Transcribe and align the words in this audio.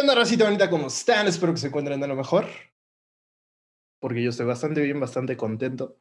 ¿Qué 0.00 0.04
onda, 0.04 0.14
racita 0.14 0.44
bonita? 0.44 0.70
¿Cómo 0.70 0.86
están? 0.86 1.28
Espero 1.28 1.52
que 1.52 1.60
se 1.60 1.66
encuentren 1.66 2.00
de 2.00 2.08
lo 2.08 2.16
mejor. 2.16 2.46
Porque 4.00 4.22
yo 4.22 4.30
estoy 4.30 4.46
bastante 4.46 4.80
bien, 4.80 4.98
bastante 4.98 5.36
contento 5.36 5.98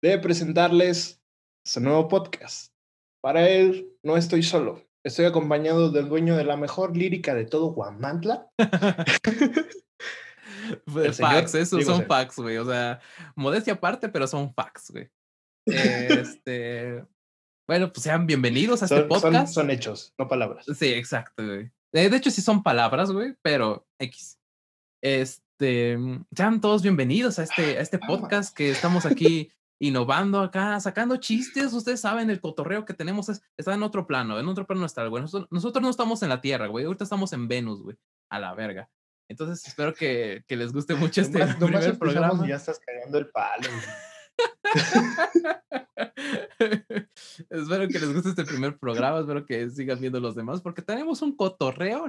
de 0.00 0.20
presentarles 0.20 1.20
este 1.66 1.80
nuevo 1.80 2.06
podcast. 2.06 2.72
Para 3.20 3.48
él, 3.48 3.90
no 4.04 4.16
estoy 4.16 4.44
solo. 4.44 4.86
Estoy 5.04 5.24
acompañado 5.24 5.90
del 5.90 6.08
dueño 6.08 6.36
de 6.36 6.44
la 6.44 6.56
mejor 6.56 6.96
lírica 6.96 7.34
de 7.34 7.44
todo 7.44 7.72
Guamantla. 7.72 8.52
Facts, 11.18 11.56
esos 11.56 11.84
son 11.84 12.06
facts, 12.06 12.36
güey. 12.36 12.58
O 12.58 12.64
sea, 12.64 13.00
modestia 13.34 13.72
aparte, 13.72 14.08
pero 14.10 14.28
son 14.28 14.54
facts, 14.54 14.92
güey. 14.92 15.10
Este. 15.66 17.04
bueno, 17.68 17.92
pues 17.92 18.04
sean 18.04 18.28
bienvenidos 18.28 18.82
a 18.82 18.84
este 18.84 19.02
podcast. 19.02 19.52
Son, 19.52 19.64
son, 19.64 19.70
hechos, 19.72 20.14
no 20.20 20.28
palabras. 20.28 20.66
Sí, 20.78 20.92
exacto, 20.92 21.44
güey. 21.44 21.72
De 21.94 22.16
hecho, 22.16 22.32
sí 22.32 22.42
son 22.42 22.64
palabras, 22.64 23.12
güey, 23.12 23.36
pero 23.40 23.86
X. 24.00 24.40
Este, 25.00 25.96
sean 26.34 26.60
todos 26.60 26.82
bienvenidos 26.82 27.38
a 27.38 27.44
este, 27.44 27.78
a 27.78 27.82
este 27.82 28.00
podcast 28.00 28.52
que 28.52 28.68
estamos 28.68 29.06
aquí 29.06 29.52
innovando 29.78 30.40
acá, 30.40 30.80
sacando 30.80 31.18
chistes. 31.18 31.72
Ustedes 31.72 32.00
saben, 32.00 32.30
el 32.30 32.40
cotorreo 32.40 32.84
que 32.84 32.94
tenemos 32.94 33.28
es, 33.28 33.42
está 33.56 33.74
en 33.74 33.84
otro 33.84 34.08
plano, 34.08 34.40
en 34.40 34.48
otro 34.48 34.66
plano 34.66 34.84
está, 34.86 35.06
güey. 35.06 35.22
Nosotros, 35.22 35.48
nosotros 35.52 35.84
no 35.84 35.88
estamos 35.88 36.20
en 36.24 36.30
la 36.30 36.40
Tierra, 36.40 36.66
güey. 36.66 36.84
Ahorita 36.84 37.04
estamos 37.04 37.32
en 37.32 37.46
Venus, 37.46 37.80
güey. 37.80 37.96
A 38.28 38.40
la 38.40 38.54
verga. 38.54 38.90
Entonces 39.28 39.64
espero 39.64 39.94
que, 39.94 40.42
que 40.48 40.56
les 40.56 40.72
guste 40.72 40.96
mucho 40.96 41.20
este 41.20 41.46
primer 41.46 41.96
programa. 41.96 42.44
ya 42.44 42.56
estás 42.56 42.80
cagando 42.80 43.18
el 43.18 43.28
palo. 43.28 43.68
espero 47.50 47.88
que 47.88 47.98
les 47.98 48.12
guste 48.12 48.30
este 48.30 48.44
primer 48.44 48.78
programa, 48.78 49.20
espero 49.20 49.44
que 49.46 49.70
sigan 49.70 50.00
viendo 50.00 50.20
los 50.20 50.34
demás, 50.34 50.60
porque 50.60 50.82
tenemos 50.82 51.22
un 51.22 51.36
cotorreo. 51.36 52.06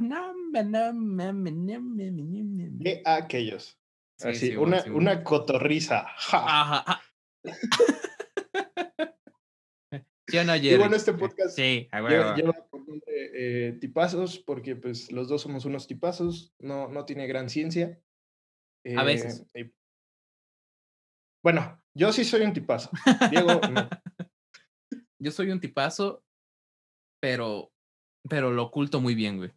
De 2.80 3.02
aquellos. 3.06 3.80
Así, 4.22 4.56
una, 4.56 4.84
una 4.94 5.24
cotorriza. 5.24 6.06
Ja. 6.18 7.02
Y 10.28 10.76
bueno, 10.78 10.96
este 10.96 11.14
podcast 11.14 11.56
sí, 11.56 11.88
lleva, 11.92 12.36
lleva, 12.36 12.54
por 12.70 12.86
nombre 12.88 13.06
eh, 13.34 13.78
tipazos, 13.80 14.40
porque 14.40 14.76
pues 14.76 15.12
los 15.12 15.28
dos 15.28 15.42
somos 15.42 15.66
unos 15.66 15.88
tipazos, 15.88 16.54
no, 16.60 16.90
no 16.90 17.06
tiene 17.06 17.28
gran 17.28 17.50
ciencia. 17.50 18.02
a 18.98 19.04
veces. 19.04 19.46
Eh, 19.54 19.72
bueno, 21.44 21.80
yo 21.94 22.12
sí 22.12 22.26
soy 22.26 22.42
un 22.42 22.54
tipazo. 22.54 22.90
Diego, 23.30 23.62
no. 23.72 23.88
Yo 25.26 25.32
soy 25.32 25.50
un 25.50 25.60
tipazo, 25.60 26.24
pero, 27.20 27.74
pero 28.30 28.52
lo 28.52 28.62
oculto 28.62 29.02
muy 29.02 29.16
bien, 29.16 29.38
güey. 29.38 29.52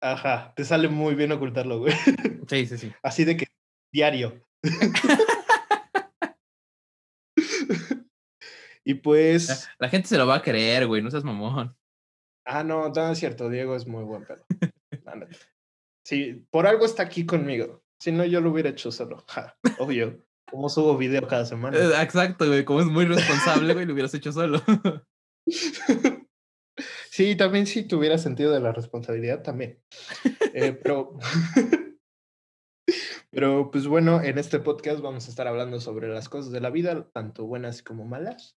Ajá, 0.00 0.54
te 0.54 0.64
sale 0.64 0.86
muy 0.86 1.16
bien 1.16 1.32
ocultarlo, 1.32 1.80
güey. 1.80 1.92
Sí, 2.48 2.66
sí, 2.66 2.78
sí. 2.78 2.92
Así 3.02 3.24
de 3.24 3.36
que 3.36 3.46
diario. 3.92 4.46
y 8.84 8.94
pues. 8.94 9.68
La, 9.80 9.88
gente 9.88 10.06
se 10.06 10.16
lo 10.16 10.28
va 10.28 10.36
a 10.36 10.42
creer, 10.42 10.86
güey, 10.86 11.02
no 11.02 11.10
seas 11.10 11.24
mamón. 11.24 11.76
Ah, 12.46 12.62
no, 12.62 12.90
no 12.90 13.10
es 13.10 13.18
cierto, 13.18 13.50
Diego 13.50 13.74
es 13.74 13.88
muy 13.88 14.04
buen 14.04 14.24
pedo. 14.24 14.44
sí, 16.06 16.46
por 16.50 16.68
algo 16.68 16.84
está 16.84 17.02
aquí 17.02 17.26
conmigo. 17.26 17.82
Si 17.98 18.12
no, 18.12 18.24
yo 18.24 18.40
lo 18.40 18.52
hubiera 18.52 18.70
hecho 18.70 18.92
solo. 18.92 19.24
Ja, 19.26 19.58
obvio. 19.80 20.24
Como 20.50 20.68
subo 20.68 20.96
video 20.96 21.26
cada 21.26 21.44
semana. 21.44 21.76
Eh, 21.76 22.02
exacto, 22.02 22.46
güey. 22.46 22.64
Como 22.64 22.80
es 22.80 22.86
muy 22.86 23.04
responsable, 23.04 23.74
güey, 23.74 23.86
lo 23.86 23.92
hubieras 23.92 24.14
hecho 24.14 24.32
solo. 24.32 24.62
Sí, 27.18 27.34
también 27.34 27.66
si 27.66 27.82
tuviera 27.82 28.16
sentido 28.16 28.52
de 28.52 28.60
la 28.60 28.70
responsabilidad, 28.70 29.42
también. 29.42 29.82
Eh, 30.54 30.72
pero, 30.72 31.18
pero, 33.32 33.72
pues 33.72 33.88
bueno, 33.88 34.22
en 34.22 34.38
este 34.38 34.60
podcast 34.60 35.00
vamos 35.00 35.26
a 35.26 35.30
estar 35.30 35.48
hablando 35.48 35.80
sobre 35.80 36.06
las 36.08 36.28
cosas 36.28 36.52
de 36.52 36.60
la 36.60 36.70
vida, 36.70 37.10
tanto 37.10 37.44
buenas 37.44 37.82
como 37.82 38.04
malas. 38.04 38.56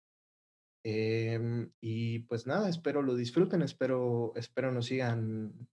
Em, 0.85 1.71
y 1.81 2.19
pues 2.21 2.49
nada, 2.49 2.69
espero 2.69 3.03
lo 3.03 3.15
disfruten, 3.15 3.63
espero, 3.63 4.33
espero 4.35 4.73
nos 4.73 4.87
sigan 4.87 5.69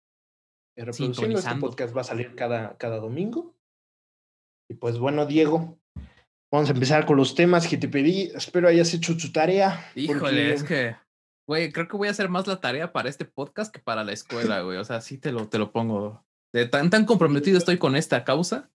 reproduciendo. 0.78 1.40
Este 1.40 1.56
podcast 1.56 1.98
va 1.98 2.02
a 2.02 2.04
salir 2.04 2.36
cada, 2.36 2.78
cada 2.78 3.00
domingo. 3.00 3.56
Y 4.70 4.76
pues 4.76 5.00
bueno, 5.00 5.26
Diego, 5.26 5.80
Vamos 6.56 6.70
a 6.70 6.74
empezar 6.74 7.06
con 7.06 7.18
los 7.18 7.36
temas 7.36 7.68
que 7.68 7.76
te 7.76 7.90
pedí. 7.90 8.32
Espero 8.34 8.70
hayas 8.70 8.94
hecho 8.94 9.18
tu 9.18 9.30
tarea. 9.30 9.92
Híjole, 9.94 10.54
es 10.54 10.64
que, 10.64 10.96
güey, 11.46 11.70
creo 11.70 11.90
que 11.90 11.98
voy 11.98 12.08
a 12.08 12.12
hacer 12.12 12.30
más 12.30 12.48
la 12.48 12.62
tarea 12.62 12.94
para 12.94 13.10
este 13.10 13.26
podcast 13.26 13.74
que 13.74 13.82
para 13.82 14.06
la 14.06 14.14
escuela, 14.14 14.62
güey. 14.62 14.78
O 14.78 14.86
sea, 14.86 15.02
sí 15.02 15.18
te 15.18 15.34
lo, 15.34 15.50
te 15.50 15.58
lo 15.58 15.74
pongo. 15.74 16.26
De 16.54 16.66
tan, 16.66 16.90
tan 16.90 17.04
comprometido 17.04 17.58
estoy 17.58 17.78
con 17.78 17.98
esta 17.98 18.24
causa. 18.24 18.72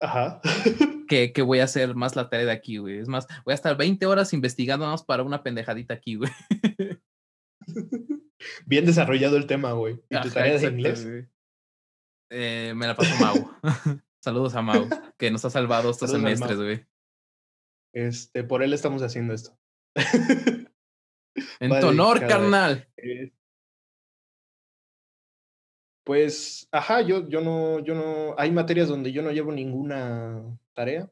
Ajá. 0.00 0.40
Que, 1.08 1.32
que 1.32 1.42
voy 1.42 1.60
a 1.60 1.64
hacer 1.64 1.94
más 1.94 2.16
la 2.16 2.28
tarea 2.28 2.46
de 2.46 2.52
aquí, 2.52 2.78
güey. 2.78 2.98
Es 2.98 3.06
más, 3.06 3.28
voy 3.44 3.52
a 3.52 3.54
estar 3.54 3.76
20 3.76 4.06
horas 4.06 4.32
investigando 4.32 4.88
más 4.88 5.04
para 5.04 5.22
una 5.22 5.44
pendejadita 5.44 5.94
aquí, 5.94 6.16
güey. 6.16 6.32
Bien 8.66 8.84
desarrollado 8.84 9.36
el 9.36 9.46
tema, 9.46 9.70
güey. 9.70 10.02
¿Y 10.10 10.20
tu 10.20 10.30
tarea 10.30 10.58
de 10.58 10.66
inglés? 10.66 11.06
Eh, 12.32 12.72
me 12.74 12.88
la 12.88 12.96
paso 12.96 13.14
Mau. 13.20 13.52
Saludos 14.22 14.54
a 14.54 14.62
Mau, 14.62 14.88
que 15.18 15.30
nos 15.30 15.44
ha 15.44 15.50
salvado 15.50 15.90
estos 15.90 16.10
semestres, 16.10 16.56
güey. 16.56 16.86
Este, 17.92 18.44
por 18.44 18.62
él 18.62 18.72
estamos 18.72 19.02
haciendo 19.02 19.32
esto. 19.32 19.58
en 21.60 21.80
tu 21.80 21.86
honor, 21.86 22.26
carnal. 22.26 22.88
Eh, 22.96 23.32
pues, 26.04 26.68
ajá, 26.70 27.00
yo, 27.00 27.28
yo 27.28 27.40
no, 27.40 27.80
yo 27.80 27.94
no, 27.94 28.34
hay 28.38 28.50
materias 28.52 28.88
donde 28.88 29.12
yo 29.12 29.22
no 29.22 29.32
llevo 29.32 29.50
ninguna 29.50 30.58
tarea 30.74 31.10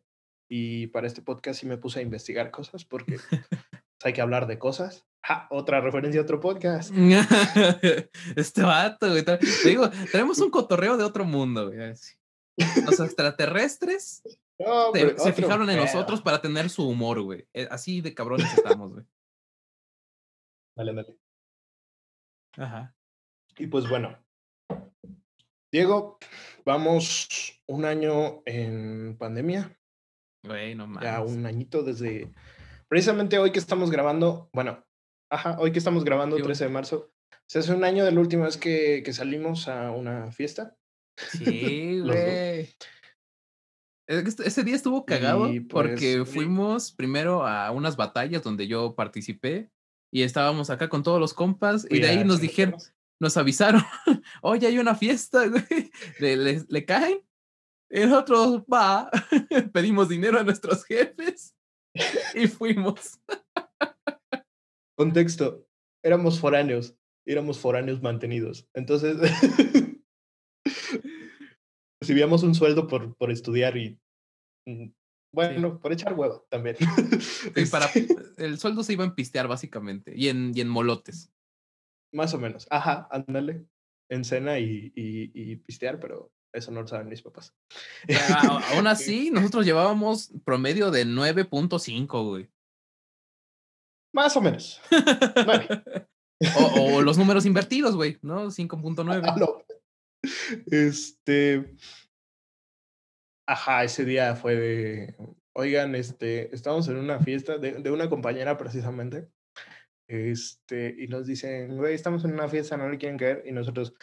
y 0.49 0.89
para 0.89 1.07
este 1.07 1.23
podcast 1.23 1.61
sí 1.61 1.67
me 1.67 1.79
puse 1.79 2.01
a 2.01 2.03
investigar 2.03 2.51
cosas 2.51 2.85
porque 2.85 3.17
hay 4.05 4.13
que 4.13 4.21
hablar 4.21 4.47
de 4.47 4.59
cosas. 4.59 5.05
Ja, 5.27 5.49
otra 5.51 5.81
referencia 5.81 6.21
a 6.21 6.25
otro 6.25 6.39
podcast. 6.39 6.93
este 8.37 8.63
vato, 8.63 9.09
güey. 9.09 9.25
Te 9.25 9.39
digo, 9.65 9.91
tenemos 10.13 10.39
un 10.39 10.51
cotorreo 10.51 10.99
de 10.99 11.05
otro 11.05 11.25
mundo, 11.25 11.73
güey. 11.73 11.95
Los 12.57 13.01
extraterrestres 13.01 14.23
se, 15.17 15.33
fijaron 15.33 15.69
en 15.71 15.77
nosotros 15.77 16.23
para 16.23 16.41
tener 16.41 16.71
su 16.71 16.89
humor, 16.89 17.21
güey. 17.23 17.49
Eh, 17.53 17.67
así 17.71 18.01
de 18.01 18.15
cabrones 18.15 18.53
estamos, 18.55 18.93
güey. 18.93 19.05
Dale, 20.77 20.95
dale. 20.95 21.19
Ajá. 22.57 22.95
Y 23.59 23.67
pues 23.67 23.89
bueno. 23.89 24.19
Diego, 25.73 26.19
vamos 26.65 27.61
un 27.67 27.85
año 27.85 28.43
en 28.45 29.17
pandemia. 29.19 29.77
Güey, 30.45 30.75
no 30.75 31.01
Ya 31.01 31.21
un 31.21 31.47
añito 31.47 31.83
desde. 31.83 32.33
Precisamente 32.89 33.39
hoy 33.39 33.51
que 33.51 33.59
estamos 33.59 33.91
grabando, 33.91 34.51
bueno, 34.53 34.85
ajá, 35.31 35.57
hoy 35.59 35.73
que 35.73 35.79
estamos 35.79 36.05
grabando, 36.05 36.37
13 36.37 36.65
de 36.65 36.71
marzo, 36.71 37.13
se 37.47 37.59
hace 37.59 37.73
un 37.73 37.83
año 37.83 38.05
de 38.05 38.13
la 38.13 38.21
última 38.21 38.45
vez 38.45 38.57
que, 38.57 39.03
que 39.05 39.13
salimos 39.13 39.69
a 39.69 39.91
una 39.91 40.31
fiesta. 40.31 40.77
Sí, 41.17 42.01
güey. 42.01 42.69
Ese 44.07 44.65
día 44.65 44.77
estuvo 44.77 45.07
cagado 45.07 45.51
porque 45.69 46.19
pues, 46.19 46.31
fuimos 46.31 46.93
primero 46.93 47.47
a 47.47 47.71
unas 47.71 47.97
batallas 47.97 48.43
donde 48.43 48.67
yo 48.67 48.95
participé 48.95 49.71
y 50.13 50.23
estábamos 50.23 50.69
acá 50.69 50.89
con 50.89 51.03
todos 51.03 51.19
los 51.19 51.33
compas 51.33 51.87
y 51.89 52.01
de 52.01 52.09
ahí 52.09 52.25
nos 52.25 52.41
dijeron, 52.41 52.77
nos 53.19 53.37
avisaron, 53.37 53.83
oye, 54.43 54.67
hay 54.67 54.79
una 54.79 54.95
fiesta, 54.95 55.47
güey, 55.49 55.91
le, 56.19 56.65
le, 56.69 56.85
caen. 56.85 57.21
Y 57.91 58.01
nosotros, 58.01 58.63
va, 58.63 59.11
pedimos 59.73 60.09
dinero 60.09 60.39
a 60.39 60.45
nuestros 60.45 60.85
jefes 60.85 61.57
y 62.35 62.47
fuimos. 62.47 63.19
Contexto, 64.97 65.67
éramos 66.03 66.39
foráneos, 66.39 66.95
éramos 67.27 67.59
foráneos 67.59 68.03
mantenidos. 68.03 68.69
Entonces, 68.75 69.17
recibíamos 72.05 72.43
un 72.43 72.55
sueldo 72.55 72.87
por, 72.87 73.17
por 73.17 73.31
estudiar 73.31 73.79
y, 73.79 73.99
mm, 74.67 74.89
bueno, 75.33 75.81
por 75.81 75.91
echar 75.91 76.13
huevo 76.13 76.47
también. 76.51 76.77
para, 77.71 77.89
el 78.37 78.59
sueldo 78.59 78.85
se 78.85 78.93
iba 78.93 79.05
en 79.05 79.15
pistear 79.15 79.49
básicamente 79.49 80.13
y 80.15 80.29
en, 80.29 80.53
y 80.55 80.61
en 80.61 80.69
molotes. 80.69 81.33
Más 82.13 82.35
o 82.35 82.39
menos. 82.39 82.67
Ajá, 82.71 83.09
ándale. 83.11 83.67
En 84.11 84.23
cena 84.23 84.59
y, 84.59 84.93
y, 84.95 85.57
pistear, 85.57 85.99
pero 85.99 86.31
eso 86.53 86.71
no 86.71 86.83
lo 86.83 86.87
saben 86.87 87.09
mis 87.09 87.23
papás. 87.23 87.55
aún 88.75 88.87
así, 88.87 89.31
nosotros 89.31 89.65
llevábamos 89.65 90.31
promedio 90.45 90.91
de 90.91 91.07
9.5, 91.07 92.29
güey. 92.29 92.51
Más 94.13 94.37
o 94.37 94.43
menos. 94.43 94.83
o, 96.59 96.97
o, 96.97 97.03
los 97.03 97.17
números 97.17 97.47
invertidos, 97.47 97.97
güey, 97.97 98.19
¿no? 98.21 98.51
5.9. 98.51 99.65
Este. 100.71 101.77
Ajá, 103.47 103.85
ese 103.85 104.05
día 104.05 104.37
fue 104.37 104.57
de. 104.57 105.17
Oigan, 105.57 105.95
este, 105.95 106.55
estamos 106.55 106.89
en 106.89 106.97
una 106.97 107.21
fiesta 107.21 107.59
de, 107.59 107.75
de 107.75 107.91
una 107.91 108.09
compañera 108.09 108.57
precisamente. 108.59 109.29
Este, 110.09 110.95
y 110.99 111.07
nos 111.09 111.27
dicen, 111.27 111.77
güey, 111.77 111.95
estamos 111.95 112.25
en 112.25 112.33
una 112.33 112.49
fiesta, 112.49 112.77
no 112.77 112.89
le 112.89 112.99
quieren 112.99 113.19
caer. 113.19 113.43
Y 113.47 113.53
nosotros, 113.53 113.95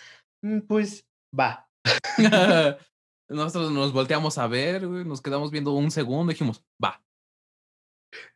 mm, 0.44 0.62
pues 0.62 1.08
va. 1.38 1.70
Nosotros 3.32 3.72
nos 3.72 3.94
volteamos 3.94 4.38
a 4.38 4.48
ver, 4.48 4.84
nos 4.84 5.22
quedamos 5.22 5.52
viendo 5.52 5.72
un 5.72 5.90
segundo 5.90 6.32
y 6.32 6.36
dijimos, 6.36 6.66
va. 6.84 7.02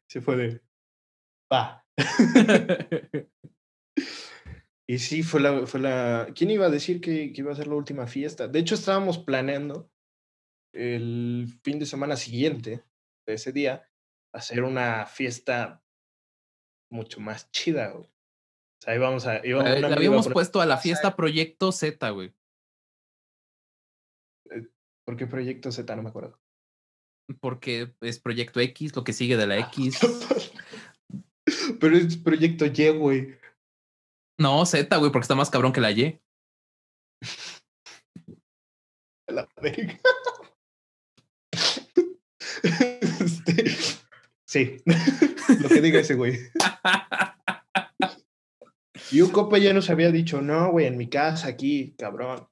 Se 0.10 0.22
fue 0.22 0.38
de, 0.38 0.62
va. 1.52 1.86
Y 4.88 5.00
sí, 5.00 5.24
fue 5.24 5.42
la, 5.42 5.66
fue 5.66 5.80
la... 5.80 6.28
¿Quién 6.36 6.52
iba 6.52 6.68
a 6.68 6.70
decir 6.70 7.02
que, 7.02 7.34
que 7.34 7.42
iba 7.42 7.52
a 7.52 7.56
ser 7.56 7.68
la 7.68 7.76
última 7.76 8.06
fiesta? 8.06 8.48
De 8.48 8.60
hecho, 8.60 8.76
estábamos 8.76 9.18
planeando 9.18 9.90
el 10.74 11.48
fin 11.64 11.80
de 11.80 11.86
semana 11.86 12.16
siguiente 12.16 12.84
de 13.26 13.34
ese 13.34 13.52
día 13.52 13.90
hacer 14.34 14.64
una 14.64 15.06
fiesta 15.08 15.84
mucho 16.92 17.20
más 17.20 17.50
chida, 17.52 17.92
güey. 17.92 18.06
O 18.06 18.82
sea, 18.84 18.96
íbamos 18.96 19.26
a... 19.26 19.46
Íbamos, 19.46 19.82
Le 19.82 19.88
habíamos 19.88 20.30
puesto 20.30 20.62
a 20.62 20.66
la 20.68 20.78
fiesta 20.78 21.16
Proyecto 21.16 21.72
Z, 21.72 22.10
güey. 22.12 22.34
Eh, 24.52 24.68
¿Por 25.06 25.18
qué 25.18 25.26
Proyecto 25.26 25.72
Z? 25.72 25.96
No 25.96 26.04
me 26.04 26.10
acuerdo. 26.10 26.40
Porque 27.40 27.96
es 28.02 28.20
Proyecto 28.20 28.60
X, 28.60 28.96
lo 28.96 29.04
que 29.04 29.14
sigue 29.14 29.36
de 29.36 29.48
la 29.48 29.56
ah, 29.56 29.60
X. 29.74 30.00
Pero 31.80 31.98
es 31.98 32.18
Proyecto 32.18 32.66
Y, 32.66 32.90
güey. 32.90 33.45
No, 34.38 34.66
Z, 34.66 34.96
güey, 34.98 35.12
porque 35.12 35.24
está 35.24 35.36
más 35.36 35.50
cabrón 35.50 35.74
que 35.74 35.82
la 35.82 35.92
Y. 35.92 36.20
La 39.28 39.48
este, 42.64 43.66
sí, 44.48 44.78
lo 45.62 45.70
que 45.70 45.82
diga 45.82 46.00
ese 46.00 46.14
güey. 46.14 46.38
Y 49.12 49.22
un 49.22 49.32
copa 49.32 49.58
ya 49.58 49.74
nos 49.74 49.90
había 49.90 50.12
dicho, 50.12 50.42
no, 50.42 50.72
güey, 50.72 50.86
en 50.86 50.98
mi 50.98 51.10
casa 51.10 51.48
aquí, 51.48 51.96
cabrón. 51.98 52.48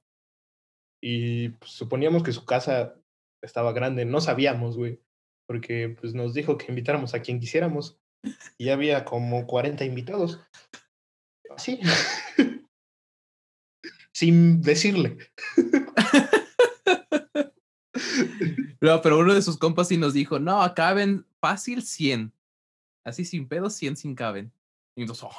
Y 1.02 1.50
pues, 1.50 1.70
suponíamos 1.72 2.22
que 2.22 2.32
su 2.32 2.44
casa 2.44 2.96
estaba 3.42 3.72
grande, 3.72 4.04
no 4.04 4.20
sabíamos, 4.20 4.76
güey, 4.76 5.00
porque 5.46 5.96
pues 6.00 6.14
nos 6.14 6.34
dijo 6.34 6.58
que 6.58 6.66
invitáramos 6.68 7.14
a 7.14 7.20
quien 7.20 7.38
quisiéramos. 7.38 8.00
Y 8.56 8.70
había 8.70 9.04
como 9.04 9.46
40 9.46 9.84
invitados. 9.84 10.40
Así. 11.50 11.80
Sin 14.12 14.60
decirle. 14.62 15.18
No, 18.84 19.00
pero 19.00 19.18
uno 19.18 19.32
de 19.32 19.40
sus 19.40 19.56
compas 19.56 19.88
sí 19.88 19.96
nos 19.96 20.12
dijo, 20.12 20.38
no, 20.38 20.60
caben 20.74 21.24
fácil 21.40 21.82
100. 21.82 22.34
Así 23.02 23.24
sin 23.24 23.48
pedos, 23.48 23.72
100 23.76 23.96
sin 23.96 24.14
caben. 24.14 24.52
Y 24.94 25.00
entonces, 25.02 25.24
oh, 25.24 25.30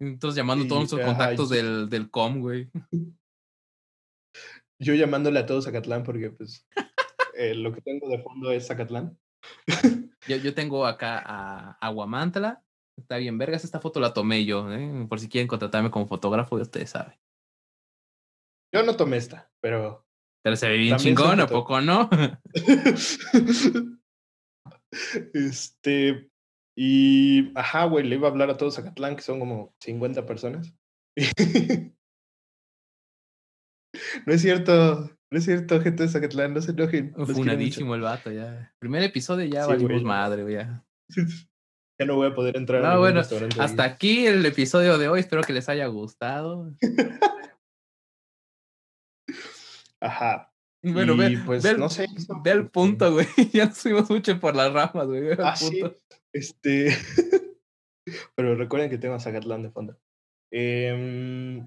Entonces 0.00 0.36
llamando 0.36 0.64
a 0.64 0.68
todos 0.68 0.80
nuestros 0.80 1.06
contactos 1.06 1.48
del, 1.50 1.88
del 1.88 2.10
com, 2.10 2.40
güey. 2.40 2.68
Yo 4.80 4.94
llamándole 4.94 5.38
a 5.38 5.46
todos 5.46 5.66
Zacatlán 5.66 6.02
porque 6.02 6.30
pues 6.30 6.66
eh, 7.34 7.54
lo 7.54 7.72
que 7.72 7.80
tengo 7.82 8.08
de 8.08 8.22
fondo 8.22 8.50
es 8.50 8.66
Zacatlán. 8.66 9.16
yo, 10.26 10.36
yo 10.36 10.54
tengo 10.54 10.84
acá 10.84 11.22
a 11.24 11.72
Aguamantla. 11.80 12.64
Está 13.00 13.16
bien, 13.16 13.38
vergas, 13.38 13.64
esta 13.64 13.80
foto 13.80 14.00
la 14.00 14.12
tomé 14.12 14.44
yo, 14.44 14.72
¿eh? 14.72 15.06
por 15.08 15.20
si 15.20 15.28
quieren 15.28 15.48
contratarme 15.48 15.90
como 15.90 16.06
fotógrafo, 16.06 16.56
ustedes 16.56 16.90
saben. 16.90 17.18
Yo 18.72 18.82
no 18.84 18.96
tomé 18.96 19.16
esta, 19.16 19.50
pero 19.60 20.06
pero 20.42 20.56
se 20.56 20.68
ve 20.68 20.78
bien 20.78 20.96
chingón, 20.96 21.40
¿a 21.40 21.46
poco 21.46 21.80
no? 21.80 22.08
este. 25.34 26.30
Y. 26.76 27.52
Ajá, 27.54 27.84
güey, 27.84 28.06
le 28.06 28.16
iba 28.16 28.28
a 28.28 28.30
hablar 28.30 28.48
a 28.50 28.56
todos 28.56 28.76
Zacatlán, 28.76 29.16
que 29.16 29.22
son 29.22 29.38
como 29.38 29.74
50 29.80 30.24
personas. 30.24 30.74
no 34.26 34.32
es 34.32 34.40
cierto. 34.40 35.10
No 35.32 35.38
es 35.38 35.44
cierto, 35.44 35.80
gente 35.80 36.02
de 36.04 36.08
Zacatlán, 36.08 36.54
no 36.54 36.62
se 36.62 36.72
enojen. 36.72 37.14
Funadísimo 37.14 37.94
el 37.94 38.00
vato, 38.00 38.32
ya. 38.32 38.74
Primer 38.80 39.02
episodio 39.02 39.44
ya 39.44 39.64
sí, 39.64 39.68
valimos 39.68 40.02
madre, 40.02 40.42
güey. 40.42 40.54
Ya. 40.54 40.84
ya 42.00 42.06
no 42.06 42.16
voy 42.16 42.28
a 42.28 42.34
poder 42.34 42.56
entrar 42.56 42.82
no, 42.82 42.98
bueno, 42.98 43.20
Hasta 43.58 43.84
aquí 43.84 44.26
el 44.26 44.46
episodio 44.46 44.96
de 44.96 45.08
hoy. 45.08 45.20
Espero 45.20 45.42
que 45.42 45.52
les 45.52 45.68
haya 45.68 45.86
gustado. 45.86 46.74
Ajá. 50.00 50.50
Bueno, 50.82 51.14
ve, 51.14 51.38
pues, 51.44 51.62
no 51.76 51.90
sé. 51.90 52.06
Ve 52.42 52.52
el 52.52 52.70
punto, 52.70 53.12
güey. 53.12 53.26
Ya 53.52 53.66
nos 53.66 53.80
fuimos 53.80 54.08
mucho 54.08 54.40
por 54.40 54.56
las 54.56 54.72
ramas, 54.72 55.08
güey. 55.08 55.28
Ah, 55.38 55.54
sí. 55.54 55.82
Este. 56.32 56.88
Pero 58.34 58.54
recuerden 58.54 58.88
que 58.88 58.96
tengo 58.96 59.16
a 59.16 59.20
Zacatlán 59.20 59.62
de 59.62 59.70
fondo. 59.70 60.00
Eh, 60.50 61.62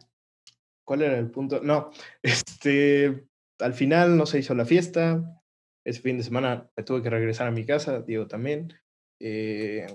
¿Cuál 0.84 1.04
era 1.04 1.20
el 1.20 1.30
punto? 1.30 1.62
No, 1.62 1.92
este. 2.24 3.28
Al 3.60 3.76
final 3.76 4.18
no 4.18 4.26
se 4.26 4.40
hizo 4.40 4.56
la 4.56 4.66
fiesta. 4.66 5.44
Ese 5.86 6.02
fin 6.02 6.18
de 6.18 6.24
semana 6.24 6.72
me 6.76 6.82
tuve 6.82 7.04
que 7.04 7.12
regresar 7.12 7.46
a 7.46 7.52
mi 7.52 7.68
casa, 7.68 8.02
Diego 8.02 8.26
también. 8.28 8.74
Eh, 9.22 9.86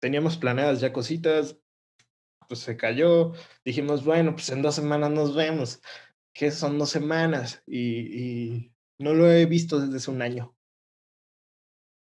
teníamos 0.00 0.36
planeadas 0.36 0.80
ya 0.80 0.92
cositas, 0.92 1.58
pues 2.48 2.60
se 2.60 2.76
cayó. 2.76 3.32
Dijimos, 3.64 4.04
bueno, 4.04 4.32
pues 4.34 4.50
en 4.50 4.62
dos 4.62 4.74
semanas 4.74 5.10
nos 5.10 5.34
vemos 5.34 5.80
que 6.32 6.50
son 6.50 6.78
dos 6.78 6.90
semanas 6.90 7.62
y, 7.66 8.72
no 8.98 9.14
lo 9.14 9.30
he 9.30 9.46
visto 9.46 9.80
desde 9.80 9.96
hace 9.96 10.10
un 10.10 10.20
año. 10.20 10.54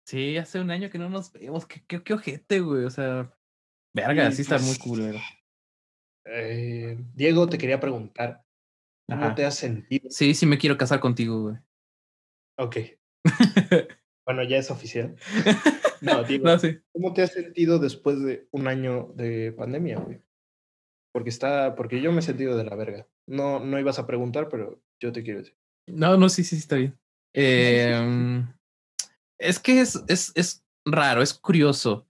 Sí, 0.06 0.38
hace 0.38 0.60
un 0.60 0.70
año 0.70 0.88
que 0.88 0.98
no 0.98 1.10
nos 1.10 1.32
vemos. 1.32 1.66
Qué, 1.66 1.84
qué, 1.86 2.14
ojete, 2.14 2.60
güey. 2.60 2.84
O 2.84 2.90
sea, 2.90 3.36
verga, 3.94 4.30
sí, 4.32 4.42
está 4.42 4.58
muy 4.58 4.68
pues, 4.68 4.78
cool, 4.78 5.20
eh, 6.30 6.98
Diego, 7.14 7.48
te 7.48 7.58
quería 7.58 7.80
preguntar, 7.80 8.44
¿cómo 9.06 9.34
te 9.34 9.44
has 9.44 9.54
sentido? 9.56 10.08
Sí, 10.10 10.34
sí 10.34 10.46
me 10.46 10.58
quiero 10.58 10.76
casar 10.76 11.00
contigo, 11.00 11.42
güey. 11.42 11.56
Ok. 12.58 12.76
bueno, 14.28 14.42
ya 14.42 14.58
es 14.58 14.70
oficial. 14.70 15.16
No, 16.00 16.22
Diego, 16.22 16.46
¿cómo 16.92 17.12
te 17.12 17.22
has 17.22 17.32
sentido 17.32 17.80
después 17.80 18.22
de 18.22 18.46
un 18.52 18.68
año 18.68 19.10
de 19.16 19.50
pandemia, 19.50 19.98
güey? 19.98 20.22
Porque 21.12 21.28
está, 21.28 21.74
porque 21.74 22.00
yo 22.00 22.12
me 22.12 22.20
he 22.20 22.22
sentido 22.22 22.56
de 22.56 22.62
la 22.62 22.76
verga. 22.76 23.08
No, 23.26 23.58
no 23.58 23.80
ibas 23.80 23.98
a 23.98 24.06
preguntar, 24.06 24.48
pero 24.48 24.80
yo 25.00 25.10
te 25.10 25.24
quiero 25.24 25.40
decir. 25.40 25.56
No, 25.88 26.16
no, 26.16 26.28
sí, 26.28 26.44
sí, 26.44 26.54
está 26.54 26.76
bien. 26.76 26.96
Em, 27.34 28.46
es 29.40 29.58
que 29.58 29.80
es, 29.80 30.04
es, 30.06 30.30
es 30.36 30.64
raro, 30.84 31.20
es 31.20 31.34
curioso. 31.34 32.06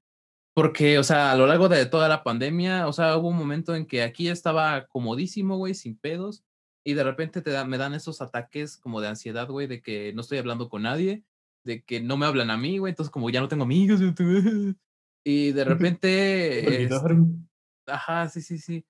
Porque, 0.54 0.98
o 0.98 1.02
sea, 1.02 1.32
a 1.32 1.36
lo 1.36 1.46
largo 1.46 1.70
de 1.70 1.86
toda 1.86 2.10
la 2.10 2.22
pandemia, 2.22 2.88
o 2.88 2.92
sea, 2.92 3.16
hubo 3.16 3.28
un 3.28 3.38
momento 3.38 3.74
en 3.74 3.86
que 3.86 4.02
aquí 4.02 4.28
estaba 4.28 4.86
comodísimo, 4.88 5.56
güey, 5.56 5.72
sin 5.72 5.96
pedos. 5.96 6.44
Y 6.84 6.92
de 6.92 7.04
repente 7.04 7.40
te 7.40 7.52
da, 7.52 7.64
me 7.64 7.78
dan 7.78 7.94
esos 7.94 8.20
ataques 8.20 8.76
como 8.76 9.00
de 9.00 9.08
ansiedad, 9.08 9.48
güey, 9.48 9.66
de 9.66 9.80
que 9.80 10.12
no 10.12 10.20
estoy 10.20 10.36
hablando 10.36 10.68
con 10.68 10.82
nadie, 10.82 11.24
de 11.68 11.82
que 11.82 12.00
no 12.00 12.16
me 12.16 12.24
hablan 12.24 12.50
a 12.50 12.56
mí, 12.56 12.78
güey, 12.78 12.92
entonces 12.92 13.10
como 13.10 13.28
ya 13.28 13.40
no 13.40 13.48
tengo 13.48 13.64
amigos. 13.64 14.00
Y 15.22 15.52
de 15.52 15.64
repente... 15.64 16.88
Ajá, 17.86 18.28
sí, 18.28 18.40
sí, 18.40 18.58
sí. 18.58 18.84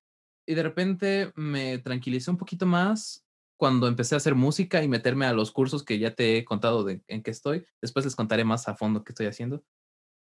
Y 0.46 0.54
de 0.54 0.62
repente 0.62 1.32
me 1.34 1.78
tranquilicé 1.78 2.30
un 2.30 2.36
poquito 2.36 2.66
más 2.66 3.26
cuando 3.58 3.88
empecé 3.88 4.14
a 4.14 4.18
hacer 4.18 4.36
música 4.36 4.82
y 4.82 4.88
meterme 4.88 5.26
a 5.26 5.32
los 5.32 5.50
cursos 5.50 5.84
que 5.84 5.98
ya 5.98 6.14
te 6.14 6.38
he 6.38 6.44
contado 6.44 6.84
de, 6.84 7.02
en 7.08 7.22
qué 7.22 7.32
estoy. 7.32 7.66
Después 7.82 8.04
les 8.04 8.14
contaré 8.14 8.44
más 8.44 8.68
a 8.68 8.76
fondo 8.76 9.02
qué 9.02 9.10
estoy 9.10 9.26
haciendo. 9.26 9.64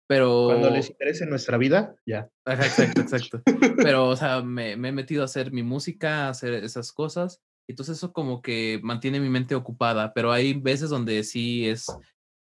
Pero... 0.07 0.47
Cuando 0.47 0.69
les 0.69 0.89
interese 0.89 1.25
nuestra 1.25 1.57
vida, 1.57 1.95
ya. 2.05 2.29
Ajá, 2.45 2.65
exacto, 2.65 2.99
exacto. 2.99 3.41
Pero, 3.77 4.09
o 4.09 4.15
sea, 4.17 4.41
me, 4.41 4.75
me, 4.75 4.89
he 4.89 4.91
metido 4.91 5.21
a 5.21 5.25
hacer 5.25 5.53
mi 5.53 5.63
música, 5.63 6.25
a 6.25 6.29
hacer 6.29 6.53
esas 6.65 6.91
cosas. 6.91 7.41
Entonces 7.69 7.97
eso 7.97 8.11
como 8.11 8.41
que 8.41 8.81
mantiene 8.83 9.21
mi 9.21 9.29
mente 9.29 9.55
ocupada. 9.55 10.13
Pero 10.13 10.33
hay 10.33 10.53
veces 10.53 10.89
donde 10.89 11.23
sí 11.23 11.67
es 11.67 11.87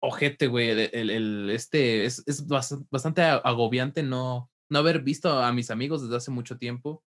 ojete, 0.06 0.48
güey. 0.48 0.70
El, 0.70 1.10
el, 1.10 1.50
este 1.50 2.06
es, 2.06 2.24
es 2.26 2.46
bastante 2.48 3.22
agobiante 3.22 4.04
no, 4.04 4.50
no 4.70 4.80
haber 4.80 5.02
visto 5.02 5.40
a 5.40 5.52
mis 5.52 5.72
amigos 5.72 6.04
desde 6.04 6.18
hace 6.18 6.32
mucho 6.32 6.58
tiempo 6.58 7.04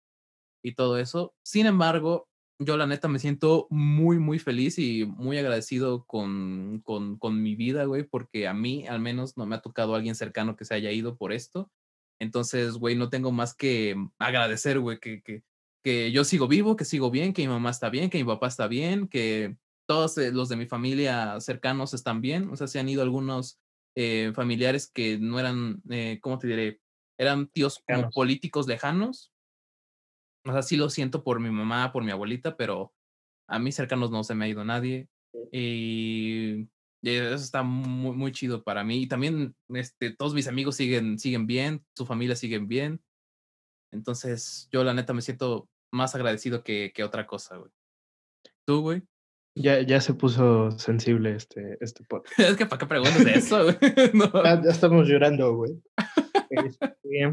y 0.63 0.75
todo 0.75 0.99
eso. 0.99 1.35
Sin 1.43 1.67
embargo, 1.67 2.29
yo 2.59 2.77
la 2.77 2.87
neta 2.87 3.09
me 3.09 3.21
siento 3.21 3.69
muy, 3.71 4.19
muy 4.19 4.39
feliz 4.39 4.79
y 4.79 5.07
muy 5.07 5.39
agradecido 5.39 6.05
con, 6.07 6.81
con, 6.85 7.17
con 7.19 7.41
mi 7.43 7.55
vida, 7.55 7.85
güey, 7.85 8.03
porque 8.03 8.49
a 8.49 8.55
mí 8.55 8.87
al 8.87 9.01
menos 9.01 9.37
no 9.37 9.47
me 9.47 9.57
ha 9.57 9.63
tocado 9.63 9.95
alguien 9.95 10.15
cercano 10.15 10.57
que 10.57 10.65
se 10.65 10.75
haya 10.75 10.91
ido 10.91 11.17
por 11.17 11.33
esto. 11.33 11.71
Entonces, 12.21 12.75
güey, 12.75 12.97
no 12.97 13.11
tengo 13.11 13.31
más 13.31 13.55
que 13.55 13.95
agradecer, 14.19 14.81
güey, 14.81 14.99
que, 14.99 15.23
que, 15.23 15.45
que 15.85 16.11
yo 16.11 16.25
sigo 16.25 16.49
vivo, 16.49 16.75
que 16.75 16.85
sigo 16.85 17.13
bien, 17.13 17.33
que 17.33 17.43
mi 17.43 17.49
mamá 17.49 17.71
está 17.71 17.91
bien, 17.91 18.11
que 18.11 18.19
mi 18.19 18.25
papá 18.25 18.49
está 18.49 18.67
bien, 18.67 19.07
que 19.07 19.57
todos 19.89 20.19
eh, 20.19 20.31
los 20.31 20.51
de 20.51 20.57
mi 20.57 20.67
familia 20.67 21.41
cercanos 21.41 21.95
están 21.95 22.21
bien. 22.21 22.51
O 22.51 22.57
sea, 22.57 22.67
se 22.67 22.79
han 22.79 22.89
ido 22.89 23.03
algunos 23.03 23.59
eh, 23.97 24.33
familiares 24.35 24.91
que 24.93 25.19
no 25.19 25.41
eran, 25.41 25.83
eh, 25.89 26.19
¿cómo 26.21 26.39
te 26.39 26.47
diré? 26.47 26.81
eran 27.21 27.49
tíos 27.49 27.83
como 27.85 28.11
políticos 28.11 28.69
lejanos. 28.69 29.33
O 30.45 30.53
sea, 30.53 30.63
sí 30.63 30.77
lo 30.77 30.89
siento 30.89 31.25
por 31.25 31.41
mi 31.41 31.51
mamá, 31.51 31.91
por 31.91 32.05
mi 32.05 32.13
abuelita, 32.13 32.57
pero 32.57 32.95
a 33.49 33.59
mí 33.59 33.73
cercanos 33.73 34.13
no 34.13 34.23
se 34.23 34.37
me 34.37 34.45
ha 34.45 34.49
ido 34.49 34.65
nadie. 34.65 35.09
Y, 35.51 36.69
eso 37.03 37.35
está 37.35 37.63
muy, 37.63 38.15
muy 38.15 38.31
chido 38.31 38.63
para 38.63 38.85
mí. 38.85 39.03
Y 39.03 39.09
también 39.09 39.57
este, 39.71 40.15
todos 40.15 40.35
mis 40.35 40.47
amigos 40.47 40.77
siguen, 40.77 41.19
siguen 41.19 41.47
bien, 41.47 41.85
su 41.97 42.07
familia 42.07 42.37
siguen 42.37 42.69
bien. 42.69 43.03
Entonces, 43.91 44.69
yo 44.71 44.85
la 44.85 44.95
neta 44.95 45.13
me 45.13 45.23
siento 45.23 45.69
más 45.91 46.15
agradecido 46.15 46.63
que, 46.63 46.93
que 46.95 47.03
otra 47.03 47.27
cosa, 47.27 47.57
güey. 47.57 47.73
¿Tú, 48.65 48.83
güey? 48.83 49.03
Ya, 49.55 49.81
ya 49.83 50.01
se 50.01 50.15
puso 50.15 50.71
sensible 50.73 51.35
este, 51.35 51.77
este 51.81 52.05
podcast. 52.09 52.39
es 52.39 52.57
que 52.57 52.67
¿para 52.67 52.79
qué 52.79 52.87
preguntas 52.87 53.27
eso, 53.27 53.65
güey? 53.65 53.77
ya, 54.45 54.71
estamos 54.71 55.09
llorando, 55.09 55.55
güey. 55.57 55.81
Este, 56.51 57.31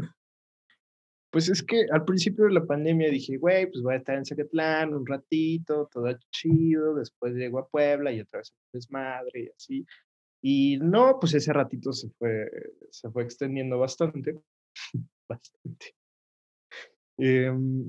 pues 1.30 1.48
es 1.48 1.62
que 1.62 1.86
al 1.90 2.04
principio 2.04 2.44
de 2.44 2.52
la 2.52 2.64
pandemia 2.64 3.10
dije, 3.10 3.38
güey, 3.38 3.66
pues 3.66 3.82
voy 3.82 3.94
a 3.94 3.96
estar 3.98 4.16
en 4.16 4.26
Zacatlán 4.26 4.92
un 4.92 5.06
ratito, 5.06 5.88
todo 5.92 6.06
chido, 6.30 6.94
después 6.94 7.34
llego 7.34 7.58
a 7.58 7.68
Puebla 7.68 8.12
y 8.12 8.20
otra 8.20 8.38
vez 8.38 8.54
desmadre 8.72 9.44
y 9.44 9.48
así. 9.48 9.86
Y 10.42 10.78
no, 10.78 11.18
pues 11.18 11.34
ese 11.34 11.52
ratito 11.52 11.92
se 11.92 12.08
fue, 12.18 12.48
se 12.90 13.10
fue 13.10 13.24
extendiendo 13.24 13.78
bastante, 13.78 14.38
bastante. 15.28 15.94
Em, 17.18 17.86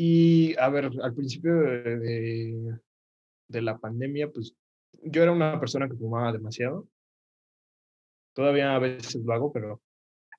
y 0.00 0.56
a 0.58 0.68
ver, 0.68 0.92
al 1.02 1.12
principio 1.12 1.52
de, 1.56 2.78
de, 3.48 3.62
la 3.62 3.78
pandemia, 3.78 4.30
pues 4.30 4.54
yo 5.02 5.24
era 5.24 5.32
una 5.32 5.58
persona 5.58 5.88
que 5.88 5.96
fumaba 5.96 6.30
demasiado. 6.30 6.86
Todavía 8.32 8.76
a 8.76 8.78
veces 8.78 9.24
lo 9.24 9.32
hago, 9.32 9.52
pero 9.52 9.82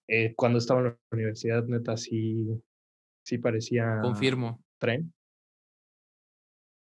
eh, 0.07 0.33
cuando 0.37 0.59
estaba 0.59 0.79
en 0.79 0.85
la 0.85 0.97
universidad, 1.11 1.65
neta, 1.65 1.97
sí, 1.97 2.47
sí 3.25 3.37
parecía... 3.37 3.99
Confirmo. 4.01 4.63
Tren. 4.77 5.13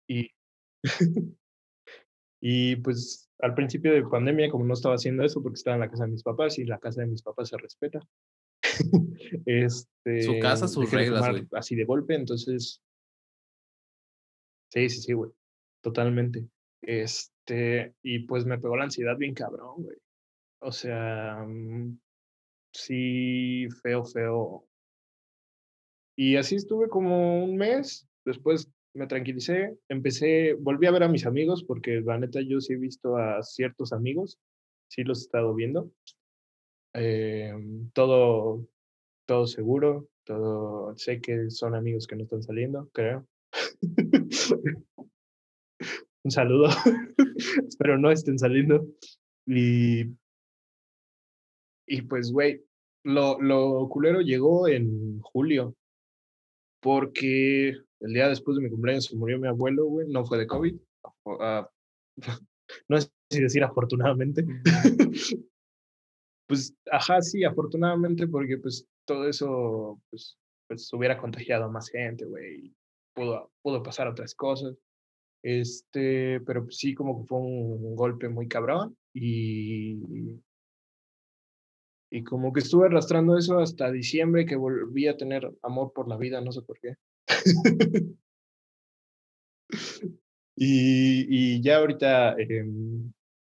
Y, 0.07 0.31
y 2.41 2.77
pues 2.77 3.29
al 3.39 3.53
principio 3.53 3.91
de 3.91 4.07
pandemia, 4.07 4.49
como 4.49 4.63
no 4.63 4.75
estaba 4.75 4.95
haciendo 4.95 5.25
eso 5.25 5.43
porque 5.43 5.57
estaba 5.57 5.75
en 5.75 5.81
la 5.81 5.89
casa 5.89 6.05
de 6.05 6.11
mis 6.11 6.23
papás 6.23 6.57
y 6.57 6.63
la 6.63 6.79
casa 6.79 7.01
de 7.01 7.07
mis 7.07 7.21
papás 7.21 7.49
se 7.49 7.57
respeta, 7.57 7.99
este, 9.45 9.87
Su 10.23 10.39
casa, 10.39 10.67
sus 10.67 10.91
reglas, 10.91 11.23
Así 11.53 11.75
de 11.75 11.85
golpe, 11.85 12.15
entonces. 12.15 12.81
Sí, 14.71 14.89
sí, 14.89 15.01
sí, 15.01 15.13
güey. 15.13 15.31
Totalmente. 15.81 16.47
Este, 16.81 17.93
y 18.01 18.19
pues 18.19 18.45
me 18.45 18.57
pegó 18.57 18.77
la 18.77 18.85
ansiedad 18.85 19.17
bien 19.17 19.33
cabrón, 19.33 19.83
güey. 19.83 19.97
O 20.61 20.71
sea, 20.71 21.43
mm, 21.47 21.99
sí, 22.73 23.67
feo, 23.81 24.05
feo. 24.05 24.67
Y 26.15 26.35
así 26.35 26.55
estuve 26.55 26.87
como 26.87 27.43
un 27.43 27.57
mes. 27.57 28.07
Después 28.25 28.71
me 28.93 29.07
tranquilicé, 29.07 29.77
empecé, 29.89 30.53
volví 30.53 30.85
a 30.85 30.91
ver 30.91 31.03
a 31.03 31.07
mis 31.07 31.25
amigos, 31.25 31.63
porque 31.63 32.01
la 32.01 32.19
neta 32.19 32.41
yo 32.41 32.59
sí 32.59 32.73
he 32.73 32.77
visto 32.77 33.17
a 33.17 33.41
ciertos 33.41 33.93
amigos, 33.93 34.39
sí 34.89 35.03
los 35.03 35.19
he 35.19 35.23
estado 35.23 35.53
viendo. 35.55 35.91
Eh, 36.93 37.53
todo, 37.93 38.67
todo 39.25 39.47
seguro, 39.47 40.09
todo, 40.25 40.97
sé 40.97 41.21
que 41.21 41.49
son 41.49 41.75
amigos 41.75 42.07
que 42.07 42.15
no 42.15 42.23
están 42.23 42.43
saliendo, 42.43 42.89
creo. 42.93 43.27
Un 46.23 46.31
saludo, 46.31 46.67
espero 47.67 47.97
no 47.97 48.11
estén 48.11 48.37
saliendo. 48.37 48.85
Y, 49.47 50.03
y 51.87 52.01
pues, 52.03 52.31
güey, 52.31 52.63
lo, 53.03 53.41
lo 53.41 53.89
culero 53.89 54.21
llegó 54.21 54.67
en 54.67 55.19
julio, 55.21 55.75
porque 56.81 57.69
el 58.01 58.13
día 58.13 58.27
después 58.29 58.57
de 58.57 58.63
mi 58.63 58.69
cumpleaños 58.69 59.05
se 59.05 59.15
murió 59.15 59.39
mi 59.39 59.47
abuelo, 59.47 59.85
güey, 59.85 60.07
no 60.09 60.25
fue 60.25 60.37
de 60.37 60.47
COVID. 60.47 60.75
Ah, 61.39 61.69
no 62.89 62.97
es 62.97 63.11
decir 63.29 63.63
afortunadamente, 63.63 64.45
Pues, 66.51 66.75
ajá, 66.91 67.21
sí, 67.21 67.45
afortunadamente, 67.45 68.27
porque 68.27 68.57
pues 68.57 68.85
todo 69.05 69.29
eso, 69.29 70.01
pues, 70.09 70.37
pues 70.67 70.91
hubiera 70.91 71.17
contagiado 71.17 71.63
a 71.63 71.71
más 71.71 71.87
gente, 71.87 72.25
güey, 72.25 72.75
pudo, 73.15 73.49
pudo 73.61 73.81
pasar 73.81 74.09
otras 74.09 74.35
cosas. 74.35 74.75
Este, 75.41 76.41
pero 76.41 76.65
pues, 76.65 76.75
sí, 76.75 76.93
como 76.93 77.21
que 77.21 77.27
fue 77.29 77.37
un 77.39 77.95
golpe 77.95 78.27
muy 78.27 78.49
cabrón 78.49 78.97
y, 79.13 80.41
y 82.11 82.21
como 82.25 82.51
que 82.51 82.59
estuve 82.59 82.87
arrastrando 82.87 83.37
eso 83.37 83.59
hasta 83.59 83.89
diciembre 83.89 84.45
que 84.45 84.57
volví 84.57 85.07
a 85.07 85.15
tener 85.15 85.49
amor 85.63 85.93
por 85.93 86.09
la 86.09 86.17
vida, 86.17 86.41
no 86.41 86.51
sé 86.51 86.63
por 86.63 86.77
qué. 86.81 86.95
y, 90.57 91.55
y 91.55 91.61
ya 91.61 91.77
ahorita, 91.77 92.35
eh, 92.37 92.65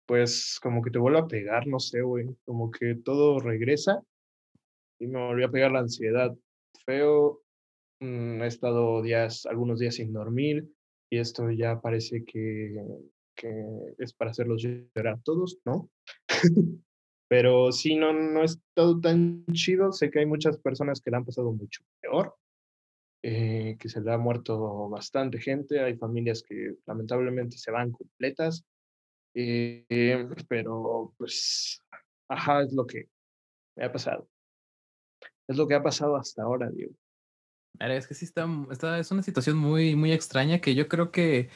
pues 0.09 0.59
como 0.59 0.81
que 0.81 0.89
te 0.89 0.97
vuelve 0.97 1.19
a 1.19 1.27
pegar, 1.27 1.67
no 1.67 1.79
sé, 1.79 2.01
güey, 2.01 2.35
como 2.43 2.71
que 2.71 2.95
todo 2.95 3.39
regresa 3.39 4.01
y 4.99 5.05
me 5.05 5.19
volvió 5.19 5.45
a 5.45 5.51
pegar 5.51 5.71
la 5.71 5.81
ansiedad 5.81 6.35
feo. 6.83 7.43
Mm, 8.01 8.41
he 8.41 8.47
estado 8.47 9.03
días, 9.03 9.45
algunos 9.45 9.77
días 9.77 9.93
sin 9.95 10.11
dormir 10.11 10.67
y 11.11 11.19
esto 11.19 11.51
ya 11.51 11.79
parece 11.79 12.25
que, 12.25 12.75
que 13.35 13.53
es 13.99 14.11
para 14.13 14.31
hacerlos 14.31 14.63
llorar 14.63 15.19
todos, 15.23 15.59
¿no? 15.63 15.91
Pero 17.29 17.71
sí, 17.71 17.95
no, 17.95 18.11
no 18.11 18.43
es 18.43 18.59
todo 18.73 18.99
tan 18.99 19.45
chido. 19.51 19.91
Sé 19.91 20.09
que 20.09 20.21
hay 20.21 20.25
muchas 20.25 20.57
personas 20.57 21.01
que 21.01 21.11
le 21.11 21.17
han 21.17 21.25
pasado 21.25 21.51
mucho 21.51 21.83
peor, 22.01 22.33
eh, 23.21 23.77
que 23.79 23.89
se 23.89 24.01
le 24.01 24.11
ha 24.11 24.17
muerto 24.17 24.89
bastante 24.89 25.39
gente. 25.39 25.81
Hay 25.81 25.97
familias 25.97 26.41
que 26.41 26.77
lamentablemente 26.87 27.59
se 27.59 27.69
van 27.69 27.91
completas. 27.91 28.65
Eh, 29.33 30.27
pero, 30.47 31.13
pues, 31.17 31.83
ajá, 32.27 32.63
es 32.63 32.73
lo 32.73 32.85
que 32.85 33.05
me 33.75 33.85
ha 33.85 33.91
pasado. 33.91 34.27
Es 35.47 35.57
lo 35.57 35.67
que 35.67 35.75
ha 35.75 35.83
pasado 35.83 36.15
hasta 36.15 36.43
ahora, 36.43 36.69
Diego. 36.69 36.93
Es 37.79 38.07
que 38.07 38.13
sí 38.13 38.25
está, 38.25 38.47
está, 38.71 38.99
es 38.99 39.09
una 39.11 39.23
situación 39.23 39.57
muy, 39.57 39.95
muy 39.95 40.11
extraña 40.11 40.59
que 40.59 40.75
yo 40.75 40.89
creo 40.89 41.11
que 41.11 41.49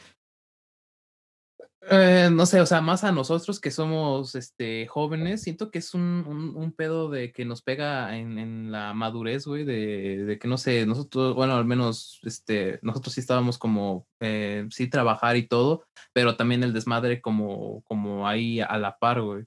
eh, 1.89 2.29
no 2.31 2.45
sé, 2.45 2.61
o 2.61 2.65
sea, 2.65 2.81
más 2.81 3.03
a 3.03 3.11
nosotros 3.11 3.59
que 3.59 3.71
somos 3.71 4.35
este, 4.35 4.87
jóvenes, 4.87 5.41
siento 5.41 5.69
que 5.69 5.79
es 5.79 5.93
un, 5.93 6.53
un, 6.55 6.71
pedo 6.71 7.09
de 7.09 7.31
que 7.31 7.45
nos 7.45 7.61
pega 7.61 8.17
en, 8.17 8.37
en 8.37 8.71
la 8.71 8.93
madurez, 8.93 9.45
güey, 9.45 9.65
de, 9.65 10.23
de, 10.23 10.39
que 10.39 10.47
no 10.47 10.57
sé, 10.57 10.85
nosotros, 10.85 11.35
bueno, 11.35 11.55
al 11.55 11.65
menos 11.65 12.19
este, 12.23 12.79
nosotros 12.83 13.13
sí 13.13 13.19
estábamos 13.19 13.57
como, 13.57 14.07
eh, 14.21 14.65
sí, 14.69 14.89
trabajar 14.89 15.35
y 15.35 15.47
todo, 15.47 15.83
pero 16.13 16.37
también 16.37 16.63
el 16.63 16.73
desmadre 16.73 17.21
como, 17.21 17.81
como 17.83 18.27
ahí 18.27 18.61
a 18.61 18.77
la 18.77 18.97
par, 18.97 19.21
güey. 19.21 19.45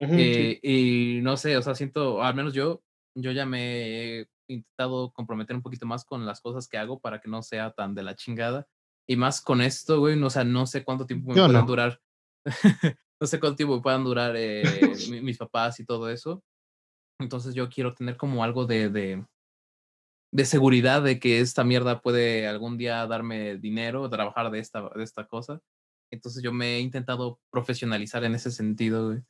Eh, 0.00 0.58
y 0.62 1.20
no 1.22 1.36
sé, 1.36 1.56
o 1.56 1.62
sea, 1.62 1.74
siento, 1.74 2.22
al 2.22 2.34
menos 2.34 2.54
yo, 2.54 2.82
yo 3.14 3.32
ya 3.32 3.46
me 3.46 4.20
he 4.20 4.28
intentado 4.48 5.12
comprometer 5.12 5.54
un 5.56 5.62
poquito 5.62 5.86
más 5.86 6.04
con 6.04 6.26
las 6.26 6.40
cosas 6.40 6.68
que 6.68 6.78
hago 6.78 7.00
para 7.00 7.20
que 7.20 7.28
no 7.28 7.42
sea 7.42 7.70
tan 7.72 7.94
de 7.94 8.02
la 8.02 8.16
chingada 8.16 8.66
y 9.12 9.16
más 9.16 9.42
con 9.42 9.60
esto, 9.60 10.00
güey, 10.00 10.16
no, 10.16 10.28
o 10.28 10.30
sea, 10.30 10.42
no 10.42 10.66
sé 10.66 10.84
cuánto 10.84 11.06
tiempo 11.06 11.32
me 11.32 11.34
puedan 11.34 11.66
durar. 11.66 12.00
no 13.20 13.26
sé 13.26 13.38
cuánto 13.38 13.56
tiempo 13.56 13.82
puedan 13.82 14.04
durar 14.04 14.34
eh, 14.36 14.62
mis 15.22 15.36
papás 15.36 15.78
y 15.80 15.84
todo 15.84 16.08
eso. 16.08 16.42
Entonces 17.20 17.54
yo 17.54 17.68
quiero 17.68 17.94
tener 17.94 18.16
como 18.16 18.42
algo 18.42 18.64
de, 18.64 18.88
de, 18.88 19.24
de, 20.32 20.44
seguridad 20.46 21.02
de 21.02 21.20
que 21.20 21.40
esta 21.40 21.62
mierda 21.62 22.00
puede 22.00 22.48
algún 22.48 22.78
día 22.78 23.06
darme 23.06 23.58
dinero, 23.58 24.08
trabajar 24.08 24.50
de 24.50 24.60
esta, 24.60 24.88
de 24.88 25.04
esta 25.04 25.26
cosa. 25.26 25.60
Entonces 26.10 26.42
yo 26.42 26.52
me 26.52 26.76
he 26.76 26.80
intentado 26.80 27.38
profesionalizar 27.50 28.24
en 28.24 28.34
ese 28.34 28.50
sentido, 28.50 29.08
güey. 29.08 29.20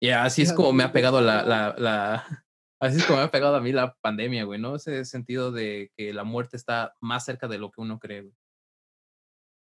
Y 0.00 0.10
así 0.10 0.42
es 0.42 0.52
como 0.52 0.72
me 0.72 0.82
ha 0.82 0.92
pegado 0.92 1.20
la, 1.20 1.44
la, 1.44 1.74
la, 1.78 2.44
así 2.80 2.98
es 2.98 3.06
como 3.06 3.18
me 3.20 3.24
ha 3.24 3.30
pegado 3.30 3.54
a 3.54 3.60
mí 3.60 3.70
la 3.70 3.94
pandemia, 4.00 4.44
güey, 4.44 4.60
¿no? 4.60 4.74
Ese 4.74 5.04
sentido 5.04 5.52
de 5.52 5.92
que 5.96 6.12
la 6.12 6.24
muerte 6.24 6.56
está 6.56 6.96
más 7.00 7.24
cerca 7.24 7.46
de 7.46 7.58
lo 7.58 7.70
que 7.70 7.80
uno 7.80 8.00
cree, 8.00 8.22
güey. 8.22 8.34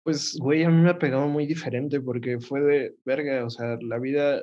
Pues, 0.07 0.37
güey, 0.39 0.63
a 0.63 0.69
mí 0.69 0.81
me 0.81 0.89
ha 0.89 0.97
pegado 0.97 1.27
muy 1.27 1.45
diferente 1.45 1.99
porque 1.99 2.39
fue 2.39 2.61
de 2.61 2.95
verga, 3.03 3.43
o 3.43 3.49
sea, 3.49 3.77
la 3.81 3.99
vida, 3.99 4.41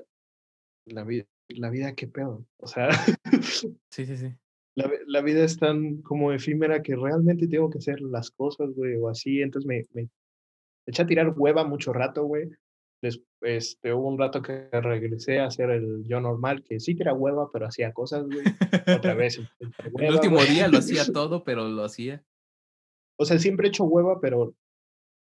la 0.85 1.04
vida, 1.04 1.25
la 1.49 1.71
vida, 1.71 1.94
qué 1.94 2.06
pedo, 2.06 2.44
o 2.59 2.66
sea. 2.66 2.90
Sí, 3.90 4.04
sí, 4.04 4.16
sí. 4.18 4.35
La, 4.76 4.90
la, 5.06 5.23
vida 5.23 5.42
es 5.42 5.56
tan 5.56 6.02
como 6.02 6.33
efímera 6.33 6.83
que 6.83 6.94
realmente 6.97 7.49
tengo 7.49 7.71
que 7.71 7.78
hacer 7.78 8.02
las 8.02 8.30
cosas, 8.30 8.75
güey, 8.75 8.97
o 8.97 9.09
así, 9.09 9.40
entonces 9.40 9.66
me, 9.66 9.87
me 9.94 10.11
eché 10.85 11.00
a 11.00 11.06
tirar 11.06 11.33
hueva 11.35 11.64
mucho 11.64 11.94
rato, 11.94 12.25
güey. 12.25 12.50
este, 13.40 13.94
hubo 13.94 14.09
un 14.09 14.18
rato 14.18 14.42
que 14.42 14.68
regresé 14.71 15.38
a 15.38 15.47
hacer 15.47 15.71
el 15.71 16.04
yo 16.04 16.21
normal, 16.21 16.62
que 16.62 16.78
sí 16.78 16.94
que 16.94 17.04
era 17.04 17.14
hueva, 17.14 17.49
pero 17.50 17.68
hacía 17.68 17.94
cosas, 17.94 18.26
güey. 18.26 18.44
Otra 18.94 19.14
vez. 19.14 19.40
el 19.61 20.12
último 20.12 20.44
día 20.44 20.68
lo 20.68 20.76
hacía 20.76 21.04
todo, 21.14 21.42
pero 21.42 21.66
lo 21.71 21.85
hacía. 21.85 22.23
O 23.18 23.25
sea, 23.25 23.38
siempre 23.38 23.68
he 23.68 23.71
hecho 23.71 23.85
hueva, 23.85 24.21
pero 24.21 24.54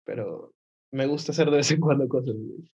pero 0.06 0.54
me 0.92 1.06
gusta 1.06 1.32
hacer 1.32 1.50
de 1.50 1.58
vez 1.58 1.72
en 1.72 1.80
cuando 1.80 2.08
cosas, 2.08 2.36
güey. 2.36 2.72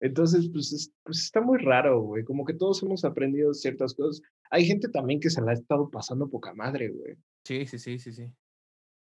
Entonces, 0.00 0.50
pues, 0.52 0.92
pues 1.02 1.18
está 1.18 1.40
muy 1.40 1.58
raro, 1.58 2.02
güey. 2.02 2.24
Como 2.24 2.44
que 2.44 2.52
todos 2.52 2.82
hemos 2.82 3.04
aprendido 3.04 3.54
ciertas 3.54 3.94
cosas. 3.94 4.20
Hay 4.50 4.66
gente 4.66 4.88
también 4.88 5.20
que 5.20 5.30
se 5.30 5.40
la 5.40 5.52
ha 5.52 5.54
estado 5.54 5.88
pasando 5.88 6.28
poca 6.28 6.52
madre, 6.52 6.88
güey. 6.88 7.16
Sí, 7.44 7.64
sí, 7.66 7.78
sí, 7.78 7.98
sí, 7.98 8.12
sí. 8.12 8.30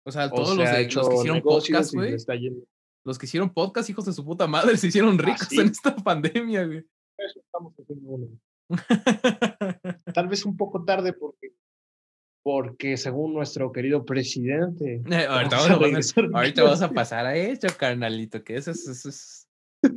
O 0.06 0.12
sea, 0.12 0.30
todos 0.30 0.58
los, 0.58 0.70
que 0.70 0.82
hicieron 0.84 1.42
podcast, 1.42 1.94
güey. 1.94 2.16
Los 3.06 3.18
que 3.18 3.26
hicieron 3.26 3.54
podcast, 3.54 3.90
hijos 3.90 4.06
de 4.06 4.14
su 4.14 4.26
puta 4.26 4.48
madre, 4.48 4.76
se 4.78 4.88
hicieron 4.88 5.18
¿Ah, 5.20 5.24
ricos 5.24 5.52
en 5.54 5.68
esta 5.68 5.96
pandemia, 5.96 6.66
güey. 6.66 6.80
Eso 7.18 7.40
estamos 7.40 7.74
haciendo 7.78 8.10
uno. 8.10 8.28
Tal 10.14 10.28
vez 10.28 10.46
un 10.46 10.56
poco 10.58 10.84
tarde 10.84 11.14
porque 11.14 11.54
porque 12.44 12.98
según 12.98 13.34
nuestro 13.34 13.72
querido 13.72 14.06
presidente. 14.06 15.02
Eh, 15.10 15.26
ahorita, 15.30 15.58
vamos 15.58 16.18
a, 16.18 16.38
ahorita 16.38 16.64
vamos 16.64 16.82
a 16.82 16.92
pasar 16.92 17.26
a 17.26 17.36
eso, 17.36 17.68
carnalito, 17.78 18.44
que 18.44 18.56
eso, 18.56 18.72
es, 18.72 18.88
eso 18.88 19.48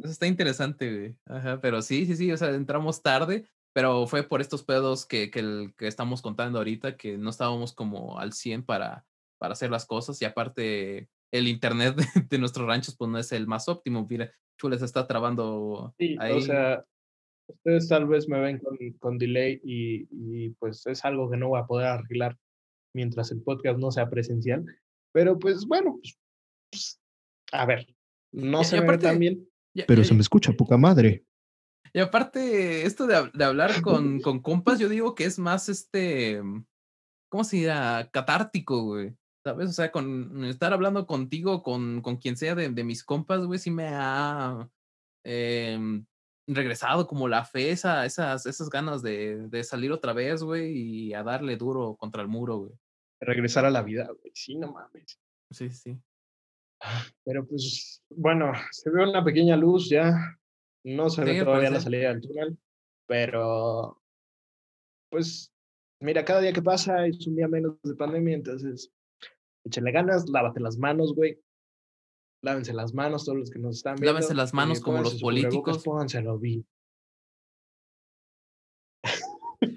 está 0.05 0.27
interesante, 0.27 0.95
güey. 0.95 1.17
Ajá, 1.27 1.61
pero 1.61 1.83
sí, 1.83 2.07
sí, 2.07 2.17
sí, 2.17 2.33
o 2.33 2.37
sea, 2.37 2.51
entramos 2.51 3.03
tarde, 3.03 3.47
pero 3.73 4.07
fue 4.07 4.23
por 4.23 4.41
estos 4.41 4.63
pedos 4.63 5.07
que, 5.07 5.31
que, 5.31 5.41
el, 5.41 5.75
que 5.77 5.87
estamos 5.87 6.23
contando 6.23 6.59
ahorita, 6.59 6.97
que 6.97 7.17
no 7.17 7.31
estábamos 7.31 7.73
como 7.73 8.19
al 8.19 8.33
100 8.33 8.65
para, 8.65 9.07
para 9.39 9.53
hacer 9.53 9.71
las 9.71 9.87
cosas, 9.87 10.21
y 10.21 10.25
aparte 10.25 11.09
el 11.33 11.49
internet 11.49 11.97
de, 12.31 12.39
nuestros 12.39 12.67
ranchos 12.67 12.97
pues 12.97 13.11
no 13.11 13.19
es 13.19 13.33
el 13.33 13.47
más 13.47 13.69
óptimo, 13.69 14.07
mira, 14.09 14.31
Chules 14.59 14.83
está 14.83 15.07
trabando 15.07 15.95
sí, 15.99 16.17
o 16.19 16.41
sea, 16.41 16.85
ustedes 17.53 17.89
tal 17.89 18.07
vez 18.07 18.29
me 18.29 18.41
ven 18.41 18.59
con, 18.59 18.77
con 18.99 19.19
delay 19.19 19.61
y, 19.65 20.09
y 20.11 20.51
pues 20.59 20.87
es 20.87 21.05
algo 21.05 21.31
que 21.31 21.37
no 21.37 21.49
voy 21.49 21.61
a 21.61 21.67
poder 21.67 21.89
arreglar 21.89 22.37
mientras 22.95 23.31
el 23.31 23.43
podcast 23.43 23.79
no 23.79 23.91
sea 23.91 24.11
presencial, 24.11 24.65
pero 25.13 25.39
pues 25.39 25.67
bueno, 25.67 25.99
pues, 26.01 26.19
pues 26.71 27.01
a 27.53 27.67
ver, 27.67 27.87
no 28.33 28.65
se 28.65 28.81
ve 28.81 28.99
tan 28.99 29.19
bien 29.19 29.47
pero 29.87 30.05
se 30.05 30.15
me 30.15 30.21
escucha 30.21 30.53
poca 30.53 30.77
madre. 30.77 31.25
Y 31.93 32.01
aparte, 32.01 32.87
esto 32.87 33.07
de, 33.07 33.31
de 33.35 33.45
hablar 33.45 33.83
con, 33.83 34.21
con, 34.21 34.41
compas, 34.41 34.79
yo 34.79 34.89
digo 34.89 35.15
que 35.15 35.25
es 35.25 35.39
más 35.39 35.69
este, 35.69 36.43
¿cómo 37.31 37.45
se 37.45 37.57
dirá? 37.57 38.09
Catártico, 38.11 38.83
güey. 38.83 39.15
¿Sabes? 39.45 39.71
O 39.71 39.73
sea, 39.73 39.91
con 39.91 40.45
estar 40.45 40.73
hablando 40.73 41.07
contigo, 41.07 41.63
con, 41.63 42.01
con 42.01 42.17
quien 42.17 42.37
sea 42.37 42.55
de, 42.55 42.69
de 42.69 42.85
mis 42.85 43.03
compas, 43.03 43.45
güey, 43.45 43.59
sí 43.59 43.71
me 43.71 43.89
ha 43.89 44.71
em, 45.25 46.07
regresado 46.55 47.07
como 47.07 47.29
la 47.29 47.45
fe, 47.45 47.71
esa, 47.71 48.07
esas, 48.07 48.47
esas 48.47 48.71
ganas 48.71 49.03
de, 49.03 49.49
de 49.49 49.65
salir 49.65 49.93
otra 49.93 50.13
vez, 50.13 50.43
güey, 50.43 50.73
y 50.73 51.15
a 51.15 51.23
darle 51.23 51.57
duro 51.57 51.97
contra 51.97 52.23
el 52.23 52.29
muro, 52.29 52.59
güey. 52.59 52.73
Regresar 53.21 53.65
a 53.65 53.71
la 53.71 53.83
vida, 53.83 54.07
güey. 54.07 54.33
Sí, 54.35 54.57
no 54.57 54.73
mames. 54.73 55.21
Sí, 55.51 55.71
sí. 55.71 55.99
Pero 57.25 57.47
pues, 57.47 58.03
bueno, 58.11 58.53
se 58.71 58.91
ve 58.91 59.09
una 59.09 59.25
pequeña 59.25 59.57
luz 59.57 59.89
ya. 59.89 60.39
No 60.85 61.09
se 61.09 61.25
ve 61.25 61.45
todavía 61.45 61.71
la 61.71 61.81
salida 61.81 62.09
del 62.09 62.21
túnel, 62.21 62.59
pero 63.07 64.03
pues, 65.11 65.53
mira, 66.01 66.25
cada 66.25 66.41
día 66.41 66.53
que 66.53 66.63
pasa 66.63 67.07
es 67.07 67.25
un 67.27 67.37
día 67.37 67.47
menos 67.47 67.81
de 67.83 67.95
pandemia, 67.95 68.35
entonces 68.35 68.91
échale 69.65 69.93
ganas, 69.93 70.29
lávate 70.29 70.59
las 70.59 70.77
manos, 70.77 71.15
güey. 71.15 71.39
Lávense 72.43 72.73
las 72.73 72.93
manos 72.93 73.25
todos 73.25 73.39
los 73.39 73.51
que 73.51 73.59
nos 73.59 73.77
están 73.77 73.95
viendo. 73.95 74.13
Lávense 74.13 74.35
las 74.35 74.53
manos 74.53 74.81
como 74.81 75.01
los 75.01 75.21
políticos. 75.21 75.83
Pónganselo 75.85 76.39
bien. 76.39 76.67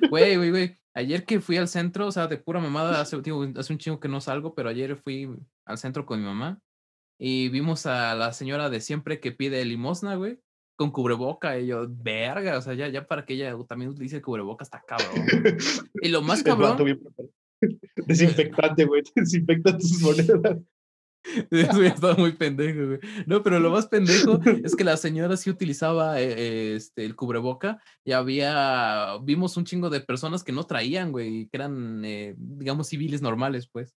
Güey, 0.10 0.36
güey, 0.36 0.50
güey. 0.50 0.78
Ayer 0.96 1.26
que 1.26 1.42
fui 1.42 1.58
al 1.58 1.68
centro, 1.68 2.08
o 2.08 2.12
sea, 2.12 2.28
de 2.28 2.38
pura 2.38 2.60
mamada, 2.60 3.02
hace, 3.02 3.18
hace 3.18 3.74
un 3.74 3.80
chingo 3.80 4.00
que 4.00 4.08
no 4.08 4.22
salgo, 4.22 4.56
pero 4.56 4.70
ayer 4.70 4.96
fui 4.96 5.30
al 5.66 5.78
centro 5.78 6.06
con 6.06 6.22
mi 6.22 6.26
mamá 6.26 6.62
y 7.20 7.50
vimos 7.50 7.86
a 7.86 8.16
la 8.16 8.32
señora 8.32 8.70
de 8.70 8.80
siempre 8.80 9.20
que 9.20 9.34
pide 9.34 9.66
limosna, 9.66 10.16
güey, 10.16 10.40
con 10.78 10.92
cubreboca. 10.92 11.60
Y 11.60 11.68
yo, 11.68 11.86
verga, 11.90 12.58
o 12.58 12.62
sea, 12.62 12.76
ya, 12.76 12.88
ya 12.88 13.08
para 13.08 13.26
que 13.26 13.34
ella 13.34 13.58
también 13.68 13.92
utilice 13.92 14.16
el 14.16 14.22
cubreboca 14.22 14.64
está 14.64 14.82
cabrón. 14.88 15.26
y 16.02 16.08
lo 16.08 16.22
más 16.22 16.44
cabrón. 16.44 16.78
Desinfectante, 18.08 18.86
güey, 18.86 19.04
desinfecta 19.16 19.78
tus 19.78 20.00
monedas. 20.02 20.60
Eso 21.52 21.82
ya 21.82 21.90
estaba 21.90 22.16
muy 22.16 22.34
pendejo, 22.34 22.86
güey. 22.88 23.00
No, 23.26 23.42
pero 23.44 23.60
lo 23.60 23.72
más 23.72 23.88
pendejo 23.88 24.40
es 24.64 24.76
que 24.76 24.84
la 24.84 24.98
señora 24.98 25.38
sí 25.38 25.50
utilizaba 25.50 26.22
eh, 26.22 26.76
este, 26.76 27.06
el 27.06 27.16
cubreboca 27.16 27.82
y 28.04 28.12
había, 28.12 29.18
vimos 29.24 29.58
un 29.58 29.66
chingo 29.66 29.90
de 29.90 30.02
personas 30.02 30.44
que 30.44 30.52
no 30.52 30.66
traían, 30.66 31.12
güey, 31.12 31.48
que 31.48 31.58
eran, 31.58 32.04
eh, 32.06 32.36
digamos, 32.38 32.88
civiles 32.88 33.22
normales, 33.22 33.68
pues. 33.68 33.96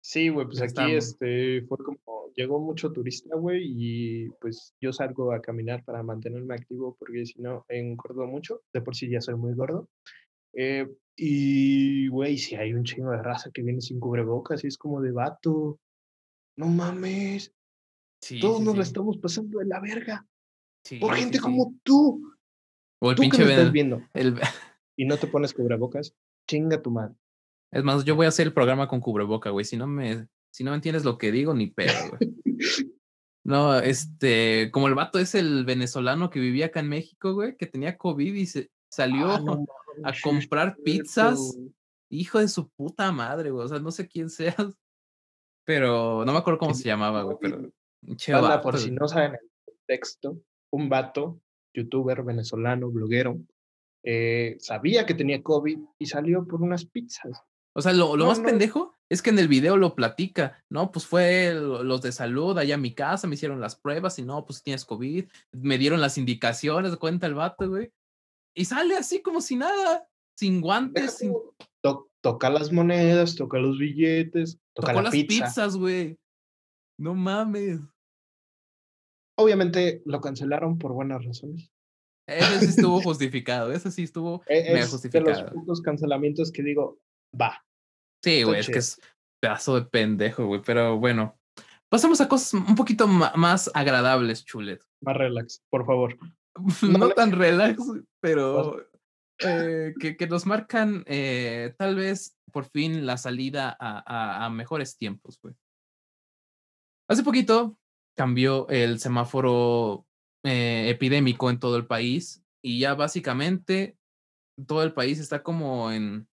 Sí, 0.00 0.28
güey, 0.28 0.46
pues 0.46 0.62
aquí 0.62 0.92
este 0.92 1.62
fue 1.62 1.78
como, 1.78 2.30
llegó 2.36 2.60
mucho 2.60 2.92
turista, 2.92 3.34
güey, 3.34 3.64
y 3.66 4.28
pues 4.40 4.72
yo 4.80 4.92
salgo 4.92 5.32
a 5.32 5.40
caminar 5.40 5.84
para 5.84 6.04
mantenerme 6.04 6.54
activo 6.54 6.96
porque 6.96 7.26
si 7.26 7.40
no 7.42 7.64
engordo 7.68 8.24
mucho, 8.26 8.62
de 8.72 8.82
por 8.82 8.94
sí 8.94 9.10
ya 9.10 9.20
soy 9.20 9.34
muy 9.34 9.54
gordo. 9.54 9.88
Eh, 10.54 10.86
y, 11.16 12.08
güey, 12.08 12.36
si 12.38 12.56
hay 12.56 12.74
un 12.74 12.84
chingo 12.84 13.10
de 13.10 13.22
raza 13.22 13.50
que 13.52 13.62
viene 13.62 13.80
sin 13.80 13.98
cubrebocas 13.98 14.64
y 14.64 14.66
es 14.66 14.76
como 14.76 15.00
de 15.00 15.12
vato, 15.12 15.78
no 16.56 16.66
mames, 16.66 17.54
todos 18.40 18.60
nos 18.60 18.76
la 18.76 18.82
estamos 18.82 19.18
pasando 19.18 19.58
de 19.58 19.66
la 19.66 19.80
verga. 19.80 20.26
por 21.00 21.14
gente 21.14 21.38
como 21.38 21.74
tú. 21.82 22.22
O 23.00 23.10
el 23.10 23.16
pinche 23.16 23.42
estás 23.42 23.72
viendo 23.72 24.02
el... 24.14 24.40
y 24.96 25.04
no 25.04 25.16
te 25.18 25.26
pones 25.26 25.52
cubrebocas, 25.52 26.14
chinga 26.48 26.82
tu 26.82 26.90
madre. 26.90 27.14
Es 27.72 27.84
más, 27.84 28.04
yo 28.04 28.16
voy 28.16 28.26
a 28.26 28.30
hacer 28.30 28.46
el 28.46 28.54
programa 28.54 28.88
con 28.88 29.00
cubreboca, 29.00 29.50
güey. 29.50 29.64
Si 29.64 29.76
no 29.76 29.86
me, 29.86 30.28
si 30.50 30.64
no 30.64 30.74
entiendes 30.74 31.04
lo 31.04 31.18
que 31.18 31.32
digo, 31.32 31.54
ni 31.54 31.68
pedo, 31.68 31.94
güey. 32.10 32.34
No, 33.46 33.78
este, 33.78 34.72
como 34.72 34.88
el 34.88 34.96
vato 34.96 35.20
es 35.20 35.36
el 35.36 35.64
venezolano 35.64 36.30
que 36.30 36.40
vivía 36.40 36.66
acá 36.66 36.80
en 36.80 36.88
México, 36.88 37.32
güey, 37.32 37.56
que 37.56 37.66
tenía 37.66 37.96
COVID 37.96 38.34
y 38.34 38.46
se 38.46 38.72
salió 38.90 39.30
ah, 39.30 39.42
a 40.04 40.12
comprar 40.22 40.76
pizzas. 40.84 41.58
Hijo 42.08 42.38
de 42.38 42.48
su 42.48 42.68
puta 42.68 43.10
madre, 43.10 43.50
güey. 43.50 43.64
O 43.64 43.68
sea, 43.68 43.78
no 43.78 43.90
sé 43.90 44.06
quién 44.06 44.30
seas. 44.30 44.74
Pero 45.64 46.24
no 46.24 46.32
me 46.32 46.38
acuerdo 46.38 46.60
cómo 46.60 46.74
se 46.74 46.84
llamaba, 46.84 47.22
güey, 47.22 47.36
pero. 47.40 47.70
Che, 48.16 48.32
por 48.62 48.78
si 48.78 48.92
no 48.92 49.08
saben 49.08 49.32
el 49.32 49.50
contexto, 49.64 50.38
un 50.70 50.88
vato, 50.88 51.40
youtuber 51.74 52.22
venezolano, 52.22 52.88
bloguero, 52.90 53.40
eh, 54.04 54.56
sabía 54.60 55.04
que 55.04 55.14
tenía 55.14 55.42
COVID 55.42 55.78
y 55.98 56.06
salió 56.06 56.46
por 56.46 56.62
unas 56.62 56.84
pizzas. 56.84 57.42
O 57.74 57.82
sea, 57.82 57.92
lo, 57.92 58.16
lo 58.16 58.26
más 58.26 58.38
pendejo 58.38 58.94
es 59.08 59.20
que 59.20 59.30
en 59.30 59.38
el 59.38 59.48
video 59.48 59.76
lo 59.76 59.94
platica, 59.94 60.64
¿no? 60.70 60.90
Pues 60.90 61.06
fue 61.06 61.52
los 61.54 62.00
de 62.02 62.12
salud 62.12 62.56
allá 62.56 62.76
a 62.76 62.78
mi 62.78 62.94
casa, 62.94 63.26
me 63.26 63.34
hicieron 63.34 63.60
las 63.60 63.76
pruebas 63.76 64.18
y 64.18 64.22
no, 64.22 64.46
pues 64.46 64.62
tienes 64.62 64.84
COVID, 64.84 65.26
me 65.52 65.78
dieron 65.78 66.00
las 66.00 66.16
indicaciones, 66.16 66.96
cuenta 66.96 67.26
el 67.26 67.34
vato, 67.34 67.68
güey. 67.68 67.92
Y 68.56 68.64
sale 68.64 68.96
así 68.96 69.22
como 69.22 69.40
si 69.40 69.56
nada, 69.56 70.08
sin 70.36 70.60
guantes, 70.60 71.18
sin... 71.18 71.34
toca 72.22 72.50
las 72.50 72.72
monedas, 72.72 73.36
toca 73.36 73.58
los 73.58 73.78
billetes, 73.78 74.58
toca 74.74 74.92
Tocó 74.92 75.02
las 75.02 75.12
pizzas, 75.12 75.76
güey. 75.76 76.18
No 76.98 77.14
mames. 77.14 77.80
Obviamente 79.38 80.02
lo 80.06 80.20
cancelaron 80.20 80.78
por 80.78 80.92
buenas 80.92 81.24
razones. 81.24 81.70
Ese 82.26 82.58
sí 82.60 82.66
estuvo 82.66 83.00
justificado, 83.02 83.70
ese 83.70 83.90
sí 83.90 84.02
estuvo 84.02 84.42
es 84.46 84.90
justificado. 84.90 85.50
De 85.50 85.66
los 85.66 85.82
cancelamientos 85.82 86.50
que 86.50 86.62
digo, 86.62 86.98
va, 87.38 87.62
Sí, 88.26 88.42
güey, 88.42 88.58
es 88.58 88.66
que 88.68 88.78
es 88.78 89.00
pedazo 89.40 89.78
de 89.78 89.86
pendejo, 89.86 90.46
güey. 90.46 90.60
Pero 90.60 90.98
bueno, 90.98 91.38
pasemos 91.88 92.20
a 92.20 92.28
cosas 92.28 92.54
un 92.54 92.74
poquito 92.74 93.06
más 93.06 93.70
agradables, 93.74 94.44
chulet. 94.44 94.82
Más 95.00 95.16
relax, 95.16 95.62
por 95.70 95.86
favor. 95.86 96.18
no, 96.82 97.10
tan 97.10 97.32
relax, 97.32 97.82
pero 98.20 98.86
eh, 99.38 99.94
que, 100.00 100.16
que, 100.16 100.26
nos 100.26 100.46
marcan 100.46 101.04
eh, 101.06 101.74
tal 101.78 101.96
vez 101.96 102.36
por 102.52 102.64
fin 102.64 103.04
la 103.04 103.18
salida 103.18 103.76
a, 103.78 104.46
a, 104.46 104.50
mejores 104.50 104.96
tiempos, 104.96 105.38
güey. 105.42 105.54
Hace 107.08 107.22
poquito 107.22 107.78
cambió 108.16 108.68
el 108.68 108.98
semáforo 108.98 110.06
eh, 110.42 110.88
epidémico 110.88 111.50
en 111.50 111.60
todo 111.60 111.76
el 111.76 111.86
país 111.86 112.42
y 112.62 112.80
ya 112.80 112.94
básicamente 112.94 113.98
todo 114.66 114.82
el 114.82 114.94
país 114.94 115.18
está 115.18 115.42
como 115.42 115.92
en 115.92 116.28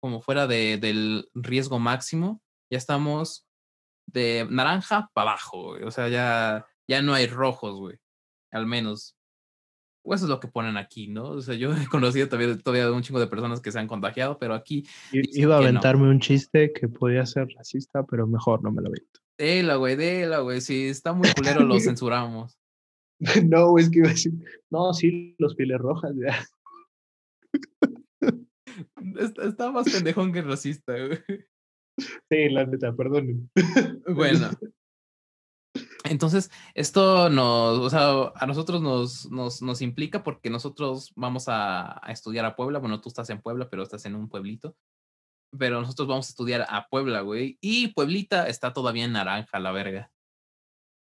como 0.00 0.22
fuera 0.22 0.46
de, 0.46 0.78
del 0.78 1.28
riesgo 1.34 1.78
máximo, 1.78 2.40
ya 2.70 2.78
estamos 2.78 3.46
de 4.06 4.46
naranja 4.48 5.10
para 5.12 5.32
abajo, 5.32 5.76
O 5.84 5.90
sea, 5.90 6.08
ya, 6.08 6.66
ya 6.88 7.02
no 7.02 7.12
hay 7.12 7.26
rojos, 7.26 7.78
güey. 7.78 7.98
Al 8.56 8.66
menos. 8.66 9.14
O 10.02 10.14
eso 10.14 10.24
es 10.24 10.30
lo 10.30 10.40
que 10.40 10.48
ponen 10.48 10.78
aquí, 10.78 11.08
¿no? 11.08 11.30
O 11.30 11.42
sea, 11.42 11.54
yo 11.54 11.70
he 11.76 11.86
conocido 11.86 12.28
todavía, 12.28 12.56
todavía 12.56 12.90
un 12.90 13.02
chingo 13.02 13.20
de 13.20 13.26
personas 13.26 13.60
que 13.60 13.70
se 13.70 13.78
han 13.78 13.86
contagiado, 13.86 14.38
pero 14.38 14.54
aquí. 14.54 14.86
Iba 15.12 15.56
a 15.56 15.58
aventarme 15.58 16.08
un 16.08 16.20
chiste 16.20 16.72
que 16.72 16.88
podía 16.88 17.26
ser 17.26 17.48
racista, 17.54 18.04
pero 18.04 18.26
mejor 18.26 18.62
no 18.62 18.72
me 18.72 18.80
lo 18.80 18.88
avento. 18.88 19.20
Dela, 19.36 19.76
güey, 19.76 19.96
dela, 19.96 20.38
güey. 20.38 20.62
Si 20.62 20.86
está 20.86 21.12
muy 21.12 21.28
culero, 21.34 21.60
lo 21.60 21.78
censuramos. 21.80 22.58
No, 23.44 23.76
es 23.78 23.90
que 23.90 23.98
iba 23.98 24.08
a 24.08 24.12
decir. 24.12 24.32
No, 24.70 24.94
sí, 24.94 25.36
los 25.38 25.54
pieles 25.54 25.78
rojas, 25.78 26.12
ya. 26.16 26.46
Está, 29.42 29.70
más 29.70 29.90
pendejón 29.90 30.32
que 30.32 30.42
racista, 30.42 30.94
güey. 30.94 31.18
Sí, 31.98 32.48
la 32.50 32.64
neta, 32.66 32.94
perdón. 32.94 33.50
Bueno. 34.06 34.50
Entonces, 36.10 36.50
esto 36.74 37.28
nos, 37.30 37.78
o 37.78 37.90
sea, 37.90 38.32
a 38.34 38.46
nosotros 38.46 38.80
nos, 38.80 39.30
nos, 39.30 39.62
nos 39.62 39.82
implica 39.82 40.22
porque 40.22 40.50
nosotros 40.50 41.12
vamos 41.16 41.48
a, 41.48 42.06
a, 42.06 42.12
estudiar 42.12 42.44
a 42.44 42.56
Puebla. 42.56 42.78
Bueno, 42.78 43.00
tú 43.00 43.08
estás 43.08 43.30
en 43.30 43.40
Puebla, 43.40 43.68
pero 43.70 43.82
estás 43.82 44.04
en 44.06 44.14
un 44.14 44.28
pueblito. 44.28 44.76
Pero 45.58 45.80
nosotros 45.80 46.08
vamos 46.08 46.26
a 46.26 46.30
estudiar 46.30 46.66
a 46.68 46.88
Puebla, 46.88 47.20
güey. 47.20 47.58
Y 47.60 47.88
Pueblita 47.88 48.48
está 48.48 48.72
todavía 48.72 49.04
en 49.04 49.12
naranja, 49.12 49.58
la 49.58 49.72
verga. 49.72 50.10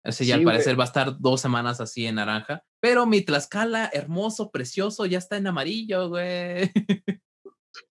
O 0.03 0.13
sea, 0.13 0.27
ya 0.27 0.35
al 0.37 0.45
parecer 0.45 0.79
va 0.79 0.85
a 0.85 0.87
estar 0.87 1.19
dos 1.19 1.41
semanas 1.41 1.81
así 1.81 2.07
en 2.07 2.15
naranja. 2.15 2.65
Pero 2.81 3.05
mi 3.05 3.21
Tlaxcala, 3.21 3.91
hermoso, 3.93 4.51
precioso, 4.51 5.05
ya 5.05 5.19
está 5.19 5.37
en 5.37 5.47
amarillo, 5.47 6.09
güey. 6.09 6.71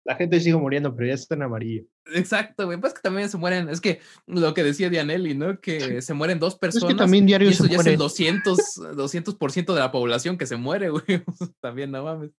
La 0.05 0.15
gente 0.15 0.39
sigue 0.39 0.55
muriendo, 0.55 0.95
pero 0.95 1.07
ya 1.07 1.15
está 1.15 1.33
en 1.33 1.41
amarillo. 1.41 1.83
Exacto, 2.13 2.65
güey. 2.67 2.79
Pues 2.79 2.93
que 2.93 3.01
también 3.01 3.27
se 3.27 3.37
mueren. 3.37 3.69
Es 3.69 3.81
que 3.81 4.01
lo 4.27 4.53
que 4.53 4.63
decía 4.63 4.89
Dianelli, 4.89 5.33
¿no? 5.33 5.59
Que 5.59 5.99
se 6.03 6.13
mueren 6.13 6.37
dos 6.37 6.59
personas. 6.59 6.83
Es 6.83 6.95
que 6.95 6.97
también 6.97 7.25
diario 7.25 7.49
y 7.49 7.51
eso 7.51 7.65
ya 7.65 7.77
es 7.77 7.87
el 7.87 7.97
200, 7.97 8.57
200% 8.59 9.65
de 9.73 9.79
la 9.79 9.91
población 9.91 10.37
que 10.37 10.45
se 10.45 10.57
muere, 10.57 10.89
güey. 10.89 11.03
también 11.59 11.89
no 11.89 12.03
mames. 12.03 12.31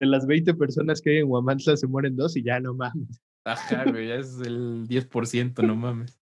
De 0.00 0.06
las 0.06 0.26
20 0.26 0.52
personas 0.54 1.00
que 1.00 1.10
hay 1.10 1.16
en 1.18 1.30
Huamantla 1.30 1.78
se 1.78 1.86
mueren 1.86 2.14
dos 2.14 2.36
y 2.36 2.44
ya 2.44 2.60
no 2.60 2.74
mames. 2.74 3.22
Ajá, 3.46 3.84
güey. 3.90 4.08
Ya 4.08 4.16
es 4.16 4.38
el 4.40 4.86
10%, 4.86 5.66
no 5.66 5.76
mames. 5.76 6.20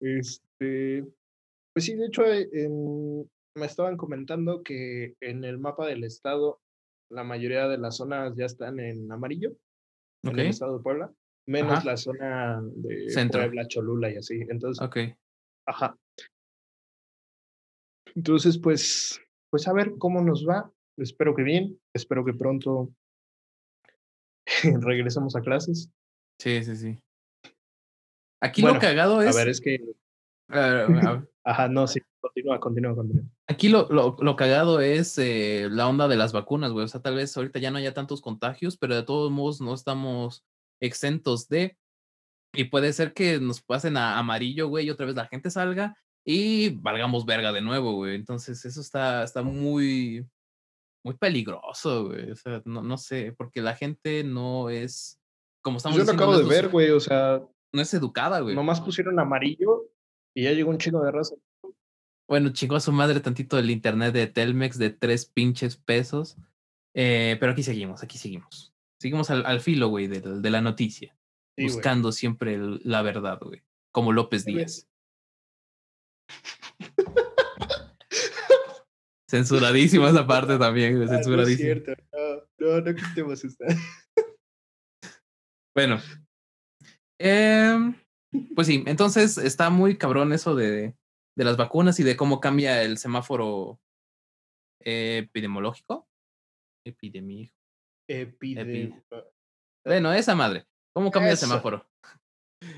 Este. 0.00 1.04
Pues 1.74 1.84
sí, 1.84 1.94
de 1.94 2.06
hecho, 2.06 2.24
eh, 2.24 2.48
me 3.54 3.66
estaban 3.66 3.98
comentando 3.98 4.62
que 4.62 5.14
en 5.20 5.44
el 5.44 5.58
mapa 5.58 5.86
del 5.86 6.04
estado 6.04 6.60
la 7.10 7.24
mayoría 7.24 7.68
de 7.68 7.78
las 7.78 7.96
zonas 7.96 8.34
ya 8.36 8.46
están 8.46 8.80
en 8.80 9.10
amarillo, 9.10 9.52
en 10.22 10.38
el 10.38 10.46
estado 10.46 10.78
de 10.78 10.82
Puebla, 10.82 11.12
menos 11.46 11.84
la 11.84 11.96
zona 11.96 12.60
de 12.62 13.28
Puebla, 13.30 13.68
Cholula 13.68 14.10
y 14.10 14.16
así. 14.16 14.40
Entonces. 14.48 14.84
Ajá. 15.66 15.96
Entonces, 18.14 18.58
pues, 18.58 19.20
pues 19.50 19.68
a 19.68 19.72
ver 19.72 19.92
cómo 19.98 20.22
nos 20.22 20.46
va. 20.46 20.72
Espero 20.96 21.34
que 21.34 21.42
bien, 21.42 21.78
espero 21.94 22.24
que 22.24 22.32
pronto 22.32 22.90
regresemos 24.80 25.36
a 25.36 25.42
clases. 25.42 25.90
Sí, 26.40 26.64
sí, 26.64 26.76
sí. 26.76 26.98
Aquí 28.40 28.62
lo 28.62 28.78
cagado 28.78 29.22
es. 29.22 29.34
A 29.34 29.38
ver, 29.38 29.48
es 29.48 29.60
que. 29.60 29.78
Ajá, 31.46 31.68
no, 31.68 31.86
sí, 31.86 32.00
continúa, 32.20 32.58
continúa, 32.58 32.96
continúa. 32.96 33.24
Aquí 33.46 33.68
lo, 33.68 33.86
lo, 33.88 34.16
lo 34.18 34.34
cagado 34.34 34.80
es 34.80 35.16
eh, 35.16 35.68
la 35.70 35.88
onda 35.88 36.08
de 36.08 36.16
las 36.16 36.32
vacunas, 36.32 36.72
güey. 36.72 36.84
O 36.84 36.88
sea, 36.88 37.00
tal 37.00 37.14
vez 37.14 37.36
ahorita 37.36 37.60
ya 37.60 37.70
no 37.70 37.78
haya 37.78 37.94
tantos 37.94 38.20
contagios, 38.20 38.76
pero 38.76 38.96
de 38.96 39.04
todos 39.04 39.30
modos 39.30 39.60
no 39.60 39.72
estamos 39.72 40.44
exentos 40.80 41.48
de. 41.48 41.76
Y 42.52 42.64
puede 42.64 42.92
ser 42.92 43.12
que 43.12 43.38
nos 43.38 43.62
pasen 43.62 43.96
a 43.96 44.18
amarillo, 44.18 44.66
güey, 44.66 44.86
y 44.86 44.90
otra 44.90 45.06
vez 45.06 45.14
la 45.14 45.28
gente 45.28 45.48
salga 45.50 45.96
y 46.24 46.70
valgamos 46.70 47.24
verga 47.24 47.52
de 47.52 47.60
nuevo, 47.60 47.92
güey. 47.92 48.16
Entonces, 48.16 48.64
eso 48.64 48.80
está, 48.80 49.22
está 49.22 49.44
muy, 49.44 50.26
muy 51.04 51.14
peligroso, 51.14 52.06
güey. 52.06 52.32
O 52.32 52.34
sea, 52.34 52.60
no, 52.64 52.82
no 52.82 52.98
sé, 52.98 53.32
porque 53.38 53.62
la 53.62 53.76
gente 53.76 54.24
no 54.24 54.68
es. 54.68 55.20
Como 55.62 55.76
estamos 55.76 55.96
Yo 55.96 56.04
lo 56.04 56.10
acabo 56.10 56.36
de 56.36 56.44
ver, 56.44 56.70
güey, 56.70 56.90
o 56.90 56.98
sea. 56.98 57.40
No 57.72 57.82
es 57.82 57.94
educada, 57.94 58.40
güey. 58.40 58.56
Nomás 58.56 58.80
pusieron 58.80 59.20
amarillo 59.20 59.84
y 60.36 60.44
ya 60.44 60.52
llegó 60.52 60.70
un 60.70 60.78
chingo 60.78 61.02
de 61.02 61.10
raza. 61.10 61.34
Bueno, 62.28 62.50
chingó 62.50 62.76
a 62.76 62.80
su 62.80 62.92
madre 62.92 63.20
tantito 63.20 63.58
el 63.58 63.70
internet 63.70 64.12
de 64.12 64.26
Telmex 64.26 64.76
de 64.78 64.90
tres 64.90 65.24
pinches 65.24 65.78
pesos. 65.78 66.36
Eh, 66.94 67.38
pero 67.40 67.52
aquí 67.52 67.62
seguimos, 67.62 68.02
aquí 68.02 68.18
seguimos. 68.18 68.74
Seguimos 69.00 69.30
al, 69.30 69.60
filo, 69.60 69.88
güey, 69.88 70.08
de, 70.08 70.20
de, 70.20 70.50
la 70.50 70.60
noticia. 70.60 71.16
buscando 71.56 72.12
siempre 72.12 72.58
la 72.84 73.00
verdad, 73.00 73.38
güey. 73.40 73.62
Como 73.92 74.12
López 74.12 74.44
Díaz. 74.44 74.86
Censuradísima 79.30 80.10
esa 80.10 80.26
parte 80.26 80.58
también, 80.58 80.96
güey. 80.96 81.08
Censuradísima. 81.08 81.70
Ah, 81.72 81.76
no, 81.76 81.88
es 81.88 81.94
cierto. 81.94 81.94
no, 82.58 82.80
no, 82.82 82.94
quitemos 82.94 83.42
esta. 83.42 83.64
bueno. 85.74 85.98
Eh, 87.18 87.94
pues 88.54 88.66
sí, 88.66 88.84
entonces 88.86 89.38
está 89.38 89.70
muy 89.70 89.96
cabrón 89.96 90.32
eso 90.32 90.54
de, 90.54 90.94
de 91.36 91.44
las 91.44 91.56
vacunas 91.56 92.00
y 92.00 92.02
de 92.02 92.16
cómo 92.16 92.40
cambia 92.40 92.82
el 92.82 92.98
semáforo 92.98 93.80
epidemiológico. 94.80 96.08
Epidemia. 96.84 97.52
Epidemia. 98.08 99.04
Bueno, 99.84 100.12
esa 100.12 100.34
madre. 100.34 100.66
¿Cómo 100.94 101.10
cambia 101.10 101.32
el 101.32 101.38
semáforo? 101.38 101.86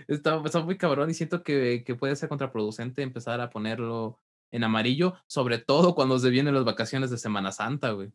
Está, 0.09 0.43
está, 0.45 0.61
muy 0.61 0.77
cabrón 0.77 1.09
y 1.09 1.15
siento 1.15 1.45
que, 1.45 1.85
que, 1.87 1.95
puede 1.95 2.17
ser 2.17 2.29
contraproducente 2.29 3.01
empezar 3.03 3.41
a 3.41 3.49
ponerlo 3.49 4.19
en 4.51 4.65
amarillo, 4.65 5.15
sobre 5.29 5.59
todo 5.59 5.95
cuando 5.95 6.19
se 6.19 6.31
vienen 6.31 6.53
las 6.53 6.65
vacaciones 6.65 7.11
de 7.11 7.17
Semana 7.17 7.53
Santa, 7.53 7.93
güey. 7.93 8.13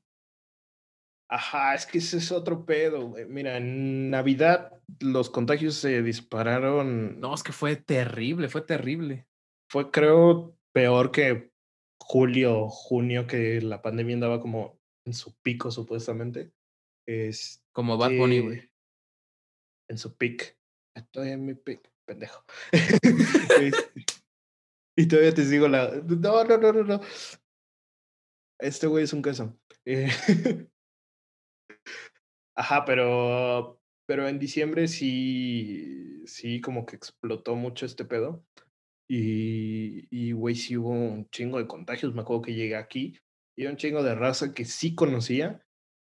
Ajá, 1.29 1.73
es 1.73 1.85
que 1.85 1.97
ese 1.97 2.17
es 2.17 2.31
otro 2.31 2.65
pedo, 2.65 3.09
güey. 3.09 3.25
Mira, 3.25 3.57
en 3.57 4.09
Navidad 4.09 4.79
los 4.99 5.29
contagios 5.29 5.75
se 5.75 6.03
dispararon. 6.03 7.19
No, 7.19 7.33
es 7.33 7.43
que 7.43 7.51
fue 7.51 7.75
terrible, 7.75 8.49
fue 8.49 8.61
terrible. 8.61 9.27
Fue, 9.71 9.89
creo, 9.89 10.55
peor 10.73 11.11
que 11.11 11.51
julio, 11.99 12.69
junio, 12.69 13.25
que 13.25 13.61
la 13.61 13.81
pandemia 13.81 14.15
andaba 14.15 14.41
como 14.41 14.79
en 15.05 15.13
su 15.13 15.33
pico, 15.41 15.71
supuestamente. 15.71 16.51
Es 17.07 17.63
como 17.73 17.97
Bad 17.97 18.17
Bunny, 18.17 18.39
güey. 18.39 18.69
En 19.89 19.97
su 19.97 20.15
pic. 20.15 20.57
Estoy 20.95 21.29
en 21.29 21.45
mi 21.45 21.55
pic, 21.55 21.91
pendejo. 22.05 22.43
y 24.97 25.07
todavía 25.07 25.33
te 25.33 25.45
sigo 25.45 25.67
la. 25.67 25.89
No, 25.89 26.43
no, 26.43 26.57
no, 26.57 26.73
no, 26.73 26.83
no. 26.83 27.01
Este 28.59 28.87
güey 28.87 29.03
es 29.03 29.13
un 29.13 29.21
queso. 29.21 29.57
Eh, 29.85 30.09
Ajá, 32.55 32.85
pero, 32.85 33.79
pero 34.05 34.27
en 34.27 34.39
diciembre 34.39 34.87
sí, 34.87 36.25
sí 36.25 36.61
como 36.61 36.85
que 36.85 36.95
explotó 36.95 37.55
mucho 37.55 37.85
este 37.85 38.05
pedo. 38.05 38.45
Y, 39.09 40.07
y, 40.09 40.31
güey, 40.31 40.55
sí 40.55 40.77
hubo 40.77 40.89
un 40.89 41.29
chingo 41.29 41.57
de 41.57 41.67
contagios. 41.67 42.13
Me 42.13 42.21
acuerdo 42.21 42.43
que 42.43 42.53
llegué 42.53 42.75
aquí 42.75 43.17
y 43.55 43.65
un 43.65 43.77
chingo 43.77 44.03
de 44.03 44.15
raza 44.15 44.53
que 44.53 44.65
sí 44.65 44.95
conocía, 44.95 45.65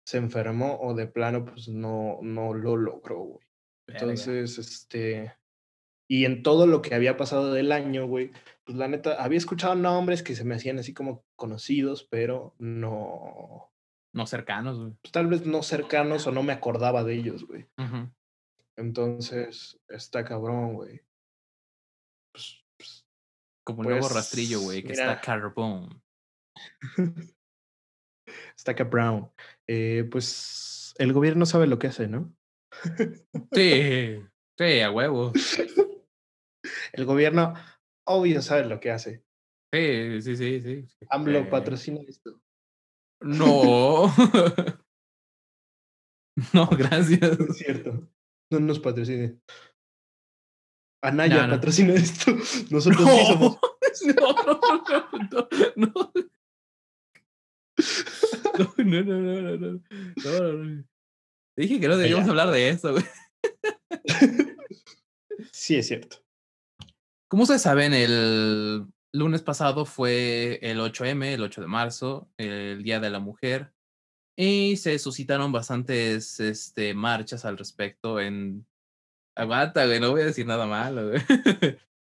se 0.06 0.18
enfermó 0.18 0.78
o 0.80 0.94
de 0.94 1.06
plano, 1.06 1.44
pues 1.44 1.68
no, 1.68 2.18
no 2.22 2.54
lo 2.54 2.76
logró, 2.76 3.18
güey. 3.20 3.46
Entonces, 3.88 4.58
este. 4.58 5.34
Y 6.08 6.24
en 6.24 6.42
todo 6.42 6.66
lo 6.66 6.82
que 6.82 6.94
había 6.94 7.16
pasado 7.16 7.52
del 7.52 7.72
año, 7.72 8.06
güey, 8.06 8.30
pues 8.64 8.78
la 8.78 8.86
neta, 8.86 9.22
había 9.22 9.38
escuchado 9.38 9.74
nombres 9.74 10.22
que 10.22 10.36
se 10.36 10.44
me 10.44 10.54
hacían 10.54 10.78
así 10.78 10.94
como 10.94 11.24
conocidos, 11.34 12.06
pero 12.08 12.54
no, 12.58 13.72
no 14.16 14.26
cercanos, 14.26 14.78
güey. 14.78 14.92
Pues, 15.02 15.12
tal 15.12 15.26
vez 15.26 15.44
no 15.44 15.62
cercanos 15.62 16.26
o 16.26 16.32
no 16.32 16.42
me 16.42 16.54
acordaba 16.54 17.04
de 17.04 17.14
ellos, 17.14 17.46
güey. 17.46 17.66
Entonces, 18.76 19.78
está 19.88 20.24
cabrón, 20.24 20.72
güey. 20.72 21.02
Pues, 22.32 22.64
pues, 22.78 23.06
Como 23.62 23.80
un 23.80 23.88
nuevo 23.88 24.08
rastrillo, 24.08 24.60
güey, 24.60 24.82
que 24.82 24.94
está 24.94 25.20
carbón. 25.20 26.02
está 28.56 28.72
Brown. 28.84 29.30
Eh, 29.68 30.08
pues 30.10 30.94
el 30.96 31.12
gobierno 31.12 31.44
sabe 31.44 31.66
lo 31.66 31.78
que 31.78 31.88
hace, 31.88 32.08
¿no? 32.08 32.34
sí, 33.52 34.22
sí, 34.58 34.80
a 34.80 34.90
huevo. 34.90 35.32
El 36.92 37.04
gobierno, 37.04 37.54
obvio, 38.06 38.40
sabe 38.40 38.64
lo 38.64 38.80
que 38.80 38.90
hace. 38.90 39.22
Sí, 39.72 40.22
sí, 40.22 40.36
sí, 40.36 40.60
sí. 40.62 40.88
AMLO 41.10 41.40
eh... 41.40 41.44
patrocina 41.44 42.00
esto. 42.08 42.40
No. 43.20 44.12
no, 46.52 46.66
gracias. 46.68 47.40
Es 47.40 47.56
cierto. 47.58 48.08
No 48.50 48.60
nos 48.60 48.78
patrocine. 48.78 49.40
Anaya 51.02 51.48
patrocina 51.48 51.94
esto. 51.94 52.32
Nosotros 52.70 53.02
no. 53.02 53.16
sí 53.16 53.26
somos. 53.26 53.58
No, 54.04 54.12
no, 54.44 54.60
no, 55.30 55.48
no. 55.76 56.12
No, 58.58 58.74
no, 58.76 59.02
no, 59.02 59.56
no, 59.56 59.56
no. 59.56 59.80
no, 60.22 60.84
Dije 61.56 61.80
que 61.80 61.88
no 61.88 61.96
debíamos 61.96 62.28
hablar 62.28 62.50
de 62.50 62.68
eso, 62.68 62.92
güey. 62.92 63.04
Sí, 65.50 65.76
es 65.76 65.88
cierto. 65.88 66.18
Como 67.28 67.44
ustedes 67.44 67.62
saben, 67.62 67.94
el 67.94 68.86
lunes 69.16 69.42
pasado 69.42 69.84
fue 69.84 70.58
el 70.62 70.80
8M, 70.80 71.24
el 71.24 71.42
8 71.42 71.60
de 71.60 71.66
marzo, 71.66 72.28
el 72.36 72.82
Día 72.82 73.00
de 73.00 73.10
la 73.10 73.20
Mujer, 73.20 73.72
y 74.36 74.76
se 74.76 74.98
suscitaron 74.98 75.52
bastantes 75.52 76.40
este, 76.40 76.94
marchas 76.94 77.44
al 77.44 77.58
respecto 77.58 78.20
en... 78.20 78.66
Aguanta, 79.34 79.84
güey, 79.84 80.00
no 80.00 80.10
voy 80.10 80.22
a 80.22 80.26
decir 80.26 80.46
nada 80.46 80.66
malo, 80.66 81.10
güey. 81.10 81.22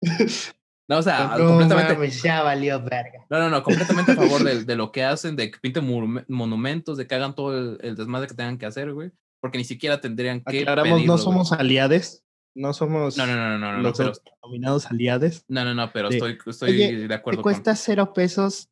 No, 0.91 0.99
o 0.99 1.03
sea, 1.03 1.37
no, 1.39 1.47
completamente. 1.47 2.11
ya 2.11 2.43
valió 2.43 2.83
verga. 2.83 3.25
No, 3.31 3.39
no, 3.39 3.49
no, 3.49 3.63
completamente 3.63 4.11
a 4.11 4.17
favor 4.17 4.43
de, 4.43 4.65
de, 4.65 4.75
lo 4.75 4.91
que 4.91 5.05
hacen, 5.05 5.37
de 5.37 5.53
que 5.53 5.59
pinten 5.61 5.87
monumentos, 6.27 6.99
de 6.99 7.07
que 7.07 7.15
hagan 7.15 7.37
todo 7.37 7.57
el, 7.57 7.79
el, 7.81 7.95
desmadre 7.95 8.27
que 8.27 8.35
tengan 8.35 8.59
que 8.59 8.67
hacer, 8.67 8.93
güey. 8.93 9.13
Porque 9.41 9.57
ni 9.57 9.63
siquiera 9.63 10.01
tendrían 10.01 10.43
que. 10.43 10.63
Aclaramos, 10.63 11.05
no 11.05 11.17
somos 11.17 11.53
aliados. 11.53 12.25
No 12.55 12.73
somos 12.73 13.17
no, 13.17 13.27
no, 13.27 13.37
no, 13.37 13.59
no, 13.59 13.79
los 13.81 13.97
pero, 13.97 14.13
denominados 14.43 14.87
aliados. 14.87 15.45
No, 15.49 15.65
no, 15.65 15.75
no, 15.75 15.93
pero 15.93 16.09
estoy, 16.09 16.39
estoy 16.45 17.07
de 17.07 17.15
acuerdo. 17.15 17.39
¿te 17.39 17.43
cuesta 17.43 17.77
cero 17.77 18.13
pesos 18.13 18.69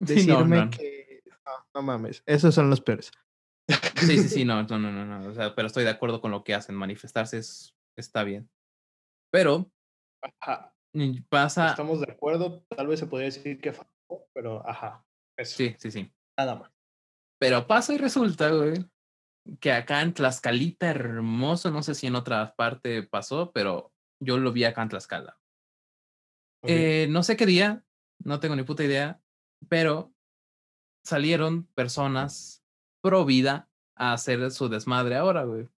decirme 0.00 0.70
que. 0.70 1.22
No, 1.46 1.52
no 1.74 1.82
mames, 1.82 2.22
esos 2.26 2.54
son 2.54 2.70
los 2.70 2.80
peores. 2.80 3.12
Sí, 3.96 4.18
sí, 4.18 4.28
sí, 4.28 4.44
no, 4.44 4.62
no, 4.64 4.78
no, 4.78 4.90
no, 4.90 5.04
no. 5.04 5.28
O 5.28 5.34
sea, 5.34 5.54
pero 5.54 5.68
estoy 5.68 5.84
de 5.84 5.90
acuerdo 5.90 6.20
con 6.20 6.32
lo 6.32 6.42
que 6.42 6.54
hacen. 6.54 6.74
Manifestarse 6.74 7.38
es, 7.38 7.74
está 7.96 8.24
bien. 8.24 8.50
Pero. 9.30 9.70
Ajá. 10.40 10.74
Pasa. 11.28 11.70
Estamos 11.70 12.00
de 12.00 12.12
acuerdo. 12.12 12.64
Tal 12.68 12.88
vez 12.88 12.98
se 12.98 13.06
podría 13.06 13.26
decir 13.26 13.60
que 13.60 13.72
pero 14.32 14.68
ajá. 14.68 15.04
Eso. 15.36 15.56
Sí, 15.56 15.74
sí, 15.78 15.90
sí. 15.90 16.12
Nada 16.36 16.56
más. 16.56 16.70
Pero 17.38 17.66
pasa 17.66 17.94
y 17.94 17.98
resulta, 17.98 18.50
güey, 18.50 18.84
que 19.60 19.72
acá 19.72 20.02
en 20.02 20.14
Tlaxcalita, 20.14 20.90
hermoso, 20.90 21.70
no 21.70 21.82
sé 21.82 21.94
si 21.94 22.06
en 22.06 22.14
otra 22.14 22.54
parte 22.56 23.02
pasó, 23.02 23.52
pero 23.52 23.92
yo 24.20 24.38
lo 24.38 24.52
vi 24.52 24.64
acá 24.64 24.82
en 24.82 24.88
Tlaxcala. 24.90 25.38
Eh, 26.62 27.06
no 27.10 27.22
sé 27.22 27.36
qué 27.36 27.46
día, 27.46 27.82
no 28.22 28.38
tengo 28.38 28.54
ni 28.54 28.62
puta 28.62 28.84
idea, 28.84 29.20
pero 29.68 30.12
salieron 31.04 31.64
personas 31.74 32.62
pro 33.02 33.24
vida 33.24 33.68
a 33.96 34.12
hacer 34.12 34.50
su 34.50 34.68
desmadre 34.68 35.16
ahora, 35.16 35.44
güey. 35.44 35.68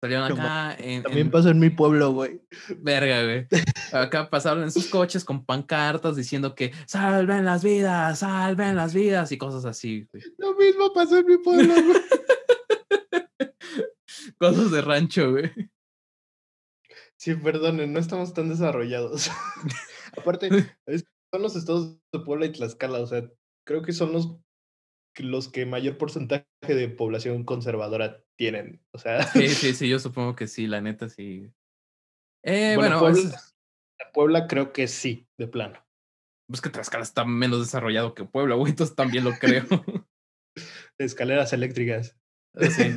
Salieron 0.00 0.32
acá 0.32 0.76
en. 0.78 1.02
También 1.02 1.30
pasó 1.30 1.48
en 1.48 1.58
mi 1.58 1.70
pueblo, 1.70 2.12
güey. 2.12 2.42
Verga, 2.78 3.22
güey. 3.22 3.46
Acá 3.92 4.28
pasaron 4.28 4.64
en 4.64 4.70
sus 4.70 4.88
coches 4.88 5.24
con 5.24 5.46
pancartas 5.46 6.14
diciendo 6.14 6.54
que 6.54 6.72
salven 6.84 7.46
las 7.46 7.64
vidas, 7.64 8.18
salven 8.18 8.76
las 8.76 8.92
vidas 8.92 9.32
y 9.32 9.38
cosas 9.38 9.64
así, 9.64 10.06
güey. 10.12 10.22
Lo 10.36 10.54
mismo 10.56 10.92
pasó 10.92 11.18
en 11.18 11.26
mi 11.26 11.38
pueblo, 11.38 11.72
güey. 11.72 12.02
cosas 14.38 14.70
de 14.70 14.82
rancho, 14.82 15.32
güey. 15.32 15.50
Sí, 17.16 17.34
perdonen, 17.34 17.92
no 17.92 18.00
estamos 18.00 18.34
tan 18.34 18.48
desarrollados. 18.48 19.30
Aparte, 20.16 20.48
son 21.32 21.42
los 21.42 21.56
estados 21.56 21.98
de 22.12 22.20
Puebla 22.20 22.46
y 22.46 22.52
Tlaxcala, 22.52 23.00
o 23.00 23.06
sea, 23.06 23.28
creo 23.66 23.82
que 23.82 23.92
son 23.92 24.12
los 24.12 24.38
los 25.16 25.48
que 25.48 25.64
mayor 25.64 25.96
porcentaje 25.96 26.46
de 26.62 26.88
población 26.88 27.44
conservadora 27.44 28.24
tienen. 28.36 28.84
O 28.92 28.98
sea. 28.98 29.22
Sí, 29.28 29.48
sí, 29.48 29.72
sí, 29.72 29.88
yo 29.88 30.00
supongo 30.00 30.34
que 30.34 30.48
sí, 30.48 30.66
la 30.66 30.80
neta 30.80 31.08
sí. 31.08 31.52
Eh, 32.42 32.74
bueno, 32.76 32.98
Puebla, 32.98 33.40
Puebla 34.12 34.46
creo 34.48 34.72
que 34.72 34.88
sí, 34.88 35.28
de 35.38 35.46
plano. 35.46 35.86
Pues 36.48 36.60
que 36.60 36.68
Tlaxcala 36.68 37.04
está 37.04 37.24
menos 37.24 37.60
desarrollado 37.60 38.14
que 38.14 38.24
Puebla, 38.24 38.56
güey, 38.56 38.70
entonces 38.70 38.96
también 38.96 39.22
lo 39.22 39.32
creo. 39.34 39.64
Escaleras 40.98 41.52
eléctricas. 41.52 42.18
Sí. 42.60 42.92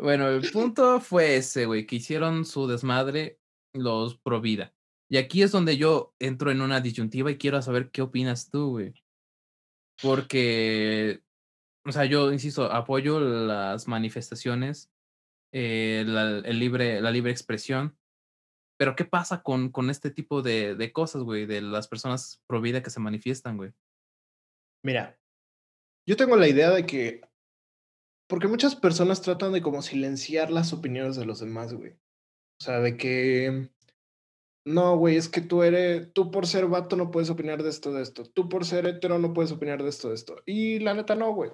Bueno, 0.00 0.28
el 0.28 0.50
punto 0.50 1.00
fue 1.00 1.36
ese, 1.36 1.66
güey, 1.66 1.86
que 1.86 1.96
hicieron 1.96 2.44
su 2.44 2.66
desmadre 2.66 3.38
los 3.74 4.18
pro 4.18 4.40
vida. 4.40 4.74
Y 5.08 5.16
aquí 5.16 5.42
es 5.42 5.52
donde 5.52 5.76
yo 5.76 6.14
entro 6.18 6.50
en 6.50 6.60
una 6.60 6.80
disyuntiva 6.80 7.30
y 7.30 7.38
quiero 7.38 7.60
saber 7.62 7.90
qué 7.90 8.02
opinas 8.02 8.50
tú, 8.50 8.70
güey. 8.70 8.94
Porque, 10.02 11.22
o 11.84 11.92
sea, 11.92 12.04
yo 12.04 12.32
insisto, 12.32 12.70
apoyo 12.72 13.20
las 13.20 13.88
manifestaciones, 13.88 14.90
eh, 15.52 16.04
la, 16.06 16.38
el 16.38 16.58
libre, 16.58 17.00
la 17.00 17.10
libre 17.10 17.32
expresión, 17.32 17.98
pero 18.78 18.96
¿qué 18.96 19.04
pasa 19.04 19.42
con, 19.42 19.70
con 19.70 19.90
este 19.90 20.10
tipo 20.10 20.40
de, 20.40 20.74
de 20.74 20.92
cosas, 20.92 21.22
güey, 21.22 21.44
de 21.44 21.60
las 21.60 21.86
personas 21.86 22.42
pro 22.46 22.60
vida 22.60 22.82
que 22.82 22.90
se 22.90 23.00
manifiestan, 23.00 23.58
güey? 23.58 23.72
Mira, 24.82 25.18
yo 26.06 26.16
tengo 26.16 26.36
la 26.36 26.48
idea 26.48 26.70
de 26.70 26.86
que, 26.86 27.20
porque 28.30 28.46
muchas 28.46 28.76
personas 28.76 29.20
tratan 29.20 29.52
de 29.52 29.60
como 29.60 29.82
silenciar 29.82 30.50
las 30.50 30.72
opiniones 30.72 31.16
de 31.16 31.26
los 31.26 31.40
demás, 31.40 31.74
güey. 31.74 31.90
O 31.92 32.64
sea, 32.64 32.78
de 32.78 32.96
que 32.96 33.68
no, 34.64 34.96
güey, 34.96 35.16
es 35.16 35.28
que 35.28 35.40
tú 35.40 35.64
eres, 35.64 36.12
tú 36.12 36.30
por 36.30 36.46
ser 36.46 36.66
vato 36.66 36.94
no 36.94 37.10
puedes 37.10 37.28
opinar 37.28 37.62
de 37.62 37.70
esto, 37.70 37.92
de 37.92 38.02
esto. 38.02 38.24
Tú 38.24 38.48
por 38.48 38.64
ser 38.64 38.86
hetero 38.86 39.18
no 39.18 39.32
puedes 39.32 39.50
opinar 39.50 39.82
de 39.82 39.88
esto, 39.88 40.10
de 40.10 40.14
esto. 40.14 40.36
Y 40.46 40.78
la 40.78 40.94
neta 40.94 41.16
no, 41.16 41.34
güey. 41.34 41.50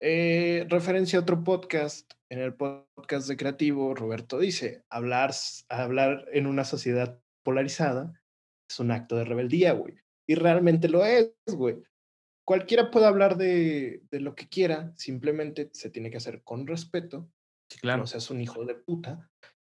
Eh, 0.00 0.64
referencia 0.68 1.18
a 1.18 1.22
otro 1.22 1.42
podcast, 1.42 2.12
en 2.30 2.38
el 2.38 2.54
podcast 2.54 3.26
de 3.26 3.36
Creativo, 3.36 3.94
Roberto 3.94 4.38
dice, 4.38 4.84
hablar, 4.90 5.32
hablar 5.68 6.24
en 6.32 6.46
una 6.46 6.64
sociedad 6.64 7.20
polarizada 7.44 8.14
es 8.70 8.78
un 8.78 8.92
acto 8.92 9.16
de 9.16 9.24
rebeldía, 9.24 9.72
güey. 9.72 9.96
Y 10.28 10.36
realmente 10.36 10.88
lo 10.88 11.04
es, 11.04 11.34
güey. 11.48 11.82
Cualquiera 12.50 12.90
puede 12.90 13.06
hablar 13.06 13.36
de, 13.36 14.02
de 14.10 14.18
lo 14.18 14.34
que 14.34 14.48
quiera, 14.48 14.92
simplemente 14.96 15.70
se 15.72 15.88
tiene 15.88 16.10
que 16.10 16.16
hacer 16.16 16.42
con 16.42 16.66
respeto. 16.66 17.30
Sí, 17.70 17.78
claro. 17.78 18.00
No 18.00 18.08
seas 18.08 18.28
un 18.28 18.40
hijo 18.40 18.64
de 18.64 18.74
puta. 18.74 19.30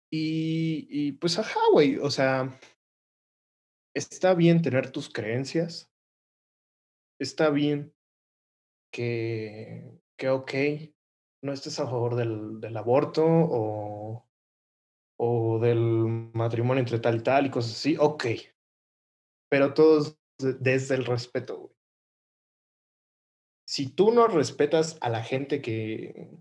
Y, 0.09 0.87
y 0.89 1.11
pues, 1.11 1.37
ajá, 1.37 1.59
güey, 1.73 1.97
o 1.97 2.09
sea, 2.09 2.57
está 3.93 4.33
bien 4.33 4.61
tener 4.61 4.91
tus 4.91 5.09
creencias, 5.09 5.91
está 7.19 7.49
bien 7.49 7.93
que, 8.93 9.99
que 10.17 10.29
ok, 10.29 10.53
no 11.43 11.51
estés 11.51 11.81
a 11.81 11.85
favor 11.85 12.15
del, 12.15 12.61
del 12.61 12.77
aborto 12.77 13.25
o, 13.27 14.25
o 15.19 15.59
del 15.59 15.81
matrimonio 16.33 16.79
entre 16.79 16.99
tal 16.99 17.17
y 17.17 17.23
tal 17.23 17.45
y 17.45 17.51
cosas 17.51 17.73
así, 17.73 17.97
ok, 17.99 18.25
pero 19.51 19.73
todos 19.73 20.17
desde 20.39 20.95
el 20.95 21.03
respeto, 21.03 21.57
güey. 21.57 21.78
Si 23.69 23.87
tú 23.87 24.11
no 24.11 24.25
respetas 24.25 24.97
a 24.99 25.09
la 25.09 25.21
gente 25.21 25.61
que, 25.61 26.31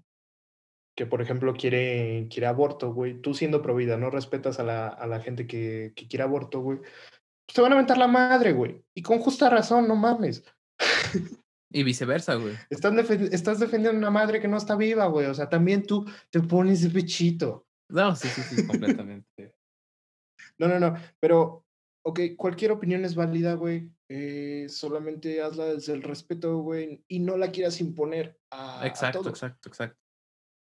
que 0.96 1.04
por 1.04 1.20
ejemplo 1.20 1.52
quiere, 1.52 2.26
quiere 2.30 2.46
aborto, 2.46 2.94
güey, 2.94 3.20
tú 3.20 3.34
siendo 3.34 3.60
provida, 3.60 3.98
no 3.98 4.08
respetas 4.08 4.58
a 4.60 4.64
la, 4.64 4.88
a 4.88 5.06
la 5.06 5.20
gente 5.20 5.46
que, 5.46 5.92
que 5.94 6.08
quiere 6.08 6.22
aborto, 6.22 6.60
güey, 6.60 6.78
pues 6.78 7.54
te 7.54 7.60
van 7.60 7.72
a 7.72 7.74
aventar 7.74 7.98
la 7.98 8.06
madre, 8.06 8.54
güey. 8.54 8.82
Y 8.94 9.02
con 9.02 9.18
justa 9.18 9.50
razón, 9.50 9.86
no 9.86 9.94
mames. 9.94 10.42
Y 11.70 11.82
viceversa, 11.82 12.36
güey. 12.36 12.54
Estás, 12.70 12.94
estás 13.10 13.60
defendiendo 13.60 13.98
a 13.98 14.00
una 14.00 14.10
madre 14.10 14.40
que 14.40 14.48
no 14.48 14.56
está 14.56 14.74
viva, 14.74 15.04
güey. 15.08 15.26
O 15.26 15.34
sea, 15.34 15.50
también 15.50 15.82
tú 15.82 16.06
te 16.30 16.40
pones 16.40 16.80
de 16.80 16.88
pechito. 16.88 17.66
No, 17.90 18.16
sí, 18.16 18.26
sí, 18.28 18.40
sí, 18.40 18.66
completamente. 18.66 19.54
no, 20.58 20.66
no, 20.66 20.80
no. 20.80 20.94
Pero, 21.20 21.66
ok, 22.02 22.20
cualquier 22.36 22.72
opinión 22.72 23.04
es 23.04 23.14
válida, 23.14 23.54
güey. 23.54 23.90
Eh, 24.08 24.66
solamente 24.68 25.42
hazla 25.42 25.66
desde 25.66 25.92
el 25.92 26.02
respeto, 26.02 26.58
güey. 26.58 27.04
Y 27.08 27.20
no 27.20 27.36
la 27.36 27.50
quieras 27.50 27.80
imponer 27.80 28.38
a. 28.50 28.86
Exacto, 28.86 29.28
exacto, 29.28 29.68
exacto. 29.68 30.00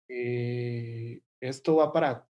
Eh, 0.08 1.20
esto 1.40 1.76
va 1.76 1.92
para 1.92 2.28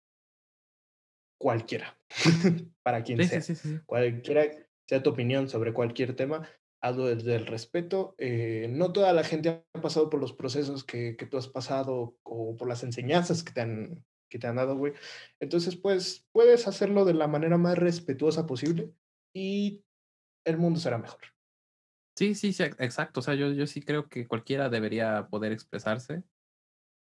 cualquiera, 1.38 1.98
para 2.82 3.02
quien 3.02 3.26
sea. 3.26 3.42
Cualquiera 3.86 4.50
sea 4.88 5.02
tu 5.02 5.10
opinión 5.10 5.48
sobre 5.48 5.72
cualquier 5.72 6.14
tema, 6.14 6.48
hazlo 6.82 7.06
desde 7.06 7.36
el 7.36 7.46
respeto. 7.46 8.14
Eh, 8.18 8.68
no 8.70 8.92
toda 8.92 9.12
la 9.12 9.24
gente 9.24 9.64
ha 9.72 9.80
pasado 9.80 10.10
por 10.10 10.20
los 10.20 10.32
procesos 10.32 10.84
que, 10.84 11.16
que, 11.16 11.26
tú 11.26 11.36
has 11.38 11.48
pasado 11.48 12.16
o 12.22 12.56
por 12.56 12.68
las 12.68 12.82
enseñanzas 12.82 13.42
que 13.42 13.52
te 13.52 13.60
han, 13.62 14.04
que 14.34 14.40
te 14.40 14.48
han 14.48 14.56
dado, 14.56 14.76
güey. 14.76 14.94
Entonces, 15.38 15.76
pues, 15.76 16.26
puedes 16.32 16.66
hacerlo 16.66 17.04
de 17.04 17.14
la 17.14 17.28
manera 17.28 17.56
más 17.56 17.78
respetuosa 17.78 18.48
posible 18.48 18.92
y 19.32 19.84
el 20.44 20.58
mundo 20.58 20.80
será 20.80 20.98
mejor. 20.98 21.20
Sí, 22.18 22.34
sí, 22.34 22.52
sí, 22.52 22.64
exacto. 22.64 23.20
O 23.20 23.22
sea, 23.22 23.34
yo, 23.34 23.52
yo 23.52 23.68
sí 23.68 23.80
creo 23.80 24.08
que 24.08 24.26
cualquiera 24.26 24.68
debería 24.68 25.28
poder 25.30 25.52
expresarse 25.52 26.24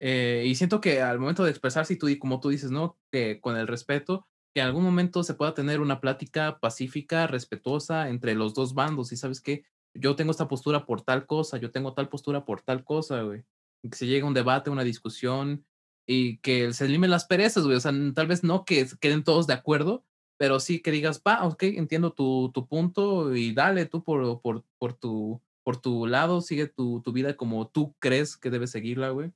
eh, 0.05 0.43
y 0.45 0.53
siento 0.55 0.81
que 0.81 1.01
al 1.01 1.17
momento 1.17 1.43
de 1.43 1.49
expresarse, 1.49 1.93
y 1.93 1.97
tú, 1.97 2.07
como 2.19 2.41
tú 2.41 2.49
dices, 2.49 2.71
¿no? 2.71 2.99
Con 3.41 3.55
el 3.55 3.67
respeto, 3.67 4.27
que 4.53 4.59
en 4.59 4.67
algún 4.67 4.83
momento 4.83 5.23
se 5.23 5.33
pueda 5.33 5.53
tener 5.53 5.79
una 5.79 6.01
plática 6.01 6.59
pacífica, 6.59 7.25
respetuosa 7.25 8.09
entre 8.09 8.35
los 8.35 8.53
dos 8.53 8.73
bandos. 8.73 9.13
Y 9.13 9.17
sabes 9.17 9.41
que 9.41 9.63
yo 9.95 10.17
tengo 10.17 10.31
esta 10.31 10.49
postura 10.49 10.85
por 10.85 11.01
tal 11.01 11.25
cosa, 11.25 11.57
yo 11.57 11.71
tengo 11.71 11.93
tal 11.93 12.09
postura 12.09 12.45
por 12.45 12.61
tal 12.61 12.83
cosa, 12.83 13.21
güey. 13.23 13.45
Que 13.81 13.95
se 13.95 14.05
llegue 14.05 14.21
a 14.21 14.25
un 14.25 14.33
debate, 14.33 14.69
una 14.69 14.83
discusión 14.83 15.65
y 16.05 16.37
que 16.37 16.73
se 16.73 16.87
limen 16.87 17.09
las 17.09 17.25
perezas, 17.25 17.63
güey. 17.63 17.77
O 17.77 17.79
sea, 17.79 17.91
tal 18.13 18.27
vez 18.27 18.43
no 18.43 18.65
que 18.65 18.87
queden 18.99 19.23
todos 19.23 19.47
de 19.47 19.53
acuerdo, 19.53 20.03
pero 20.37 20.59
sí 20.59 20.81
que 20.81 20.91
digas, 20.91 21.21
va, 21.25 21.45
ok, 21.45 21.63
entiendo 21.63 22.11
tu, 22.11 22.51
tu 22.53 22.67
punto 22.67 23.35
y 23.35 23.53
dale 23.53 23.85
tú 23.85 24.03
por, 24.03 24.41
por, 24.41 24.63
por, 24.77 24.93
tu, 24.93 25.41
por 25.63 25.77
tu 25.77 26.07
lado, 26.07 26.41
sigue 26.41 26.67
tu, 26.67 27.01
tu 27.01 27.13
vida 27.13 27.35
como 27.35 27.67
tú 27.67 27.95
crees 27.99 28.37
que 28.37 28.49
debes 28.49 28.71
seguirla, 28.71 29.09
güey. 29.09 29.31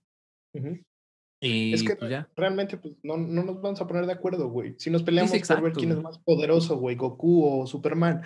Y 1.39 1.73
es 1.73 1.83
que 1.83 1.95
pues 1.95 2.11
realmente 2.35 2.77
pues, 2.77 2.95
no, 3.03 3.15
no, 3.15 3.43
nos 3.43 3.61
vamos 3.61 3.79
a 3.79 3.87
poner 3.87 4.07
de 4.07 4.13
acuerdo, 4.13 4.49
güey. 4.49 4.75
Si 4.79 4.89
nos 4.89 5.03
peleamos 5.03 5.31
por 5.31 5.61
ver 5.61 5.73
quién 5.73 5.91
es 5.91 6.01
más 6.01 6.17
poderoso, 6.17 6.77
güey, 6.77 6.95
Goku 6.95 7.45
o 7.45 7.67
Superman. 7.67 8.23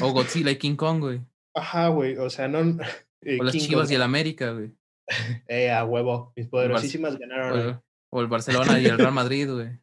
O 0.00 0.12
Godzilla 0.12 0.50
y 0.50 0.56
King 0.56 0.76
Kong, 0.76 1.00
güey. 1.00 1.20
Ajá, 1.54 1.88
güey, 1.88 2.16
o 2.16 2.30
sea, 2.30 2.48
no... 2.48 2.78
Eh, 3.20 3.36
o 3.40 3.42
las 3.42 3.52
Chivas 3.52 3.90
y 3.90 3.96
el 3.96 4.02
América, 4.02 4.52
güey. 4.52 4.70
eh, 5.48 5.70
a 5.70 5.84
huevo, 5.84 6.32
mis 6.36 6.48
poderosísimas 6.48 7.18
ganaron. 7.18 7.82
O, 8.10 8.20
el 8.20 8.26
Barcelona 8.28 8.80
y 8.80 8.86
el 8.86 8.98
Real 8.98 9.12
Madrid, 9.12 9.50
güey. 9.50 9.80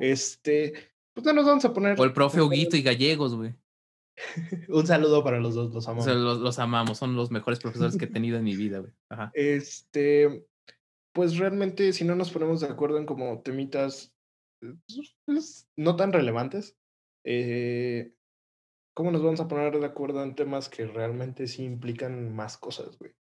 Este, 0.00 0.74
pues 1.14 1.24
no 1.26 1.32
nos 1.32 1.46
vamos 1.46 1.64
a 1.64 1.72
poner... 1.72 1.98
O 1.98 2.04
el 2.04 2.12
profe 2.12 2.40
Huguito 2.40 2.76
y 2.76 2.82
Gallegos, 2.82 3.34
güey. 3.34 3.54
Un 4.68 4.86
saludo 4.86 5.22
para 5.22 5.40
los 5.40 5.54
dos, 5.54 5.72
los 5.74 5.86
amamos. 5.88 6.06
los, 6.06 6.38
los, 6.38 6.58
amamos, 6.58 6.98
son 6.98 7.16
los 7.16 7.30
mejores 7.30 7.58
profesores 7.58 7.96
que 7.96 8.06
he 8.06 8.08
tenido 8.08 8.38
en 8.38 8.44
mi 8.44 8.56
vida, 8.56 8.78
güey. 8.78 8.92
Ajá. 9.10 9.30
Este, 9.34 10.46
pues 11.12 11.38
realmente 11.38 11.92
si 11.92 12.04
no 12.04 12.14
nos 12.14 12.30
ponemos 12.30 12.60
de 12.60 12.68
acuerdo 12.68 12.98
en 12.98 13.06
como 13.06 13.40
temitas 13.40 14.14
eh, 14.62 14.74
pues, 15.24 15.68
no 15.76 15.96
tan 15.96 16.12
relevantes, 16.12 16.76
eh, 17.24 18.12
¿cómo 18.94 19.10
nos 19.10 19.22
vamos 19.22 19.40
a 19.40 19.48
poner 19.48 19.78
de 19.78 19.86
acuerdo 19.86 20.22
en 20.22 20.34
temas 20.34 20.68
que 20.68 20.86
realmente 20.86 21.46
sí 21.46 21.64
implican 21.64 22.34
más 22.34 22.56
cosas, 22.56 22.98
güey? 22.98 23.12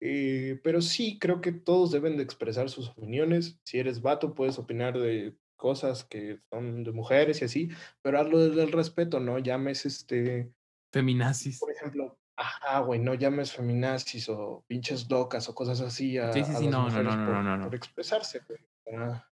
Eh, 0.00 0.60
pero 0.64 0.80
sí, 0.80 1.18
creo 1.18 1.40
que 1.40 1.52
todos 1.52 1.90
deben 1.90 2.16
de 2.16 2.22
expresar 2.22 2.70
sus 2.70 2.88
opiniones. 2.90 3.58
Si 3.64 3.78
eres 3.78 4.00
vato, 4.00 4.34
puedes 4.34 4.58
opinar 4.58 4.98
de 4.98 5.36
cosas 5.56 6.04
que 6.04 6.40
son 6.50 6.84
de 6.84 6.92
mujeres 6.92 7.42
y 7.42 7.44
así, 7.44 7.68
pero 8.02 8.18
hazlo 8.18 8.38
desde 8.38 8.62
el 8.62 8.72
respeto, 8.72 9.20
¿no? 9.20 9.38
Llames 9.38 9.84
este... 9.84 10.50
Feminazis. 10.92 11.60
Por 11.60 11.70
ejemplo, 11.70 12.18
Ajá, 12.40 12.78
güey, 12.80 12.98
no 12.98 13.12
llames 13.12 13.52
feminazis 13.52 14.30
o 14.30 14.64
pinches 14.66 15.10
locas 15.10 15.46
o 15.50 15.54
cosas 15.54 15.82
así 15.82 16.16
a, 16.16 16.32
sí, 16.32 16.42
sí, 16.42 16.52
sí, 16.56 16.68
no, 16.68 16.88
no, 16.88 17.02
no, 17.02 17.14
no, 17.14 17.42
no, 17.42 17.56
no, 17.58 17.64
por 17.66 17.74
expresarse, 17.74 18.40
güey. 18.48 18.58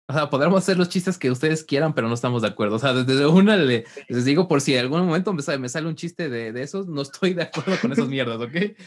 O 0.07 0.13
sea, 0.13 0.29
podremos 0.29 0.61
hacer 0.61 0.77
los 0.77 0.89
chistes 0.89 1.17
que 1.17 1.31
ustedes 1.31 1.63
quieran, 1.63 1.95
pero 1.95 2.07
no 2.07 2.13
estamos 2.13 2.43
de 2.43 2.49
acuerdo. 2.49 2.75
O 2.75 2.79
sea, 2.79 2.93
desde 2.93 3.25
una 3.25 3.55
le, 3.57 3.85
les 4.07 4.25
digo, 4.25 4.47
por 4.47 4.61
si 4.61 4.75
en 4.75 4.81
algún 4.81 5.05
momento 5.07 5.33
me 5.33 5.41
sale, 5.41 5.57
me 5.57 5.69
sale 5.69 5.87
un 5.87 5.95
chiste 5.95 6.29
de, 6.29 6.51
de, 6.51 6.61
esos, 6.61 6.87
no 6.87 7.01
estoy 7.01 7.33
de 7.33 7.43
acuerdo 7.43 7.73
con 7.81 7.91
esas 7.91 8.07
mierdas, 8.07 8.39
¿ok? 8.39 8.77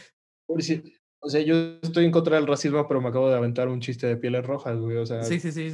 Por 0.45 0.63
si, 0.63 0.81
o 1.25 1.29
sea, 1.29 1.41
yo 1.41 1.79
estoy 1.81 2.05
en 2.05 2.11
contra 2.11 2.35
del 2.35 2.45
racismo, 2.45 2.87
pero 2.87 3.01
me 3.01 3.09
acabo 3.09 3.29
de 3.29 3.35
aventar 3.35 3.67
un 3.67 3.81
chiste 3.81 4.05
de 4.05 4.15
pieles 4.15 4.45
rojas, 4.45 4.77
güey. 4.77 4.97
O 4.97 5.05
sea. 5.07 5.23
Sí, 5.23 5.39
sí, 5.39 5.51
sí. 5.51 5.71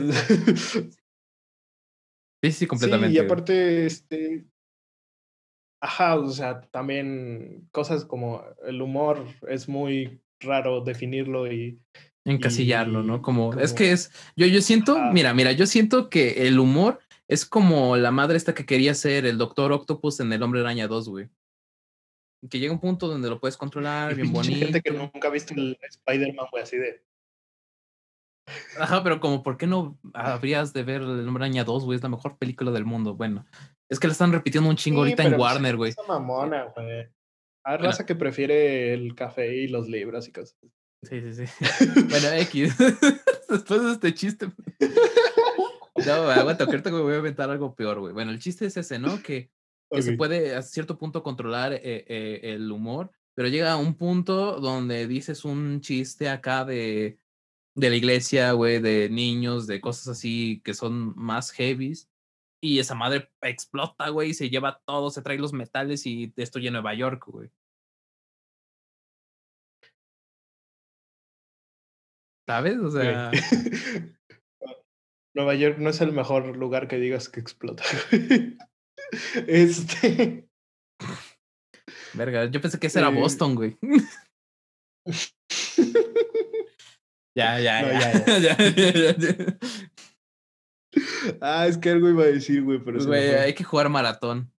Sí, 2.42 2.52
sí, 2.52 2.68
completamente. 2.68 3.14
Sí, 3.14 3.22
y 3.22 3.26
aparte, 3.26 3.86
este. 3.86 4.46
Ajá, 5.82 6.16
o 6.16 6.30
sea, 6.30 6.62
también 6.62 7.68
cosas 7.72 8.06
como 8.06 8.44
el 8.66 8.82
humor 8.82 9.26
es 9.50 9.68
muy 9.68 10.22
raro 10.40 10.82
definirlo 10.82 11.52
y 11.52 11.82
encasillarlo, 12.24 13.04
¿no? 13.04 13.22
Como, 13.22 13.54
es 13.60 13.74
que 13.74 13.92
es, 13.92 14.12
yo, 14.36 14.46
yo 14.46 14.62
siento, 14.62 14.98
mira, 15.12 15.34
mira, 15.34 15.52
yo 15.52 15.66
siento 15.66 16.10
que 16.10 16.48
el 16.48 16.60
humor 16.60 17.00
es 17.28 17.46
como 17.46 17.98
la 17.98 18.12
madre 18.12 18.38
esta 18.38 18.54
que 18.54 18.66
quería 18.66 18.94
ser 18.94 19.26
el 19.26 19.40
Doctor 19.40 19.72
Octopus 19.72 20.20
en 20.20 20.32
El 20.32 20.44
Hombre 20.44 20.62
Araña 20.62 20.88
2, 20.88 21.10
güey. 21.10 21.30
Que 22.50 22.60
llega 22.60 22.74
un 22.74 22.80
punto 22.80 23.08
donde 23.08 23.30
lo 23.30 23.40
puedes 23.40 23.58
controlar, 23.58 24.16
bien 24.16 24.32
bonito. 24.32 24.58
gente 24.60 24.82
que 24.82 24.92
nunca 24.92 25.28
ha 25.28 25.32
visto 25.32 25.54
el 25.54 25.78
Spider-Man, 25.82 26.48
güey, 26.52 26.64
así 26.64 26.78
de... 26.78 27.04
Ajá, 28.80 29.04
pero 29.04 29.20
como, 29.20 29.44
¿por 29.44 29.58
qué 29.58 29.68
no 29.68 30.00
habrías 30.14 30.74
de 30.74 30.84
ver 30.84 31.02
El 31.02 31.28
Hombre 31.28 31.46
Araña 31.46 31.64
2, 31.64 31.86
güey? 31.86 31.96
Es 31.96 32.04
la 32.04 32.10
mejor 32.10 32.38
película 32.38 32.72
del 32.72 32.86
mundo. 32.86 33.16
Bueno, 33.16 33.46
es 33.90 34.00
que 34.00 34.08
la 34.08 34.14
están 34.14 34.32
repitiendo 34.32 34.70
un 34.70 34.76
chingo 34.76 35.00
ahorita 35.00 35.24
en 35.24 35.30
pues, 35.30 35.40
Warner, 35.40 35.78
güey. 35.78 35.94
mamona, 36.08 36.66
güey. 36.76 37.08
Hay 37.64 37.78
raza 37.78 38.06
que 38.06 38.16
prefiere 38.16 38.94
el 38.94 39.14
café 39.14 39.56
y 39.56 39.68
los 39.68 39.88
libros 39.88 40.28
y 40.28 40.32
cosas. 40.32 40.58
Sí, 41.04 41.22
sí, 41.34 41.48
sí. 41.48 41.56
bueno, 42.10 42.28
X. 42.34 42.76
Después 43.50 43.84
de 43.84 43.92
este 43.92 44.14
chiste. 44.14 44.52
No, 46.06 46.14
aguanta, 46.32 46.64
ahorita 46.64 46.90
me 46.90 47.02
voy 47.02 47.14
a 47.14 47.18
inventar 47.18 47.50
algo 47.52 47.76
peor, 47.76 48.00
güey. 48.00 48.14
Bueno, 48.14 48.32
el 48.32 48.40
chiste 48.40 48.66
es 48.66 48.76
ese, 48.76 48.98
¿no? 48.98 49.22
Que, 49.22 49.52
que 49.92 50.02
se 50.02 50.14
puede 50.14 50.56
a 50.56 50.62
cierto 50.62 50.98
punto 50.98 51.22
controlar 51.24 51.74
eh, 51.74 51.82
eh, 51.84 52.40
el 52.44 52.72
humor, 52.72 53.12
pero 53.34 53.50
llega 53.50 53.74
a 53.74 53.78
un 53.78 53.96
punto 53.96 54.60
donde 54.60 55.08
dices 55.08 55.46
un 55.46 55.82
chiste 55.82 56.30
acá 56.30 56.66
de, 56.66 57.20
de 57.76 57.90
la 57.90 57.96
iglesia, 57.96 58.52
güey, 58.54 58.80
de 58.80 59.10
niños, 59.10 59.68
de 59.68 59.82
cosas 59.82 60.08
así 60.10 60.62
que 60.64 60.74
son 60.74 61.14
más 61.16 61.52
heavies. 61.52 62.10
Y 62.64 62.80
esa 62.80 62.96
madre 62.96 63.32
explota, 63.42 64.10
güey, 64.10 64.30
y 64.30 64.34
se 64.34 64.50
lleva 64.50 64.82
todo, 64.86 65.10
se 65.10 65.22
trae 65.22 65.38
los 65.40 65.54
metales 65.54 66.06
y 66.06 66.32
destruye 66.36 66.70
Nueva 66.70 66.94
York, 66.94 67.26
güey. 67.28 67.50
¿Sabes? 72.48 72.78
O 72.78 72.92
sea. 72.92 73.32
Nueva 75.34 75.56
York 75.56 75.78
no 75.80 75.90
es 75.90 76.02
el 76.02 76.12
mejor 76.12 76.58
lugar 76.58 76.88
que 76.88 76.98
digas 76.98 77.30
que 77.30 77.40
explota. 77.40 77.84
este. 79.48 80.48
Verga, 82.14 82.46
yo 82.46 82.62
pensé 82.62 82.80
que 82.80 82.88
ese 82.88 83.00
era 83.00 83.10
eh, 83.10 83.16
Boston, 83.16 83.56
güey. 83.56 83.78
ya, 87.36 87.60
ya, 87.60 87.92
ya, 87.92 88.40
ya, 88.40 88.56
Ah, 91.40 91.68
es 91.68 91.78
que 91.78 91.90
algo 91.90 92.10
iba 92.10 92.24
a 92.24 92.28
decir, 92.28 92.64
güey, 92.64 92.84
pero. 92.84 93.06
Güey, 93.06 93.36
hay 93.36 93.54
que 93.54 93.64
jugar 93.64 93.88
maratón. 93.90 94.52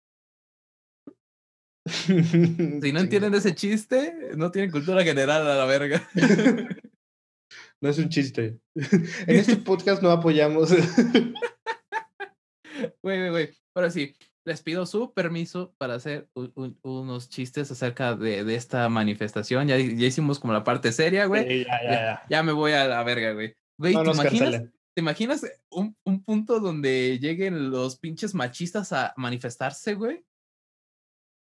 si 1.85 2.93
no 2.93 3.01
entienden 3.01 3.35
ese 3.35 3.55
chiste, 3.55 4.31
no 4.37 4.51
tienen 4.51 4.71
cultura 4.71 5.05
general 5.05 5.47
a 5.47 5.57
la 5.57 5.67
verga. 5.67 6.09
No 7.83 7.88
es 7.88 7.99
un 7.99 8.09
chiste. 8.09 8.59
en 8.75 9.37
este 9.37 9.57
podcast 9.57 10.03
no 10.03 10.11
apoyamos. 10.11 10.71
Güey, 13.03 13.19
güey, 13.19 13.31
güey. 13.31 13.51
Ahora 13.75 13.91
sí, 13.91 14.15
les 14.45 14.63
pido 14.63 14.87
su 14.87 15.13
permiso 15.13 15.75
para 15.79 15.95
hacer 15.95 16.29
unos 16.83 17.29
chistes 17.29 17.71
acerca 17.71 18.15
de, 18.17 18.45
de 18.45 18.55
esta 18.55 18.89
manifestación. 18.89 19.69
Ya, 19.69 19.79
ya, 19.79 20.07
hicimos 20.07 20.39
como 20.39 20.53
la 20.53 20.65
parte 20.65 20.93
seria, 20.93 21.27
güey. 21.27 21.65
ya, 21.65 21.83
ya, 21.83 21.91
ya, 21.91 22.23
ya, 22.29 22.43
me 22.43 22.53
voy 22.53 22.73
a 22.73 22.87
la 22.87 23.03
verga, 23.05 23.33
güey. 23.33 23.55
Güey, 23.79 23.95
¿te, 23.95 24.11
imaginas, 24.11 24.63
¿te 24.95 25.01
imaginas 25.01 25.47
un, 25.71 25.97
un 26.05 26.25
punto 26.25 26.61
donde 26.61 27.19
lleguen 27.19 27.71
los 27.71 27.99
pinches 27.99 28.35
machistas 28.35 28.93
a 28.93 29.15
manifestarse, 29.17 29.95
güey? 29.95 30.25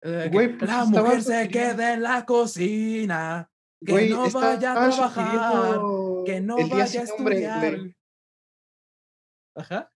Eh, 0.03 0.29
güey, 0.31 0.57
pues 0.57 0.69
la 0.69 0.85
mujer 0.85 1.21
se 1.21 1.47
queda 1.49 1.93
en 1.93 2.03
la 2.03 2.25
cocina. 2.25 3.47
Que 3.83 4.09
no 4.09 4.29
vaya 4.29 4.73
a 4.73 4.91
trabajar, 4.91 5.79
que 6.25 6.39
no 6.39 6.55
vaya 6.67 7.01
a 7.01 7.03
estudiar. 7.03 7.79
Ajá. 9.55 9.90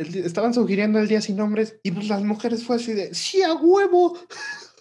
Estaban 0.00 0.54
sugiriendo 0.54 0.98
el 0.98 1.08
día 1.08 1.20
sin 1.20 1.36
nombres 1.36 1.78
y 1.82 1.90
pues 1.90 2.08
las 2.08 2.22
mujeres 2.22 2.64
fue 2.64 2.76
así 2.76 2.92
de, 2.92 3.14
sí, 3.14 3.42
a 3.42 3.54
huevo. 3.54 4.18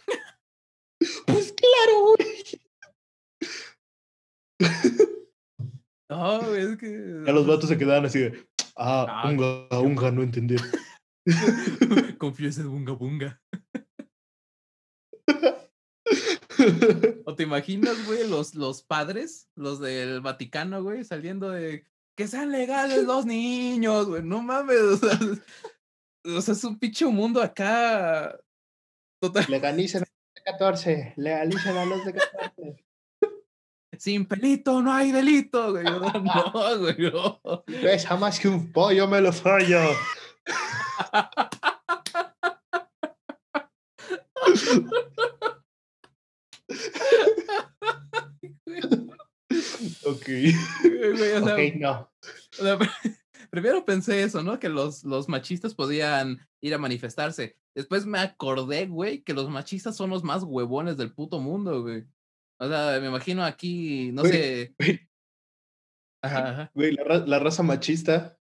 pues 1.27 1.53
claro, 1.53 2.15
güey. 2.15 2.61
No, 6.09 6.55
es 6.55 6.75
que. 6.77 7.23
A 7.27 7.31
los 7.31 7.45
vatos 7.45 7.69
se 7.69 7.77
quedaban 7.77 8.03
así 8.03 8.17
de, 8.17 8.47
ah, 8.75 9.05
ah 9.07 9.29
unga, 9.29 9.79
unga, 9.79 10.09
no 10.09 10.23
entender. 10.23 10.59
Confiesa 12.17 12.63
bunga 12.65 12.93
bunga. 12.93 13.39
¿O 17.25 17.35
te 17.35 17.43
imaginas, 17.43 18.07
güey, 18.07 18.27
los, 18.27 18.55
los 18.55 18.81
padres, 18.81 19.51
los 19.55 19.79
del 19.79 20.21
Vaticano, 20.21 20.81
güey, 20.81 21.03
saliendo 21.03 21.51
de 21.51 21.85
que 22.19 22.27
sean 22.27 22.51
legales 22.51 23.05
los 23.05 23.25
niños, 23.25 24.07
güey? 24.07 24.21
No 24.21 24.41
mames, 24.41 24.81
o 24.81 24.97
sea, 24.97 25.17
o 26.37 26.41
sea, 26.41 26.53
es 26.53 26.63
un 26.65 26.77
pinche 26.77 27.05
mundo 27.05 27.41
acá. 27.41 28.37
Total. 29.21 29.45
Legalicen 29.47 30.03
a 30.03 30.05
los 30.05 30.33
de 30.35 30.41
14, 30.43 31.13
legalicen 31.15 31.77
a 31.77 31.85
los 31.85 32.03
de 32.03 32.13
14. 32.15 32.85
Sin 33.97 34.25
pelito 34.25 34.81
no 34.81 34.91
hay 34.91 35.13
delito, 35.13 35.71
güey. 35.71 35.85
No, 35.85 36.01
güey, 36.79 36.97
no. 37.09 37.63
Pesa 37.63 38.17
más 38.17 38.37
que 38.37 38.49
un 38.49 38.69
pollo, 38.69 39.07
me 39.07 39.21
lo 39.21 39.31
fallo. 39.31 39.79
ok. 50.05 50.27
no. 51.79 52.09
primero 53.49 53.85
pensé 53.85 54.23
eso, 54.23 54.43
¿no? 54.43 54.59
Que 54.59 54.69
los, 54.69 55.03
los 55.03 55.29
machistas 55.29 55.73
podían 55.73 56.39
ir 56.61 56.73
a 56.73 56.77
manifestarse. 56.77 57.55
Después 57.75 58.05
me 58.05 58.19
acordé, 58.19 58.87
güey, 58.87 59.21
que 59.21 59.33
los 59.33 59.49
machistas 59.49 59.95
son 59.95 60.09
los 60.09 60.23
más 60.23 60.43
huevones 60.43 60.97
del 60.97 61.13
puto 61.13 61.39
mundo, 61.39 61.81
güey. 61.81 62.05
O 62.59 62.67
sea, 62.67 62.99
me 62.99 63.07
imagino 63.07 63.43
aquí, 63.43 64.11
no 64.11 64.23
sé. 64.23 64.75
Güey, 66.73 66.91
la, 66.93 67.19
la, 67.25 67.39
raza 67.39 67.63
machista 67.63 68.37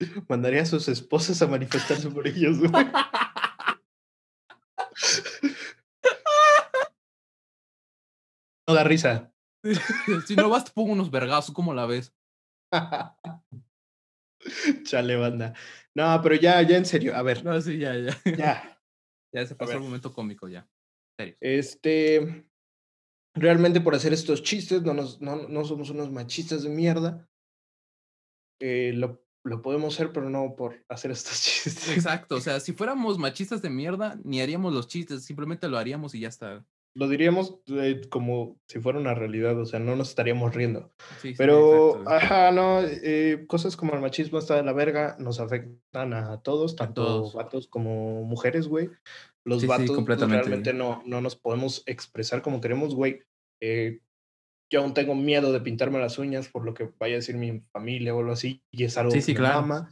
mandaría 0.28 0.62
a 0.62 0.66
sus 0.66 0.88
esposas 0.88 1.42
a 1.42 1.46
manifestarse 1.46 2.08
por 2.10 2.26
ellos, 2.26 2.58
güey. 2.58 2.72
No 8.66 8.74
da 8.74 8.84
risa. 8.84 9.32
si 10.26 10.36
no 10.36 10.48
vas, 10.48 10.64
te 10.64 10.72
pongo 10.72 10.92
unos 10.92 11.10
vergazos, 11.10 11.54
¿cómo 11.54 11.74
la 11.74 11.86
ves? 11.86 12.14
Chale, 14.84 15.16
banda. 15.16 15.54
No, 15.94 16.20
pero 16.22 16.34
ya, 16.36 16.62
ya 16.62 16.76
en 16.76 16.86
serio, 16.86 17.14
a 17.14 17.22
ver. 17.22 17.44
No, 17.44 17.60
sí, 17.60 17.78
ya, 17.78 17.96
ya. 17.96 18.16
Ya. 18.36 18.76
Ya 19.32 19.46
se 19.46 19.54
pasó 19.54 19.74
el 19.74 19.80
momento 19.80 20.12
cómico, 20.12 20.48
ya. 20.48 20.68
Serio. 21.16 21.36
Este. 21.40 22.48
Realmente 23.32 23.80
por 23.80 23.94
hacer 23.94 24.12
estos 24.12 24.42
chistes, 24.42 24.82
no, 24.82 24.92
nos, 24.92 25.20
no, 25.20 25.46
no 25.46 25.64
somos 25.64 25.90
unos 25.90 26.10
machistas 26.10 26.64
de 26.64 26.68
mierda. 26.68 27.28
Eh, 28.60 28.92
lo, 28.92 29.24
lo 29.44 29.62
podemos 29.62 29.94
hacer, 29.94 30.12
pero 30.12 30.28
no 30.28 30.56
por 30.56 30.84
hacer 30.88 31.12
estos 31.12 31.40
chistes. 31.40 31.90
Exacto, 31.90 32.34
o 32.34 32.40
sea, 32.40 32.58
si 32.58 32.72
fuéramos 32.72 33.18
machistas 33.18 33.62
de 33.62 33.70
mierda, 33.70 34.18
ni 34.24 34.40
haríamos 34.40 34.74
los 34.74 34.88
chistes, 34.88 35.24
simplemente 35.24 35.68
lo 35.68 35.78
haríamos 35.78 36.12
y 36.16 36.20
ya 36.20 36.28
está 36.28 36.66
lo 36.94 37.08
diríamos 37.08 37.60
eh, 37.68 38.00
como 38.10 38.58
si 38.66 38.80
fuera 38.80 38.98
una 38.98 39.14
realidad, 39.14 39.58
o 39.58 39.64
sea, 39.64 39.78
no 39.78 39.94
nos 39.96 40.10
estaríamos 40.10 40.54
riendo. 40.54 40.92
Pero, 41.38 42.02
ajá, 42.08 42.50
no, 42.50 42.80
eh, 42.82 43.44
cosas 43.46 43.76
como 43.76 43.94
el 43.94 44.00
machismo 44.00 44.38
está 44.38 44.56
de 44.56 44.64
la 44.64 44.72
verga, 44.72 45.16
nos 45.18 45.40
afectan 45.40 46.14
a 46.14 46.42
todos, 46.42 46.76
tanto 46.76 47.30
vatos 47.32 47.68
como 47.68 48.24
mujeres, 48.24 48.66
güey. 48.66 48.90
Los 49.44 49.66
vatos 49.66 50.02
pues, 50.04 50.20
realmente 50.20 50.72
no, 50.72 51.02
no 51.06 51.20
nos 51.20 51.36
podemos 51.36 51.82
expresar 51.86 52.42
como 52.42 52.60
queremos, 52.60 52.94
güey. 52.94 53.20
Eh, 53.62 54.00
yo 54.70 54.80
aún 54.80 54.94
tengo 54.94 55.14
miedo 55.14 55.52
de 55.52 55.60
pintarme 55.60 55.98
las 55.98 56.18
uñas 56.18 56.48
por 56.48 56.64
lo 56.64 56.74
que 56.74 56.90
vaya 56.98 57.14
a 57.14 57.16
decir 57.16 57.36
mi 57.36 57.60
familia 57.72 58.14
o 58.14 58.20
algo 58.20 58.32
así, 58.32 58.62
y 58.70 58.84
es 58.84 58.96
algo 58.96 59.12
que 59.12 59.34
me 59.34 59.46
ama. 59.48 59.90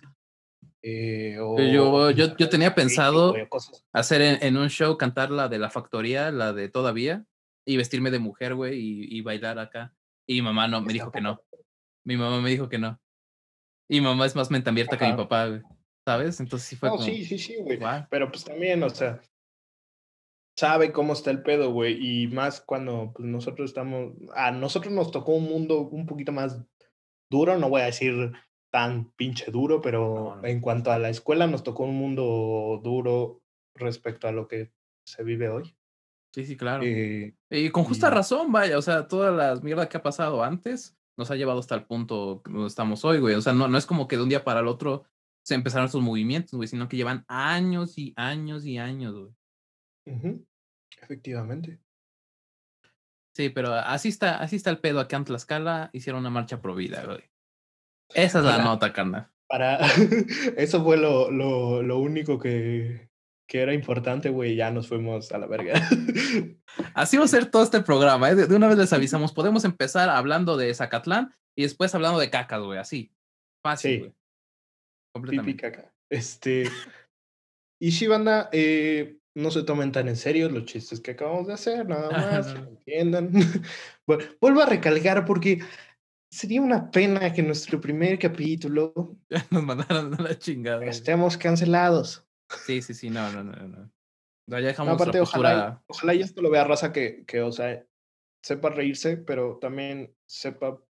Eh, 0.83 1.35
yo, 1.37 2.11
yo, 2.11 2.37
yo, 2.37 2.49
tenía 2.49 2.75
pensado 2.75 3.35
hacer 3.93 4.23
en, 4.23 4.57
un 4.57 4.69
show 4.69 4.97
cantar 4.97 5.31
la 5.31 5.49
de 5.49 5.59
la 5.59 5.71
factoría, 5.71 6.31
la 6.31 6.53
de 6.53 6.69
todavía, 6.69 7.25
y 7.67 7.77
vestirme 7.77 8.11
de 8.11 8.21
mujer, 8.21 8.55
güey, 8.55 8.79
y, 8.79 9.21
bailar 9.21 9.59
acá. 9.59 9.93
Y 10.27 10.35
mi 10.35 10.43
mamá 10.43 10.69
no, 10.69 10.81
me 10.81 10.93
dijo 10.93 11.11
que 11.11 11.21
no. 11.21 11.41
Mi 12.05 12.17
mamá 12.17 12.41
me 12.41 12.51
dijo 12.51 12.69
que 12.69 12.79
no. 12.79 13.01
Y 13.89 14.01
mi 14.01 14.07
mamá 14.07 14.27
es 14.27 14.37
más 14.37 14.51
mente 14.51 14.71
abierta 14.71 14.97
que 14.97 15.07
mi 15.07 15.17
papá, 15.17 15.47
güey. 15.47 15.63
¿Sabes? 16.07 16.41
Entonces 16.41 16.69
sí 16.69 16.77
fue. 16.77 16.91
No, 16.91 16.99
sí, 16.99 17.25
sí, 17.25 17.39
sí, 17.39 17.57
güey. 17.61 17.79
Pero 18.11 18.31
pues 18.31 18.45
también, 18.45 18.83
o 18.83 18.91
sea, 18.91 19.21
sabe 20.57 20.93
cómo 20.93 21.13
está 21.13 21.31
el 21.31 21.43
pedo, 21.43 21.73
güey. 21.73 21.99
Y 22.01 22.29
más 22.29 22.61
cuando 22.61 23.13
pues, 23.15 23.29
nosotros 23.29 23.71
estamos. 23.71 24.13
A 24.35 24.51
nosotros 24.51 24.93
nos 24.93 25.11
tocó 25.11 25.33
un 25.33 25.45
mundo 25.45 25.81
un 25.81 26.07
poquito 26.07 26.33
más 26.33 26.59
duro, 27.31 27.59
no 27.59 27.69
voy 27.69 27.83
a 27.83 27.87
decir 27.87 28.33
tan 28.71 29.11
pinche 29.13 29.51
duro, 29.51 29.81
pero 29.81 30.45
en 30.45 30.61
cuanto 30.61 30.93
a 30.93 30.99
la 30.99 31.09
escuela 31.09 31.47
nos 31.47 31.63
tocó 31.63 31.85
un 31.85 31.97
mundo 31.97 32.81
duro 32.83 33.43
respecto 33.75 34.29
a 34.29 34.33
lo 34.33 34.47
que 34.49 34.73
se 35.07 35.25
vive 35.25 35.49
hoy. 35.49 35.75
Sí, 36.35 36.45
sí, 36.45 36.57
claro. 36.57 36.83
Eh, 36.85 37.35
y 37.51 37.71
con 37.71 37.85
justa 37.85 38.11
razón, 38.11 38.53
vaya, 38.53 38.77
o 38.77 38.83
sea, 38.83 39.09
toda 39.09 39.31
la 39.31 39.61
mierda 39.61 39.89
que 39.89 39.97
ha 39.97 40.03
pasado 40.03 40.45
antes 40.45 40.97
nos 41.17 41.31
ha 41.31 41.37
llevado 41.37 41.59
hasta 41.59 41.75
el 41.75 41.85
punto 41.85 42.43
donde 42.45 42.67
estamos 42.67 43.05
hoy, 43.05 43.19
güey. 43.19 43.35
O 43.35 43.41
sea, 43.41 43.53
no, 43.53 43.67
no 43.69 43.79
es 43.79 43.87
como 43.87 44.07
que 44.07 44.17
de 44.17 44.23
un 44.23 44.29
día 44.29 44.45
para 44.45 44.61
el 44.61 44.69
otro 44.69 45.05
se 45.45 45.55
empezaron 45.55 45.87
estos 45.87 46.03
movimientos, 46.03 46.53
güey, 46.53 46.69
sino 46.69 46.89
que 46.89 46.97
llevan 46.97 47.25
años 47.27 47.97
y 47.97 48.13
años 48.17 48.67
y 48.67 48.79
años, 48.79 49.15
güey. 49.15 50.45
Efectivamente. 51.03 51.81
Sí, 53.35 53.49
pero 53.51 53.73
así 53.73 54.09
está, 54.09 54.41
así 54.41 54.57
está 54.57 54.71
el 54.71 54.81
pedo 54.81 55.01
acá 55.01 55.17
en 55.17 55.25
Tlaxcala, 55.25 55.91
hicieron 55.93 56.21
una 56.21 56.31
marcha 56.31 56.61
pro 56.61 56.75
vida, 56.75 57.05
güey. 57.05 57.23
Esa 58.15 58.39
es 58.39 58.45
la 58.45 58.59
nota, 58.59 58.93
carnal. 58.93 59.29
Para, 59.49 59.79
eso 60.57 60.83
fue 60.83 60.97
lo, 60.97 61.31
lo, 61.31 61.83
lo 61.83 61.99
único 61.99 62.39
que, 62.39 63.09
que 63.49 63.63
era 63.63 63.73
importante, 63.73 64.29
güey, 64.29 64.57
ya 64.57 64.71
nos 64.71 64.89
fuimos 64.89 65.33
a 65.33 65.39
la 65.39 65.47
verga. 65.47 65.75
Así 66.95 67.17
va 67.17 67.25
a 67.25 67.29
ser 67.29 67.47
todo 67.47 67.63
este 67.63 67.81
programa, 67.81 68.31
¿eh? 68.31 68.35
De 68.35 68.55
una 68.55 68.69
vez 68.69 68.77
les 68.77 68.93
avisamos, 68.93 69.33
podemos 69.33 69.65
empezar 69.65 70.11
hablando 70.11 70.57
de 70.57 70.73
Zacatlán 70.75 71.35
y 71.57 71.63
después 71.63 71.95
hablando 71.95 72.19
de 72.19 72.31
cacas, 72.31 72.61
güey, 72.61 72.79
así. 72.79 73.11
Fácil, 73.65 73.99
güey. 74.01 74.15
Completamente. 75.15 75.61
caca. 75.61 75.93
Este. 76.11 76.71
Y 77.81 77.93
si 77.93 78.07
banda, 78.07 78.51
eh, 78.53 79.19
no 79.35 79.51
se 79.51 79.63
tomen 79.63 79.93
tan 79.93 80.09
en 80.09 80.17
serio 80.17 80.51
los 80.51 80.67
chistes 80.67 81.01
que 81.01 81.13
acabamos 81.13 81.47
de 81.47 81.55
hacer, 81.55 81.89
nada 81.89 82.11
más, 82.11 82.55
entiendan. 82.55 83.31
bueno, 84.07 84.25
vuelvo 84.41 84.61
a 84.63 84.67
recalcar 84.67 85.25
porque 85.25 85.61
sería 86.31 86.61
una 86.61 86.91
pena 86.91 87.33
que 87.33 87.43
nuestro 87.43 87.81
primer 87.81 88.19
capítulo 88.19 89.17
nos 89.51 89.63
mandaran 89.63 90.15
a 90.15 90.23
la 90.23 90.39
chingada. 90.39 90.85
Estemos 90.85 91.37
cancelados. 91.37 92.27
Sí, 92.67 92.83
sí, 92.83 92.95
sí, 92.95 93.11
no, 93.11 93.31
no, 93.33 93.43
no. 93.43 93.55
no. 93.55 93.91
Ya 94.47 94.69
dejamos 94.69 94.95
aparte, 94.95 95.21
ojalá, 95.21 95.83
ojalá 95.89 96.15
y 96.15 96.21
esto 96.21 96.41
lo 96.41 96.51
vea 96.51 96.65
raza 96.65 96.91
que, 96.91 97.25
que, 97.27 97.43
o 97.43 97.53
sea, 97.53 97.85
sepa 98.43 98.71
reírse, 98.71 99.19
pero 99.19 99.59
también 99.59 100.15
sepa, 100.27 100.83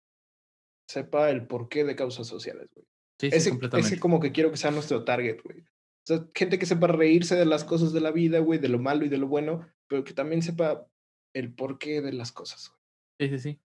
sepa 0.86 1.30
el 1.30 1.46
porqué 1.46 1.84
de 1.84 1.96
causas 1.96 2.26
sociales, 2.26 2.68
güey. 2.74 2.86
Sí, 3.18 3.30
sí, 3.30 3.36
ese, 3.36 3.50
completamente. 3.50 3.94
Ese 3.94 4.00
como 4.00 4.20
que 4.20 4.32
quiero 4.32 4.50
que 4.50 4.58
sea 4.58 4.70
nuestro 4.70 5.04
target, 5.04 5.40
güey. 5.42 5.60
O 5.60 6.06
sea, 6.06 6.28
gente 6.34 6.58
que 6.58 6.66
sepa 6.66 6.86
reírse 6.86 7.34
de 7.34 7.46
las 7.46 7.64
cosas 7.64 7.94
de 7.94 8.00
la 8.00 8.10
vida, 8.10 8.40
güey, 8.40 8.58
de 8.58 8.68
lo 8.68 8.78
malo 8.78 9.06
y 9.06 9.08
de 9.08 9.16
lo 9.16 9.26
bueno, 9.26 9.66
pero 9.88 10.04
que 10.04 10.12
también 10.12 10.42
sepa 10.42 10.86
el 11.34 11.54
porqué 11.54 12.02
de 12.02 12.12
las 12.12 12.32
cosas, 12.32 12.68
güey. 12.68 13.30
Sí, 13.30 13.38
sí, 13.38 13.52
sí. 13.52 13.60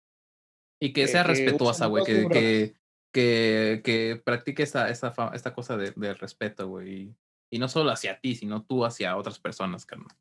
Y 0.82 0.94
que 0.94 1.08
sea 1.08 1.24
respetuosa, 1.24 1.86
güey, 1.86 2.04
que, 2.04 2.28
que, 2.28 2.76
que, 3.14 3.82
que, 3.84 4.22
practique 4.26 4.64
esta, 4.64 4.90
esta, 4.90 5.14
esta 5.34 5.54
cosa 5.54 5.78
de, 5.78 5.92
del 5.96 6.18
respeto, 6.18 6.68
güey. 6.68 7.16
Y 7.52 7.60
no 7.60 7.68
solo 7.68 7.92
hacia 7.92 8.20
ti, 8.20 8.36
sino 8.36 8.64
tú 8.64 8.84
hacia 8.84 9.16
otras 9.16 9.40
personas, 9.40 9.86
carnal. 9.86 10.18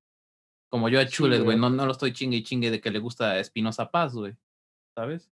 Como 0.70 0.88
yo 0.90 1.00
a 1.00 1.06
Chules, 1.06 1.42
güey, 1.42 1.58
no, 1.58 1.70
no 1.70 1.86
lo 1.86 1.92
estoy 1.92 2.12
chingue 2.12 2.36
y 2.36 2.42
chingue 2.42 2.70
de 2.70 2.80
que 2.80 2.90
le 2.90 2.98
gusta 2.98 3.38
Espinosa 3.38 3.90
Paz, 3.90 4.12
güey. 4.12 4.36
¿Sabes? 4.94 5.32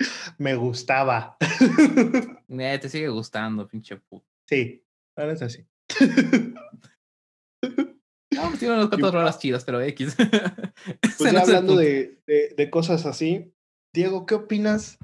Me 0.38 0.54
gustaba. 0.56 1.36
Eh, 2.48 2.78
te 2.80 2.88
sigue 2.88 3.08
gustando, 3.08 3.68
pinche 3.68 3.96
puto. 3.96 4.26
Sí, 4.48 4.84
ahora 5.14 5.32
es 5.32 5.42
así. 5.42 5.64
No, 8.40 8.48
pues 8.48 8.58
tiene 8.58 8.74
unas 8.74 8.88
cuantas 8.88 9.12
rolas 9.12 9.38
chidas, 9.38 9.64
pero 9.64 9.80
X. 9.80 10.16
Pues 11.18 11.32
ya 11.32 11.42
hablando 11.42 11.76
de, 11.76 12.18
de, 12.26 12.54
de, 12.56 12.70
cosas 12.70 13.04
así, 13.04 13.52
Diego, 13.92 14.24
¿qué 14.24 14.34
opinas? 14.34 14.96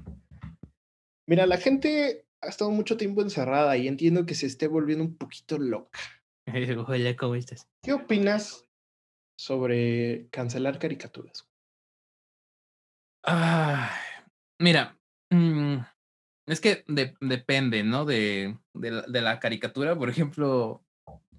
Mira, 1.28 1.44
la 1.46 1.58
gente 1.58 2.24
ha 2.40 2.48
estado 2.48 2.70
mucho 2.70 2.96
tiempo 2.96 3.20
encerrada 3.20 3.76
y 3.76 3.88
entiendo 3.88 4.24
que 4.24 4.34
se 4.34 4.46
esté 4.46 4.68
volviendo 4.68 5.04
un 5.04 5.16
poquito 5.16 5.58
loca. 5.58 6.00
Hola, 6.86 7.16
¿cómo 7.16 7.34
estás? 7.34 7.68
¿Qué 7.82 7.92
opinas 7.92 8.64
sobre 9.38 10.28
cancelar 10.30 10.78
caricaturas? 10.78 11.46
Ah, 13.24 13.90
mira, 14.60 14.96
mm, 15.30 15.78
es 16.46 16.60
que 16.60 16.84
depende, 17.20 17.82
¿no? 17.82 18.04
De, 18.04 18.56
de, 18.72 19.20
la, 19.20 19.40
caricatura, 19.40 19.96
por 19.98 20.08
ejemplo, 20.08 20.85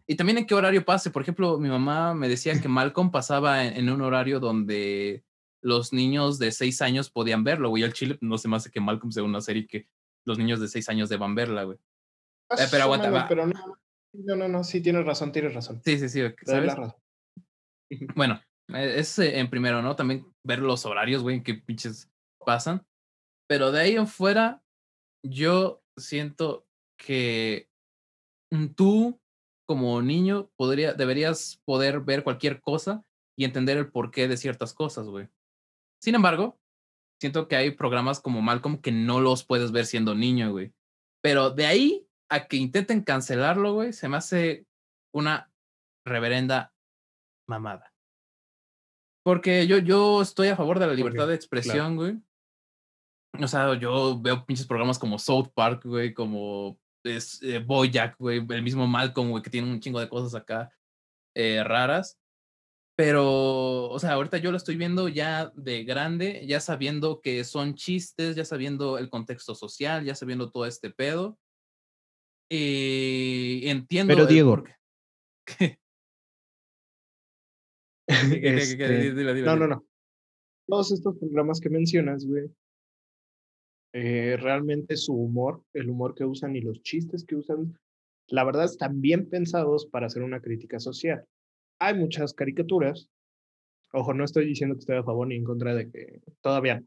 y 0.08 0.16
también 0.16 0.38
en 0.38 0.46
qué 0.48 0.56
horario 0.56 0.86
pase. 0.86 1.12
Por 1.12 1.22
ejemplo, 1.22 1.60
mi 1.60 1.68
mamá 1.68 2.14
me 2.14 2.30
decía 2.30 2.60
que 2.60 2.70
Malcolm 2.70 3.12
pasaba 3.12 3.66
en, 3.66 3.90
un 3.90 4.02
horario 4.02 4.40
donde 4.40 5.26
los 5.62 5.92
niños 5.92 6.40
de 6.40 6.52
seis 6.52 6.82
años 6.82 7.10
podían 7.10 7.44
verlo, 7.44 7.70
güey. 7.70 7.84
Al 7.84 7.94
chile 7.94 8.18
no 8.22 8.38
se 8.38 8.48
me 8.48 8.56
hace 8.56 8.72
que 8.72 8.80
Malcolm 8.80 9.12
sea 9.12 9.24
una 9.24 9.42
serie 9.42 9.68
que 9.68 9.88
los 10.26 10.38
niños 10.38 10.62
de 10.62 10.70
seis 10.70 10.88
años 10.88 11.10
deban 11.10 11.36
verla, 11.36 11.64
güey. 11.64 11.78
Eh, 12.52 12.68
pero 12.72 12.84
aguanta, 12.84 13.28
Pero 13.28 13.48
no, 13.48 13.78
no, 14.14 14.36
no, 14.38 14.48
no, 14.48 14.64
sí, 14.64 14.82
tienes 14.82 15.06
razón, 15.06 15.34
tienes 15.34 15.54
razón. 15.54 15.82
Sí, 15.84 16.00
sí, 16.00 16.08
sí. 16.08 16.22
¿sabes? 16.46 16.76
Razón. 16.76 16.94
Bueno, 18.16 18.42
e, 18.68 19.00
es 19.00 19.18
eh, 19.20 19.40
en 19.40 19.50
primero, 19.50 19.82
¿no? 19.82 19.96
También 19.96 20.26
ver 20.44 20.60
los 20.60 20.86
horarios, 20.86 21.24
güey, 21.24 21.38
en 21.38 21.44
qué 21.44 21.54
pinches 21.54 22.10
pasan. 22.46 22.86
Pero 23.48 23.72
de 23.72 23.82
ahí 23.82 23.96
en 23.96 24.08
fuera, 24.08 24.62
yo 25.26 25.82
siento 25.98 26.68
que 26.98 27.70
tú, 28.76 29.20
como 29.68 30.02
niño, 30.02 30.50
podría, 30.56 30.94
deberías 30.94 31.62
poder 31.66 32.00
ver 32.00 32.24
cualquier 32.24 32.62
cosa 32.62 33.04
y 33.38 33.44
entender 33.44 33.78
el 33.78 33.92
porqué 33.92 34.28
de 34.28 34.38
ciertas 34.38 34.74
cosas, 34.74 35.08
güey. 35.08 35.28
Sin 36.02 36.16
embargo, 36.16 36.58
siento 37.22 37.48
que 37.48 37.56
hay 37.56 37.72
programas 37.72 38.20
como 38.20 38.42
Malcolm 38.42 38.82
que 38.82 38.92
no 38.92 39.20
los 39.20 39.44
puedes 39.44 39.72
ver 39.72 39.86
siendo 39.86 40.16
niño, 40.16 40.52
güey. 40.52 40.74
Pero 41.22 41.52
de 41.52 41.66
ahí 41.66 42.08
a 42.30 42.48
que 42.48 42.58
intenten 42.58 43.04
cancelarlo, 43.04 43.74
güey, 43.74 43.94
se 43.94 44.08
me 44.10 44.18
hace 44.18 44.66
una 45.14 45.52
reverenda 46.06 46.74
mamada. 47.48 47.94
Porque 49.24 49.68
yo, 49.68 49.78
yo 49.80 50.22
estoy 50.22 50.48
a 50.48 50.56
favor 50.56 50.80
de 50.80 50.88
la 50.88 50.94
libertad 50.94 51.28
de 51.28 51.36
expresión, 51.36 51.98
güey. 51.98 52.18
O 53.40 53.48
sea, 53.48 53.78
yo 53.78 54.20
veo 54.20 54.46
pinches 54.46 54.66
programas 54.66 54.98
como 54.98 55.20
South 55.20 55.50
Park, 55.54 55.84
güey, 55.86 56.14
como 56.14 56.80
es, 57.10 57.42
eh, 57.44 57.60
Boyack, 57.60 58.18
güey, 58.18 58.46
el 58.50 58.64
mismo 58.64 58.88
Malcolm, 58.88 59.30
güey, 59.30 59.44
que 59.44 59.50
tiene 59.50 59.72
un 59.72 59.80
chingo 59.80 60.00
de 60.00 60.10
cosas 60.10 60.36
acá 60.36 60.72
eh, 61.36 61.64
raras. 61.64 62.20
Pero, 62.98 63.90
o 63.90 64.00
sea, 64.00 64.14
ahorita 64.14 64.40
yo 64.40 64.50
lo 64.52 64.58
estoy 64.58 64.76
viendo 64.76 65.08
ya 65.08 65.52
de 65.56 65.84
grande, 65.84 66.44
ya 66.48 66.60
sabiendo 66.60 67.22
que 67.22 67.44
son 67.44 67.76
chistes, 67.76 68.36
ya 68.36 68.44
sabiendo 68.44 68.98
el 68.98 69.10
contexto 69.10 69.54
social, 69.54 70.04
ya 70.04 70.16
sabiendo 70.16 70.50
todo 70.50 70.66
este 70.66 70.90
pedo. 70.90 71.38
Y 72.50 73.68
entiendo. 73.68 74.16
Pero 74.16 74.26
Diego. 74.26 74.64
No, 79.46 79.56
no, 79.56 79.68
no. 79.68 79.86
Todos 80.68 80.92
estos 80.92 81.18
programas 81.18 81.60
que 81.60 81.70
mencionas, 81.70 82.26
güey, 82.26 82.50
eh, 83.94 84.38
realmente 84.40 84.96
su 84.96 85.14
humor, 85.14 85.64
el 85.74 85.90
humor 85.90 86.16
que 86.16 86.26
usan 86.26 86.56
y 86.56 86.62
los 86.62 86.82
chistes 86.82 87.26
que 87.26 87.36
usan, 87.36 87.78
la 88.28 88.44
verdad 88.44 88.66
están 88.66 89.02
bien 89.02 89.30
pensados 89.30 89.86
para 89.88 90.08
hacer 90.08 90.24
una 90.24 90.42
crítica 90.42 90.80
social 90.80 91.26
hay 91.80 91.96
muchas 91.96 92.34
caricaturas. 92.34 93.10
Ojo, 93.94 94.14
no 94.14 94.24
estoy 94.24 94.46
diciendo 94.46 94.76
que 94.76 94.80
estoy 94.80 94.98
a 94.98 95.04
favor 95.04 95.28
ni 95.28 95.36
en 95.36 95.44
contra 95.44 95.74
de 95.74 95.90
que 95.90 96.22
todavía, 96.42 96.84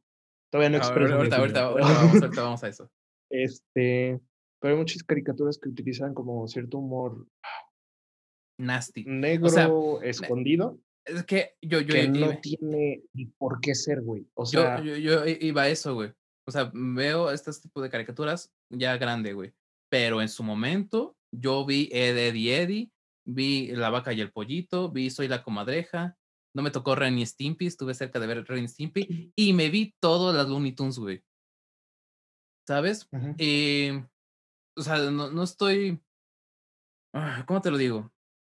todavía 0.50 0.70
no 0.70 0.78
expreso. 0.78 1.14
Ahorita, 1.14 1.36
ahorita, 1.36 1.64
ahorita, 1.64 2.28
vamos, 2.42 2.62
a 2.62 2.68
eso. 2.68 2.90
Este, 3.30 4.20
pero 4.60 4.74
hay 4.74 4.78
muchas 4.78 5.02
caricaturas 5.02 5.58
que 5.58 5.68
utilizan 5.68 6.14
como 6.14 6.46
cierto 6.46 6.78
humor 6.78 7.26
nasty, 8.58 9.04
negro, 9.06 10.02
escondido. 10.02 10.78
Es 11.06 11.24
que 11.24 11.54
yo, 11.62 11.80
yo 11.80 11.94
que 11.94 12.08
no 12.08 12.38
tiene 12.40 13.02
ni 13.14 13.26
por 13.26 13.60
qué 13.60 13.74
ser, 13.74 14.02
güey. 14.02 14.26
O 14.34 14.44
sea, 14.44 14.82
yo, 14.82 14.96
yo, 14.96 15.24
iba 15.26 15.62
a 15.62 15.68
eso, 15.68 15.94
güey. 15.94 16.12
O 16.50 16.52
sea, 16.52 16.68
veo 16.74 17.30
este 17.30 17.52
tipo 17.62 17.80
de 17.80 17.88
caricaturas 17.88 18.52
ya 18.70 18.96
grande, 18.96 19.34
güey. 19.34 19.54
Pero 19.88 20.20
en 20.20 20.28
su 20.28 20.42
momento, 20.42 21.16
yo 21.32 21.64
vi 21.64 21.88
Eddie 21.92 22.60
Eddie, 22.60 22.90
vi 23.24 23.68
La 23.68 23.88
vaca 23.88 24.12
y 24.12 24.20
el 24.20 24.32
pollito, 24.32 24.90
vi 24.90 25.10
Soy 25.10 25.28
la 25.28 25.44
comadreja, 25.44 26.18
no 26.52 26.62
me 26.62 26.72
tocó 26.72 26.96
Ren 26.96 27.16
y 27.20 27.24
Stimpy, 27.24 27.66
estuve 27.66 27.94
cerca 27.94 28.18
de 28.18 28.26
ver 28.26 28.44
Ren 28.46 28.64
y 28.64 28.68
Stimpy 28.68 29.32
y 29.36 29.52
me 29.52 29.70
vi 29.70 29.94
todas 30.00 30.34
las 30.34 30.48
Looney 30.48 30.72
Tunes, 30.72 30.98
güey. 30.98 31.22
¿Sabes? 32.66 33.08
y 33.38 33.90
o 34.76 34.82
sea, 34.82 34.98
no, 35.08 35.30
no 35.30 35.44
estoy, 35.44 36.02
ah, 37.14 37.44
¿cómo 37.46 37.60
te 37.60 37.70
lo 37.70 37.78
digo? 37.78 38.12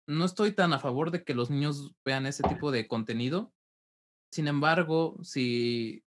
No 0.09 0.25
estoy 0.25 0.51
tan 0.51 0.73
a 0.73 0.81
favor 0.81 1.13
de 1.13 1.23
que 1.23 1.33
los 1.33 1.49
niños 1.49 1.95
vean 2.05 2.27
ese 2.27 2.43
tipo 2.43 2.73
de 2.73 2.89
contenido. 2.89 3.53
Sin 4.33 4.49
embargo, 4.49 5.17
si, 5.23 6.04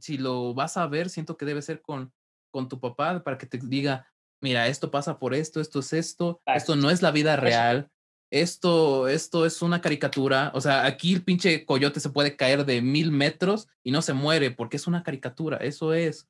si 0.00 0.18
lo 0.18 0.54
vas 0.54 0.76
a 0.76 0.86
ver, 0.86 1.08
siento 1.10 1.36
que 1.36 1.46
debe 1.46 1.62
ser 1.62 1.82
con, 1.82 2.12
con 2.50 2.68
tu 2.68 2.80
papá 2.80 3.22
para 3.22 3.38
que 3.38 3.46
te 3.46 3.58
diga, 3.58 4.06
mira, 4.40 4.66
esto 4.68 4.90
pasa 4.90 5.18
por 5.18 5.34
esto, 5.34 5.60
esto 5.60 5.80
es 5.80 5.92
esto, 5.92 6.40
esto 6.46 6.76
no 6.76 6.90
es 6.90 7.02
la 7.02 7.10
vida 7.10 7.36
real, 7.36 7.90
esto, 8.30 9.08
esto 9.08 9.46
es 9.46 9.62
una 9.62 9.80
caricatura. 9.80 10.52
O 10.54 10.60
sea, 10.60 10.86
aquí 10.86 11.14
el 11.14 11.24
pinche 11.24 11.64
coyote 11.64 12.00
se 12.00 12.10
puede 12.10 12.36
caer 12.36 12.64
de 12.64 12.82
mil 12.82 13.10
metros 13.10 13.68
y 13.82 13.90
no 13.90 14.02
se 14.02 14.12
muere 14.12 14.50
porque 14.50 14.76
es 14.76 14.86
una 14.86 15.02
caricatura, 15.02 15.56
eso 15.58 15.94
es. 15.94 16.28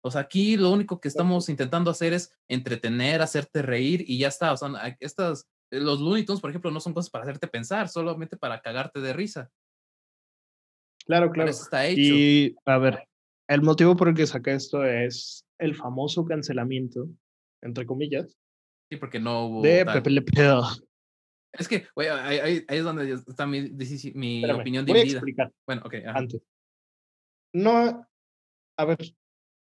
O 0.00 0.10
sea, 0.10 0.22
aquí 0.22 0.56
lo 0.56 0.70
único 0.70 1.00
que 1.00 1.08
estamos 1.08 1.48
intentando 1.48 1.90
hacer 1.90 2.12
es 2.12 2.32
entretener, 2.48 3.20
hacerte 3.20 3.62
reír 3.62 4.04
y 4.06 4.18
ya 4.18 4.28
está. 4.28 4.52
O 4.52 4.56
sea, 4.56 4.96
estas, 5.00 5.48
los 5.70 6.00
Looney 6.00 6.24
Tunes, 6.24 6.40
por 6.40 6.50
ejemplo, 6.50 6.70
no 6.70 6.80
son 6.80 6.94
cosas 6.94 7.10
para 7.10 7.24
hacerte 7.24 7.48
pensar, 7.48 7.88
solamente 7.88 8.36
para 8.36 8.60
cagarte 8.60 9.00
de 9.00 9.12
risa. 9.12 9.50
Claro, 11.08 11.30
claro. 11.30 11.50
está 11.50 11.86
hecho. 11.86 12.00
Y 12.00 12.54
a 12.66 12.78
ver, 12.78 13.08
el 13.48 13.62
motivo 13.62 13.96
por 13.96 14.08
el 14.08 14.14
que 14.14 14.26
saqué 14.26 14.52
esto 14.52 14.84
es 14.84 15.44
el 15.58 15.74
famoso 15.74 16.24
cancelamiento, 16.24 17.08
entre 17.62 17.86
comillas. 17.86 18.36
Sí, 18.90 18.98
porque 18.98 19.18
no 19.18 19.46
hubo. 19.46 19.62
De 19.62 19.84
Pepe 19.86 20.10
Le 20.10 20.22
Pedo. 20.22 20.64
Es 21.52 21.66
que, 21.66 21.86
güey, 21.94 22.08
ahí, 22.08 22.64
es 22.68 22.84
donde 22.84 23.10
está 23.10 23.46
mi, 23.46 23.70
mi 24.14 24.50
opinión 24.50 24.84
dividida. 24.84 25.22
Bueno, 25.66 25.82
ok. 25.84 25.94
Antes. 26.06 26.42
No, 27.54 28.06
a 28.78 28.84
ver, 28.84 28.98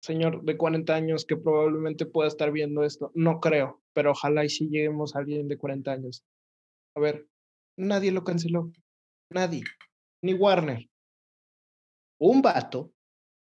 señor 0.04 0.44
de 0.44 0.58
40 0.58 0.94
años 0.94 1.26
que 1.26 1.38
probablemente 1.38 2.06
pueda 2.06 2.28
estar 2.28 2.52
viendo 2.52 2.84
esto, 2.84 3.12
no 3.16 3.40
creo, 3.40 3.82
pero 3.94 4.12
ojalá 4.12 4.44
y 4.44 4.50
si 4.50 4.70
lleguemos 4.70 5.16
a 5.16 5.20
alguien 5.20 5.48
de 5.48 5.58
40 5.58 5.92
años. 5.92 6.24
A 6.96 7.00
ver, 7.00 7.28
nadie 7.78 8.12
lo 8.12 8.26
canceló. 8.26 8.72
Nadie. 9.32 9.64
Ni 10.22 10.34
Warner. 10.34 10.89
Un 12.20 12.42
vato 12.42 12.92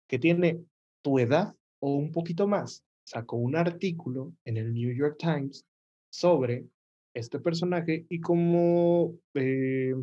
que 0.09 0.19
tiene 0.19 0.63
tu 1.03 1.19
edad 1.19 1.55
o 1.79 1.95
un 1.95 2.11
poquito 2.11 2.47
más 2.47 2.83
sacó 3.05 3.37
un 3.37 3.55
artículo 3.55 4.33
en 4.45 4.57
el 4.57 4.73
New 4.73 4.93
York 4.93 5.17
Times 5.19 5.65
sobre 6.11 6.67
este 7.13 7.39
personaje 7.39 8.05
y 8.09 8.19
cómo, 8.21 9.15
eh, 9.35 9.93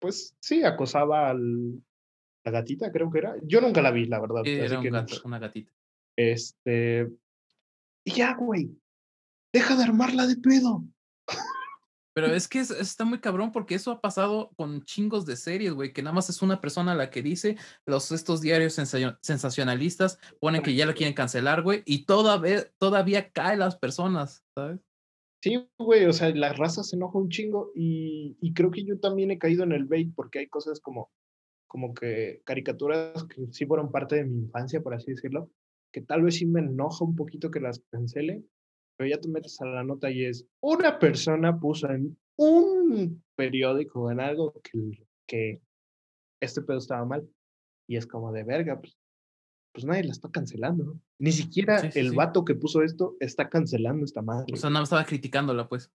pues 0.00 0.36
sí, 0.40 0.62
acosaba 0.62 1.30
al, 1.30 1.82
la 2.44 2.50
gatita, 2.52 2.90
creo 2.90 3.10
que 3.10 3.18
era. 3.18 3.34
Yo 3.42 3.60
nunca 3.60 3.82
la 3.82 3.90
vi, 3.90 4.06
la 4.06 4.20
verdad. 4.20 4.46
era 4.46 4.78
un 4.78 5.06
una 5.24 5.38
gatita. 5.38 5.72
Este. 6.16 7.08
Y 8.04 8.12
ya, 8.12 8.34
güey. 8.34 8.70
Deja 9.52 9.76
de 9.76 9.82
armarla 9.82 10.26
de 10.26 10.36
pedo. 10.36 10.84
Pero 12.20 12.34
es 12.34 12.48
que 12.48 12.60
está 12.60 13.04
muy 13.04 13.18
cabrón 13.18 13.52
porque 13.52 13.74
eso 13.74 13.90
ha 13.90 14.00
pasado 14.00 14.50
con 14.56 14.82
chingos 14.84 15.24
de 15.26 15.36
series, 15.36 15.72
güey, 15.72 15.92
que 15.92 16.02
nada 16.02 16.14
más 16.14 16.28
es 16.28 16.42
una 16.42 16.60
persona 16.60 16.94
la 16.94 17.10
que 17.10 17.22
dice, 17.22 17.56
los 17.86 18.12
estos 18.12 18.40
diarios 18.40 18.74
sensacionalistas 18.74 20.18
ponen 20.38 20.62
que 20.62 20.74
ya 20.74 20.86
la 20.86 20.94
quieren 20.94 21.14
cancelar, 21.14 21.62
güey, 21.62 21.82
y 21.86 22.04
todavía, 22.04 22.70
todavía 22.78 23.30
caen 23.30 23.60
las 23.60 23.76
personas, 23.76 24.44
¿sabes? 24.54 24.80
Sí, 25.42 25.66
güey, 25.78 26.04
o 26.04 26.12
sea, 26.12 26.34
la 26.34 26.52
raza 26.52 26.82
se 26.82 26.96
enoja 26.96 27.16
un 27.16 27.30
chingo 27.30 27.72
y, 27.74 28.36
y, 28.42 28.52
creo 28.52 28.70
que 28.70 28.84
yo 28.84 28.98
también 28.98 29.30
he 29.30 29.38
caído 29.38 29.64
en 29.64 29.72
el 29.72 29.86
bait 29.86 30.12
porque 30.14 30.40
hay 30.40 30.48
cosas 30.48 30.80
como, 30.80 31.10
como 31.66 31.94
que 31.94 32.42
caricaturas 32.44 33.24
que 33.24 33.46
sí 33.50 33.64
fueron 33.64 33.90
parte 33.90 34.16
de 34.16 34.24
mi 34.24 34.36
infancia, 34.40 34.82
por 34.82 34.92
así 34.92 35.12
decirlo, 35.12 35.50
que 35.92 36.02
tal 36.02 36.22
vez 36.22 36.36
sí 36.36 36.44
me 36.44 36.60
enoja 36.60 37.04
un 37.04 37.16
poquito 37.16 37.50
que 37.50 37.60
las 37.60 37.82
cancele, 37.90 38.44
pero 39.00 39.08
ya 39.08 39.18
te 39.18 39.28
metes 39.28 39.58
a 39.62 39.64
la 39.64 39.82
nota 39.82 40.10
y 40.10 40.26
es, 40.26 40.46
una 40.60 40.98
persona 40.98 41.58
puso 41.58 41.88
en 41.88 42.18
un 42.36 43.24
periódico, 43.34 44.10
en 44.10 44.20
algo 44.20 44.52
que, 44.62 45.06
que 45.26 45.62
este 46.38 46.60
pedo 46.60 46.76
estaba 46.76 47.06
mal, 47.06 47.26
y 47.88 47.96
es 47.96 48.06
como 48.06 48.30
de 48.30 48.44
verga, 48.44 48.78
pues 48.78 48.98
pues 49.72 49.86
nadie 49.86 50.04
la 50.04 50.12
está 50.12 50.30
cancelando. 50.30 51.00
Ni 51.18 51.32
siquiera 51.32 51.78
el 51.94 52.12
vato 52.12 52.44
que 52.44 52.54
puso 52.54 52.82
esto 52.82 53.16
está 53.20 53.48
cancelando 53.48 54.04
esta 54.04 54.20
madre. 54.20 54.52
O 54.52 54.56
sea, 54.56 54.68
no 54.68 54.82
estaba 54.82 55.06
criticándola, 55.06 55.66
pues. 55.66 55.90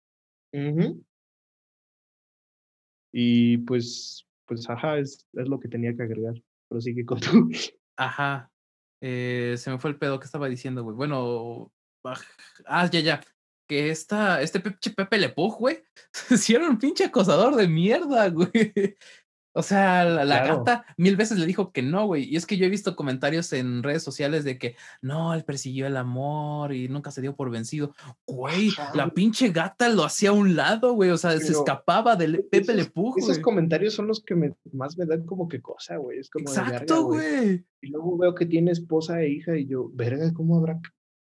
Y 3.15 3.59
pues, 3.59 4.29
pues, 4.47 4.69
ajá, 4.69 4.99
es, 4.99 5.27
es 5.33 5.49
lo 5.49 5.59
que 5.59 5.69
tenía 5.69 5.97
que 5.97 6.03
agregar. 6.03 6.35
Pero 6.69 6.83
sigue 6.83 7.07
con 7.07 7.19
tú. 7.21 7.49
Ajá. 7.97 8.53
Eh, 9.01 9.55
se 9.57 9.71
me 9.71 9.79
fue 9.79 9.89
el 9.89 9.99
pedo 9.99 10.21
que 10.21 10.27
estaba 10.27 10.51
diciendo, 10.51 10.83
güey. 10.83 10.97
Bueno, 10.97 11.73
ah, 12.67 12.89
ya, 12.91 13.01
ya. 13.01 13.21
Que 13.69 13.91
esta, 13.91 14.43
este 14.43 14.59
Pepe, 14.59 14.91
Pepe 14.91 15.19
Le 15.19 15.35
güey, 15.37 15.83
si 16.37 16.55
era 16.55 16.69
un 16.69 16.79
pinche 16.79 17.05
acosador 17.05 17.55
de 17.55 17.69
mierda, 17.69 18.29
güey. 18.29 18.97
O 19.53 19.63
sea, 19.63 20.05
la, 20.05 20.47
gata 20.47 20.85
mil 20.97 21.17
veces 21.17 21.37
le 21.37 21.45
dijo 21.47 21.73
que 21.73 21.83
no, 21.83 22.07
güey. 22.07 22.25
Y 22.25 22.37
es 22.37 22.47
que 22.47 22.57
yo 22.57 22.67
he 22.67 22.71
visto 22.71 22.95
comentarios 22.95 23.53
en 23.53 23.83
redes 23.83 24.03
sociales 24.05 24.45
de 24.45 24.59
que 24.59 24.77
no, 25.03 25.35
él 25.35 25.43
persiguió 25.43 25.89
el 25.89 25.97
amor 25.97 26.73
y 26.73 26.89
nunca 26.89 27.11
se 27.11 27.21
dio 27.21 27.35
por 27.35 27.51
vencido. 27.51 27.93
Güey, 28.29 28.71
la 28.95 29.11
pinche 29.11 29.49
gata 29.49 29.89
lo 29.89 30.05
hacía 30.05 30.29
a 30.29 30.35
un 30.35 30.55
lado, 30.55 30.93
güey. 30.93 31.11
O 31.11 31.19
sea, 31.19 31.37
se 31.39 31.51
escapaba 31.51 32.15
del 32.15 32.37
e, 32.37 32.43
Pepe 32.45 32.75
Le 32.75 32.85
Pug. 32.85 33.19
Esos 33.19 33.41
comentarios 33.41 33.95
son 33.95 34.07
los 34.07 34.23
que 34.23 34.37
me, 34.37 34.55
más 34.73 34.97
me 34.97 35.05
dan 35.05 35.27
como 35.27 35.49
que 35.49 35.61
cosa, 35.61 35.97
güey. 35.97 36.21
Es 36.21 36.31
como 36.31 36.49
Exacto, 36.49 37.07
güey. 37.07 37.65
Y 37.81 37.89
luego 37.89 38.19
veo 38.19 38.35
que 38.37 38.47
tiene 38.47 38.71
esposa 38.71 39.21
e 39.21 39.31
hija 39.31 39.57
y 39.57 39.67
yo, 39.67 39.91
verga, 39.93 40.33
¿cómo 40.33 40.59
habrá 40.59 40.81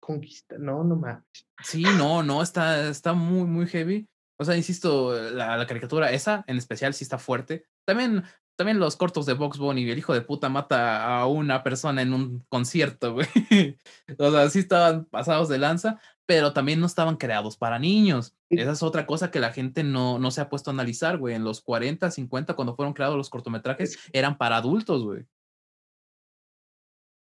conquista? 0.10 0.58
No, 0.58 0.84
no 0.84 0.96
más. 0.96 1.24
Sí, 1.64 1.84
no, 1.84 2.24
no, 2.24 2.42
está, 2.42 2.90
está 2.90 3.14
muy, 3.14 3.46
muy 3.46 3.68
heavy. 3.68 4.10
O 4.40 4.46
sea, 4.46 4.58
insisto, 4.58 5.14
la, 5.32 5.56
la, 5.56 5.68
caricatura 5.68 6.12
esa 6.12 6.44
en 6.48 6.58
especial 6.58 6.96
sí 6.96 7.04
está 7.04 7.20
fuerte. 7.20 7.66
También, 7.86 8.24
también 8.56 8.80
los 8.80 8.96
cortos 8.96 9.28
de 9.28 9.34
Box 9.34 9.60
Bunny, 9.60 9.88
el 9.88 9.98
hijo 9.98 10.14
de 10.14 10.22
puta 10.22 10.50
mata 10.50 11.20
a 11.20 11.28
una 11.28 11.62
persona 11.62 12.02
en 12.02 12.14
un 12.14 12.46
concierto, 12.50 13.14
güey. 13.14 13.28
o 14.18 14.32
sea, 14.32 14.50
sí 14.50 14.60
estaban 14.60 15.06
pasados 15.06 15.48
de 15.48 15.60
lanza, 15.60 16.00
pero 16.26 16.54
también 16.54 16.80
no 16.80 16.88
estaban 16.88 17.18
creados 17.18 17.56
para 17.58 17.78
niños. 17.78 18.36
Esa 18.50 18.72
es 18.72 18.82
otra 18.82 19.06
cosa 19.06 19.30
que 19.30 19.40
la 19.40 19.52
gente 19.52 19.84
no, 19.84 20.18
no 20.18 20.32
se 20.32 20.42
ha 20.42 20.50
puesto 20.50 20.72
a 20.72 20.74
analizar, 20.74 21.20
güey. 21.20 21.36
En 21.36 21.44
los 21.44 21.62
40, 21.62 22.10
50, 22.10 22.56
cuando 22.56 22.76
fueron 22.76 22.94
creados 22.94 23.18
los 23.18 23.30
cortometrajes, 23.30 24.00
eran 24.14 24.38
para 24.40 24.58
adultos, 24.58 25.04
güey. 25.04 25.26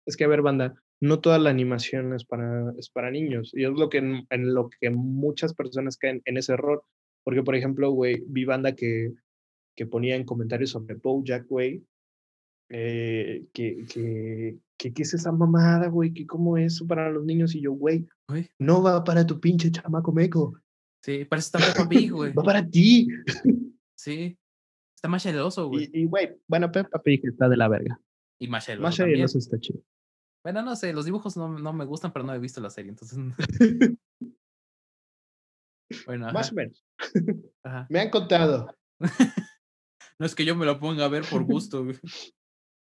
Es 0.06 0.16
que, 0.16 0.24
a 0.24 0.28
ver, 0.28 0.42
banda, 0.42 0.74
no 1.00 1.20
toda 1.20 1.38
la 1.38 1.50
animación 1.50 2.14
es 2.14 2.24
para, 2.24 2.72
es 2.78 2.90
para 2.90 3.10
niños. 3.10 3.52
Y 3.54 3.64
es 3.64 3.70
lo 3.70 3.88
que 3.88 3.98
en, 3.98 4.26
en 4.30 4.54
lo 4.54 4.68
que 4.68 4.90
muchas 4.90 5.54
personas 5.54 5.96
caen 5.96 6.22
en 6.24 6.36
ese 6.36 6.52
error. 6.52 6.84
Porque, 7.24 7.42
por 7.42 7.54
ejemplo, 7.54 7.90
güey, 7.90 8.22
vi 8.26 8.44
banda 8.44 8.74
que 8.74 9.12
que 9.80 9.86
ponía 9.86 10.14
en 10.14 10.24
comentarios 10.24 10.70
sobre 10.70 10.94
Bojack, 10.94 11.46
güey, 11.46 11.82
eh, 12.68 13.46
que, 13.52 13.86
que, 13.90 14.58
que, 14.76 14.92
¿qué 14.92 15.02
es 15.02 15.14
esa 15.14 15.32
mamada, 15.32 15.88
güey? 15.88 16.12
¿Qué 16.12 16.26
cómo 16.26 16.58
es 16.58 16.74
eso 16.74 16.86
para 16.86 17.10
los 17.10 17.24
niños? 17.24 17.54
Y 17.54 17.62
yo, 17.62 17.72
güey, 17.72 18.06
no 18.58 18.82
va 18.82 19.02
para 19.02 19.26
tu 19.26 19.40
pinche 19.40 19.70
chamaco 19.70 20.12
meco. 20.12 20.52
Sí, 21.02 21.24
parece 21.24 21.46
estar 21.46 21.62
Peppa 21.62 21.88
Pig, 21.88 22.12
güey. 22.12 22.32
va 22.34 22.42
para 22.42 22.68
ti. 22.68 23.08
sí, 23.94 24.38
está 24.94 25.08
más 25.08 25.22
celoso, 25.22 25.68
güey. 25.68 25.88
Y, 25.94 26.04
güey, 26.04 26.28
bueno, 26.46 26.70
Peppa 26.70 27.00
Pig 27.02 27.22
está 27.24 27.48
de 27.48 27.56
la 27.56 27.68
verga. 27.68 27.98
Y 28.38 28.48
más 28.48 28.66
celoso 28.66 29.06
Más 29.06 29.34
está 29.34 29.58
chido. 29.58 29.80
Bueno, 30.42 30.62
no 30.62 30.74
sé, 30.76 30.92
los 30.92 31.04
dibujos 31.04 31.36
no, 31.36 31.48
no, 31.48 31.72
me 31.72 31.84
gustan, 31.84 32.12
pero 32.12 32.24
no 32.24 32.32
he 32.34 32.38
visto 32.38 32.60
la 32.60 32.70
serie, 32.70 32.90
entonces... 32.90 33.18
bueno, 36.06 36.32
Más 36.32 36.50
o 36.52 36.54
menos. 36.54 36.84
Me 37.88 38.00
han 38.00 38.10
contado. 38.10 38.74
No 40.20 40.26
es 40.26 40.34
que 40.34 40.44
yo 40.44 40.54
me 40.54 40.66
lo 40.66 40.78
ponga 40.78 41.06
a 41.06 41.08
ver 41.08 41.24
por 41.24 41.44
gusto, 41.44 41.82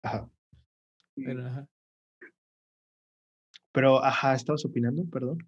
Ajá. 0.04 0.30
Pero, 1.18 1.46
ajá. 1.46 1.68
Pero, 3.74 4.02
ajá, 4.02 4.36
¿estabas 4.36 4.64
opinando? 4.64 5.04
Perdón. 5.12 5.46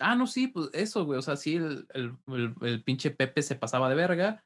Ah, 0.00 0.16
no, 0.16 0.26
sí, 0.26 0.48
pues 0.48 0.70
eso, 0.72 1.04
güey. 1.04 1.18
O 1.18 1.22
sea, 1.22 1.36
sí, 1.36 1.56
el, 1.56 1.86
el, 1.92 2.54
el, 2.62 2.82
pinche 2.84 3.10
Pepe 3.10 3.42
se 3.42 3.54
pasaba 3.54 3.90
de 3.90 3.96
verga. 3.96 4.42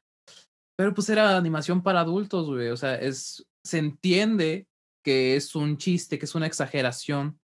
Pero 0.77 0.93
pues 0.93 1.07
era 1.07 1.37
animación 1.37 1.81
para 1.81 2.01
adultos, 2.01 2.47
güey. 2.47 2.67
O 2.69 2.77
sea, 2.77 2.95
es. 2.95 3.47
Se 3.63 3.77
entiende 3.77 4.67
que 5.09 5.35
es 5.35 5.55
un 5.55 5.77
chiste, 5.77 6.19
que 6.19 6.25
es 6.25 6.35
una 6.35 6.45
exageración 6.45 7.39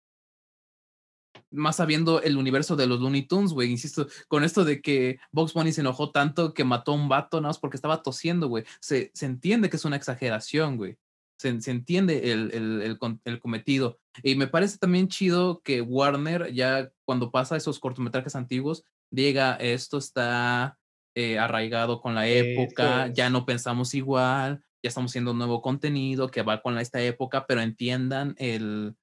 más 1.50 1.76
sabiendo 1.76 2.20
el 2.20 2.36
universo 2.36 2.76
de 2.76 2.86
los 2.86 3.00
Looney 3.00 3.22
Tunes, 3.22 3.52
güey. 3.54 3.70
Insisto, 3.70 4.06
con 4.28 4.44
esto 4.44 4.66
de 4.66 4.82
que 4.82 5.18
Box 5.32 5.54
Bunny 5.54 5.72
se 5.72 5.80
enojó 5.80 6.10
tanto 6.10 6.52
que 6.52 6.62
mató 6.62 6.92
a 6.92 6.96
un 6.96 7.08
vato 7.08 7.40
nada 7.40 7.48
más 7.48 7.58
porque 7.58 7.78
estaba 7.78 8.02
tosiendo, 8.02 8.48
güey. 8.48 8.64
Se, 8.80 9.10
se 9.14 9.24
entiende 9.24 9.70
que 9.70 9.76
es 9.76 9.86
una 9.86 9.96
exageración, 9.96 10.76
güey. 10.76 10.98
Se, 11.38 11.58
se, 11.62 11.70
entiende 11.70 12.32
el, 12.32 12.50
el, 12.52 12.98
el, 13.24 13.40
cometido. 13.40 13.98
Y 14.22 14.34
me 14.34 14.46
parece 14.46 14.76
también 14.76 15.08
chido 15.08 15.62
que 15.64 15.80
Warner, 15.80 16.52
ya 16.52 16.92
cuando 17.06 17.30
pasa 17.30 17.56
esos 17.56 17.78
cortometrajes 17.78 18.36
antiguos, 18.36 18.84
diga, 19.10 19.54
esto 19.54 19.96
está 19.96 20.76
eh, 21.14 21.38
arraigado 21.38 22.02
con 22.02 22.14
la 22.14 22.28
época, 22.28 23.06
ya 23.06 23.30
no 23.30 23.46
pensamos 23.46 23.94
igual, 23.94 24.62
ya 24.84 24.88
estamos 24.88 25.12
haciendo 25.12 25.32
nuevo 25.32 25.62
contenido 25.62 26.28
que 26.28 26.42
va 26.42 26.60
con 26.60 26.76
esta 26.76 27.02
época, 27.02 27.46
pero 27.46 27.62
entiendan 27.62 28.34
el, 28.36 28.94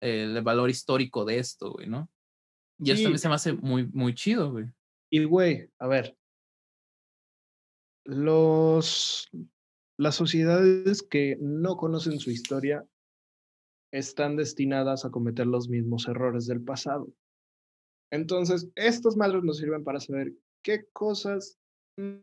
el 0.00 0.42
valor 0.42 0.68
histórico 0.68 1.24
de 1.24 1.38
esto, 1.38 1.70
güey, 1.74 1.86
¿no? 1.86 2.10
Y 2.80 2.90
eso 2.90 3.04
también 3.04 3.20
se 3.20 3.28
me 3.28 3.34
hace 3.36 3.52
muy, 3.52 3.86
muy 3.86 4.16
chido, 4.16 4.50
güey. 4.50 4.66
Y, 5.10 5.22
güey, 5.22 5.70
a 5.78 5.86
ver. 5.86 6.16
Los. 8.04 9.28
Las 9.96 10.16
sociedades 10.16 11.02
que 11.02 11.36
no 11.40 11.76
conocen 11.76 12.18
su 12.18 12.32
historia 12.32 12.84
están 13.92 14.36
destinadas 14.36 15.04
a 15.04 15.10
cometer 15.10 15.46
los 15.46 15.68
mismos 15.68 16.08
errores 16.08 16.48
del 16.48 16.62
pasado. 16.62 17.12
Entonces, 18.10 18.68
estos 18.74 19.16
madres 19.16 19.44
nos 19.44 19.58
sirven 19.58 19.84
para 19.84 20.00
saber 20.00 20.32
qué 20.62 20.84
cosas 20.92 21.58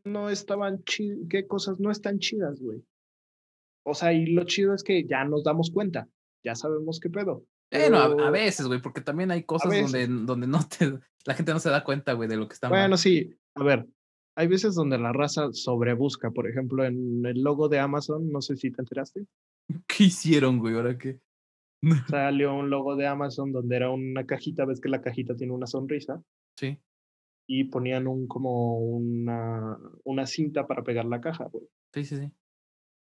no 0.03 0.29
estaban 0.29 0.83
qué 0.83 1.47
cosas 1.47 1.79
no 1.79 1.91
están 1.91 2.19
chidas, 2.19 2.61
güey. 2.61 2.83
O 3.85 3.93
sea, 3.93 4.13
y 4.13 4.25
lo 4.27 4.43
chido 4.45 4.73
es 4.73 4.83
que 4.83 5.05
ya 5.05 5.23
nos 5.25 5.43
damos 5.43 5.71
cuenta, 5.71 6.07
ya 6.43 6.55
sabemos 6.55 6.99
qué 6.99 7.09
pedo. 7.09 7.45
Bueno, 7.71 7.97
a, 7.97 8.31
veces, 8.31 8.67
güey, 8.67 8.81
porque 8.81 9.01
también 9.01 9.31
hay 9.31 9.43
cosas 9.43 9.71
donde, 9.71 10.07
donde 10.07 10.47
no 10.47 10.59
te, 10.67 10.99
la 11.25 11.33
gente 11.33 11.51
no 11.51 11.59
se 11.59 11.69
da 11.69 11.83
cuenta, 11.83 12.13
güey, 12.13 12.29
de 12.29 12.37
lo 12.37 12.47
que 12.47 12.53
está 12.53 12.69
Bueno, 12.69 12.95
sí, 12.97 13.33
a 13.55 13.63
ver, 13.63 13.85
hay 14.35 14.47
veces 14.47 14.75
donde 14.75 14.97
la 14.97 15.13
raza 15.13 15.51
sobrebusca, 15.51 16.31
por 16.31 16.49
ejemplo, 16.49 16.85
en 16.85 17.25
el 17.25 17.41
logo 17.41 17.69
de 17.69 17.79
Amazon, 17.79 18.31
no 18.31 18.41
sé 18.41 18.55
si 18.57 18.71
te 18.71 18.81
enteraste. 18.81 19.25
¿Qué 19.87 20.05
hicieron, 20.05 20.59
güey? 20.59 20.75
¿Ahora 20.75 20.97
qué? 20.97 21.19
Salió 22.09 22.55
un 22.55 22.69
logo 22.69 22.95
de 22.95 23.07
Amazon 23.07 23.51
donde 23.51 23.75
era 23.75 23.89
una 23.91 24.25
cajita, 24.25 24.65
ves 24.65 24.81
que 24.81 24.89
la 24.89 25.01
cajita 25.01 25.35
tiene 25.35 25.53
una 25.53 25.67
sonrisa. 25.67 26.21
Sí. 26.57 26.79
Y 27.47 27.65
ponían 27.65 28.07
un 28.07 28.27
como 28.27 28.79
una, 28.79 29.77
una 30.03 30.25
cinta 30.25 30.65
para 30.65 30.83
pegar 30.83 31.05
la 31.05 31.21
caja, 31.21 31.45
güey. 31.45 31.65
Sí, 31.93 32.03
sí, 32.05 32.17
sí. 32.17 32.31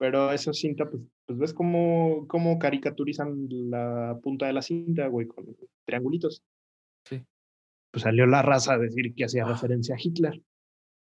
Pero 0.04 0.34
esa 0.34 0.52
cinta, 0.52 0.90
pues, 0.90 1.02
pues 1.26 1.40
ves 1.40 1.54
cómo, 1.54 2.28
cómo 2.28 2.60
caricaturizan 2.60 3.48
la 3.70 4.20
punta 4.22 4.48
de 4.48 4.52
la 4.52 4.62
cinta, 4.62 5.08
güey, 5.08 5.28
con 5.28 5.46
triangulitos. 5.88 6.44
Sí. 7.08 7.24
Pues 7.90 8.04
salió 8.04 8.28
la 8.28 8.42
raza 8.42 8.74
a 8.74 8.78
decir 8.78 9.16
que 9.16 9.24
hacía 9.24 9.46
ah. 9.46 9.54
referencia 9.54 9.96
a 9.96 9.98
Hitler. 9.98 10.42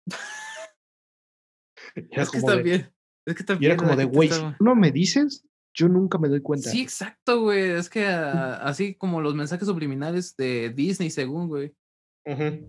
es 1.96 2.30
que 2.32 2.38
está 2.38 2.56
bien. 2.58 2.94
Es 3.26 3.34
que 3.34 3.44
está 3.44 3.58
era 3.62 3.78
como 3.78 3.96
de, 3.96 4.04
güey, 4.04 4.30
no 4.60 4.76
me 4.76 4.92
dices, 4.92 5.48
yo 5.74 5.88
nunca 5.88 6.18
me 6.18 6.28
doy 6.28 6.42
cuenta. 6.42 6.70
Sí, 6.70 6.82
exacto, 6.82 7.44
güey. 7.44 7.70
Es 7.70 7.90
que 7.90 8.06
así 8.06 8.96
como 8.96 9.22
los 9.22 9.36
mensajes 9.36 9.70
subliminales 9.70 10.36
de 10.36 10.74
Disney, 10.76 11.12
según, 11.12 11.48
güey. 11.48 11.74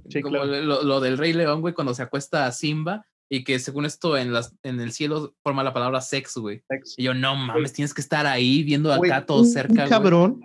sí, 0.08 0.22
como 0.22 0.36
lo, 0.36 1.00
del 1.00 1.18
Rey 1.18 1.32
León, 1.32 1.62
güey, 1.62 1.74
cuando 1.74 1.94
se 1.94 2.02
acuesta 2.02 2.46
a 2.46 2.52
Simba 2.52 3.04
y 3.32 3.44
que 3.44 3.58
según 3.58 3.86
esto 3.86 4.18
en, 4.18 4.30
las, 4.30 4.54
en 4.62 4.78
el 4.78 4.92
cielo 4.92 5.34
forma 5.42 5.64
la 5.64 5.72
palabra 5.72 6.02
sex, 6.02 6.36
güey. 6.36 6.62
Y 6.98 7.04
yo, 7.04 7.14
no 7.14 7.34
mames, 7.34 7.72
tienes 7.72 7.94
que 7.94 8.02
estar 8.02 8.26
ahí 8.26 8.62
viendo 8.62 8.92
acá 8.92 9.24
todo 9.24 9.42
cerca, 9.46 9.84
un 9.84 9.88
cabrón 9.88 10.40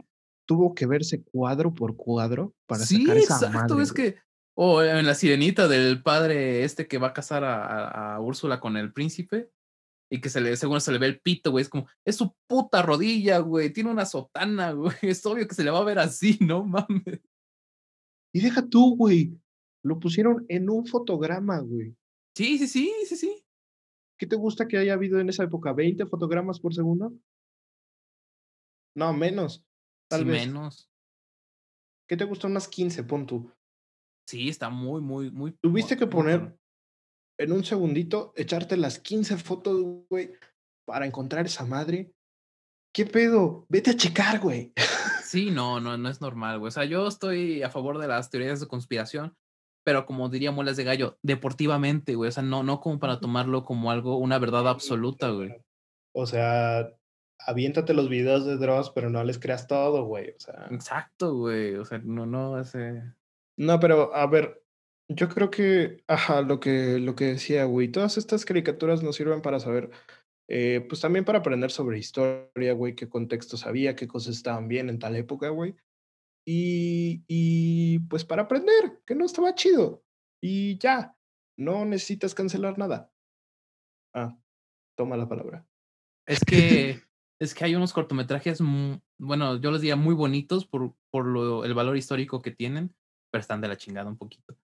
tuvo 0.48 0.74
que 0.74 0.86
verse 0.86 1.22
cuadro 1.22 1.74
por 1.74 1.98
cuadro 1.98 2.56
para 2.66 2.86
sí, 2.86 3.02
sacar 3.02 3.18
esa 3.18 3.48
exacto, 3.48 3.82
es 3.82 3.92
que 3.92 4.16
o 4.56 4.82
en 4.82 5.06
la 5.06 5.16
sirenita 5.16 5.68
del 5.68 6.02
padre 6.02 6.64
este 6.64 6.88
que 6.88 6.98
va 6.98 7.08
a 7.08 7.14
casar 7.14 7.44
a, 7.44 8.16
a 8.16 8.22
Úrsula 8.22 8.62
con 8.62 8.78
el 8.78 8.94
príncipe 8.94 9.52
y 10.10 10.22
que 10.22 10.30
se 10.30 10.40
le, 10.40 10.56
según 10.56 10.80
se 10.80 10.94
le 10.94 10.98
ve 10.98 11.08
el 11.08 11.20
pito, 11.20 11.52
güey, 11.52 11.64
es 11.64 11.70
como, 11.70 11.88
es 12.06 12.16
su 12.16 12.34
puta 12.48 12.82
rodilla, 12.84 13.40
güey, 13.40 13.74
tiene 13.74 13.92
una 13.92 14.06
sotana, 14.06 14.72
güey, 14.72 14.96
es 15.02 15.26
obvio 15.26 15.46
que 15.46 15.56
se 15.56 15.66
le 15.66 15.72
va 15.72 15.80
a 15.80 15.84
ver 15.84 16.00
así, 16.00 16.38
no 16.40 16.64
mames. 16.64 17.20
Y 18.34 18.40
deja 18.40 18.66
tú, 18.66 18.96
güey, 18.96 19.38
lo 19.84 20.00
pusieron 20.00 20.46
en 20.48 20.70
un 20.70 20.86
fotograma, 20.86 21.60
güey. 21.60 21.94
Sí, 22.38 22.60
sí, 22.60 22.68
sí, 22.68 22.94
sí, 23.08 23.16
sí. 23.16 23.44
¿Qué 24.16 24.28
te 24.28 24.36
gusta 24.36 24.68
que 24.68 24.78
haya 24.78 24.94
habido 24.94 25.20
en 25.20 25.28
esa 25.28 25.44
época? 25.44 25.74
¿20 25.74 26.08
fotogramas 26.08 26.60
por 26.60 26.72
segundo? 26.72 27.12
No, 28.96 29.12
menos. 29.12 29.66
Tal 30.08 30.24
vez. 30.24 30.46
menos. 30.46 30.88
¿Qué 32.08 32.16
te 32.16 32.26
gusta? 32.26 32.46
Unas 32.46 32.68
15, 32.68 33.06
pon 33.06 33.26
tú. 33.26 33.52
Sí, 34.28 34.50
está 34.50 34.70
muy, 34.70 35.02
muy, 35.02 35.32
muy. 35.32 35.54
Tuviste 35.64 35.98
que 35.98 36.06
poner 36.06 36.56
en 37.40 37.52
un 37.52 37.64
segundito, 37.64 38.34
echarte 38.36 38.78
las 38.78 39.00
15 39.00 39.38
fotos, 39.38 40.06
güey, 40.08 40.34
para 40.86 41.08
encontrar 41.08 41.48
esa 41.48 41.66
madre. 41.66 42.12
¿Qué 42.94 43.08
pedo? 43.08 43.66
Vete 43.68 43.90
a 43.90 43.98
checar, 43.98 44.40
güey. 44.42 44.74
Sí, 45.24 45.50
no, 45.50 45.80
no, 45.80 45.98
no 45.98 46.08
es 46.08 46.22
normal, 46.22 46.60
güey. 46.60 46.68
O 46.68 46.72
sea, 46.72 46.86
yo 46.86 47.08
estoy 47.08 47.64
a 47.64 47.72
favor 47.72 47.98
de 47.98 48.08
las 48.08 48.30
teorías 48.30 48.60
de 48.60 48.68
conspiración, 48.68 49.36
pero 49.88 50.06
como 50.06 50.28
diría 50.28 50.52
Muelas 50.52 50.76
de 50.76 50.84
Gallo, 50.84 51.18
deportivamente, 51.24 52.16
güey. 52.16 52.28
O 52.28 52.32
sea, 52.34 52.44
no, 52.44 52.62
no 52.62 52.82
como 52.82 53.00
para 53.00 53.22
tomarlo 53.22 53.64
como 53.64 53.90
algo, 53.90 54.18
una 54.18 54.38
verdad 54.38 54.68
absoluta, 54.68 55.30
güey. 55.30 55.56
O 56.14 56.26
sea, 56.26 56.92
aviéntate 57.40 57.94
los 57.94 58.10
videos 58.10 58.46
de 58.46 58.58
Dross, 58.58 58.90
pero 58.90 59.10
no 59.10 59.24
les 59.24 59.40
creas 59.40 59.66
todo, 59.66 60.04
güey. 60.04 60.32
O 60.32 60.40
sea. 60.42 60.68
Exacto, 60.72 61.34
güey. 61.36 61.76
O 61.76 61.86
sea, 61.86 62.00
no, 62.00 62.26
no, 62.26 62.58
hace. 62.58 63.02
No, 63.56 63.80
pero 63.80 64.14
a 64.14 64.28
ver, 64.28 64.62
yo 65.08 65.30
creo 65.30 65.50
que, 65.50 66.04
ajá, 66.08 66.42
lo 66.42 66.60
que, 66.60 67.00
lo 67.00 67.16
que 67.16 67.24
decía, 67.28 67.64
güey, 67.64 67.88
todas 67.88 68.18
estas 68.18 68.44
caricaturas 68.44 69.04
nos 69.04 69.16
sirven 69.16 69.42
para 69.42 69.62
saber, 69.62 69.90
eh, 70.50 70.86
pues 70.90 71.00
también 71.00 71.24
para 71.24 71.40
aprender 71.40 71.72
sobre 71.72 71.98
historia, 71.98 72.74
güey, 72.74 72.94
qué 72.94 73.08
contextos 73.08 73.66
había, 73.66 73.96
qué 73.96 74.06
cosas 74.06 74.36
estaban 74.36 74.68
bien 74.68 74.90
en 74.90 75.00
tal 75.00 75.16
época, 75.16 75.48
güey. 75.48 75.76
Y, 76.48 77.26
y 77.28 78.00
pues 78.00 78.24
para 78.24 78.44
aprender, 78.44 79.02
que 79.06 79.16
no 79.16 79.26
estaba 79.26 79.54
chido. 79.54 80.06
Y 80.42 80.78
ya, 80.78 81.18
no 81.58 81.84
necesitas 81.84 82.34
cancelar 82.34 82.78
nada. 82.78 83.12
Ah, 84.14 84.38
toma 84.96 85.18
la 85.18 85.28
palabra. 85.28 85.68
Es 86.26 86.40
que, 86.40 87.02
es 87.40 87.54
que 87.54 87.66
hay 87.66 87.76
unos 87.76 87.92
cortometrajes, 87.92 88.60
bueno, 89.18 89.60
yo 89.60 89.72
les 89.72 89.82
diría 89.82 89.98
muy 89.98 90.16
bonitos 90.16 90.66
por, 90.66 90.96
por 91.12 91.26
lo, 91.26 91.66
el 91.66 91.74
valor 91.74 91.98
histórico 91.98 92.42
que 92.42 92.52
tienen, 92.52 92.96
pero 93.30 93.42
están 93.42 93.60
de 93.60 93.68
la 93.68 93.78
chingada 93.78 94.10
un 94.10 94.18
poquito. 94.18 94.58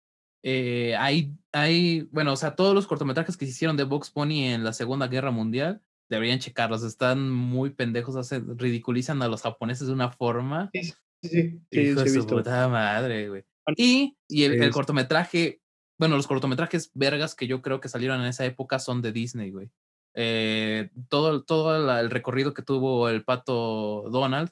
Eh, 0.44 0.94
hay, 0.96 1.36
hay, 1.52 2.02
bueno, 2.12 2.32
o 2.32 2.36
sea, 2.36 2.54
todos 2.54 2.74
los 2.74 2.86
cortometrajes 2.86 3.36
que 3.36 3.46
se 3.46 3.52
hicieron 3.52 3.76
de 3.76 3.84
Box 3.84 4.10
Pony 4.10 4.44
en 4.44 4.62
la 4.62 4.72
Segunda 4.72 5.08
Guerra 5.08 5.30
Mundial, 5.32 5.82
deberían 6.08 6.38
checarlos, 6.38 6.84
están 6.84 7.30
muy 7.30 7.70
pendejos, 7.70 8.16
hacen, 8.16 8.58
ridiculizan 8.58 9.22
a 9.22 9.28
los 9.28 9.42
japoneses 9.42 9.88
de 9.88 9.92
una 9.92 10.10
forma. 10.10 10.70
Sí, 10.72 10.92
sí, 11.22 11.60
sí. 11.70 11.80
Hijo 11.80 12.06
su 12.06 12.26
puta 12.26 12.68
madre, 12.68 13.28
güey. 13.28 13.44
Y, 13.76 14.16
y 14.28 14.44
el, 14.44 14.62
el, 14.62 14.70
cortometraje, 14.70 15.60
bueno, 15.98 16.16
los 16.16 16.26
cortometrajes 16.26 16.90
vergas 16.94 17.34
que 17.34 17.46
yo 17.46 17.62
creo 17.62 17.80
que 17.80 17.88
salieron 17.88 18.20
en 18.20 18.26
esa 18.26 18.44
época 18.44 18.78
son 18.78 19.02
de 19.02 19.12
Disney, 19.12 19.50
güey. 19.50 19.70
Eh, 20.14 20.90
todo 21.08 21.42
todo 21.44 21.98
el 21.98 22.10
recorrido 22.10 22.52
que 22.52 22.60
tuvo 22.62 23.08
el 23.08 23.24
pato 23.24 24.10
Donald 24.10 24.50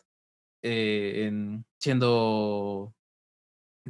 eh, 0.63 1.27
en, 1.27 1.67
siendo 1.79 2.95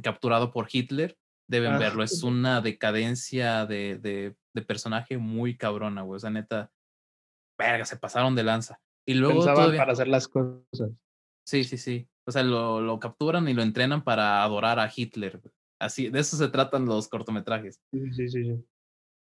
capturado 0.01 0.51
por 0.51 0.67
Hitler 0.71 1.17
deben 1.47 1.77
verlo. 1.79 2.03
Es 2.03 2.23
una 2.23 2.61
decadencia 2.61 3.65
de, 3.65 3.97
de, 3.97 4.35
de 4.53 4.61
personaje 4.61 5.17
muy 5.17 5.57
cabrona, 5.57 6.01
güey. 6.01 6.17
O 6.17 6.19
sea, 6.19 6.29
neta, 6.29 6.71
verga, 7.57 7.85
se 7.85 7.97
pasaron 7.97 8.35
de 8.35 8.43
lanza. 8.43 8.79
Y 9.05 9.15
luego. 9.15 9.43
Pensaban 9.43 9.75
para 9.75 9.93
hacer 9.93 10.07
las 10.07 10.27
cosas. 10.27 10.91
Sí, 11.45 11.63
sí, 11.63 11.77
sí. 11.77 12.07
O 12.27 12.31
sea, 12.31 12.43
lo, 12.43 12.81
lo 12.81 12.99
capturan 12.99 13.47
y 13.47 13.53
lo 13.53 13.63
entrenan 13.63 14.03
para 14.03 14.43
adorar 14.43 14.79
a 14.79 14.91
Hitler. 14.93 15.41
Así, 15.79 16.09
de 16.09 16.19
eso 16.19 16.37
se 16.37 16.47
tratan 16.49 16.85
los 16.85 17.07
cortometrajes. 17.07 17.81
Sí, 17.91 18.11
sí, 18.11 18.29
sí. 18.29 18.43
sí. 18.43 18.65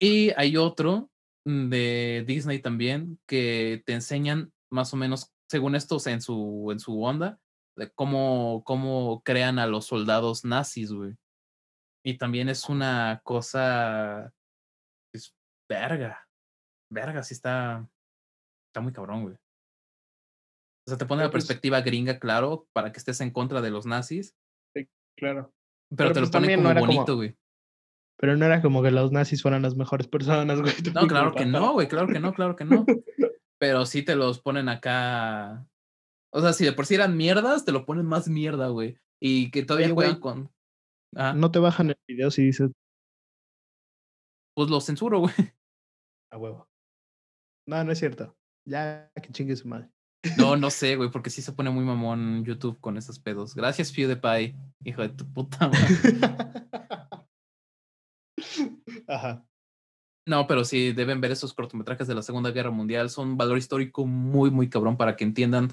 Y 0.01 0.30
hay 0.36 0.57
otro 0.57 1.11
de 1.45 2.24
Disney 2.26 2.61
también 2.61 3.18
que 3.26 3.82
te 3.86 3.93
enseñan 3.93 4.53
más 4.70 4.93
o 4.95 4.97
menos, 4.97 5.32
según 5.49 5.74
estos, 5.74 6.07
en 6.07 6.20
su, 6.22 6.70
en 6.72 6.80
su 6.80 7.03
onda, 7.03 7.38
de 7.76 7.91
cómo, 7.91 8.62
cómo 8.64 9.22
crean 9.24 9.59
a 9.59 9.66
los 9.66 9.86
soldados 9.86 10.45
nazis, 10.45 10.93
güey. 10.93 11.14
Y 12.05 12.16
también 12.16 12.49
es 12.49 12.68
una 12.68 13.20
cosa. 13.24 14.32
Es 15.12 15.34
verga. 15.68 16.26
Verga, 16.91 17.22
sí 17.22 17.34
está. 17.34 17.86
Está 18.68 18.80
muy 18.80 18.93
cabrón, 18.93 19.22
güey. 19.22 19.36
O 20.91 20.93
sea, 20.93 20.99
te 20.99 21.07
pone 21.07 21.22
la 21.22 21.30
pues 21.30 21.45
perspectiva 21.45 21.80
gringa, 21.82 22.18
claro, 22.18 22.66
para 22.72 22.91
que 22.91 22.99
estés 22.99 23.20
en 23.20 23.30
contra 23.30 23.61
de 23.61 23.70
los 23.70 23.86
nazis. 23.86 24.34
Sí, 24.74 24.88
claro. 25.16 25.53
Pero, 25.97 26.12
te 26.12 26.20
lo 26.20 26.28
pues 26.28 26.43
pone 26.43 26.57
como 26.57 26.74
bonito, 26.74 27.16
güey. 27.16 27.36
Pero 28.18 28.36
no 28.36 28.45
era 28.45 28.61
como 28.61 28.82
que 28.82 28.91
los 28.91 29.12
nazis 29.12 29.43
fueran 29.43 29.62
las 29.62 29.76
mejores 29.76 30.09
personas, 30.09 30.61
güey. 30.61 30.72
No, 30.95 31.07
claro 31.07 31.32
que 31.32 31.47
no, 31.47 31.72
güey, 31.74 31.88
claro 31.88 32.09
que 32.09 32.18
no, 32.18 32.34
claro 32.34 32.57
que 32.57 32.64
no. 32.64 32.84
Pero 33.59 33.86
sí 33.86 34.03
te 34.03 34.16
los 34.16 34.41
ponen 34.41 34.68
acá. 34.68 35.66
O 36.32 36.41
sea, 36.41 36.53
si 36.53 36.64
de 36.64 36.72
por 36.72 36.86
sí 36.86 36.97
eran 36.97 37.16
mierdas, 37.16 37.64
te 37.64 37.72
lo 37.72 37.86
ponen 37.86 38.07
más 38.07 38.28
mierda, 38.28 38.68
güey. 38.68 38.99
Y 39.20 39.51
que 39.51 39.64
todavía 39.64 39.91
juegan 39.91 40.18
con, 40.18 40.51
Ah. 41.16 41.34
No 41.34 41.51
te 41.51 41.59
bajan 41.59 41.91
el 41.91 41.99
video 42.07 42.30
si 42.30 42.45
dices. 42.45 42.70
Pues 44.55 44.70
lo 44.70 44.80
censuro, 44.80 45.20
güey. 45.20 45.34
A 46.30 46.38
huevo. 46.38 46.68
No, 47.66 47.82
no 47.84 47.93
es 47.93 47.99
cierto. 47.99 48.36
Ya 48.64 49.11
que 49.20 49.32
chingue 49.32 49.57
su 49.57 49.68
madre. 49.68 49.91
No, 50.37 50.57
no 50.57 50.71
sé, 50.71 50.97
güey, 50.97 51.11
porque 51.11 51.31
sí 51.31 51.41
se 51.41 51.53
pone 51.53 51.71
muy 51.71 51.85
mamón 51.85 52.45
YouTube 52.45 52.79
con 52.81 52.99
esos 52.99 53.18
pedos. 53.18 53.55
Gracias, 53.55 53.93
PewDiePie, 53.93 54.55
hijo 54.85 55.03
de 55.03 55.09
tu 55.11 55.33
puta 55.33 55.68
madre. 55.68 55.87
Ajá. 59.09 59.47
No, 60.27 60.47
pero 60.47 60.64
sí, 60.64 60.93
deben 60.93 61.21
ver 61.21 61.33
esos 61.33 61.55
cortometrajes 61.55 62.07
de 62.07 62.14
la 62.14 62.23
Segunda 62.23 62.51
Guerra 62.51 62.71
Mundial. 62.71 63.09
Son 63.09 63.37
valor 63.37 63.57
histórico 63.57 64.07
muy, 64.07 64.51
muy 64.51 64.68
cabrón 64.68 64.97
para 64.97 65.16
que 65.16 65.25
entiendan 65.25 65.73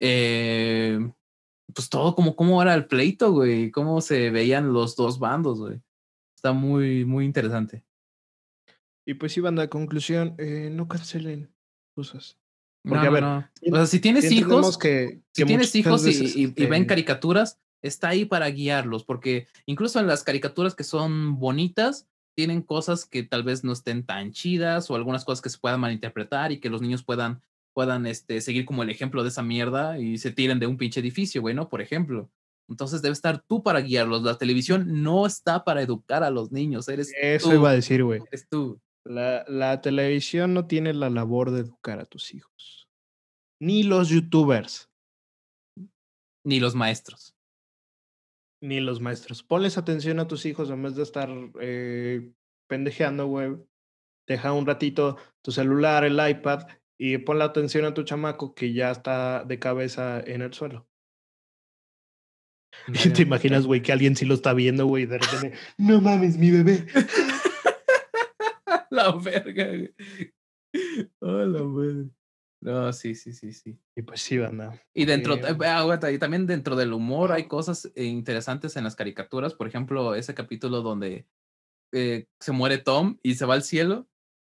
eh, 0.00 0.98
pues 1.72 1.88
todo 1.88 2.14
como 2.16 2.34
cómo 2.34 2.60
era 2.60 2.74
el 2.74 2.86
pleito, 2.86 3.30
güey, 3.32 3.70
cómo 3.70 4.00
se 4.00 4.30
veían 4.30 4.72
los 4.72 4.96
dos 4.96 5.18
bandos, 5.18 5.60
güey. 5.60 5.80
Está 6.34 6.52
muy, 6.52 7.04
muy 7.04 7.24
interesante. 7.24 7.84
Y 9.06 9.14
pues 9.14 9.32
sí, 9.32 9.40
banda, 9.40 9.68
conclusión, 9.68 10.34
eh, 10.38 10.70
no 10.72 10.88
cancelen 10.88 11.54
cosas. 11.94 12.41
Porque, 12.84 13.06
a 13.06 13.10
ver, 13.10 13.24
O 13.24 13.76
sea, 13.76 13.86
si 13.86 14.00
tienes 14.00 14.30
hijos, 14.30 14.76
que, 14.76 15.20
si 15.32 15.44
tienes 15.44 15.74
hijos 15.74 16.04
y, 16.06 16.46
ven 16.46 16.84
caricaturas, 16.84 17.58
está 17.80 18.08
ahí 18.08 18.24
para 18.24 18.48
guiarlos, 18.50 19.04
porque 19.04 19.46
incluso 19.66 20.00
en 20.00 20.06
las 20.06 20.24
caricaturas 20.24 20.74
que 20.74 20.84
son 20.84 21.38
bonitas, 21.38 22.08
tienen 22.34 22.62
cosas 22.62 23.04
que 23.04 23.22
tal 23.22 23.42
vez 23.42 23.62
no 23.62 23.72
estén 23.72 24.04
tan 24.04 24.32
chidas 24.32 24.90
o 24.90 24.94
algunas 24.94 25.24
cosas 25.24 25.42
que 25.42 25.50
se 25.50 25.58
puedan 25.58 25.80
malinterpretar 25.80 26.50
y 26.50 26.60
que 26.60 26.70
los 26.70 26.80
niños 26.80 27.04
puedan, 27.04 27.42
puedan 27.74 28.06
este, 28.06 28.40
seguir 28.40 28.64
como 28.64 28.82
el 28.82 28.90
ejemplo 28.90 29.22
de 29.22 29.28
esa 29.28 29.42
mierda 29.42 29.98
y 29.98 30.18
se 30.18 30.32
tiren 30.32 30.58
de 30.58 30.66
un 30.66 30.76
pinche 30.76 31.00
edificio, 31.00 31.42
güey, 31.42 31.54
¿no? 31.54 31.68
Por 31.68 31.82
ejemplo. 31.82 32.30
Entonces 32.68 33.02
debe 33.02 33.12
estar 33.12 33.42
tú 33.46 33.62
para 33.62 33.80
guiarlos. 33.80 34.22
La 34.22 34.38
televisión 34.38 35.02
no 35.02 35.26
está 35.26 35.62
para 35.62 35.82
educar 35.82 36.24
a 36.24 36.30
los 36.30 36.52
niños. 36.52 36.88
Eres 36.88 37.12
Eso 37.20 37.52
iba 37.52 37.70
a 37.70 37.74
decir, 37.74 38.02
güey. 38.02 38.20
Eres 38.28 38.48
tú. 38.48 38.80
La, 39.04 39.44
la 39.48 39.80
televisión 39.80 40.54
no 40.54 40.66
tiene 40.66 40.94
la 40.94 41.10
labor 41.10 41.50
de 41.50 41.60
educar 41.60 41.98
a 41.98 42.04
tus 42.04 42.34
hijos. 42.34 42.88
Ni 43.60 43.82
los 43.82 44.08
youtubers. 44.08 44.90
Ni 46.44 46.60
los 46.60 46.74
maestros. 46.74 47.34
Ni 48.62 48.80
los 48.80 49.00
maestros. 49.00 49.42
Ponles 49.42 49.78
atención 49.78 50.20
a 50.20 50.28
tus 50.28 50.46
hijos 50.46 50.70
en 50.70 50.82
vez 50.82 50.94
de 50.94 51.02
estar 51.02 51.28
eh, 51.60 52.32
pendejeando, 52.68 53.26
güey. 53.26 53.56
Deja 54.26 54.52
un 54.52 54.66
ratito 54.66 55.16
tu 55.42 55.50
celular, 55.50 56.04
el 56.04 56.20
iPad 56.28 56.66
y 57.04 57.18
ponle 57.18 57.42
atención 57.42 57.84
a 57.84 57.94
tu 57.94 58.04
chamaco 58.04 58.54
que 58.54 58.72
ya 58.72 58.92
está 58.92 59.42
de 59.44 59.58
cabeza 59.58 60.20
en 60.20 60.42
el 60.42 60.52
suelo. 60.52 60.86
Y 62.88 62.92
te 63.10 63.22
imaginas, 63.22 63.66
güey, 63.66 63.82
que 63.82 63.92
alguien 63.92 64.14
sí 64.14 64.24
lo 64.24 64.34
está 64.34 64.54
viendo, 64.54 64.86
güey, 64.86 65.06
de 65.06 65.18
repente, 65.18 65.58
no 65.78 66.00
mames, 66.00 66.38
mi 66.38 66.50
bebé. 66.50 66.86
La 68.92 69.12
verga, 69.12 69.66
güey. 69.66 69.94
Hola, 71.20 71.60
güey. 71.62 72.10
No, 72.60 72.92
sí, 72.92 73.14
sí, 73.14 73.32
sí, 73.32 73.52
sí. 73.52 73.76
Y 73.96 74.02
pues 74.02 74.20
sí, 74.20 74.38
banda. 74.38 74.80
Y 74.94 75.04
dentro, 75.04 75.34
eh, 75.34 75.56
eh, 75.60 76.12
y 76.12 76.18
también 76.18 76.46
dentro 76.46 76.76
del 76.76 76.92
humor 76.92 77.32
hay 77.32 77.48
cosas 77.48 77.90
eh, 77.96 78.04
interesantes 78.04 78.76
en 78.76 78.84
las 78.84 78.94
caricaturas. 78.94 79.54
Por 79.54 79.66
ejemplo, 79.66 80.14
ese 80.14 80.34
capítulo 80.34 80.82
donde 80.82 81.26
se 81.92 82.52
muere 82.52 82.78
Tom 82.78 83.18
y 83.22 83.34
se 83.34 83.46
va 83.46 83.54
al 83.54 83.62
cielo. 83.62 84.08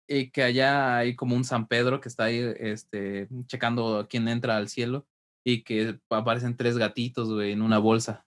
Y 0.08 0.32
que 0.32 0.44
allá 0.44 0.98
hay 0.98 1.16
como 1.16 1.36
un 1.36 1.46
San 1.46 1.68
Pedro 1.68 2.02
que 2.02 2.10
está 2.10 2.26
ahí 2.26 2.54
este, 2.58 3.30
checando 3.46 4.06
quién 4.10 4.28
entra 4.28 4.58
al 4.58 4.68
cielo. 4.68 5.08
Y 5.46 5.64
que 5.64 6.00
aparecen 6.10 6.58
tres 6.58 6.78
gatitos, 6.78 7.32
güey, 7.32 7.54
en 7.54 7.62
una 7.62 7.78
bolsa. 7.78 8.26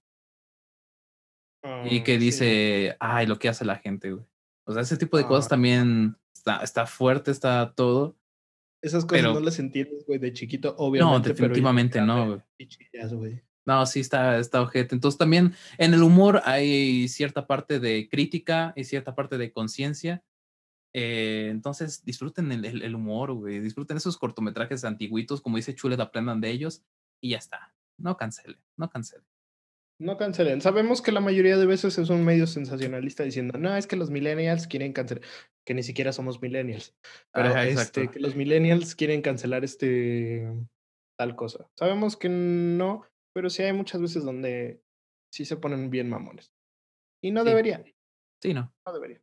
y 1.91 2.03
que 2.03 2.17
dice, 2.17 2.97
ay, 3.01 3.27
lo 3.27 3.39
que 3.39 3.49
hace 3.49 3.65
la 3.65 3.77
gente, 3.77 4.13
güey. 4.13 4.25
O 4.67 4.73
sea, 4.73 4.83
ese 4.83 4.97
tipo 4.97 5.17
de 5.17 5.25
cosas 5.25 5.47
ah. 5.47 5.51
también 5.51 6.17
está, 6.35 6.59
está 6.59 6.87
fuerte, 6.87 7.31
está 7.31 7.73
todo. 7.75 8.17
Esas 8.83 9.05
cosas 9.05 9.25
no 9.25 9.41
las 9.41 9.59
entiendes, 9.59 10.05
güey, 10.07 10.19
de 10.19 10.33
chiquito, 10.33 10.75
obviamente. 10.79 11.29
No, 11.29 11.35
definitivamente 11.35 12.01
no, 12.01 12.43
güey. 13.17 13.43
No, 13.65 13.85
sí 13.87 14.01
está, 14.01 14.39
está 14.39 14.63
ojete. 14.63 14.95
Entonces 14.95 15.19
también 15.19 15.55
en 15.79 15.95
el 15.95 16.03
humor 16.03 16.43
hay 16.45 17.09
cierta 17.09 17.47
parte 17.47 17.81
de 17.81 18.09
crítica 18.09 18.73
y 18.77 18.85
cierta 18.85 19.15
parte 19.15 19.39
de 19.39 19.53
conciencia. 19.53 20.23
Eh, 20.95 21.49
entonces 21.51 22.05
disfruten 22.05 22.53
el, 22.53 22.65
el, 22.65 22.95
humor, 22.95 23.33
güey. 23.33 23.59
Disfruten 23.61 23.97
esos 23.97 24.17
cortometrajes 24.17 24.85
antiguitos, 24.85 25.41
como 25.41 25.57
dice 25.57 25.75
Chule, 25.75 26.01
aprendan 26.01 26.41
de 26.41 26.51
ellos 26.51 26.85
y 27.21 27.31
ya 27.31 27.39
está. 27.39 27.75
No 27.99 28.17
cancelen, 28.17 28.61
no 28.77 28.89
cancelen. 28.89 29.27
No 29.99 30.19
cancelen. 30.19 30.61
Sabemos 30.61 31.01
que 31.01 31.11
la 31.11 31.21
mayoría 31.21 31.57
de 31.57 31.65
veces 31.65 31.97
es 31.97 32.11
un 32.11 32.25
medio 32.25 32.47
sensacionalista 32.47 33.23
diciendo, 33.23 33.59
no, 33.59 33.75
es 33.77 33.87
que 33.87 33.97
los 33.97 34.11
millennials 34.11 34.67
quieren 34.67 34.93
cancelar, 34.93 35.25
que 35.65 35.75
ni 35.75 35.83
siquiera 35.83 36.13
somos 36.13 36.43
millennials, 36.43 36.95
pero 37.33 37.57
este, 37.57 38.11
que 38.11 38.21
los 38.21 38.37
millennials 38.37 38.95
quieren 38.95 39.23
cancelar 39.23 39.65
este 39.65 40.47
tal 41.19 41.35
cosa. 41.35 41.71
Sabemos 41.79 42.17
que 42.17 42.29
no, 42.29 43.07
pero 43.35 43.49
sí 43.49 43.63
hay 43.63 43.73
muchas 43.73 44.03
veces 44.03 44.25
donde 44.25 44.83
sí 45.33 45.47
se 45.47 45.57
ponen 45.57 45.89
bien 45.91 46.11
mamones. 46.11 46.53
Y 47.23 47.31
no 47.31 47.43
debería. 47.45 47.83
Sí, 48.43 48.53
no. 48.53 48.75
No 48.87 48.93
debería. 48.93 49.23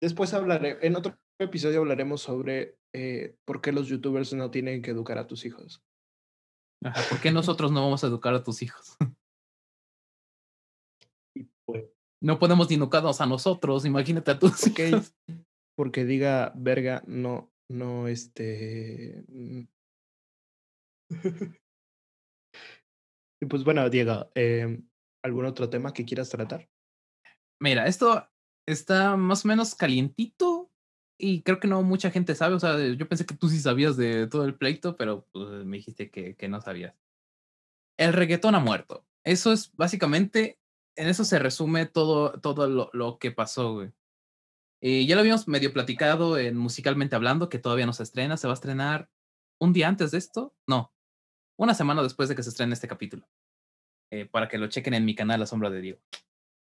Después 0.00 0.32
hablaré, 0.32 0.78
en 0.80 0.96
otro 0.96 1.16
episodio 1.38 1.80
hablaremos 1.80 2.22
sobre 2.22 2.78
eh, 2.94 3.36
por 3.44 3.60
qué 3.60 3.72
los 3.72 3.86
youtubers 3.86 4.32
no 4.32 4.50
tienen 4.50 4.82
que 4.82 4.90
educar 4.90 5.18
a 5.18 5.26
tus 5.26 5.44
hijos. 5.44 5.82
¿Por 7.10 7.20
qué 7.20 7.30
nosotros 7.30 7.70
no 7.70 7.82
vamos 7.82 8.02
a 8.02 8.08
educar 8.08 8.34
a 8.34 8.42
tus 8.42 8.62
hijos? 8.62 8.96
Pues 11.64 11.84
no 12.22 12.38
podemos 12.38 12.70
ni 12.70 12.76
a 12.76 13.26
nosotros, 13.26 13.84
imagínate 13.84 14.30
a 14.30 14.38
tus 14.38 14.68
okay. 14.68 14.92
Porque 15.76 16.04
diga 16.04 16.52
verga, 16.54 17.02
no, 17.06 17.52
no, 17.68 18.06
este. 18.06 19.24
Mm. 19.28 19.62
y 23.42 23.46
pues 23.46 23.64
bueno, 23.64 23.90
Diego, 23.90 24.30
em, 24.34 24.88
¿algún 25.24 25.46
otro 25.46 25.68
tema 25.68 25.92
que 25.92 26.04
quieras 26.04 26.28
tratar? 26.28 26.68
Mira, 27.60 27.86
esto 27.86 28.28
está 28.68 29.16
más 29.16 29.44
o 29.44 29.48
menos 29.48 29.74
calientito 29.74 30.70
y 31.18 31.42
creo 31.42 31.58
que 31.58 31.68
no 31.68 31.82
mucha 31.82 32.10
gente 32.10 32.36
sabe. 32.36 32.54
O 32.54 32.60
sea, 32.60 32.78
yo 32.78 33.08
pensé 33.08 33.26
que 33.26 33.34
tú 33.34 33.48
sí 33.48 33.58
sabías 33.58 33.96
de 33.96 34.28
todo 34.28 34.44
el 34.44 34.54
pleito, 34.56 34.96
pero 34.96 35.26
pues, 35.32 35.64
me 35.64 35.78
dijiste 35.78 36.10
que, 36.10 36.36
que 36.36 36.48
no 36.48 36.60
sabías. 36.60 36.94
El 37.98 38.12
reggaetón 38.12 38.54
ha 38.54 38.60
muerto. 38.60 39.04
Eso 39.24 39.52
es 39.52 39.72
básicamente 39.74 40.61
en 40.96 41.08
eso 41.08 41.24
se 41.24 41.38
resume 41.38 41.86
todo, 41.86 42.40
todo 42.40 42.68
lo, 42.68 42.90
lo 42.92 43.18
que 43.18 43.30
pasó, 43.30 43.74
güey. 43.74 43.92
Y 44.80 45.06
ya 45.06 45.14
lo 45.14 45.20
habíamos 45.20 45.46
medio 45.46 45.72
platicado 45.72 46.36
en 46.38 46.56
Musicalmente 46.56 47.14
Hablando, 47.14 47.48
que 47.48 47.60
todavía 47.60 47.86
no 47.86 47.92
se 47.92 48.02
estrena. 48.02 48.36
Se 48.36 48.48
va 48.48 48.52
a 48.52 48.54
estrenar 48.54 49.08
un 49.60 49.72
día 49.72 49.86
antes 49.86 50.10
de 50.10 50.18
esto. 50.18 50.56
No, 50.66 50.92
una 51.56 51.74
semana 51.74 52.02
después 52.02 52.28
de 52.28 52.34
que 52.34 52.42
se 52.42 52.50
estrene 52.50 52.74
este 52.74 52.88
capítulo. 52.88 53.28
Eh, 54.10 54.26
para 54.26 54.48
que 54.48 54.58
lo 54.58 54.66
chequen 54.66 54.94
en 54.94 55.04
mi 55.04 55.14
canal 55.14 55.40
La 55.40 55.46
Sombra 55.46 55.70
de 55.70 55.80
Diego. 55.80 56.00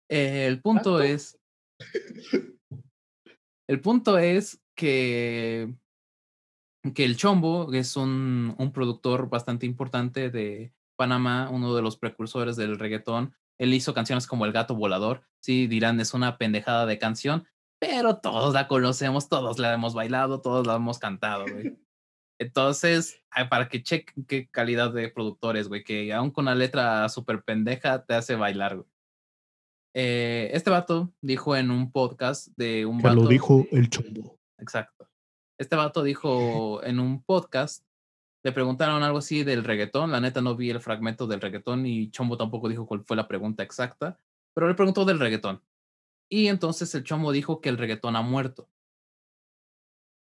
Eh, 0.09 0.47
el 0.47 0.63
punto 0.63 1.03
es. 1.03 1.39
El 3.67 3.81
punto 3.81 4.19
es 4.19 4.63
que. 4.75 5.75
Que 6.95 7.05
el 7.05 7.17
Chombo 7.17 7.73
es 7.73 7.97
un, 7.97 8.55
un 8.59 8.73
productor 8.73 9.29
bastante 9.29 9.67
importante 9.67 10.31
de 10.31 10.73
Panamá, 10.97 11.49
uno 11.51 11.75
de 11.75 11.83
los 11.83 11.97
precursores 11.97 12.57
del 12.57 12.79
reggaetón, 12.79 13.35
él 13.59 13.75
hizo 13.75 13.95
canciones 13.95 14.27
como 14.27 14.45
El 14.45 14.53
gato 14.53 14.75
volador. 14.75 15.27
Sí, 15.41 15.67
dirán, 15.67 16.01
es 16.01 16.15
una 16.15 16.39
pendejada 16.39 16.87
de 16.87 16.99
canción, 16.99 17.47
pero 17.79 18.17
todos 18.17 18.55
la 18.55 18.67
conocemos, 18.67 19.29
todos 19.29 19.59
la 19.59 19.75
hemos 19.75 19.95
bailado, 19.95 20.41
todos 20.41 20.67
la 20.67 20.77
hemos 20.77 20.99
cantado, 20.99 21.45
güey. 21.51 21.77
Entonces, 22.41 23.23
para 23.49 23.69
que 23.69 23.83
chequen 23.83 24.25
qué 24.25 24.49
calidad 24.49 24.93
de 24.93 25.09
productores, 25.09 25.69
güey, 25.69 25.85
que 25.85 26.13
aún 26.13 26.31
con 26.31 26.45
una 26.45 26.55
letra 26.55 27.09
súper 27.09 27.45
pendeja 27.45 28.05
te 28.05 28.15
hace 28.15 28.35
bailar, 28.35 28.77
güey. 28.77 28.89
Eh, 29.97 30.51
este 30.53 30.71
vato 30.71 31.13
dijo 31.21 31.55
en 31.55 31.71
un 31.71 31.93
podcast 31.93 32.49
de 32.57 32.85
un 32.85 33.01
vato. 33.01 33.15
lo 33.15 33.29
dijo 33.29 33.65
el 33.71 33.89
chombo. 33.89 34.41
Exacto. 34.59 35.09
Este 35.57 35.77
vato 35.77 36.03
dijo 36.03 36.83
en 36.83 36.99
un 36.99 37.23
podcast 37.23 37.85
le 38.45 38.53
preguntaron 38.53 39.03
algo 39.03 39.19
así 39.19 39.43
del 39.43 39.65
reggaetón. 39.65 40.13
La 40.13 40.21
neta 40.21 40.43
no 40.43 40.55
vi 40.55 40.69
el 40.69 40.81
fragmento 40.81 41.27
del 41.27 41.41
reggaetón 41.41 41.87
y 41.87 42.11
Chombo 42.11 42.37
tampoco 42.37 42.69
dijo 42.69 42.87
cuál 42.87 43.03
fue 43.03 43.17
la 43.17 43.27
pregunta 43.27 43.63
exacta, 43.63 44.21
pero 44.53 44.69
le 44.69 44.75
preguntó 44.75 45.07
del 45.07 45.19
reggaetón. 45.19 45.63
Y 46.31 46.49
entonces 46.49 46.95
el 46.95 47.05
Chombo 47.05 47.33
dijo 47.33 47.63
que 47.63 47.71
el 47.71 47.79
reggaetón 47.79 48.17
ha 48.17 48.23
muerto. 48.23 48.69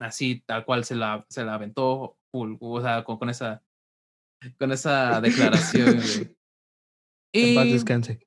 Así, 0.01 0.43
tal 0.47 0.64
cual 0.64 0.85
se 0.85 0.95
la, 0.95 1.27
se 1.29 1.45
la 1.45 1.55
aventó, 1.55 2.19
o 2.33 2.81
sea, 2.81 3.05
con, 3.05 3.29
esa, 3.29 3.62
con 4.59 4.73
esa 4.73 5.21
declaración. 5.21 6.01
y, 7.35 7.55
paz 7.55 7.64
descanse. 7.67 8.27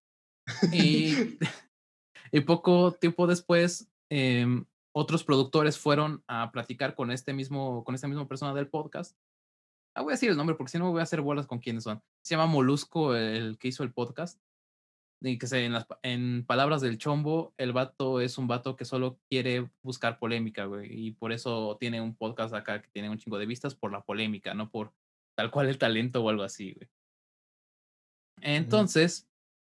Y, 0.71 1.37
y 2.31 2.39
poco 2.41 2.91
tiempo 2.91 3.25
después, 3.25 3.89
em, 4.09 4.65
otros 4.91 5.23
productores 5.23 5.79
fueron 5.79 6.23
a 6.27 6.51
platicar 6.51 6.93
con 6.93 7.11
este 7.11 7.33
mismo, 7.33 7.83
con 7.83 7.95
esta 7.95 8.07
misma 8.07 8.27
persona 8.27 8.53
del 8.53 8.67
podcast 8.67 9.15
Ah, 9.99 10.01
voy 10.01 10.11
a 10.11 10.15
decir 10.15 10.29
el 10.29 10.37
nombre 10.37 10.55
porque 10.55 10.71
si 10.71 10.79
no 10.79 10.89
voy 10.91 11.01
a 11.01 11.03
hacer 11.03 11.19
bolas 11.19 11.45
con 11.45 11.59
quiénes 11.59 11.83
son. 11.83 12.01
Se 12.21 12.33
llama 12.33 12.45
Molusco, 12.45 13.17
el 13.17 13.57
que 13.57 13.67
hizo 13.67 13.83
el 13.83 13.91
podcast. 13.91 14.39
Y 15.21 15.37
que 15.37 15.45
se, 15.45 15.65
en, 15.65 15.73
las, 15.73 15.87
en 16.03 16.45
palabras 16.45 16.79
del 16.79 16.97
chombo, 16.97 17.53
el 17.57 17.73
vato 17.73 18.21
es 18.21 18.37
un 18.37 18.47
vato 18.47 18.77
que 18.77 18.85
solo 18.85 19.19
quiere 19.29 19.69
buscar 19.83 20.17
polémica, 20.17 20.63
güey. 20.63 20.87
Y 20.89 21.11
por 21.11 21.33
eso 21.33 21.75
tiene 21.81 21.99
un 21.99 22.15
podcast 22.15 22.53
acá 22.53 22.81
que 22.81 22.87
tiene 22.93 23.09
un 23.09 23.17
chingo 23.17 23.37
de 23.37 23.45
vistas 23.45 23.75
por 23.75 23.91
la 23.91 23.99
polémica, 23.99 24.53
no 24.53 24.71
por 24.71 24.93
tal 25.35 25.51
cual 25.51 25.67
el 25.67 25.77
talento 25.77 26.23
o 26.23 26.29
algo 26.29 26.43
así, 26.43 26.71
güey. 26.71 26.87
Entonces, 28.39 29.27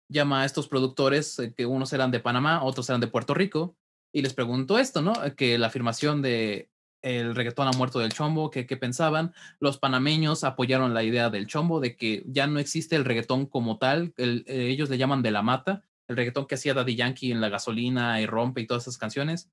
llama 0.10 0.42
a 0.42 0.46
estos 0.46 0.68
productores, 0.68 1.40
eh, 1.40 1.54
que 1.54 1.66
unos 1.66 1.94
eran 1.94 2.12
de 2.12 2.20
Panamá, 2.20 2.62
otros 2.66 2.90
eran 2.90 3.00
de 3.00 3.08
Puerto 3.08 3.34
Rico, 3.34 3.78
y 4.14 4.22
les 4.22 4.34
preguntó 4.34 4.80
esto, 4.80 5.02
¿no? 5.02 5.14
Que 5.38 5.58
la 5.58 5.68
afirmación 5.68 6.22
de 6.22 6.70
el 7.02 7.36
reggaetón 7.36 7.68
ha 7.68 7.72
muerto 7.72 8.00
del 8.00 8.14
chombo, 8.14 8.50
¿qué, 8.52 8.66
pensaban? 8.66 9.34
Los 9.60 9.78
panameños 9.78 10.44
apoyaron 10.44 10.94
la 10.94 11.04
idea 11.04 11.30
del 11.30 11.48
chombo, 11.48 11.80
de 11.80 11.96
que 11.96 12.24
ya 12.28 12.48
no 12.48 12.60
existe 12.60 12.96
el 12.96 13.06
reggaetón 13.06 13.46
como 13.46 13.78
tal, 13.78 14.14
eh, 14.18 14.44
ellos 14.48 14.90
le 14.90 14.98
llaman 14.98 15.22
de 15.22 15.32
la 15.32 15.42
mata, 15.42 15.86
el 16.08 16.18
reggaetón 16.18 16.48
que 16.48 16.56
hacía 16.56 16.74
Daddy 16.74 16.96
Yankee 16.96 17.32
en 17.32 17.40
La 17.40 17.50
Gasolina 17.50 18.20
y 18.20 18.26
Rompe 18.26 18.62
y 18.62 18.68
todas 18.68 18.84
esas 18.84 18.98
canciones. 18.98 19.50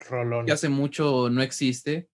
Rolón. 0.00 0.46
Que 0.46 0.52
hace 0.52 0.68
mucho 0.68 1.28
no 1.30 1.42
existe. 1.42 2.08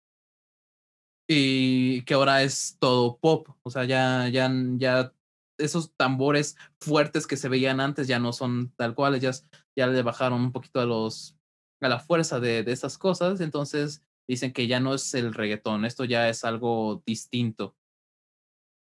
Y 1.29 2.01
que 2.03 2.13
ahora 2.15 2.41
es 2.41 2.77
todo 2.79 3.17
pop. 3.17 3.49
O 3.63 3.69
sea, 3.69 3.83
ya, 3.85 4.29
ya, 4.29 4.49
ya 4.77 5.13
esos 5.59 5.93
tambores 5.95 6.57
fuertes 6.81 7.27
que 7.27 7.37
se 7.37 7.49
veían 7.49 7.79
antes 7.79 8.07
ya 8.07 8.17
no 8.17 8.33
son 8.33 8.73
tal 8.77 8.95
cuales, 8.95 9.21
ya, 9.21 9.31
ya 9.75 9.87
le 9.87 10.01
bajaron 10.01 10.41
un 10.41 10.51
poquito 10.51 10.79
a 10.79 10.85
los 10.85 11.35
a 11.79 11.89
la 11.89 11.99
fuerza 11.99 12.39
de, 12.39 12.63
de 12.63 12.71
estas 12.71 12.97
cosas. 12.97 13.41
Entonces 13.41 14.06
dicen 14.27 14.53
que 14.53 14.67
ya 14.67 14.79
no 14.79 14.93
es 14.93 15.13
el 15.13 15.33
reggaetón, 15.33 15.85
esto 15.85 16.03
ya 16.05 16.29
es 16.29 16.43
algo 16.43 17.01
distinto. 17.05 17.75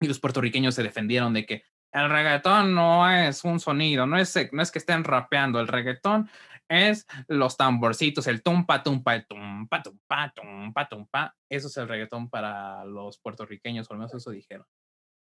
Y 0.00 0.08
los 0.08 0.20
puertorriqueños 0.20 0.74
se 0.74 0.82
defendieron 0.82 1.32
de 1.32 1.46
que 1.46 1.64
el 1.92 2.08
reggaetón 2.08 2.74
no 2.74 3.10
es 3.10 3.44
un 3.44 3.60
sonido, 3.60 4.06
no 4.06 4.18
es, 4.18 4.34
no 4.52 4.62
es 4.62 4.70
que 4.70 4.78
estén 4.78 5.04
rapeando, 5.04 5.60
el 5.60 5.68
reggaetón 5.68 6.30
es 6.68 7.06
los 7.28 7.56
tamborcitos, 7.56 8.26
el 8.26 8.42
tumpa, 8.42 8.82
tumpa, 8.82 9.14
el 9.14 9.26
tumpa, 9.26 9.82
tumpa, 9.82 10.32
tumpa, 10.34 10.88
tumpa. 10.88 11.36
Eso 11.50 11.68
es 11.68 11.76
el 11.76 11.88
reggaetón 11.88 12.30
para 12.30 12.84
los 12.84 13.18
puertorriqueños, 13.18 13.88
o 13.90 13.92
al 13.92 13.98
menos 13.98 14.14
eso 14.14 14.30
dijeron. 14.30 14.66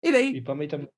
Y 0.02 0.10
de 0.10 0.18
ahí. 0.18 0.36
Y 0.36 0.40
para 0.40 0.56
mí 0.56 0.68
también. 0.68 0.90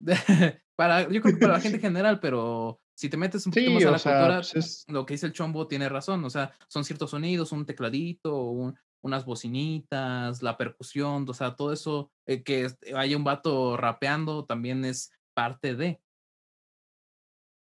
para, 0.76 1.02
yo 1.02 1.20
creo 1.20 1.34
que 1.34 1.40
para 1.40 1.54
la 1.54 1.60
gente 1.60 1.80
general, 1.80 2.18
pero 2.20 2.80
si 2.98 3.08
te 3.08 3.16
metes 3.16 3.46
un 3.46 3.52
poquito 3.52 3.70
más 3.70 3.84
a 3.84 3.90
la 3.92 3.98
cultura, 3.98 4.42
pues, 4.52 4.84
lo 4.88 5.06
que 5.06 5.14
dice 5.14 5.26
el 5.26 5.32
chombo 5.32 5.68
tiene 5.68 5.88
razón. 5.88 6.24
O 6.24 6.30
sea, 6.30 6.52
son 6.66 6.84
ciertos 6.84 7.10
sonidos, 7.10 7.52
un 7.52 7.64
tecladito, 7.64 8.74
unas 9.04 9.24
bocinitas, 9.24 10.42
la 10.42 10.56
percusión, 10.56 11.24
o 11.28 11.32
sea, 11.32 11.54
todo 11.54 11.72
eso, 11.72 12.10
eh, 12.26 12.42
que 12.42 12.66
haya 12.96 13.16
un 13.16 13.22
vato 13.22 13.76
rapeando 13.76 14.46
también 14.46 14.84
es 14.84 15.12
parte 15.32 15.76
de. 15.76 16.00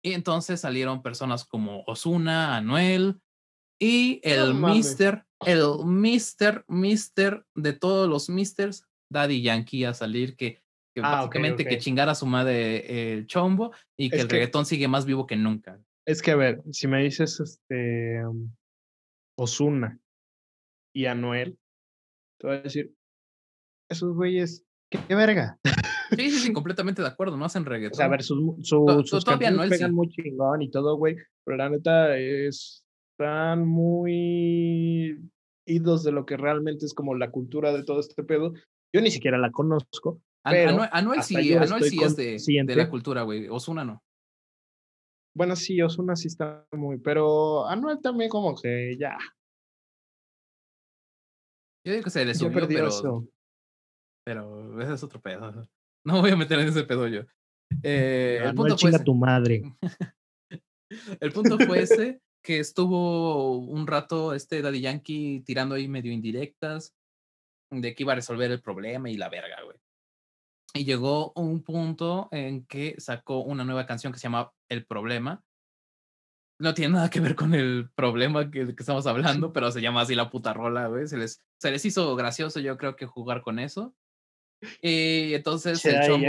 Y 0.03 0.13
entonces 0.13 0.61
salieron 0.61 1.01
personas 1.01 1.45
como 1.45 1.83
Osuna, 1.87 2.55
Anuel 2.55 3.19
y 3.81 4.21
el 4.21 4.53
Mister, 4.53 5.25
el 5.39 5.83
Mister, 5.83 6.63
Mister 6.67 7.43
de 7.55 7.73
todos 7.73 8.07
los 8.07 8.29
Misters, 8.29 8.85
Daddy 9.11 9.41
Yankee 9.41 9.85
a 9.85 9.95
salir 9.95 10.35
que, 10.35 10.61
que 10.93 11.01
ah, 11.01 11.17
básicamente 11.17 11.65
que 11.65 11.77
chingara 11.77 12.11
a 12.11 12.15
su 12.15 12.25
madre 12.25 13.13
el 13.13 13.27
chombo 13.27 13.71
y 13.97 14.09
que 14.09 14.21
el 14.21 14.29
reggaetón 14.29 14.65
sigue 14.65 14.87
más 14.87 15.05
vivo 15.05 15.25
que 15.25 15.35
nunca. 15.35 15.79
Es 16.05 16.21
que 16.21 16.31
a 16.31 16.35
ver, 16.35 16.61
si 16.71 16.87
me 16.87 17.01
dices 17.01 17.39
este 17.39 18.21
Osuna 19.37 19.99
y 20.93 21.05
Anuel, 21.05 21.57
te 22.39 22.47
voy 22.47 22.57
a 22.57 22.61
decir, 22.61 22.93
esos 23.89 24.13
güeyes, 24.13 24.65
qué 24.89 25.15
verga. 25.15 25.59
Sí, 26.11 26.29
sí, 26.29 26.39
sí, 26.39 26.53
completamente 26.53 27.01
de 27.01 27.07
acuerdo, 27.07 27.37
no 27.37 27.45
hacen 27.45 27.65
reggaetón. 27.65 27.95
O 27.95 27.97
sea, 27.97 28.05
a 28.05 28.09
ver, 28.09 28.23
sus, 28.23 28.39
su, 28.67 29.03
sus 29.05 29.25
canciones 29.25 29.69
pegan 29.69 29.93
muy 29.93 30.09
chingón 30.09 30.61
y 30.61 30.69
todo, 30.69 30.97
güey, 30.97 31.15
pero 31.43 31.57
la 31.57 31.69
neta 31.69 32.17
están 32.17 33.67
muy 33.67 35.17
idos 35.65 36.03
de 36.03 36.11
lo 36.11 36.25
que 36.25 36.37
realmente 36.37 36.85
es 36.85 36.93
como 36.93 37.15
la 37.15 37.31
cultura 37.31 37.71
de 37.73 37.83
todo 37.83 37.99
este 37.99 38.23
pedo. 38.23 38.53
Yo 38.93 39.01
ni 39.01 39.11
siquiera 39.11 39.37
la 39.37 39.51
conozco. 39.51 40.21
Pero 40.43 40.81
Anuel, 40.91 41.23
sí, 41.23 41.53
Anuel 41.53 41.83
sí 41.83 42.03
es 42.03 42.15
de, 42.15 42.63
de 42.65 42.75
la 42.75 42.89
cultura, 42.89 43.21
güey. 43.23 43.47
Osuna 43.47 43.85
no. 43.85 44.03
Bueno, 45.35 45.55
sí, 45.55 45.81
Osuna 45.81 46.15
sí 46.15 46.27
está 46.27 46.65
muy, 46.71 46.99
pero 46.99 47.65
Anuel 47.67 47.99
también 48.01 48.29
como 48.29 48.55
que 48.55 48.95
ya. 48.99 49.17
Yo 51.85 51.93
digo 51.93 52.03
que 52.03 52.09
se 52.09 52.25
le 52.25 52.35
subió, 52.35 52.67
pero, 52.67 52.87
eso. 52.87 53.27
pero 54.25 54.81
ese 54.81 54.93
es 54.93 55.03
otro 55.03 55.21
pedo. 55.21 55.67
No 56.05 56.19
voy 56.19 56.31
a 56.31 56.35
meter 56.35 56.59
en 56.59 56.67
ese 56.67 56.83
pedo 56.83 57.07
yo. 57.07 57.21
Eh, 57.81 58.41
el 58.43 58.53
punto 58.53 58.77
fue 58.77 58.91
tu 59.05 59.15
madre. 59.15 59.61
el 61.21 61.31
punto 61.31 61.57
fue 61.57 61.83
ese, 61.83 62.19
que 62.43 62.59
estuvo 62.59 63.59
un 63.59 63.87
rato 63.87 64.33
este 64.33 64.61
Daddy 64.61 64.81
Yankee 64.81 65.43
tirando 65.45 65.75
ahí 65.75 65.87
medio 65.87 66.11
indirectas 66.11 66.93
de 67.71 67.95
que 67.95 68.03
iba 68.03 68.11
a 68.11 68.17
resolver 68.17 68.51
el 68.51 68.61
problema 68.61 69.09
y 69.09 69.15
la 69.15 69.29
verga, 69.29 69.63
güey. 69.63 69.77
Y 70.75 70.85
llegó 70.85 71.31
un 71.35 71.63
punto 71.63 72.29
en 72.31 72.65
que 72.65 72.95
sacó 72.97 73.39
una 73.39 73.63
nueva 73.63 73.85
canción 73.85 74.11
que 74.11 74.19
se 74.19 74.23
llama 74.23 74.51
El 74.69 74.85
Problema. 74.85 75.43
No 76.59 76.73
tiene 76.73 76.95
nada 76.95 77.09
que 77.09 77.19
ver 77.19 77.35
con 77.35 77.53
el 77.53 77.89
problema 77.93 78.49
que, 78.49 78.65
que 78.65 78.75
estamos 78.79 79.05
hablando, 79.05 79.53
pero 79.53 79.71
se 79.71 79.81
llama 79.81 80.01
así 80.01 80.15
la 80.15 80.29
puta 80.29 80.53
rola, 80.53 80.87
güey. 80.87 81.07
Se 81.07 81.17
les, 81.17 81.43
se 81.59 81.71
les 81.71 81.85
hizo 81.85 82.15
gracioso, 82.15 82.59
yo 82.59 82.77
creo 82.77 82.95
que 82.95 83.05
jugar 83.05 83.41
con 83.41 83.59
eso. 83.59 83.93
Y 84.81 85.33
entonces 85.33 85.83
el 85.85 86.07
chombo... 86.07 86.27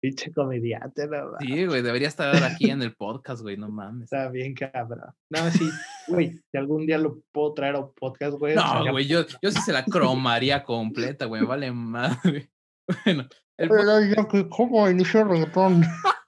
pinche 0.00 0.32
comediante, 0.32 1.06
¿no? 1.06 1.38
Sí, 1.40 1.66
güey, 1.66 1.82
debería 1.82 2.08
estar 2.08 2.42
aquí 2.42 2.70
en 2.70 2.82
el 2.82 2.94
podcast, 2.94 3.42
güey, 3.42 3.56
no 3.56 3.70
mames. 3.70 4.04
Está 4.04 4.28
bien, 4.28 4.54
cabrón. 4.54 5.14
No, 5.30 5.50
sí, 5.50 5.68
güey, 6.08 6.32
si 6.50 6.58
algún 6.58 6.86
día 6.86 6.98
lo 6.98 7.22
puedo 7.32 7.54
traer 7.54 7.76
a 7.76 7.80
un 7.80 7.94
podcast, 7.94 8.36
güey. 8.36 8.54
No, 8.54 8.90
güey, 8.90 9.06
yo, 9.06 9.24
yo 9.42 9.50
sí 9.50 9.60
se 9.62 9.72
la 9.72 9.84
cromaría 9.84 10.62
completa, 10.62 11.26
güey, 11.26 11.44
vale 11.44 11.72
madre. 11.72 12.50
Bueno. 13.04 13.28
El... 13.58 13.68
Pero, 13.68 14.48
¿Cómo 14.50 14.88
inició 14.88 15.22
el 15.22 15.28
reggaetón? 15.28 15.82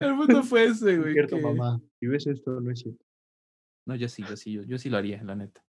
el 0.00 0.14
mundo 0.14 0.42
fue 0.42 0.64
ese, 0.64 0.96
güey. 0.98 1.10
Es 1.10 1.14
cierto, 1.14 1.38
mamá. 1.38 1.80
Si 1.98 2.06
ves 2.06 2.26
esto, 2.26 2.60
no 2.60 2.70
es 2.70 2.80
cierto. 2.80 3.04
No, 3.86 3.96
yo 3.96 4.08
sí, 4.08 4.22
yo 4.28 4.36
sí, 4.36 4.52
yo, 4.52 4.62
yo 4.62 4.78
sí 4.78 4.88
lo 4.88 4.98
haría, 4.98 5.22
la 5.24 5.34
neta. 5.34 5.64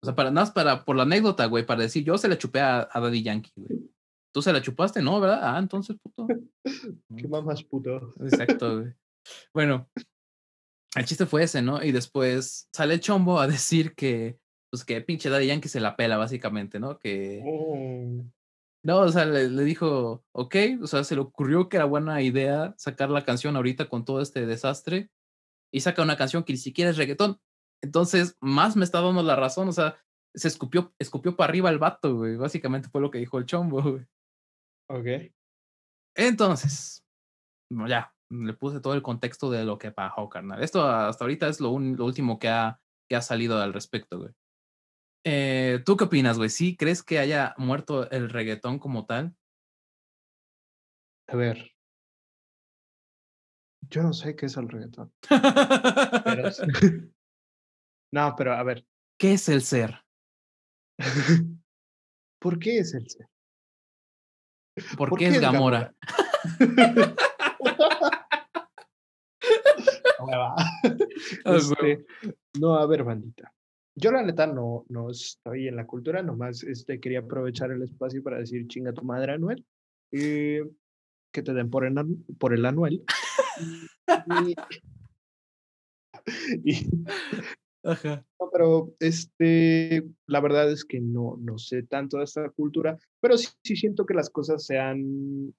O 0.00 0.06
sea, 0.06 0.14
para 0.14 0.30
nada 0.30 0.46
más 0.46 0.52
para, 0.52 0.84
por 0.84 0.96
la 0.96 1.02
anécdota, 1.02 1.46
güey, 1.46 1.66
para 1.66 1.82
decir, 1.82 2.04
yo 2.04 2.16
se 2.16 2.28
la 2.28 2.38
chupé 2.38 2.60
a, 2.60 2.88
Daddy 2.94 3.22
Yankee, 3.22 3.52
güey. 3.56 3.90
Tú 4.32 4.42
se 4.42 4.52
la 4.52 4.62
chupaste, 4.62 5.02
¿no? 5.02 5.20
¿Verdad? 5.20 5.40
Ah, 5.42 5.58
entonces, 5.58 5.96
puto. 6.00 6.26
Qué 7.16 7.28
más 7.28 7.64
puto. 7.64 8.14
Exacto, 8.20 8.80
güey. 8.80 8.94
Bueno, 9.52 9.88
el 10.96 11.04
chiste 11.04 11.26
fue 11.26 11.42
ese, 11.42 11.62
¿no? 11.62 11.82
Y 11.82 11.90
después 11.90 12.68
sale 12.72 12.94
el 12.94 13.00
chombo 13.00 13.40
a 13.40 13.48
decir 13.48 13.94
que, 13.94 14.38
pues 14.74 14.84
que 14.84 15.00
pinche 15.00 15.30
Daddy 15.30 15.46
Yankee 15.46 15.68
se 15.68 15.78
la 15.78 15.94
pela, 15.94 16.16
básicamente, 16.16 16.80
¿no? 16.80 16.98
Que. 16.98 17.40
Oh. 17.46 18.24
No, 18.82 18.98
o 18.98 19.08
sea, 19.08 19.24
le, 19.24 19.48
le, 19.48 19.62
dijo, 19.62 20.24
ok, 20.32 20.56
o 20.82 20.88
sea, 20.88 21.04
se 21.04 21.14
le 21.14 21.20
ocurrió 21.20 21.68
que 21.68 21.76
era 21.76 21.84
buena 21.84 22.20
idea 22.22 22.74
sacar 22.76 23.08
la 23.08 23.24
canción 23.24 23.54
ahorita 23.54 23.88
con 23.88 24.04
todo 24.04 24.20
este 24.20 24.46
desastre 24.46 25.10
y 25.72 25.78
saca 25.78 26.02
una 26.02 26.16
canción 26.16 26.42
que 26.42 26.54
ni 26.54 26.56
siquiera 26.56 26.90
es 26.90 26.96
reggaetón. 26.96 27.40
Entonces, 27.82 28.36
más 28.40 28.74
me 28.74 28.84
está 28.84 29.00
dando 29.00 29.22
la 29.22 29.36
razón, 29.36 29.68
o 29.68 29.72
sea, 29.72 29.96
se 30.34 30.48
escupió, 30.48 30.92
escupió 30.98 31.36
para 31.36 31.50
arriba 31.50 31.70
el 31.70 31.78
vato, 31.78 32.16
güey. 32.16 32.34
Básicamente 32.34 32.88
fue 32.88 33.00
lo 33.00 33.12
que 33.12 33.18
dijo 33.18 33.38
el 33.38 33.46
chombo, 33.46 33.80
güey. 33.80 34.04
Ok. 34.88 35.32
Entonces, 36.16 37.04
ya, 37.70 38.12
le 38.28 38.54
puse 38.54 38.80
todo 38.80 38.94
el 38.94 39.02
contexto 39.02 39.52
de 39.52 39.64
lo 39.64 39.78
que 39.78 39.92
pasó, 39.92 40.28
carnal. 40.28 40.64
Esto 40.64 40.84
hasta 40.84 41.22
ahorita 41.22 41.46
es 41.46 41.60
lo, 41.60 41.78
lo 41.78 42.04
último 42.04 42.40
que 42.40 42.48
ha, 42.48 42.80
que 43.08 43.14
ha 43.14 43.22
salido 43.22 43.62
al 43.62 43.72
respecto, 43.72 44.18
güey. 44.18 44.34
Eh, 45.24 45.82
¿Tú 45.86 45.96
qué 45.96 46.04
opinas, 46.04 46.36
güey? 46.36 46.50
¿Sí 46.50 46.76
crees 46.76 47.02
que 47.02 47.18
haya 47.18 47.54
muerto 47.56 48.10
el 48.10 48.28
reggaetón 48.28 48.78
como 48.78 49.06
tal? 49.06 49.34
A 51.28 51.36
ver. 51.36 51.72
Yo 53.88 54.02
no 54.02 54.12
sé 54.12 54.36
qué 54.36 54.46
es 54.46 54.56
el 54.56 54.68
reggaetón. 54.68 55.12
pero, 55.28 56.50
No, 58.12 58.34
pero 58.36 58.52
a 58.52 58.62
ver. 58.62 58.86
¿Qué 59.18 59.32
es 59.34 59.48
el 59.48 59.62
ser? 59.62 60.04
¿Por 62.38 62.58
qué 62.58 62.78
es 62.78 62.92
el 62.94 63.08
ser? 63.08 63.26
¿Por, 64.96 65.16
qué, 65.16 65.28
es 65.28 65.40
Gamora? 65.40 65.94
Este, 71.44 72.06
no, 72.58 72.76
a 72.76 72.86
ver, 72.86 73.04
bandita. 73.04 73.52
Yo 73.96 74.10
la 74.10 74.22
neta 74.22 74.46
no, 74.46 74.84
no 74.88 75.10
estoy 75.10 75.68
en 75.68 75.76
la 75.76 75.86
cultura, 75.86 76.22
nomás 76.22 76.64
este, 76.64 76.98
quería 76.98 77.20
aprovechar 77.20 77.70
el 77.70 77.82
espacio 77.82 78.22
para 78.22 78.38
decir 78.38 78.66
chinga 78.66 78.92
tu 78.92 79.04
madre 79.04 79.32
Anuel. 79.32 79.64
y 80.10 80.58
que 81.32 81.42
te 81.42 81.52
den 81.52 81.70
por 81.70 81.84
el, 81.84 81.94
por 82.38 82.54
el 82.54 82.64
Anuel. 82.64 83.04
y, 86.64 86.88
Ajá. 87.84 88.24
No, 88.40 88.50
pero 88.50 88.94
este, 88.98 90.04
la 90.26 90.40
verdad 90.40 90.70
es 90.72 90.84
que 90.84 91.00
no, 91.00 91.36
no 91.38 91.58
sé 91.58 91.82
tanto 91.82 92.18
de 92.18 92.24
esta 92.24 92.48
cultura, 92.50 92.98
pero 93.20 93.36
sí, 93.36 93.48
sí 93.62 93.76
siento 93.76 94.06
que 94.06 94.14
las 94.14 94.30
cosas 94.30 94.64
sean, 94.64 95.54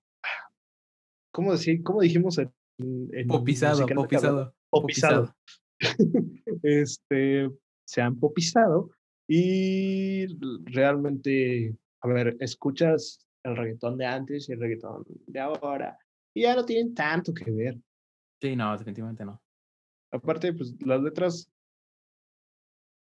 ¿cómo 1.32 1.52
decir? 1.52 1.84
¿Cómo 1.84 2.02
dijimos 2.02 2.40
en, 2.40 2.52
popizado, 3.28 3.86
popizado, 3.86 4.56
popizado. 4.72 5.36
este, 6.64 7.50
se 7.86 8.02
han 8.02 8.20
popizado 8.20 8.92
y 9.28 10.28
realmente, 10.66 11.76
a 12.02 12.08
ver, 12.08 12.36
escuchas 12.40 13.26
el 13.44 13.56
reggaetón 13.56 13.98
de 13.98 14.06
antes 14.06 14.50
y 14.50 14.54
el 14.54 14.60
reggaetón 14.60 15.04
de 15.28 15.40
ahora 15.40 15.98
y 16.34 16.42
ya 16.42 16.56
no 16.56 16.66
tienen 16.66 16.94
tanto 16.94 17.34
que 17.34 17.50
ver. 17.50 17.80
Sí, 18.42 18.56
no, 18.56 18.74
definitivamente 18.78 19.24
no. 19.24 19.42
Aparte, 20.12 20.54
pues 20.54 20.76
las 20.82 21.02
letras 21.02 21.50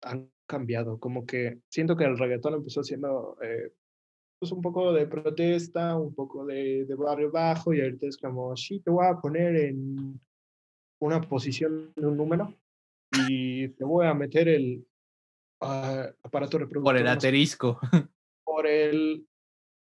han 0.02 0.30
cambiado. 0.46 0.98
Como 0.98 1.26
que 1.26 1.60
siento 1.68 1.96
que 1.96 2.04
el 2.04 2.16
reggaetón 2.16 2.54
empezó 2.54 2.82
siendo 2.84 3.36
eh, 3.42 3.72
pues 4.38 4.52
un 4.52 4.62
poco 4.62 4.92
de 4.92 5.06
protesta, 5.06 5.96
un 5.96 6.14
poco 6.14 6.46
de, 6.46 6.84
de, 6.84 6.94
barrio 6.94 7.30
bajo 7.32 7.74
y 7.74 7.80
ahorita 7.80 8.06
es 8.06 8.16
como, 8.16 8.56
sí, 8.56 8.80
te 8.80 8.90
voy 8.90 9.06
a 9.06 9.16
poner 9.16 9.56
en 9.56 10.20
una 11.00 11.20
posición 11.20 11.92
de 11.96 12.06
un 12.06 12.16
número 12.16 12.54
y 13.28 13.68
te 13.68 13.84
voy 13.84 14.06
a 14.06 14.14
meter 14.14 14.48
el 14.48 14.86
uh, 15.60 16.10
aparato 16.22 16.58
reproductor. 16.58 16.94
Por 16.94 16.96
el 16.96 17.06
asterisco. 17.06 17.80
Por 18.44 18.66
el 18.66 19.26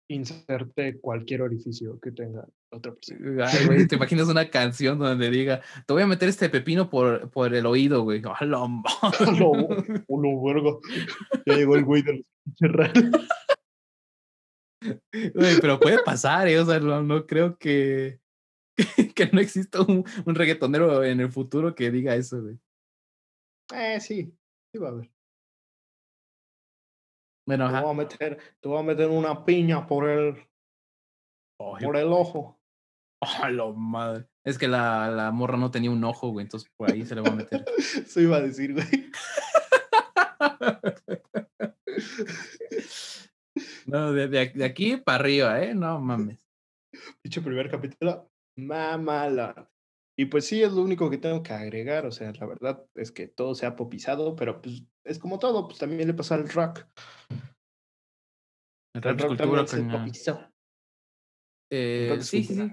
inserte 0.08 1.00
cualquier 1.00 1.42
orificio 1.42 1.98
que 2.00 2.12
tenga 2.12 2.46
otra 2.70 2.92
persona. 2.92 3.46
Ay, 3.46 3.66
güey, 3.66 3.86
te 3.86 3.96
imaginas 3.96 4.28
una 4.28 4.48
canción 4.50 4.98
donde 4.98 5.30
diga, 5.30 5.60
te 5.86 5.92
voy 5.92 6.02
a 6.02 6.06
meter 6.06 6.28
este 6.28 6.48
pepino 6.48 6.90
por, 6.90 7.30
por 7.30 7.54
el 7.54 7.66
oído, 7.66 8.02
güey. 8.02 8.22
¡A 8.24 8.44
lo, 8.44 8.68
lo 10.08 10.42
vergo. 10.42 10.80
Ya 11.46 11.56
llegó 11.56 11.76
el 11.76 11.84
güey 11.84 12.02
de 12.02 12.12
los 12.12 12.24
Güey, 15.34 15.60
pero 15.60 15.80
puede 15.80 16.02
pasar, 16.02 16.46
¿eh? 16.48 16.58
O 16.58 16.66
sea, 16.66 16.78
no, 16.78 17.02
no 17.02 17.26
creo 17.26 17.56
que, 17.56 18.20
que 19.14 19.30
no 19.32 19.40
exista 19.40 19.80
un, 19.80 20.04
un, 20.26 20.34
reggaetonero 20.34 21.02
en 21.04 21.20
el 21.20 21.30
futuro 21.30 21.74
que 21.74 21.90
diga 21.90 22.14
eso, 22.16 22.42
güey. 22.42 22.58
Eh, 23.72 24.00
sí, 24.00 24.36
sí 24.72 24.78
va 24.78 24.88
a 24.88 24.92
haber. 24.92 25.10
Bueno, 27.46 27.70
te, 27.70 27.80
voy 27.80 27.90
a 27.90 27.94
meter, 27.94 28.38
te 28.60 28.68
voy 28.68 28.78
a 28.78 28.82
meter 28.82 29.08
una 29.08 29.44
piña 29.44 29.86
por 29.86 30.08
el, 30.08 30.36
por 31.56 31.96
el 31.96 32.08
ojo. 32.08 32.60
Oh, 33.26 33.48
lo 33.48 33.72
madre. 33.72 34.28
Es 34.44 34.58
que 34.58 34.68
la, 34.68 35.08
la 35.08 35.30
morra 35.30 35.56
no 35.56 35.70
tenía 35.70 35.90
un 35.90 36.04
ojo, 36.04 36.28
güey, 36.28 36.44
entonces 36.44 36.70
por 36.76 36.90
ahí 36.90 37.06
se 37.06 37.14
le 37.14 37.22
va 37.22 37.30
a 37.30 37.34
meter. 37.34 37.64
Eso 37.78 38.20
iba 38.20 38.36
a 38.36 38.42
decir, 38.42 38.74
güey. 38.74 38.84
no, 43.86 44.12
de, 44.12 44.28
de, 44.28 44.64
aquí 44.64 44.98
para 44.98 45.20
arriba, 45.20 45.62
¿eh? 45.62 45.74
No 45.74 45.98
mames. 46.00 46.46
Dicho 47.22 47.42
primer 47.42 47.70
capítulo, 47.70 48.30
mamala. 48.56 49.70
Y 50.16 50.26
pues 50.26 50.46
sí, 50.46 50.62
es 50.62 50.72
lo 50.72 50.82
único 50.82 51.10
que 51.10 51.18
tengo 51.18 51.42
que 51.42 51.52
agregar. 51.52 52.06
O 52.06 52.12
sea, 52.12 52.32
la 52.32 52.46
verdad 52.46 52.84
es 52.94 53.10
que 53.10 53.26
todo 53.26 53.54
se 53.54 53.66
ha 53.66 53.74
popizado, 53.74 54.36
pero 54.36 54.62
pues 54.62 54.84
es 55.04 55.18
como 55.18 55.38
todo, 55.38 55.66
pues 55.66 55.78
también 55.78 56.06
le 56.06 56.14
pasa 56.14 56.36
al 56.36 56.48
rock. 56.48 56.86
El, 58.94 59.04
el 59.04 59.18
rock 59.18 59.36
también 59.36 59.66
se 59.66 59.82
popizó. 59.82 60.40
Eh, 61.70 62.18
sí, 62.20 62.44
sí, 62.44 62.54
sí. 62.54 62.72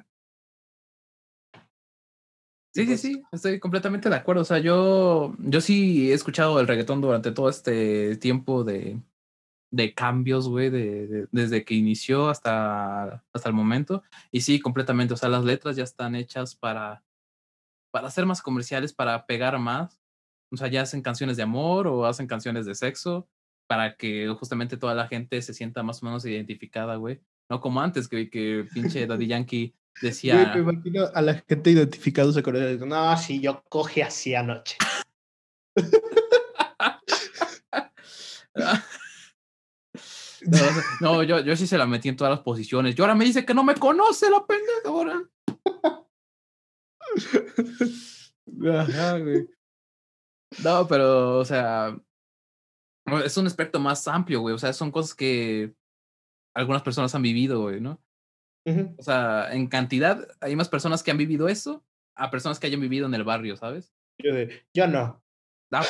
Sí, 2.73 2.85
sí, 2.85 2.97
sí, 2.97 3.21
estoy 3.33 3.59
completamente 3.59 4.07
de 4.07 4.15
acuerdo. 4.15 4.43
O 4.43 4.45
sea, 4.45 4.59
yo, 4.59 5.35
yo 5.39 5.59
sí 5.59 6.09
he 6.09 6.13
escuchado 6.13 6.57
el 6.59 6.67
reggaetón 6.67 7.01
durante 7.01 7.33
todo 7.33 7.49
este 7.49 8.15
tiempo 8.15 8.63
de, 8.63 8.97
de 9.71 9.93
cambios, 9.93 10.47
güey, 10.47 10.69
de, 10.69 11.27
desde 11.31 11.65
que 11.65 11.73
inició 11.73 12.29
hasta, 12.29 13.25
hasta 13.33 13.49
el 13.49 13.55
momento. 13.55 14.03
Y 14.31 14.41
sí, 14.41 14.61
completamente. 14.61 15.13
O 15.13 15.17
sea, 15.17 15.27
las 15.27 15.43
letras 15.43 15.75
ya 15.75 15.83
están 15.83 16.15
hechas 16.15 16.55
para, 16.55 17.03
para 17.91 18.09
ser 18.09 18.25
más 18.25 18.41
comerciales, 18.41 18.93
para 18.93 19.25
pegar 19.25 19.57
más. 19.59 19.99
O 20.51 20.57
sea, 20.57 20.67
ya 20.67 20.81
hacen 20.81 21.01
canciones 21.01 21.37
de 21.37 21.43
amor 21.43 21.87
o 21.87 22.05
hacen 22.05 22.27
canciones 22.27 22.65
de 22.65 22.75
sexo 22.75 23.27
para 23.67 23.95
que 23.95 24.27
justamente 24.37 24.77
toda 24.77 24.95
la 24.95 25.07
gente 25.07 25.41
se 25.41 25.53
sienta 25.53 25.83
más 25.83 26.01
o 26.01 26.05
menos 26.05 26.25
identificada, 26.25 26.95
güey. 26.95 27.21
No 27.49 27.61
como 27.61 27.81
antes, 27.81 28.07
que, 28.07 28.29
que 28.29 28.65
pinche 28.73 29.07
Daddy 29.07 29.27
Yankee 29.27 29.75
Decía. 30.01 30.53
me 30.55 30.61
imagino 30.61 31.07
a 31.13 31.21
la 31.21 31.43
gente 31.47 31.71
identificada 31.71 32.31
se 32.31 32.41
conoce. 32.41 32.77
No, 32.85 33.17
sí, 33.17 33.41
yo 33.41 33.63
coge 33.69 34.03
así 34.03 34.35
anoche. 34.35 34.77
no, 41.01 41.23
yo, 41.23 41.39
yo 41.41 41.55
sí 41.55 41.67
se 41.67 41.77
la 41.77 41.85
metí 41.85 42.09
en 42.09 42.15
todas 42.15 42.31
las 42.31 42.41
posiciones. 42.41 42.97
Y 42.97 43.01
ahora 43.01 43.15
me 43.15 43.25
dice 43.25 43.45
que 43.45 43.53
no 43.53 43.63
me 43.63 43.75
conoce 43.75 44.29
la 44.29 44.45
pendeja 44.45 44.81
ahora. 44.85 45.21
No, 50.63 50.87
pero, 50.87 51.39
o 51.39 51.45
sea, 51.45 51.97
es 53.23 53.37
un 53.37 53.47
aspecto 53.47 53.79
más 53.79 54.07
amplio, 54.07 54.41
güey. 54.41 54.53
O 54.53 54.57
sea, 54.57 54.73
son 54.73 54.91
cosas 54.91 55.15
que 55.15 55.73
algunas 56.53 56.81
personas 56.83 57.15
han 57.15 57.21
vivido, 57.21 57.61
güey, 57.61 57.79
¿no? 57.79 58.01
O 58.97 59.01
sea, 59.01 59.53
en 59.53 59.67
cantidad 59.67 60.27
hay 60.39 60.55
más 60.55 60.69
personas 60.69 61.01
que 61.01 61.09
han 61.09 61.17
vivido 61.17 61.47
eso 61.47 61.83
a 62.15 62.29
personas 62.29 62.59
que 62.59 62.67
hayan 62.67 62.81
vivido 62.81 63.07
en 63.07 63.13
el 63.15 63.23
barrio, 63.23 63.55
¿sabes? 63.55 63.91
Yo, 64.19 64.31
yo 64.73 64.87
no. 64.87 65.23
Ah, 65.71 65.83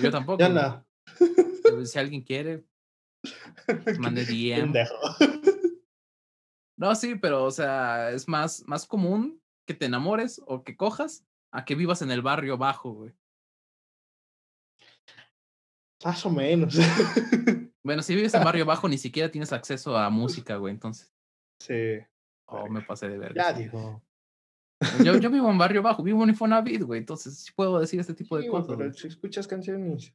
yo, 0.00 0.10
tampoco. 0.10 0.40
Yo 0.40 0.48
no. 0.48 0.86
Si 1.84 1.98
alguien 1.98 2.22
quiere, 2.22 2.64
mande 3.98 4.24
DM. 4.24 4.72
No, 6.78 6.94
sí, 6.94 7.16
pero, 7.16 7.44
o 7.44 7.50
sea, 7.50 8.10
es 8.12 8.28
más, 8.28 8.62
más 8.66 8.86
común 8.86 9.42
que 9.66 9.74
te 9.74 9.86
enamores 9.86 10.40
o 10.46 10.64
que 10.64 10.76
cojas 10.76 11.26
a 11.50 11.64
que 11.64 11.74
vivas 11.74 12.02
en 12.02 12.10
el 12.10 12.22
barrio 12.22 12.56
bajo, 12.56 12.92
güey. 12.92 13.14
Más 16.04 16.24
o 16.24 16.30
menos. 16.30 16.76
Bueno, 17.82 18.02
si 18.02 18.16
vives 18.16 18.34
en 18.34 18.42
barrio 18.42 18.64
bajo, 18.66 18.88
ni 18.88 18.98
siquiera 18.98 19.30
tienes 19.30 19.52
acceso 19.52 19.96
a 19.96 20.10
música, 20.10 20.56
güey, 20.56 20.74
entonces. 20.74 21.12
Sí. 21.60 21.98
Oh, 22.46 22.68
me 22.68 22.82
pasé 22.82 23.08
de 23.08 23.18
ver. 23.18 23.34
Ya 23.34 23.52
digo. 23.52 24.02
Yo, 25.04 25.18
yo 25.18 25.30
vivo 25.30 25.50
en 25.50 25.58
Barrio 25.58 25.82
Bajo, 25.82 26.02
vivo 26.02 26.22
en 26.22 26.30
Infonavit, 26.30 26.82
güey, 26.82 27.00
entonces 27.00 27.38
sí 27.38 27.52
puedo 27.54 27.78
decir 27.78 27.98
este 28.00 28.14
tipo 28.14 28.36
de 28.36 28.48
cosas. 28.48 28.76
Pero 28.76 28.92
si 28.92 29.08
escuchas 29.08 29.46
canciones. 29.46 30.12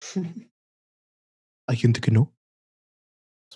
Hay 1.68 1.76
gente 1.76 2.00
que 2.00 2.10
no. 2.10 2.32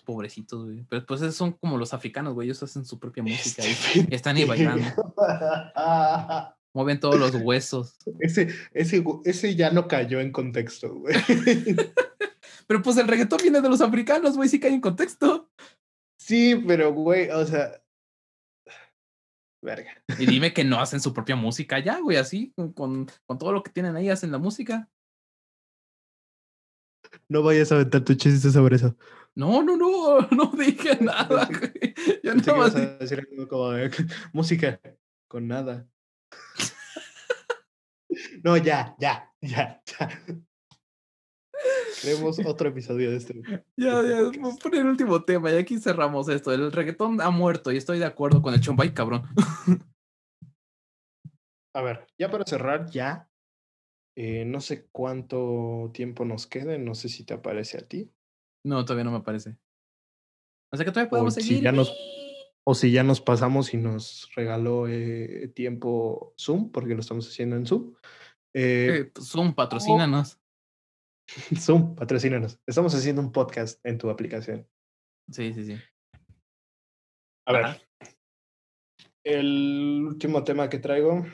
Pobrecitos, 0.00 0.64
güey. 0.64 0.84
Pero 0.88 1.06
pues 1.06 1.22
esos 1.22 1.36
son 1.36 1.52
como 1.52 1.78
los 1.78 1.94
africanos, 1.94 2.34
güey. 2.34 2.48
Ellos 2.48 2.62
hacen 2.62 2.84
su 2.84 2.98
propia 2.98 3.22
música 3.22 3.62
y 3.64 4.14
están 4.14 4.36
ahí 4.36 4.44
bailando. 4.46 4.84
Mueven 6.74 6.98
todos 6.98 7.18
los 7.18 7.34
huesos. 7.36 7.96
Ese, 8.18 8.48
ese, 8.72 9.04
ese 9.24 9.54
ya 9.54 9.70
no 9.70 9.86
cayó 9.86 10.20
en 10.20 10.32
contexto, 10.32 10.92
güey. 10.94 11.14
Pero 12.66 12.82
pues 12.82 12.96
el 12.96 13.08
reggaetón 13.08 13.38
viene 13.42 13.60
de 13.60 13.68
los 13.68 13.80
africanos, 13.80 14.36
güey, 14.36 14.48
sí 14.48 14.58
cae 14.58 14.72
en 14.72 14.80
contexto. 14.80 15.50
Sí, 16.18 16.54
pero 16.66 16.94
güey, 16.94 17.28
o 17.28 17.44
sea. 17.44 17.82
Verga. 19.62 19.92
Y 20.18 20.24
dime 20.24 20.54
que 20.54 20.64
no 20.64 20.80
hacen 20.80 21.00
su 21.00 21.12
propia 21.12 21.36
música 21.36 21.78
ya, 21.78 22.00
güey, 22.00 22.16
así, 22.16 22.54
con, 22.74 23.06
con 23.26 23.38
todo 23.38 23.52
lo 23.52 23.62
que 23.62 23.70
tienen 23.70 23.96
ahí, 23.96 24.08
hacen 24.08 24.32
la 24.32 24.38
música. 24.38 24.88
No 27.28 27.42
vayas 27.42 27.72
a 27.72 27.76
aventar 27.76 28.02
tu 28.02 28.14
chiste 28.14 28.50
sobre 28.50 28.76
eso. 28.76 28.96
No, 29.36 29.62
no, 29.62 29.76
no, 29.76 30.20
no 30.30 30.52
dije 30.56 30.98
nada, 31.00 31.46
güey. 31.46 31.94
Yo 32.22 32.34
no 32.34 32.62
a 32.62 32.70
decir 32.70 33.26
algo 33.30 33.48
como 33.48 33.72
música 34.32 34.80
con 35.28 35.48
nada. 35.48 35.88
no, 38.44 38.56
ya, 38.56 38.94
ya, 38.98 39.32
ya, 39.40 39.82
ya. 39.84 40.22
Tenemos 42.00 42.38
otro 42.44 42.68
episodio 42.68 43.10
de 43.10 43.16
este. 43.16 43.34
Ya, 43.76 44.02
ya, 44.02 44.30
por 44.62 44.74
el 44.74 44.86
último 44.86 45.24
tema, 45.24 45.50
y 45.50 45.56
aquí 45.56 45.78
cerramos 45.78 46.28
esto. 46.28 46.52
El 46.52 46.70
reggaetón 46.70 47.20
ha 47.20 47.30
muerto 47.30 47.72
y 47.72 47.76
estoy 47.76 47.98
de 47.98 48.04
acuerdo 48.04 48.40
con 48.40 48.54
el 48.54 48.60
Chombay, 48.60 48.94
cabrón. 48.94 49.22
A 51.74 51.82
ver, 51.82 52.06
ya 52.18 52.30
para 52.30 52.44
cerrar, 52.44 52.88
ya. 52.90 53.28
Eh, 54.16 54.44
no 54.44 54.60
sé 54.60 54.86
cuánto 54.92 55.90
tiempo 55.92 56.24
nos 56.24 56.46
quede, 56.46 56.78
no 56.78 56.94
sé 56.94 57.08
si 57.08 57.24
te 57.24 57.34
aparece 57.34 57.78
a 57.78 57.88
ti. 57.88 58.12
No, 58.64 58.84
todavía 58.84 59.04
no 59.04 59.10
me 59.10 59.18
aparece. 59.18 59.56
O 60.72 60.76
sea 60.76 60.84
que 60.84 60.90
todavía 60.90 61.10
podemos 61.10 61.34
seguir. 61.34 61.58
Si 61.58 61.62
ya 61.62 61.72
nos, 61.72 61.94
o 62.66 62.74
si 62.74 62.90
ya 62.90 63.02
nos 63.02 63.20
pasamos 63.20 63.74
y 63.74 63.76
nos 63.76 64.30
regaló 64.34 64.88
eh, 64.88 65.52
tiempo 65.54 66.34
Zoom, 66.40 66.72
porque 66.72 66.94
lo 66.94 67.00
estamos 67.00 67.28
haciendo 67.28 67.56
en 67.56 67.66
Zoom. 67.66 67.94
Eh, 68.54 69.10
pues, 69.14 69.28
Zoom, 69.28 69.54
patrocínanos. 69.54 70.40
Zoom, 71.58 71.94
patrocínanos. 71.94 72.58
Estamos 72.66 72.94
haciendo 72.94 73.20
un 73.20 73.32
podcast 73.32 73.84
en 73.84 73.98
tu 73.98 74.08
aplicación. 74.08 74.66
Sí, 75.30 75.52
sí, 75.52 75.64
sí. 75.64 75.78
A 77.46 77.52
ver. 77.52 77.88
El 79.26 80.04
último 80.06 80.42
tema 80.42 80.68
que 80.68 80.78
traigo 80.78 81.24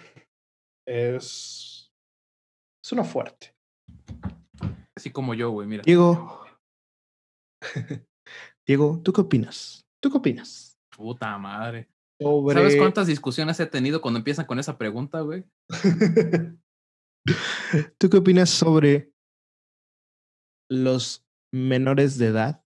es. 0.87 1.93
Es 2.85 2.93
uno 2.93 3.05
fuerte. 3.05 3.55
Así 4.97 5.11
como 5.11 5.35
yo, 5.35 5.51
güey, 5.51 5.69
mira. 5.69 5.83
Diego. 5.85 6.50
Diego, 8.67 9.01
¿tú 9.03 9.13
qué 9.13 9.21
opinas? 9.21 9.87
¿Tú 10.01 10.11
qué 10.11 10.19
opinas? 10.19 10.79
Puta 10.97 11.37
madre. 11.39 11.89
¿Sabes 12.53 12.77
cuántas 12.77 13.07
discusiones 13.07 13.59
he 13.61 13.67
tenido 13.67 14.03
cuando 14.03 14.19
empiezan 14.19 14.45
con 14.45 14.59
esa 14.59 14.77
pregunta, 14.77 15.21
güey? 15.21 15.45
¿Tú 17.99 18.11
qué 18.11 18.17
opinas 18.19 18.51
sobre 18.51 19.11
los 20.71 21.27
menores 21.53 22.17
de 22.17 22.27
edad. 22.27 22.65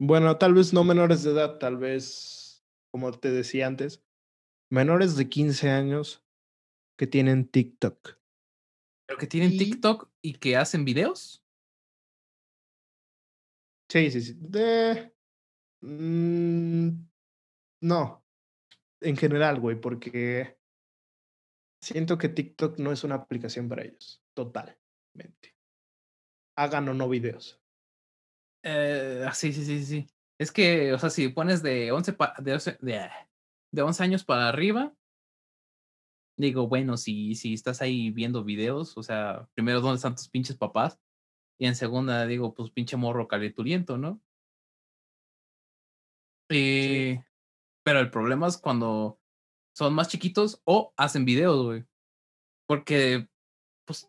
Bueno, 0.00 0.36
tal 0.38 0.54
vez 0.54 0.72
no 0.72 0.82
menores 0.82 1.22
de 1.22 1.30
edad, 1.30 1.58
tal 1.58 1.76
vez, 1.76 2.66
como 2.92 3.12
te 3.12 3.30
decía 3.30 3.68
antes, 3.68 4.04
menores 4.70 5.16
de 5.16 5.28
15 5.28 5.70
años 5.70 6.24
que 6.98 7.06
tienen 7.06 7.48
TikTok. 7.48 8.18
¿Pero 9.06 9.18
que 9.18 9.26
tienen 9.26 9.56
TikTok 9.56 10.10
y 10.20 10.34
que 10.34 10.56
hacen 10.56 10.84
videos? 10.84 11.43
Sí, 13.94 14.10
sí, 14.10 14.20
sí. 14.22 14.34
De... 14.40 15.14
Mm, 15.82 17.06
no. 17.82 18.24
En 19.00 19.16
general, 19.16 19.60
güey, 19.60 19.80
porque 19.80 20.58
siento 21.80 22.18
que 22.18 22.28
TikTok 22.28 22.80
no 22.80 22.90
es 22.90 23.04
una 23.04 23.14
aplicación 23.14 23.68
para 23.68 23.84
ellos. 23.84 24.20
Totalmente. 24.34 25.54
Hagan 26.56 26.88
o 26.88 26.94
no 26.94 27.08
videos. 27.08 27.62
Eh, 28.64 29.24
sí, 29.32 29.52
sí, 29.52 29.64
sí, 29.64 29.84
sí. 29.84 30.06
Es 30.40 30.50
que, 30.50 30.92
o 30.92 30.98
sea, 30.98 31.10
si 31.10 31.28
pones 31.28 31.62
de 31.62 31.92
11, 31.92 32.16
de, 32.42 32.76
de, 32.80 33.10
de 33.70 33.82
11 33.82 34.02
años 34.02 34.24
para 34.24 34.48
arriba, 34.48 34.92
digo, 36.36 36.66
bueno, 36.66 36.96
si, 36.96 37.36
si 37.36 37.54
estás 37.54 37.80
ahí 37.80 38.10
viendo 38.10 38.42
videos, 38.42 38.98
o 38.98 39.04
sea, 39.04 39.48
primero, 39.54 39.80
¿dónde 39.80 39.98
están 39.98 40.16
tus 40.16 40.28
pinches 40.28 40.56
papás? 40.56 40.98
Y 41.58 41.66
en 41.66 41.76
segunda, 41.76 42.26
digo, 42.26 42.54
pues 42.54 42.70
pinche 42.70 42.96
morro 42.96 43.28
calenturiento, 43.28 43.96
¿no? 43.96 44.20
Eh, 46.50 47.22
pero 47.84 48.00
el 48.00 48.10
problema 48.10 48.46
es 48.48 48.58
cuando 48.58 49.18
son 49.74 49.94
más 49.94 50.08
chiquitos 50.08 50.60
o 50.64 50.92
hacen 50.96 51.24
videos, 51.24 51.64
güey. 51.64 51.84
Porque, 52.66 53.28
pues, 53.86 54.08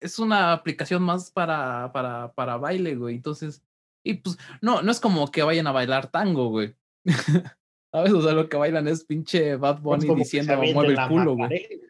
es 0.00 0.18
una 0.18 0.52
aplicación 0.52 1.02
más 1.02 1.30
para, 1.30 1.90
para, 1.92 2.32
para 2.34 2.56
baile, 2.56 2.94
güey. 2.96 3.16
Entonces, 3.16 3.62
y 4.04 4.14
pues, 4.14 4.38
no, 4.60 4.82
no 4.82 4.92
es 4.92 5.00
como 5.00 5.30
que 5.30 5.42
vayan 5.42 5.66
a 5.66 5.72
bailar 5.72 6.10
tango, 6.10 6.48
güey. 6.48 6.74
Veces, 7.92 8.12
o 8.12 8.22
sea, 8.22 8.32
lo 8.32 8.48
que 8.48 8.56
bailan 8.56 8.88
es 8.88 9.04
pinche 9.04 9.56
Bad 9.56 9.80
Bunny 9.80 10.14
diciendo 10.14 10.54
mueve 10.56 10.92
el 10.92 11.08
culo, 11.08 11.34
güey. 11.34 11.80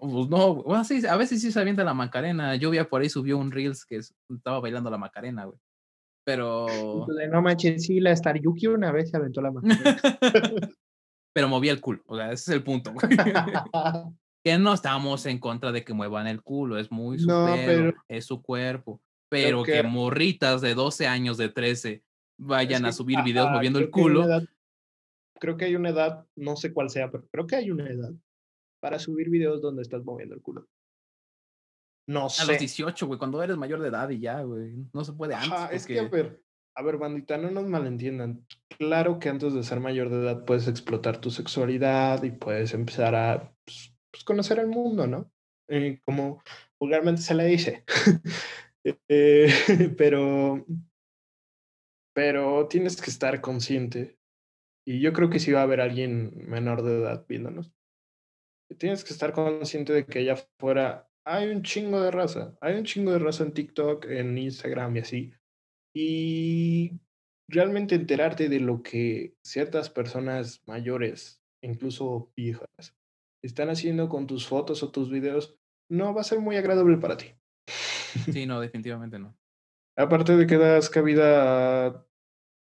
Pues 0.00 0.28
no, 0.28 0.54
bueno, 0.54 0.82
sí, 0.84 1.06
a 1.06 1.16
veces 1.16 1.42
sí 1.42 1.52
se 1.52 1.60
avienta 1.60 1.84
la 1.84 1.94
Macarena. 1.94 2.56
Lluvia 2.56 2.88
por 2.88 3.02
ahí 3.02 3.10
subió 3.10 3.36
un 3.36 3.50
Reels 3.50 3.84
que 3.84 3.96
estaba 3.96 4.60
bailando 4.60 4.90
la 4.90 4.98
Macarena, 4.98 5.44
güey. 5.44 5.58
Pero. 6.24 6.66
No 7.30 7.42
manches, 7.42 7.84
sí, 7.84 8.00
la 8.00 8.12
Star 8.12 8.40
Yuki 8.40 8.66
una 8.66 8.92
vez 8.92 9.10
se 9.10 9.16
aventó 9.16 9.40
la 9.42 9.50
Macarena. 9.50 10.00
Pero 11.32 11.48
movía 11.48 11.72
el 11.72 11.80
culo, 11.80 12.02
o 12.06 12.16
sea, 12.16 12.32
ese 12.32 12.50
es 12.50 12.56
el 12.56 12.64
punto. 12.64 12.92
Güey. 12.92 13.06
que 14.44 14.58
no 14.58 14.72
estamos 14.72 15.26
en 15.26 15.38
contra 15.38 15.70
de 15.70 15.84
que 15.84 15.94
muevan 15.94 16.26
el 16.26 16.42
culo, 16.42 16.78
es 16.78 16.90
muy 16.90 17.18
su 17.18 17.30
es 18.08 18.24
su 18.24 18.42
cuerpo. 18.42 19.00
Pero 19.28 19.62
que, 19.62 19.82
morritas 19.84 20.60
de 20.60 20.74
12 20.74 21.06
años, 21.06 21.36
de 21.36 21.50
13, 21.50 22.02
vayan 22.38 22.84
a 22.84 22.92
subir 22.92 23.22
videos 23.22 23.50
moviendo 23.50 23.78
el 23.78 23.90
culo. 23.90 24.24
creo 25.38 25.56
que 25.56 25.66
hay 25.66 25.76
una 25.76 25.90
edad, 25.90 26.26
no 26.34 26.56
sé 26.56 26.72
cuál 26.72 26.90
sea, 26.90 27.10
pero 27.10 27.28
creo 27.30 27.46
que 27.46 27.56
hay 27.56 27.70
una 27.70 27.88
edad 27.88 28.10
para 28.80 28.98
subir 28.98 29.30
videos 29.30 29.60
donde 29.60 29.82
estás 29.82 30.04
moviendo 30.04 30.34
el 30.34 30.42
culo. 30.42 30.66
No 32.08 32.28
sé. 32.28 32.42
A 32.42 32.46
los 32.46 32.58
18, 32.58 33.06
güey, 33.06 33.18
cuando 33.18 33.42
eres 33.42 33.56
mayor 33.56 33.80
de 33.80 33.88
edad 33.88 34.08
y 34.10 34.18
ya, 34.18 34.42
güey. 34.42 34.74
No 34.92 35.04
se 35.04 35.12
puede 35.12 35.34
antes. 35.34 35.72
Es 35.72 35.86
que, 35.86 36.00
a 36.00 36.08
ver, 36.08 36.42
a 36.74 36.82
ver, 36.82 36.96
bandita, 36.96 37.36
no 37.38 37.50
nos 37.50 37.66
malentiendan. 37.66 38.46
Claro 38.78 39.18
que 39.18 39.28
antes 39.28 39.54
de 39.54 39.62
ser 39.62 39.80
mayor 39.80 40.08
de 40.08 40.22
edad 40.22 40.44
puedes 40.44 40.66
explotar 40.66 41.20
tu 41.20 41.30
sexualidad 41.30 42.22
y 42.22 42.30
puedes 42.30 42.74
empezar 42.74 43.14
a 43.14 43.54
pues, 43.64 43.94
pues, 44.10 44.24
conocer 44.24 44.58
el 44.58 44.66
mundo, 44.66 45.06
¿no? 45.06 45.30
Eh, 45.68 46.00
como 46.04 46.42
vulgarmente 46.80 47.22
se 47.22 47.34
le 47.34 47.46
dice. 47.46 47.84
Eh, 49.10 49.46
pero, 49.98 50.64
pero 52.14 52.66
tienes 52.66 52.98
que 53.02 53.10
estar 53.10 53.42
consciente. 53.42 54.16
Y 54.86 55.00
yo 55.00 55.12
creo 55.12 55.28
que 55.28 55.38
si 55.38 55.52
va 55.52 55.60
a 55.60 55.64
haber 55.64 55.82
alguien 55.82 56.32
menor 56.48 56.82
de 56.82 56.98
edad 56.98 57.26
viéndonos, 57.28 57.74
tienes 58.78 59.04
que 59.04 59.12
estar 59.12 59.32
consciente 59.32 59.92
de 59.92 60.06
que 60.06 60.20
allá 60.20 60.34
afuera 60.34 61.10
hay 61.24 61.50
un 61.50 61.62
chingo 61.62 62.00
de 62.00 62.10
raza. 62.10 62.56
Hay 62.60 62.74
un 62.74 62.84
chingo 62.84 63.12
de 63.12 63.18
raza 63.18 63.44
en 63.44 63.52
TikTok, 63.52 64.06
en 64.06 64.36
Instagram 64.38 64.96
y 64.96 65.00
así. 65.00 65.32
Y 65.94 67.00
realmente 67.48 67.94
enterarte 67.94 68.48
de 68.48 68.60
lo 68.60 68.82
que 68.82 69.36
ciertas 69.44 69.90
personas 69.90 70.62
mayores, 70.66 71.42
incluso 71.62 72.32
viejas, 72.36 72.96
están 73.42 73.70
haciendo 73.70 74.08
con 74.08 74.26
tus 74.26 74.46
fotos 74.46 74.82
o 74.82 74.90
tus 74.90 75.10
videos, 75.10 75.58
no 75.90 76.14
va 76.14 76.20
a 76.20 76.24
ser 76.24 76.40
muy 76.40 76.56
agradable 76.56 76.96
para 76.98 77.16
ti. 77.16 77.34
Sí, 78.32 78.46
no, 78.46 78.60
definitivamente 78.60 79.18
no. 79.18 79.36
Aparte 79.96 80.36
de 80.36 80.46
que 80.46 80.56
das 80.56 80.88
cabida 80.88 81.86
a 81.86 82.06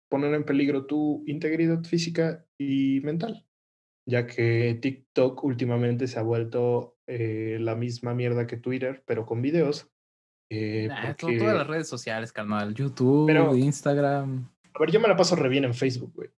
poner 0.10 0.34
en 0.34 0.44
peligro 0.44 0.88
tu 0.88 1.24
integridad 1.28 1.84
física 1.84 2.46
y 2.58 3.00
mental 3.02 3.49
ya 4.08 4.28
que 4.28 4.78
TikTok 4.82 5.44
últimamente 5.44 6.08
se 6.08 6.20
ha 6.20 6.24
vuelto 6.24 6.98
eh, 7.08 7.58
la 7.60 7.76
misma 7.76 8.14
mierda 8.14 8.48
que 8.48 8.58
Twitter, 8.58 9.04
pero 9.06 9.26
con 9.26 9.42
videos. 9.42 9.90
Eh, 10.52 10.90
Todas 11.18 11.56
las 11.56 11.68
redes 11.68 11.88
sociales, 11.88 12.32
carnal. 12.32 12.74
YouTube, 12.74 13.56
Instagram. 13.56 14.50
A 14.74 14.80
ver, 14.80 14.92
yo 14.92 15.00
me 15.00 15.08
la 15.08 15.16
paso 15.16 15.36
re 15.36 15.50
bien 15.50 15.66
en 15.66 15.74
Facebook, 15.74 16.14
güey. 16.16 16.30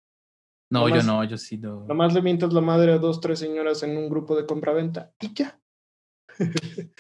No, 0.72 0.88
yo 0.88 1.03
no, 1.03 1.24
yo 1.26 1.38
sí 1.38 1.57
no. 1.57 1.86
Nomás 1.86 2.14
le 2.14 2.22
mientas 2.22 2.53
la 2.53 2.62
madre 2.62 2.93
a 2.93 2.97
dos, 2.97 3.20
tres 3.20 3.39
señoras 3.39 3.84
en 3.84 3.97
un 3.97 4.09
grupo 4.09 4.38
de 4.38 4.45
compra-venta 4.45 5.14
y 5.20 5.34
ya. 5.34 5.59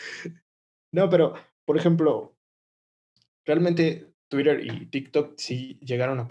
no, 0.93 1.09
pero, 1.09 1.33
por 1.65 1.77
ejemplo, 1.77 2.35
realmente 3.45 4.13
Twitter 4.29 4.65
y 4.65 4.87
TikTok 4.87 5.35
sí 5.37 5.79
llegaron 5.81 6.19
a 6.19 6.27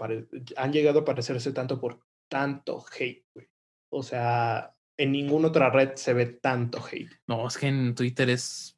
han 0.57 0.71
llegado 0.71 0.99
a 0.99 1.05
parecerse 1.05 1.51
tanto 1.51 1.79
por 1.79 1.99
tanto 2.29 2.83
hate, 2.97 3.25
güey. 3.33 3.50
O 3.91 4.03
sea, 4.03 4.73
en 4.97 5.11
ninguna 5.11 5.49
otra 5.49 5.69
red 5.69 5.95
se 5.95 6.13
ve 6.13 6.25
tanto 6.25 6.83
hate. 6.85 7.11
No, 7.27 7.47
es 7.47 7.57
que 7.57 7.67
en 7.67 7.95
Twitter 7.95 8.29
es. 8.29 8.77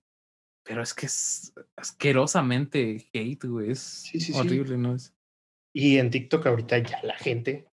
Pero 0.65 0.81
es 0.81 0.93
que 0.93 1.07
es 1.07 1.53
asquerosamente 1.75 3.09
hate, 3.13 3.43
güey. 3.47 3.71
Es 3.71 4.31
horrible, 4.33 4.77
¿no? 4.77 4.95
Es... 4.95 5.13
Y 5.75 5.97
en 5.97 6.09
TikTok 6.09 6.45
ahorita 6.47 6.77
ya 6.79 7.01
la 7.03 7.15
gente. 7.17 7.67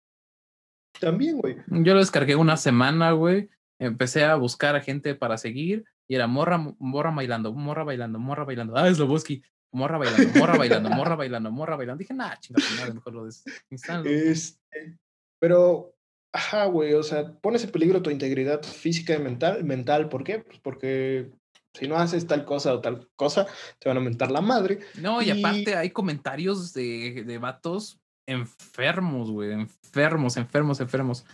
También, 0.98 1.38
güey. 1.38 1.56
Yo 1.68 1.94
lo 1.94 2.00
descargué 2.00 2.34
una 2.34 2.56
semana, 2.56 3.12
güey. 3.12 3.48
Empecé 3.78 4.24
a 4.24 4.34
buscar 4.34 4.74
a 4.76 4.80
gente 4.80 5.14
para 5.14 5.38
seguir 5.38 5.84
y 6.08 6.16
era 6.16 6.26
morra, 6.26 6.58
morra 6.78 7.12
bailando, 7.12 7.52
morra 7.52 7.84
bailando, 7.84 8.18
morra 8.18 8.44
bailando. 8.44 8.76
Ah, 8.76 8.88
es 8.88 8.98
Loboski. 8.98 9.42
Morra 9.72 9.98
bailando, 9.98 10.38
morra 10.40 10.58
bailando, 10.58 10.90
morra 10.90 11.14
bailando, 11.14 11.50
morra 11.52 11.76
bailando. 11.76 11.98
Dije, 12.00 12.12
nah, 12.12 12.34
chingada, 12.40 12.92
mejor 12.92 13.14
lo 13.14 13.24
desinstalo. 13.24 14.04
Este, 14.04 14.98
pero 15.38 15.94
Ajá, 16.32 16.66
güey, 16.66 16.94
o 16.94 17.02
sea, 17.02 17.32
pones 17.40 17.64
en 17.64 17.70
peligro 17.70 18.02
tu 18.02 18.10
integridad 18.10 18.62
física 18.62 19.14
y 19.14 19.18
mental. 19.18 19.64
Mental, 19.64 20.08
¿por 20.08 20.22
qué? 20.22 20.38
Pues 20.38 20.58
porque 20.60 21.30
si 21.74 21.88
no 21.88 21.96
haces 21.96 22.26
tal 22.26 22.44
cosa 22.44 22.74
o 22.74 22.80
tal 22.80 23.08
cosa, 23.16 23.46
te 23.78 23.88
van 23.88 23.98
a 23.98 24.00
mentar 24.00 24.30
la 24.30 24.40
madre. 24.40 24.80
No, 25.00 25.22
y, 25.22 25.30
aparte 25.30 25.76
hay 25.76 25.90
comentarios 25.90 26.72
de, 26.72 27.24
de 27.24 27.38
vatos 27.38 28.00
enfermos, 28.30 29.30
güey, 29.30 29.52
enfermos, 29.52 30.36
enfermos, 30.36 30.80
enfermos. 30.80 31.26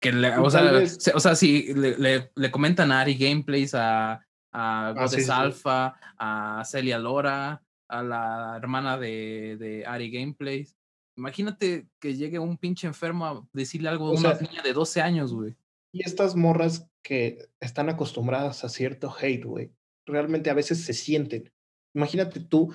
Que 0.00 0.12
le, 0.12 0.36
o, 0.36 0.50
sea, 0.50 0.70
o 1.14 1.20
sea, 1.20 1.34
si 1.34 1.72
le, 1.74 2.30
le, 2.34 2.50
comentan 2.50 2.92
a 2.92 3.00
Ari 3.00 3.16
Gameplays, 3.16 3.74
a, 3.74 4.12
a 4.12 4.20
ah, 4.52 4.92
Godes 4.92 5.30
Alpha, 5.30 5.98
a 6.18 6.62
Celia 6.64 6.98
Lora, 6.98 7.62
a 7.88 8.02
la 8.02 8.54
hermana 8.56 8.98
de, 8.98 9.56
de 9.58 9.86
Ari 9.86 10.10
Gameplays. 10.10 10.76
Imagínate 11.16 11.88
que 12.00 12.16
llegue 12.16 12.38
un 12.38 12.58
pinche 12.58 12.86
enfermo 12.86 13.26
a 13.26 13.48
decirle 13.52 13.88
algo 13.88 14.08
a 14.08 14.12
una 14.12 14.34
niña 14.34 14.62
de 14.62 14.72
12 14.72 15.00
años, 15.00 15.32
güey. 15.32 15.56
Y 15.92 16.04
estas 16.04 16.34
morras 16.34 16.88
que 17.02 17.48
están 17.60 17.88
acostumbradas 17.88 18.64
a 18.64 18.68
cierto 18.68 19.14
hate, 19.16 19.44
güey, 19.44 19.70
realmente 20.06 20.50
a 20.50 20.54
veces 20.54 20.84
se 20.84 20.92
sienten. 20.92 21.52
Imagínate 21.94 22.40
tú 22.40 22.74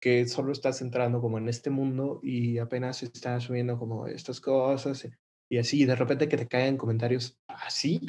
que 0.00 0.26
solo 0.28 0.52
estás 0.52 0.82
entrando 0.82 1.20
como 1.20 1.38
en 1.38 1.48
este 1.48 1.70
mundo 1.70 2.20
y 2.22 2.58
apenas 2.58 3.02
estás 3.02 3.44
subiendo 3.44 3.78
como 3.78 4.06
estas 4.06 4.40
cosas 4.40 5.08
y 5.50 5.58
así, 5.58 5.82
y 5.82 5.84
de 5.86 5.96
repente 5.96 6.28
que 6.28 6.36
te 6.36 6.46
caen 6.46 6.76
comentarios 6.76 7.38
así. 7.48 8.06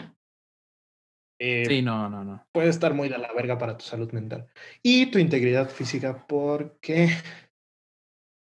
Eh, 1.39 1.63
sí, 1.65 1.81
no, 1.81 2.09
no, 2.09 2.25
no. 2.25 2.45
Puede 2.51 2.67
estar 2.67 2.93
muy 2.93 3.07
de 3.07 3.17
la 3.17 3.31
verga 3.33 3.57
para 3.57 3.77
tu 3.77 3.85
salud 3.85 4.11
mental 4.11 4.47
y 4.83 5.09
tu 5.09 5.19
integridad 5.19 5.69
física 5.69 6.27
porque 6.27 7.09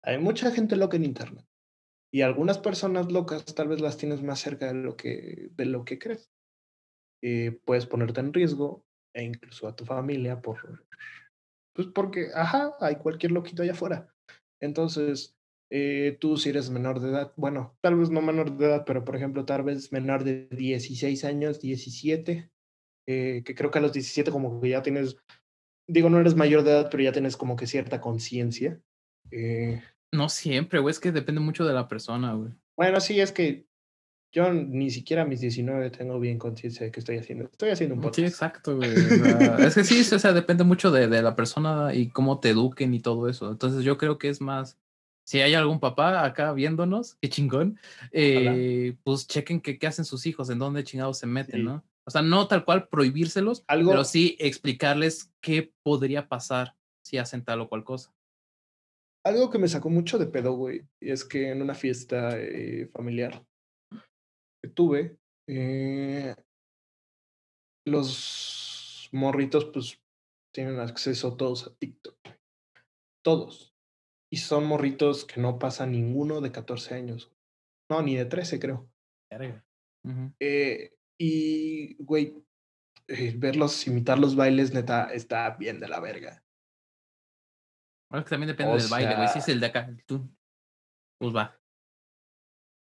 hay 0.03 0.19
mucha 0.19 0.51
gente 0.51 0.77
loca 0.77 0.97
en 0.97 1.05
Internet. 1.05 1.47
Y 2.13 2.23
algunas 2.23 2.59
personas 2.59 3.13
locas 3.13 3.45
tal 3.55 3.69
vez 3.69 3.81
las 3.81 3.97
tienes 3.97 4.23
más 4.23 4.41
cerca 4.41 4.67
de 4.67 4.75
lo 4.75 4.97
que, 4.97 5.51
de 5.53 5.65
lo 5.65 5.85
que 5.85 5.99
crees. 5.99 6.31
Eh, 7.23 7.61
puedes 7.65 7.87
ponerte 7.87 8.21
en 8.21 8.33
riesgo 8.33 8.85
e 9.15 9.23
incluso 9.23 9.69
a 9.69 9.77
tu 9.77 9.85
familia 9.85 10.41
por... 10.41 10.85
Pues 11.75 11.89
porque, 11.95 12.29
ajá, 12.35 12.75
hay 12.81 12.97
cualquier 12.97 13.33
loquito 13.33 13.63
allá 13.63 13.73
afuera. 13.73 14.13
Entonces, 14.61 15.37
eh, 15.73 16.17
tú 16.21 16.37
si 16.37 16.49
eres 16.49 16.69
menor 16.69 16.99
de 16.99 17.11
edad, 17.11 17.33
bueno, 17.37 17.77
tal 17.81 17.97
vez 17.97 18.11
no 18.11 18.21
menor 18.21 18.57
de 18.57 18.67
edad, 18.67 18.85
pero 18.85 19.05
por 19.05 19.15
ejemplo, 19.15 19.45
tal 19.45 19.63
vez 19.63 19.93
menor 19.93 20.25
de 20.25 20.49
16 20.49 21.25
años, 21.25 21.61
17, 21.61 22.51
eh, 23.07 23.43
que 23.45 23.55
creo 23.55 23.71
que 23.71 23.79
a 23.79 23.83
los 23.83 23.93
17 23.93 24.33
como 24.33 24.61
que 24.61 24.71
ya 24.71 24.83
tienes, 24.83 25.17
digo, 25.89 26.11
no 26.11 26.19
eres 26.19 26.35
mayor 26.35 26.65
de 26.65 26.73
edad, 26.73 26.89
pero 26.91 27.05
ya 27.05 27.13
tienes 27.13 27.37
como 27.37 27.55
que 27.55 27.69
cierta 27.69 28.01
conciencia. 28.01 28.83
Eh, 29.31 29.83
no 30.13 30.29
siempre, 30.29 30.81
güey, 30.81 30.93
es 30.93 31.01
que 31.01 31.13
depende 31.13 31.41
mucho 31.41 31.65
de 31.65 31.75
la 31.75 31.89
persona, 31.89 32.35
güey. 32.35 32.51
Bueno, 32.77 33.01
sí, 33.01 33.21
es 33.21 33.33
que 33.33 33.67
yo 34.33 34.53
ni 34.53 34.91
siquiera 34.91 35.23
a 35.23 35.25
mis 35.25 35.41
19 35.41 35.91
tengo 35.91 36.21
bien 36.21 36.39
conciencia 36.39 36.87
de 36.87 36.93
que 36.93 37.01
estoy 37.01 37.19
haciendo. 37.19 37.45
Estoy 37.45 37.71
haciendo 37.71 37.97
un 37.97 38.01
podcast. 38.01 38.17
Sí, 38.17 38.25
exacto, 38.25 38.77
güey. 38.77 38.91
es 39.59 39.75
que 39.75 39.85
sí, 39.85 40.01
o 40.15 40.19
sea, 40.19 40.33
depende 40.33 40.65
mucho 40.65 40.91
de, 40.91 41.09
de, 41.09 41.23
la 41.23 41.35
persona 41.35 41.95
y 41.95 42.09
cómo 42.09 42.39
te 42.39 42.51
eduquen 42.51 42.95
y 42.95 43.01
todo 43.01 43.29
eso. 43.29 43.51
Entonces 43.51 43.85
yo 43.85 43.99
creo 43.99 44.19
que 44.19 44.29
es 44.29 44.41
más, 44.41 44.79
si 45.25 45.41
hay 45.41 45.55
algún 45.55 45.81
papá 45.81 46.25
acá 46.25 46.53
viéndonos, 46.53 47.17
qué 47.21 47.29
chingón, 47.29 47.79
eh, 48.13 48.97
pues 49.03 49.27
chequen 49.27 49.61
qué 49.61 49.87
hacen 49.87 50.05
sus 50.05 50.27
hijos, 50.27 50.49
en 50.51 50.59
dónde 50.59 50.85
chingados 50.85 51.19
se 51.19 51.27
meten, 51.27 51.65
¿no? 51.65 51.85
O 52.05 52.11
sea, 52.11 52.23
no 52.23 52.49
tal 52.49 52.65
cual 52.65 52.89
prohibírselos, 52.89 53.65
pero 53.69 54.05
sí 54.05 54.37
explicarles 54.41 55.33
qué 55.41 55.73
podría 55.83 56.29
pasar 56.29 56.77
si 57.03 57.19
hacen 57.19 57.45
tal 57.45 57.61
o 57.61 57.69
cual 57.69 57.85
cosa. 57.85 58.13
Algo 59.25 59.51
que 59.51 59.59
me 59.59 59.69
sacó 59.69 59.91
mucho 59.91 60.19
de 60.19 60.27
pedo, 60.27 60.55
güey, 60.55 60.89
es 61.01 61.25
que 61.25 61.51
en 61.51 61.61
una 61.63 61.75
fiesta 61.75 62.39
eh, 62.39 62.89
familiar 62.93 63.45
que 64.63 64.71
tuve, 64.71 65.19
eh, 65.49 66.35
los 67.87 69.09
morritos, 69.13 69.67
pues, 69.67 70.01
tienen 70.55 70.79
acceso 70.81 71.37
todos 71.37 71.67
a 71.67 71.75
TikTok. 71.75 72.17
Todos. 73.23 73.75
Y 74.33 74.39
son 74.39 74.65
morritos 74.67 75.25
que 75.25 75.41
no 75.41 75.59
pasan 75.59 75.93
ninguno 75.93 76.41
de 76.41 76.53
14 76.53 76.95
años. 76.95 77.33
No, 77.91 78.03
ni 78.03 78.17
de 78.17 78.25
13, 78.25 78.59
creo. 78.59 78.91
eh, 80.41 80.95
y, 81.19 81.97
güey, 82.03 82.35
eh, 83.09 83.35
verlos 83.37 83.87
imitar 83.87 84.19
los 84.19 84.37
bailes, 84.37 84.73
neta, 84.73 85.13
está 85.13 85.51
bien 85.57 85.81
de 85.81 85.89
la 85.89 86.01
verga. 86.01 86.43
Bueno, 88.11 88.25
que 88.25 88.31
también 88.31 88.49
depende 88.49 88.77
del 88.77 88.89
baile, 88.89 89.15
güey. 89.15 89.29
Si 89.29 89.39
es 89.39 89.49
el 89.49 89.61
de 89.61 89.67
acá, 89.67 89.89
tú, 90.07 90.29
pues 91.19 91.35
va. 91.35 91.57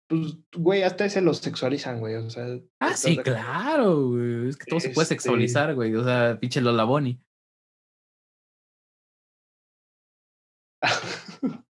Pues, 0.10 0.38
güey, 0.56 0.82
hasta 0.82 1.06
ese 1.06 1.22
los 1.22 1.38
sexualizan, 1.38 2.00
güey. 2.00 2.16
O 2.16 2.30
sea. 2.30 2.60
Ah, 2.80 2.96
sí, 2.96 3.16
claro, 3.18 4.10
güey. 4.10 4.50
Es 4.50 4.58
que 4.58 4.66
todo 4.66 4.80
se 4.80 4.90
puede 4.90 5.04
este 5.04 5.16
sexualizar, 5.16 5.76
güey. 5.76 5.94
O 5.96 6.04
sea, 6.04 6.40
pinche 6.40 6.62
Lola 6.62 6.84
Bonnie. 6.84 7.22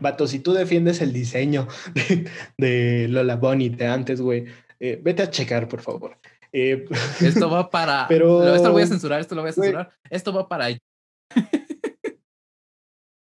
Vato, 0.00 0.26
si 0.26 0.40
tú 0.40 0.52
defiendes 0.52 1.00
el 1.00 1.14
diseño 1.14 1.68
de, 1.94 2.28
de 2.58 3.08
Lola 3.08 3.36
Bonnie 3.36 3.70
de 3.70 3.86
antes, 3.86 4.20
güey, 4.20 4.44
eh, 4.78 5.00
vete 5.02 5.22
a 5.22 5.30
checar, 5.30 5.68
por 5.68 5.80
favor. 5.80 6.18
Eh, 6.52 6.84
esto 7.22 7.48
va 7.48 7.70
para. 7.70 8.06
Pero... 8.10 8.54
Esto 8.54 8.68
lo 8.68 8.74
voy 8.74 8.82
a 8.82 8.86
censurar, 8.86 9.20
esto 9.20 9.34
lo 9.34 9.40
voy 9.40 9.50
a 9.50 9.54
censurar. 9.54 9.90
Esto 10.10 10.34
va 10.34 10.46
para 10.46 10.68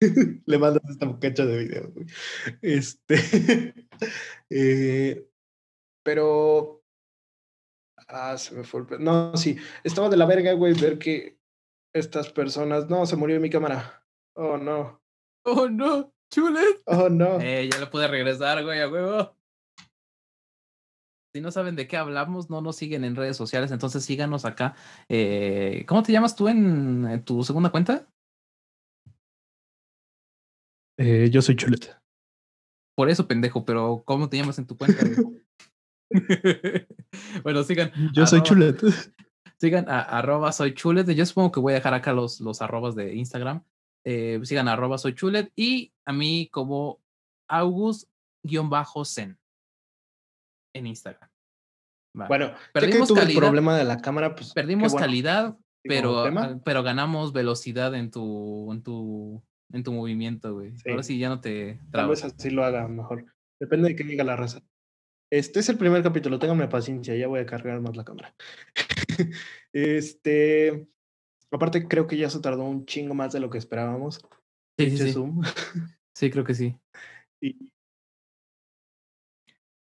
Le 0.47 0.59
mandas 0.59 0.83
esta 0.91 1.07
muchacha 1.07 1.45
de 1.47 1.59
video, 1.59 1.93
Este. 2.63 3.17
Eh, 4.51 5.27
pero. 6.05 6.85
Ah, 8.09 8.37
se 8.39 8.55
me 8.55 8.63
fue 8.63 8.83
el. 8.89 9.03
No, 9.03 9.37
sí. 9.37 9.57
Estaba 9.83 10.09
de 10.09 10.17
la 10.17 10.27
verga, 10.27 10.53
güey, 10.53 10.75
ver 10.75 10.99
que 10.99 11.39
estas 11.93 12.31
personas. 12.31 12.89
No, 12.89 13.07
se 13.07 13.17
murió 13.17 13.41
mi 13.41 13.51
cámara. 13.51 14.07
Oh, 14.35 14.57
no. 14.59 15.03
Oh, 15.45 15.69
no. 15.69 16.13
Chulet. 16.31 16.83
Oh, 16.87 17.09
no. 17.09 17.41
Eh, 17.41 17.69
ya 17.73 17.81
lo 17.81 17.91
pude 17.91 18.07
regresar, 18.07 18.63
güey, 18.63 18.81
a 18.81 18.89
huevo. 18.89 19.37
Si 21.35 21.41
no 21.41 21.51
saben 21.51 21.75
de 21.75 21.89
qué 21.89 21.97
hablamos, 21.97 22.51
no 22.51 22.61
nos 22.61 22.77
siguen 22.77 23.05
en 23.05 23.17
redes 23.17 23.37
sociales, 23.37 23.71
entonces 23.71 24.05
síganos 24.05 24.45
acá. 24.45 24.75
Eh, 25.09 25.85
¿Cómo 25.89 26.03
te 26.03 26.13
llamas 26.13 26.37
tú 26.37 26.49
en 26.49 27.25
tu 27.25 27.43
segunda 27.45 27.71
cuenta? 27.71 28.07
Eh, 30.99 31.29
yo 31.31 31.43
soy 31.43 31.57
Chuleta. 31.57 32.03
Por 32.97 33.11
eso, 33.11 33.29
pendejo, 33.29 33.65
pero 33.65 34.03
¿cómo 34.05 34.29
te 34.29 34.39
llamas 34.39 34.59
en 34.59 34.67
tu 34.67 34.77
cuenta? 34.77 35.05
bueno, 37.43 37.63
sigan. 37.63 37.93
Yo 38.13 38.27
soy 38.27 38.43
Chuleta. 38.43 38.87
Sigan 39.59 39.89
a 39.89 40.01
arroba 40.01 40.53
soy 40.53 40.75
chulet. 40.75 41.09
Yo 41.11 41.25
supongo 41.25 41.51
que 41.53 41.61
voy 41.61 41.73
a 41.73 41.77
dejar 41.77 41.95
acá 41.95 42.13
los, 42.13 42.41
los 42.41 42.61
arrobas 42.61 42.95
de 42.95 43.15
Instagram. 43.15 43.65
Eh, 44.05 44.39
sigan 44.45 44.69
a 44.69 44.75
arroba 44.75 44.99
soy 44.99 45.15
chulet 45.15 45.51
y 45.57 45.93
a 46.05 46.13
mí 46.13 46.49
como 46.53 47.01
August-Zen 47.49 49.39
en 50.75 50.87
Instagram. 50.87 51.31
Bueno, 52.13 52.55
perdimos 52.73 53.13
calidad, 53.13 53.31
el 53.31 53.37
problema 53.37 53.77
de 53.77 53.85
la 53.85 54.01
cámara, 54.01 54.35
pues. 54.35 54.55
Perdimos 54.55 54.95
calidad, 54.95 55.57
pero, 55.83 56.25
pero 56.65 56.83
ganamos 56.83 57.33
velocidad 57.33 57.95
en 57.95 58.11
tu, 58.11 58.73
en 58.73 58.83
tu 58.83 59.43
en 59.73 59.83
tu 59.83 59.93
movimiento, 59.93 60.55
güey. 60.55 60.75
Ahora 60.89 61.03
sí 61.03 61.19
ya 61.19 61.29
no 61.29 61.41
te 61.41 61.81
Tal 61.91 62.09
vez 62.09 62.25
así 62.25 62.51
lo 62.51 62.65
haga 62.65 62.87
mejor. 62.89 63.27
Depende 63.61 63.89
de 63.89 63.97
qué 63.97 64.05
diga 64.05 64.25
la 64.25 64.37
raza. 64.37 64.63
Este 65.31 65.61
es 65.61 65.69
el 65.69 65.79
primer 65.79 66.03
capítulo, 66.03 66.39
ténganme 66.39 66.69
paciencia, 66.69 67.17
ya 67.17 67.27
voy 67.27 67.41
a 67.41 67.47
cargar 67.47 67.81
más 67.81 67.97
la 67.97 68.05
cámara. 68.05 68.35
este, 69.73 70.89
aparte 71.51 71.89
creo 71.89 72.07
que 72.07 72.17
ya 72.17 72.31
se 72.31 72.41
tardó 72.41 72.65
un 72.65 72.87
chingo 72.87 73.15
más 73.15 73.33
de 73.33 73.41
lo 73.41 73.51
que 73.51 73.59
esperábamos. 73.59 74.21
Sí, 74.79 74.97
sí, 74.97 75.13
sí. 75.13 75.21
sí, 76.15 76.31
creo 76.31 76.45
que 76.45 76.55
sí. 76.55 76.79
Y, 77.41 77.73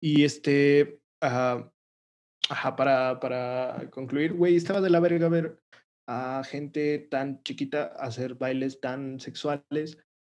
y 0.00 0.24
este, 0.24 1.00
ajá, 1.20 1.72
para, 2.76 3.18
para 3.18 3.90
concluir, 3.90 4.34
güey, 4.34 4.56
estaba 4.56 4.80
de 4.80 4.90
la 4.90 5.00
verga 5.00 5.28
ver 5.28 5.61
a 6.06 6.42
gente 6.44 6.98
tan 6.98 7.42
chiquita 7.42 7.94
hacer 7.98 8.34
bailes 8.34 8.80
tan 8.80 9.20
sexuales 9.20 9.98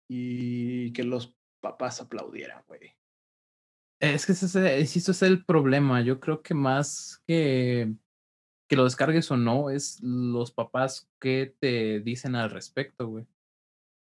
y 0.08 0.92
que 0.92 1.04
los 1.04 1.34
papás 1.60 2.00
aplaudieran, 2.00 2.62
güey. 2.66 2.92
Es 4.00 4.26
que 4.26 4.32
ese, 4.32 4.80
es 4.80 5.22
el 5.22 5.44
problema. 5.44 6.02
Yo 6.02 6.18
creo 6.18 6.42
que 6.42 6.54
más 6.54 7.22
que 7.26 7.92
que 8.68 8.76
lo 8.76 8.84
descargues 8.84 9.30
o 9.30 9.36
no, 9.36 9.68
es 9.68 10.00
los 10.02 10.50
papás 10.50 11.06
que 11.20 11.54
te 11.60 12.00
dicen 12.00 12.34
al 12.34 12.50
respecto, 12.50 13.06
güey. 13.06 13.26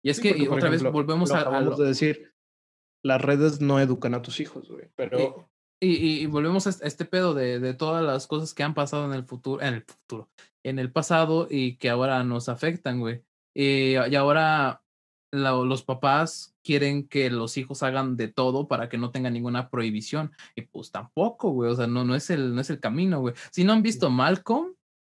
Y 0.05 0.11
es 0.11 0.21
que 0.21 0.47
otra 0.47 0.69
vez 0.69 0.83
volvemos 0.83 1.33
a, 1.33 1.57
a 1.57 1.63
de 1.63 1.85
decir, 1.87 2.35
las 3.03 3.23
redes 3.23 3.63
no 3.63 3.81
educan 3.81 4.13
a 4.13 4.21
tus 4.21 4.41
hijos, 4.41 4.69
güey, 4.69 4.91
pero 4.95 5.51
y, 5.85 6.23
y, 6.23 6.27
volvemos 6.27 6.69
a 6.69 6.87
este 6.87 7.05
pedo 7.05 7.35
de, 7.35 7.59
de, 7.59 7.75
todas 7.75 8.05
las 8.05 8.29
cosas 8.29 8.55
que 8.55 8.63
han 8.63 8.73
pasado 8.73 9.05
en 9.07 9.15
el 9.15 9.25
futuro, 9.25 9.61
en 9.61 9.75
el 9.75 9.83
futuro, 9.83 10.31
en 10.63 10.79
el 10.79 10.93
pasado 10.93 11.49
y 11.51 11.77
que 11.77 11.91
ahora 11.91 12.23
nos 12.23 12.49
afectan, 12.49 13.01
güey. 13.01 13.25
Y, 13.53 13.95
y 13.95 14.15
ahora 14.15 14.85
los 15.33 15.83
papás 15.83 16.55
quieren 16.63 17.09
que 17.09 17.31
los 17.31 17.57
hijos 17.57 17.83
hagan 17.83 18.17
de 18.17 18.29
todo 18.29 18.69
para 18.69 18.89
que 18.89 18.97
no 18.97 19.11
tengan 19.11 19.33
ninguna 19.33 19.71
prohibición. 19.71 20.31
Y 20.55 20.63
pues 20.63 20.93
tampoco, 20.93 21.51
güey. 21.51 21.73
O 21.73 21.75
sea, 21.75 21.89
no, 21.89 22.05
no, 22.05 22.15
es, 22.15 22.31
el, 22.31 22.55
no 22.55 22.61
es 22.61 22.71
el 22.71 22.79
camino, 22.79 23.19
güey. 23.19 23.35
Si 23.51 23.65
no 23.65 23.73
han 23.73 23.83
visto 23.83 24.09
Malcolm, 24.09 24.77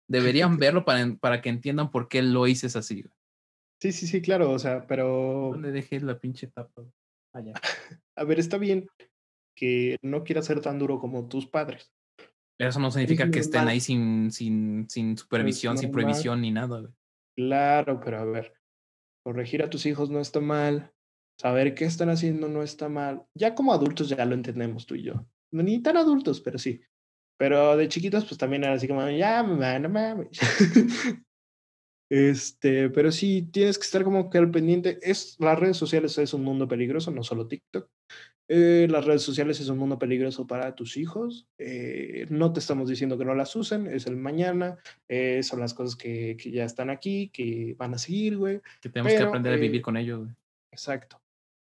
deberían 0.08 0.56
verlo 0.58 0.86
para, 0.86 1.14
para 1.16 1.42
que 1.42 1.50
entiendan 1.50 1.92
por 1.92 2.08
qué 2.08 2.22
lo 2.22 2.48
hice 2.48 2.68
así, 2.68 3.02
güey. 3.02 3.14
Sí, 3.82 3.92
sí, 3.92 4.08
sí, 4.08 4.22
claro. 4.22 4.52
O 4.52 4.60
sea, 4.60 4.88
pero. 4.88 5.50
¿Dónde 5.52 5.74
dejé 5.74 6.00
la 6.00 6.18
pinche 6.18 6.48
tapa? 6.48 6.84
Allá. 7.34 7.52
A 8.16 8.24
ver, 8.24 8.40
está 8.40 8.58
bien 8.58 8.88
que 9.56 9.98
no 10.02 10.24
quiera 10.24 10.42
ser 10.42 10.62
tan 10.62 10.80
duro 10.80 11.00
como 11.00 11.28
tus 11.28 11.48
padres. 11.48 11.92
Eso 12.60 12.80
no 12.80 12.92
significa 12.92 13.30
que 13.30 13.40
estén 13.40 13.68
ahí 13.68 13.80
sin, 13.80 14.32
sin, 14.32 14.90
sin 14.90 15.18
supervisión, 15.18 15.78
sin 15.78 15.92
prohibición 15.92 16.42
ni 16.42 16.52
nada. 16.52 16.90
Claro, 17.36 18.00
pero 18.00 18.20
a 18.20 18.26
ver, 18.26 18.54
corregir 19.26 19.64
a 19.64 19.70
tus 19.70 19.86
hijos 19.86 20.10
no 20.10 20.20
está 20.20 20.40
mal, 20.40 20.94
saber 21.40 21.74
qué 21.74 21.86
están 21.86 22.10
haciendo 22.10 22.48
no 22.48 22.62
está 22.62 22.90
mal. 22.90 23.24
Ya 23.34 23.56
como 23.56 23.74
adultos 23.74 24.10
ya 24.10 24.24
lo 24.26 24.36
entendemos 24.36 24.86
tú 24.86 24.96
y 24.96 25.04
yo. 25.04 25.26
Ni 25.52 25.82
tan 25.82 25.98
adultos, 25.98 26.42
pero 26.42 26.58
sí. 26.58 26.82
Pero 27.38 27.76
de 27.76 27.88
chiquitos, 27.88 28.26
pues 28.26 28.38
también 28.38 28.64
era 28.64 28.74
así 28.74 28.88
como, 28.88 29.08
ya, 29.10 29.44
mamá, 29.44 29.80
no 29.80 29.90
mames. 29.90 30.40
Este, 32.12 32.92
pero 32.92 33.12
sí 33.12 33.50
tienes 33.52 33.80
que 33.80 33.86
estar 33.86 34.04
como 34.04 34.30
que 34.30 34.38
al 34.38 34.52
pendiente. 34.52 35.00
Es, 35.02 35.36
las 35.40 35.58
redes 35.58 35.78
sociales 35.78 36.16
es 36.20 36.36
un 36.36 36.44
mundo 36.44 36.68
peligroso, 36.68 37.10
no 37.10 37.24
solo 37.24 37.48
TikTok. 37.48 37.90
Eh, 38.56 38.88
las 38.88 39.06
redes 39.06 39.24
sociales 39.24 39.60
es 39.60 39.70
un 39.70 39.80
mundo 39.80 39.98
peligroso 39.98 40.46
para 40.46 40.76
tus 40.76 40.96
hijos. 40.96 41.48
Eh, 41.58 42.28
no 42.30 42.54
te 42.54 42.60
estamos 42.60 42.88
diciendo 42.88 43.18
que 43.18 43.26
no 43.26 43.34
las 43.34 43.56
usen, 43.56 43.88
es 43.88 44.06
el 44.06 44.16
mañana, 44.16 44.78
eh, 45.08 45.42
son 45.42 45.60
las 45.60 45.74
cosas 45.74 45.96
que, 45.96 46.38
que, 46.40 46.52
ya 46.52 46.64
están 46.64 46.92
aquí, 46.92 47.32
que 47.34 47.74
van 47.80 47.96
a 47.96 47.98
seguir, 47.98 48.38
güey. 48.38 48.62
Que 48.80 48.90
tenemos 48.90 49.12
que 49.12 49.24
aprender 49.24 49.54
a 49.54 49.58
vivir 49.58 49.82
con 49.82 49.98
ellos, 49.98 50.20
güey. 50.20 50.36
Exacto. 50.72 51.20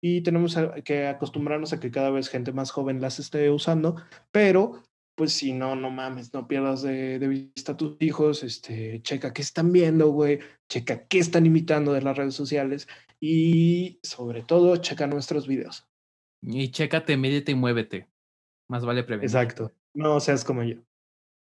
Y 0.02 0.22
tenemos 0.22 0.58
que 0.84 1.06
acostumbrarnos 1.06 1.72
a 1.72 1.80
que 1.80 1.92
cada 1.92 2.10
vez 2.10 2.30
gente 2.30 2.52
más 2.52 2.72
joven 2.72 3.00
las 3.00 3.20
esté 3.20 3.52
usando, 3.52 3.98
pero 4.32 4.82
pues 5.14 5.34
si 5.34 5.54
no, 5.54 5.76
no 5.76 5.92
mames, 5.92 6.34
no 6.34 6.48
pierdas 6.48 6.82
de, 6.82 7.20
vista 7.28 7.74
a 7.74 7.78
tus 7.78 7.96
hijos, 8.00 8.42
este, 8.42 9.04
checa 9.04 9.34
qué 9.34 9.44
están 9.44 9.72
viendo, 9.72 10.10
güey, 10.10 10.40
checa 10.68 11.06
qué 11.06 11.20
están 11.20 11.46
imitando 11.46 11.94
de 11.94 12.02
las 12.02 12.18
redes 12.18 12.34
sociales 12.34 12.88
y 13.20 14.00
sobre 14.02 14.42
todo 14.42 14.78
checa 14.78 15.06
nuestros 15.06 15.48
videos. 15.48 15.91
Y 16.42 16.72
chécate, 16.72 17.18
médete 17.18 17.52
y 17.52 17.56
muévete. 17.56 18.10
Más 18.70 18.86
vale 18.86 19.04
prevenir. 19.04 19.30
Exacto. 19.30 19.72
No 19.94 20.20
seas 20.20 20.44
como 20.44 20.64
yo. 20.64 20.78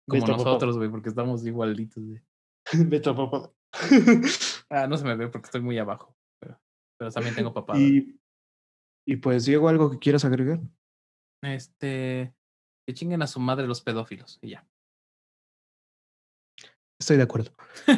Como 0.08 0.26
nosotros, 0.26 0.76
güey, 0.76 0.90
porque 0.90 1.08
estamos 1.08 1.44
igualitos, 1.44 2.02
güey. 2.04 2.22
Vete 2.90 3.12
papá. 3.12 3.52
ah, 4.70 4.86
no 4.86 4.96
se 4.96 5.04
me 5.04 5.16
ve 5.16 5.28
porque 5.28 5.46
estoy 5.46 5.60
muy 5.60 5.78
abajo. 5.78 6.16
Pero, 6.40 6.60
pero 6.98 7.10
también 7.10 7.34
tengo 7.34 7.52
papá. 7.52 7.76
Y, 7.78 8.18
y 9.06 9.16
pues, 9.16 9.44
Diego, 9.44 9.68
¿algo 9.68 9.90
que 9.90 9.98
quieras 9.98 10.24
agregar? 10.24 10.60
Este, 11.42 12.34
que 12.86 12.94
chinguen 12.94 13.22
a 13.22 13.26
su 13.26 13.40
madre 13.40 13.66
los 13.66 13.80
pedófilos 13.80 14.38
y 14.40 14.50
ya. 14.50 14.66
Estoy 16.98 17.18
de 17.18 17.24
acuerdo. 17.24 17.50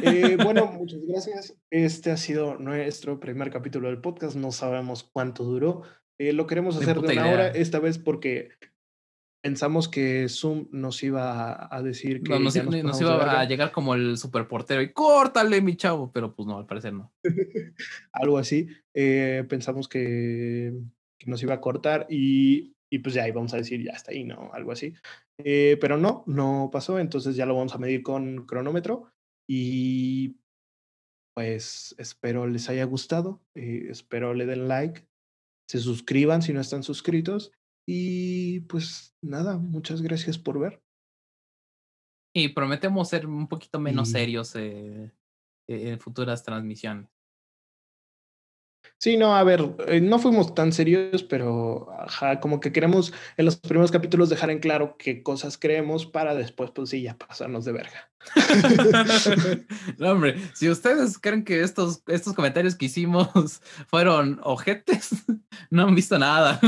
Eh, 0.02 0.36
bueno, 0.42 0.66
muchas 0.72 1.00
gracias. 1.06 1.56
Este 1.70 2.10
ha 2.10 2.16
sido 2.16 2.56
nuestro 2.58 3.20
primer 3.20 3.50
capítulo 3.50 3.88
del 3.88 4.00
podcast. 4.00 4.36
No 4.36 4.50
sabemos 4.50 5.04
cuánto 5.04 5.44
duró. 5.44 5.82
Eh, 6.20 6.32
lo 6.32 6.46
queremos 6.46 6.76
hacer 6.76 7.00
de 7.00 7.12
una 7.12 7.30
hora, 7.30 7.48
esta 7.48 7.78
vez 7.78 7.98
porque 7.98 8.50
pensamos 9.42 9.88
que 9.88 10.28
Zoom 10.28 10.68
nos 10.72 11.02
iba 11.02 11.74
a 11.74 11.82
decir 11.82 12.22
que. 12.22 12.38
nos, 12.38 12.56
iba 12.56 13.40
a 13.40 13.44
llegar 13.44 13.70
como 13.72 13.94
el 13.94 14.18
superportero 14.18 14.82
y 14.82 14.92
córtale, 14.92 15.60
mi 15.62 15.76
chavo, 15.76 16.10
pero 16.12 16.34
pues 16.34 16.46
no, 16.46 16.58
al 16.58 16.66
parecer 16.66 16.92
no. 16.92 17.12
Algo 18.12 18.38
así. 18.38 18.68
Eh, 18.94 19.44
pensamos 19.48 19.88
que, 19.88 20.74
que, 21.18 21.30
nos 21.30 21.42
iba 21.42 21.54
a 21.54 21.60
cortar 21.60 22.06
y, 22.10 22.74
y 22.90 22.98
pues 22.98 23.14
ya 23.14 23.28
íbamos 23.28 23.54
a 23.54 23.58
decir, 23.58 23.82
ya 23.82 23.92
está 23.92 24.12
ahí, 24.12 24.24
¿no? 24.24 24.50
Algo 24.52 24.72
así. 24.72 24.94
Eh, 25.38 25.76
pero 25.80 25.96
no, 25.96 26.24
no 26.26 26.70
pasó, 26.72 26.98
entonces 26.98 27.36
ya 27.36 27.46
lo 27.46 27.54
vamos 27.54 27.74
a 27.74 27.78
medir 27.78 28.02
con 28.02 28.44
cronómetro 28.44 29.12
y 29.48 30.36
pues 31.34 31.94
espero 31.98 32.48
les 32.48 32.68
haya 32.68 32.84
gustado, 32.84 33.40
eh, 33.54 33.86
espero 33.90 34.34
le 34.34 34.46
den 34.46 34.66
like, 34.66 35.06
se 35.68 35.78
suscriban 35.78 36.42
si 36.42 36.52
no 36.52 36.60
están 36.60 36.82
suscritos 36.82 37.52
y 37.86 38.60
pues 38.60 39.14
nada, 39.22 39.58
muchas 39.58 40.02
gracias 40.02 40.38
por 40.38 40.58
ver. 40.58 40.82
Y 42.34 42.48
prometemos 42.48 43.08
ser 43.08 43.26
un 43.26 43.48
poquito 43.48 43.78
menos 43.80 44.10
serios 44.10 44.54
eh, 44.56 45.12
en 45.66 45.98
futuras 45.98 46.42
transmisiones. 46.42 47.17
Sí, 48.96 49.16
no, 49.16 49.36
a 49.36 49.44
ver, 49.44 49.76
eh, 49.86 50.00
no 50.00 50.18
fuimos 50.18 50.54
tan 50.54 50.72
serios, 50.72 51.22
pero 51.22 51.88
ajá, 52.00 52.40
como 52.40 52.58
que 52.58 52.72
queremos 52.72 53.12
en 53.36 53.44
los 53.44 53.56
primeros 53.56 53.92
capítulos 53.92 54.28
dejar 54.28 54.50
en 54.50 54.58
claro 54.58 54.96
qué 54.98 55.22
cosas 55.22 55.58
creemos 55.58 56.06
para 56.06 56.34
después, 56.34 56.70
pues 56.72 56.90
sí, 56.90 57.02
ya 57.02 57.16
pasarnos 57.16 57.64
de 57.64 57.72
verga. 57.72 58.10
no, 59.98 60.12
hombre, 60.12 60.36
si 60.54 60.68
ustedes 60.68 61.18
creen 61.18 61.44
que 61.44 61.60
estos, 61.60 62.02
estos 62.08 62.34
comentarios 62.34 62.74
que 62.74 62.86
hicimos 62.86 63.60
fueron 63.88 64.40
ojetes, 64.42 65.10
no 65.70 65.86
han 65.86 65.94
visto 65.94 66.18
nada. 66.18 66.60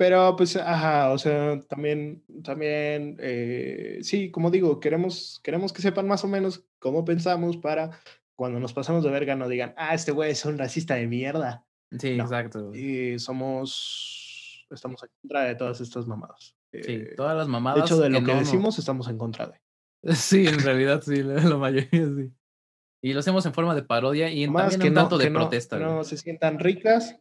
Pero 0.00 0.34
pues, 0.34 0.56
ajá, 0.56 1.12
o 1.12 1.18
sea, 1.18 1.60
también, 1.68 2.24
también, 2.42 3.18
eh, 3.20 3.98
sí, 4.00 4.30
como 4.30 4.50
digo, 4.50 4.80
queremos, 4.80 5.40
queremos 5.44 5.74
que 5.74 5.82
sepan 5.82 6.08
más 6.08 6.24
o 6.24 6.26
menos 6.26 6.64
cómo 6.78 7.04
pensamos 7.04 7.58
para 7.58 8.00
cuando 8.40 8.58
nos 8.58 8.72
pasamos 8.72 9.04
de 9.04 9.10
verga 9.10 9.36
no 9.36 9.50
digan, 9.50 9.74
ah, 9.76 9.92
este 9.92 10.12
güey 10.12 10.30
es 10.30 10.46
un 10.46 10.56
racista 10.56 10.94
de 10.94 11.06
mierda. 11.06 11.66
Sí, 11.98 12.18
exacto. 12.18 12.74
Y 12.74 13.18
somos, 13.18 14.66
estamos 14.70 15.02
en 15.02 15.10
contra 15.20 15.42
de 15.42 15.56
todas 15.56 15.82
estas 15.82 16.06
mamadas. 16.06 16.56
Sí, 16.72 16.92
eh, 16.92 17.14
todas 17.18 17.36
las 17.36 17.48
mamadas. 17.48 17.80
De 17.80 17.84
hecho, 17.84 18.00
de 18.00 18.08
lo 18.08 18.24
que, 18.24 18.34
decimos, 18.34 18.78
estamos 18.78 19.08
en 19.08 19.18
contra 19.18 19.48
de. 19.48 19.60
Sí, 20.14 20.46
en 20.46 20.58
realidad, 20.58 21.02
sí, 21.02 21.22
la, 21.22 21.58
mayoría 21.58 21.90
sí. 21.90 22.32
Y 23.04 23.12
lo 23.12 23.20
hacemos 23.20 23.44
en 23.44 23.52
forma 23.52 23.74
de 23.74 23.82
parodia 23.82 24.30
y 24.30 24.46
también 24.46 24.88
un 24.88 24.94
tanto 24.94 25.18
de 25.18 25.30
protesta. 25.30 25.78
no 25.78 26.02
se 26.02 26.16
sientan 26.16 26.58
ricas. 26.58 27.20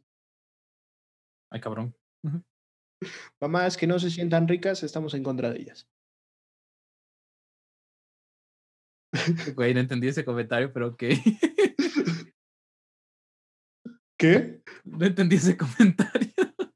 Ay, 1.52 1.60
cabrón. 1.60 1.98
Mamás 3.42 3.76
que 3.76 3.88
no 3.88 4.00
se 4.00 4.10
sientan 4.10 4.48
ricas, 4.48 4.84
estamos 4.84 5.14
en 5.16 5.24
contra 5.24 5.50
de 5.50 5.60
ellas. 5.60 5.90
Güey, 9.56 9.74
no 9.74 9.80
entendí 9.80 10.08
ese 10.08 10.26
comentario, 10.26 10.72
pero 10.74 10.90
ok. 10.90 11.04
¿Qué? 14.18 14.62
No 14.84 15.06
entendí 15.06 15.38
ese 15.38 15.56
comentario. 15.56 16.34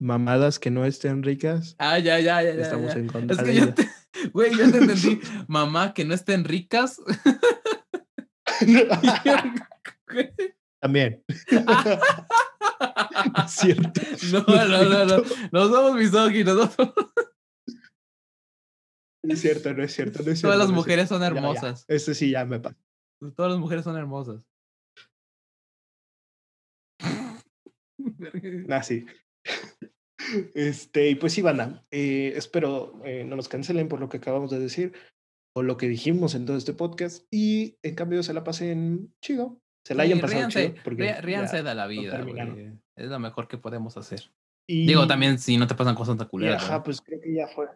Mamadas 0.00 0.58
que 0.58 0.70
no 0.70 0.84
estén 0.84 1.22
ricas. 1.22 1.74
Ah, 1.78 1.98
ya, 1.98 2.20
ya, 2.20 2.42
ya. 2.42 2.50
Estamos 2.50 2.94
en 2.94 3.08
contra. 3.08 3.36
Es 3.36 3.42
que 3.42 3.54
yo 3.54 3.74
te, 3.74 3.88
güey, 4.32 4.56
yo 4.56 4.70
te 4.70 4.78
entendí. 4.78 5.20
Mamá 5.48 5.92
que 5.92 6.04
no 6.04 6.14
estén 6.14 6.44
ricas. 6.44 7.00
También. 10.80 11.24
cierto. 13.48 14.00
No, 14.32 14.44
no, 14.46 14.84
no, 14.84 15.04
no. 15.04 15.22
Nos 15.50 15.70
somos 15.70 15.94
misóginos. 15.96 16.78
No 16.78 16.94
es 19.22 19.40
cierto, 19.40 19.74
no 19.74 19.82
es 19.82 19.92
cierto. 19.92 20.22
No 20.22 20.30
es 20.30 20.40
Todas 20.40 20.58
las 20.58 20.70
mujeres 20.70 21.08
son 21.08 21.22
hermosas. 21.22 21.84
Este 21.88 22.14
sí 22.14 22.30
ya 22.30 22.44
me 22.44 22.60
pasa. 22.60 22.76
Todas 23.34 23.52
las 23.52 23.60
mujeres 23.60 23.84
son 23.84 23.96
hermosas. 23.96 24.42
ah, 28.70 28.82
sí. 28.82 29.06
Este, 30.54 31.08
y 31.08 31.14
pues 31.14 31.32
sí, 31.32 31.40
banda. 31.40 31.86
Eh, 31.90 32.34
espero 32.36 33.00
eh, 33.06 33.24
no 33.24 33.34
nos 33.34 33.48
cancelen 33.48 33.88
por 33.88 33.98
lo 33.98 34.10
que 34.10 34.18
acabamos 34.18 34.50
de 34.50 34.58
decir 34.58 34.92
o 35.56 35.62
lo 35.62 35.78
que 35.78 35.88
dijimos 35.88 36.34
en 36.34 36.44
todo 36.44 36.58
este 36.58 36.74
podcast. 36.74 37.26
Y 37.30 37.78
en 37.82 37.94
cambio 37.94 38.22
se 38.22 38.34
la 38.34 38.44
pasen 38.44 39.14
chido. 39.22 39.58
Se 39.86 39.94
la 39.94 40.02
hayan 40.02 40.20
pasado 40.20 40.40
ríanse, 40.40 40.72
chido. 40.72 40.82
Porque 40.84 41.14
ríanse 41.22 41.62
de 41.62 41.74
la 41.74 41.86
vida. 41.86 42.22
Es 42.96 43.08
lo 43.08 43.18
mejor 43.18 43.48
que 43.48 43.56
podemos 43.56 43.96
hacer. 43.96 44.30
Digo, 44.68 45.06
también 45.06 45.38
si 45.38 45.56
no 45.56 45.66
te 45.66 45.74
pasan 45.74 45.94
cosas 45.94 46.18
tan 46.18 46.28
culeras. 46.28 46.62
Ajá, 46.62 46.82
pues 46.82 47.00
creo 47.00 47.20
que 47.22 47.34
ya 47.34 47.46
fue. 47.48 47.68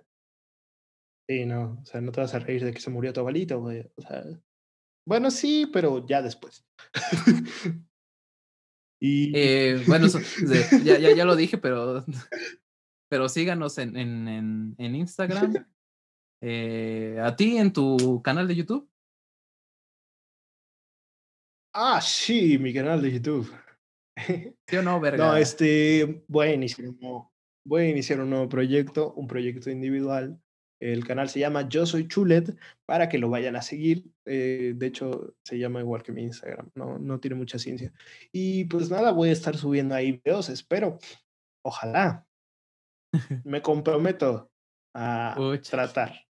Sí, 1.28 1.46
no, 1.46 1.78
o 1.80 1.86
sea, 1.86 2.00
no 2.00 2.12
te 2.12 2.20
vas 2.20 2.34
a 2.34 2.40
reír 2.40 2.64
de 2.64 2.72
que 2.72 2.80
se 2.80 2.90
murió 2.90 3.12
tu 3.12 3.20
abuelito, 3.20 3.60
güey. 3.60 3.88
O 3.96 4.02
sea, 4.02 4.24
bueno, 5.06 5.30
sí, 5.30 5.68
pero 5.72 6.06
ya 6.06 6.22
después. 6.22 6.64
y... 9.00 9.32
Eh, 9.36 9.82
bueno, 9.86 10.06
ya, 10.84 10.98
ya, 10.98 11.14
ya, 11.14 11.24
lo 11.24 11.36
dije, 11.36 11.58
pero, 11.58 12.04
pero 13.08 13.28
síganos 13.28 13.78
en, 13.78 13.96
en, 13.96 14.74
en, 14.78 14.94
Instagram. 14.94 15.54
Eh, 16.44 17.20
¿A 17.22 17.36
ti 17.36 17.56
en 17.56 17.72
tu 17.72 18.20
canal 18.20 18.48
de 18.48 18.56
YouTube? 18.56 18.90
Ah, 21.72 22.00
sí, 22.00 22.58
mi 22.58 22.74
canal 22.74 23.00
de 23.00 23.12
YouTube. 23.12 23.48
¿Sí 24.66 24.76
o 24.76 24.82
no, 24.82 24.98
verga? 24.98 25.24
No, 25.24 25.36
este, 25.36 26.24
voy 26.26 26.48
a 26.48 26.54
iniciar 26.54 26.88
un 26.88 26.98
voy 27.64 27.82
a 27.82 27.88
iniciar 27.90 28.20
un 28.20 28.30
nuevo 28.30 28.48
proyecto, 28.48 29.14
un 29.14 29.28
proyecto 29.28 29.70
individual 29.70 30.42
el 30.82 31.06
canal 31.06 31.28
se 31.28 31.38
llama 31.38 31.68
Yo 31.68 31.86
Soy 31.86 32.08
Chulet 32.08 32.56
para 32.86 33.08
que 33.08 33.18
lo 33.18 33.30
vayan 33.30 33.54
a 33.54 33.62
seguir. 33.62 34.04
Eh, 34.24 34.72
de 34.74 34.86
hecho, 34.86 35.34
se 35.44 35.58
llama 35.58 35.80
igual 35.80 36.02
que 36.02 36.10
mi 36.10 36.22
Instagram, 36.22 36.70
no, 36.74 36.98
no 36.98 37.20
tiene 37.20 37.36
mucha 37.36 37.58
ciencia. 37.58 37.92
Y 38.32 38.64
pues 38.64 38.90
nada, 38.90 39.12
voy 39.12 39.28
a 39.28 39.32
estar 39.32 39.56
subiendo 39.56 39.94
ahí 39.94 40.12
videos, 40.12 40.48
espero. 40.48 40.98
Ojalá. 41.64 42.26
Me 43.44 43.62
comprometo 43.62 44.50
a 44.94 45.36
tratar. 45.70 46.26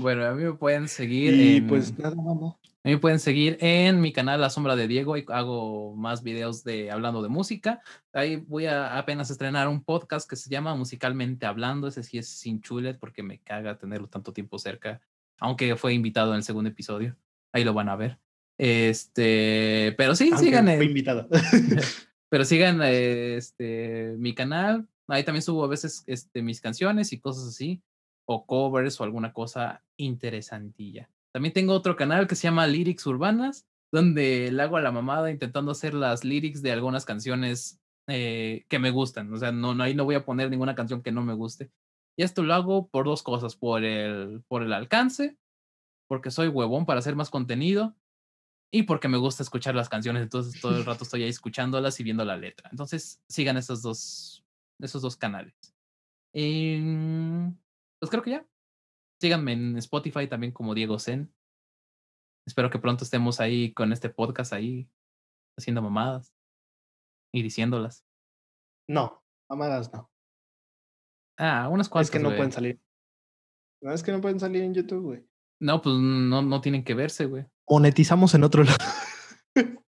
Bueno, 0.00 0.24
a 0.24 0.34
mí 0.34 0.44
me 0.44 0.54
pueden 0.54 0.88
seguir. 0.88 1.34
Y 1.34 1.60
pues 1.60 1.98
nada, 1.98 2.14
vamos. 2.16 2.56
A 2.84 2.90
mí 2.90 2.96
me 2.96 3.00
pueden 3.00 3.18
seguir 3.18 3.56
en 3.60 4.02
mi 4.02 4.12
canal 4.12 4.42
La 4.42 4.50
Sombra 4.50 4.76
de 4.76 4.86
Diego 4.86 5.16
y 5.16 5.24
hago 5.28 5.96
más 5.96 6.22
videos 6.22 6.64
de 6.64 6.90
hablando 6.90 7.22
de 7.22 7.30
música. 7.30 7.80
Ahí 8.12 8.36
voy 8.36 8.66
a 8.66 8.98
apenas 8.98 9.30
estrenar 9.30 9.68
un 9.68 9.82
podcast 9.82 10.28
que 10.28 10.36
se 10.36 10.50
llama 10.50 10.74
Musicalmente 10.74 11.46
Hablando. 11.46 11.88
Ese 11.88 12.02
sí 12.02 12.18
es 12.18 12.28
sin 12.28 12.60
chulet 12.60 12.98
porque 12.98 13.22
me 13.22 13.38
caga 13.38 13.78
tenerlo 13.78 14.08
tanto 14.08 14.34
tiempo 14.34 14.58
cerca, 14.58 15.00
aunque 15.40 15.76
fue 15.76 15.94
invitado 15.94 16.32
en 16.32 16.36
el 16.36 16.42
segundo 16.42 16.68
episodio. 16.68 17.16
Ahí 17.54 17.64
lo 17.64 17.72
van 17.72 17.88
a 17.88 17.96
ver. 17.96 18.18
Este, 18.58 19.94
pero 19.96 20.14
sí, 20.14 20.30
sigan. 20.36 20.66
Fue 20.66 20.84
invitado. 20.84 21.26
pero 22.28 22.44
sigan 22.44 22.82
este, 22.84 24.14
mi 24.18 24.34
canal. 24.34 24.86
Ahí 25.08 25.24
también 25.24 25.40
subo 25.40 25.64
a 25.64 25.68
veces 25.68 26.04
este, 26.06 26.42
mis 26.42 26.60
canciones 26.60 27.14
y 27.14 27.18
cosas 27.18 27.48
así, 27.48 27.82
o 28.26 28.44
covers 28.44 29.00
o 29.00 29.04
alguna 29.04 29.32
cosa 29.32 29.82
interesantilla. 29.96 31.08
También 31.34 31.52
tengo 31.52 31.72
otro 31.72 31.96
canal 31.96 32.28
que 32.28 32.36
se 32.36 32.44
llama 32.44 32.68
Lyrics 32.68 33.06
Urbanas, 33.06 33.66
donde 33.92 34.52
le 34.52 34.62
hago 34.62 34.76
a 34.76 34.80
la 34.80 34.92
mamada 34.92 35.32
intentando 35.32 35.72
hacer 35.72 35.92
las 35.92 36.22
lyrics 36.22 36.62
de 36.62 36.70
algunas 36.70 37.04
canciones 37.04 37.80
eh, 38.06 38.64
que 38.68 38.78
me 38.78 38.90
gustan. 38.90 39.32
O 39.34 39.36
sea, 39.36 39.50
no, 39.50 39.74
no, 39.74 39.82
ahí 39.82 39.94
no 39.94 40.04
voy 40.04 40.14
a 40.14 40.24
poner 40.24 40.48
ninguna 40.48 40.76
canción 40.76 41.02
que 41.02 41.10
no 41.10 41.22
me 41.22 41.34
guste. 41.34 41.72
Y 42.16 42.22
esto 42.22 42.44
lo 42.44 42.54
hago 42.54 42.86
por 42.88 43.06
dos 43.06 43.24
cosas, 43.24 43.56
por 43.56 43.82
el, 43.82 44.44
por 44.46 44.62
el 44.62 44.72
alcance, 44.72 45.36
porque 46.06 46.30
soy 46.30 46.46
huevón 46.46 46.86
para 46.86 47.00
hacer 47.00 47.16
más 47.16 47.30
contenido 47.30 47.96
y 48.72 48.84
porque 48.84 49.08
me 49.08 49.18
gusta 49.18 49.42
escuchar 49.42 49.74
las 49.74 49.88
canciones, 49.88 50.22
entonces 50.22 50.60
todo 50.60 50.76
el 50.76 50.84
rato 50.84 51.02
estoy 51.02 51.24
ahí 51.24 51.30
escuchándolas 51.30 51.98
y 51.98 52.04
viendo 52.04 52.24
la 52.24 52.36
letra. 52.36 52.68
Entonces 52.70 53.22
sigan 53.28 53.56
esos 53.56 53.82
dos, 53.82 54.44
esos 54.78 55.02
dos 55.02 55.16
canales. 55.16 55.54
Y, 56.32 56.78
pues 57.98 58.10
creo 58.10 58.22
que 58.22 58.30
ya. 58.30 58.46
Síganme 59.20 59.52
en 59.52 59.76
Spotify 59.78 60.26
también 60.26 60.52
como 60.52 60.74
Diego 60.74 60.98
Zen. 60.98 61.32
Espero 62.46 62.70
que 62.70 62.78
pronto 62.78 63.04
estemos 63.04 63.40
ahí 63.40 63.72
con 63.72 63.92
este 63.92 64.10
podcast 64.10 64.52
ahí 64.52 64.88
haciendo 65.58 65.82
mamadas 65.82 66.34
y 67.32 67.42
diciéndolas. 67.42 68.04
No, 68.88 69.22
mamadas 69.48 69.92
no. 69.92 70.10
Ah, 71.38 71.68
unas 71.70 71.88
cuantas. 71.88 72.08
Es 72.08 72.12
que 72.12 72.18
no 72.18 72.34
pueden 72.34 72.52
salir. 72.52 72.80
No, 73.82 73.92
es 73.92 74.02
que 74.02 74.12
no 74.12 74.20
pueden 74.20 74.40
salir 74.40 74.62
en 74.62 74.74
YouTube, 74.74 75.02
güey. 75.02 75.28
No, 75.60 75.80
pues 75.80 75.94
no, 75.96 76.42
no 76.42 76.60
tienen 76.60 76.84
que 76.84 76.94
verse, 76.94 77.26
güey. 77.26 77.46
Monetizamos 77.68 78.34
en 78.34 78.44
otro 78.44 78.64
lado. 78.64 78.78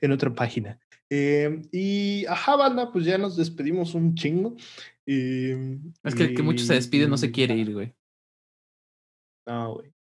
en 0.00 0.12
otra 0.12 0.34
página. 0.34 0.80
Em, 1.10 1.62
y 1.72 2.26
ajá, 2.26 2.56
banda, 2.56 2.92
pues 2.92 3.04
ya 3.04 3.16
nos 3.18 3.36
despedimos 3.36 3.94
un 3.94 4.14
chingo. 4.14 4.56
Em, 5.06 5.92
es 6.04 6.14
que 6.14 6.24
el 6.24 6.34
que 6.34 6.42
mucho 6.42 6.64
se 6.64 6.74
despide 6.74 7.08
no 7.08 7.16
se 7.16 7.32
quiere 7.32 7.56
ir, 7.56 7.72
güey. 7.72 7.94
No, 9.46 9.74
güey. 9.74 9.92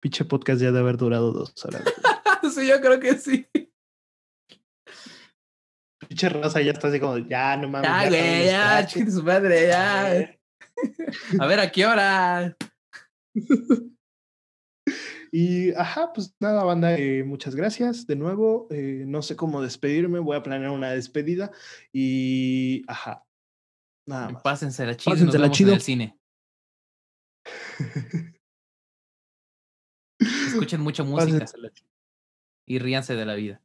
Pinche 0.00 0.24
podcast 0.24 0.60
ya 0.60 0.68
debe 0.68 0.80
haber 0.80 0.96
durado 0.96 1.32
dos 1.32 1.52
horas. 1.64 1.82
sí, 2.54 2.66
yo 2.66 2.80
creo 2.80 2.98
que 2.98 3.18
sí. 3.18 3.46
Pinche 6.08 6.28
raza 6.30 6.62
ya 6.62 6.72
está 6.72 6.88
así 6.88 6.98
como, 6.98 7.18
ya, 7.18 7.56
no 7.58 7.68
mames. 7.68 7.90
Ya, 7.90 8.08
güey, 8.08 8.46
ya, 8.46 8.86
chiquito 8.86 9.10
su 9.10 9.22
madre, 9.22 9.68
ya. 9.68 10.36
A 11.38 11.46
ver, 11.46 11.60
¿a 11.60 11.70
qué 11.70 11.84
hora? 11.84 12.56
Y, 15.32 15.72
ajá, 15.74 16.12
pues 16.12 16.34
nada, 16.40 16.64
banda, 16.64 16.96
eh, 16.98 17.22
muchas 17.24 17.54
gracias 17.54 18.06
de 18.06 18.16
nuevo. 18.16 18.66
Eh, 18.70 19.04
no 19.06 19.22
sé 19.22 19.36
cómo 19.36 19.62
despedirme, 19.62 20.18
voy 20.18 20.36
a 20.36 20.42
planear 20.42 20.72
una 20.72 20.90
despedida 20.90 21.52
y, 21.92 22.82
ajá, 22.88 23.24
nada 24.06 24.30
más. 24.30 24.42
Pásense 24.42 24.84
la 24.84 24.96
chido, 24.96 25.14
Pásense 25.14 25.38
la 25.38 25.50
chido. 25.50 25.70
En 25.70 25.74
el 25.76 25.80
cine. 25.82 26.18
Escuchen 30.18 30.80
mucha 30.80 31.04
música 31.04 31.46
y 32.66 32.78
ríanse 32.78 33.14
de 33.14 33.24
la 33.24 33.34
vida. 33.34 33.62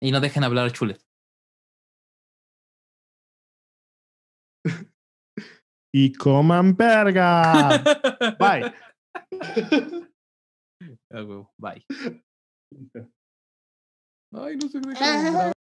Y 0.00 0.12
no 0.12 0.20
dejen 0.20 0.44
hablar 0.44 0.66
a 0.66 0.70
Chulet. 0.70 1.02
y 5.92 6.12
coman 6.12 6.76
verga. 6.76 7.82
Bye. 8.38 8.72
Bye. 11.58 11.84
Ay, 14.32 14.56
no 14.56 14.68
sé 14.68 14.80
qué 14.80 15.53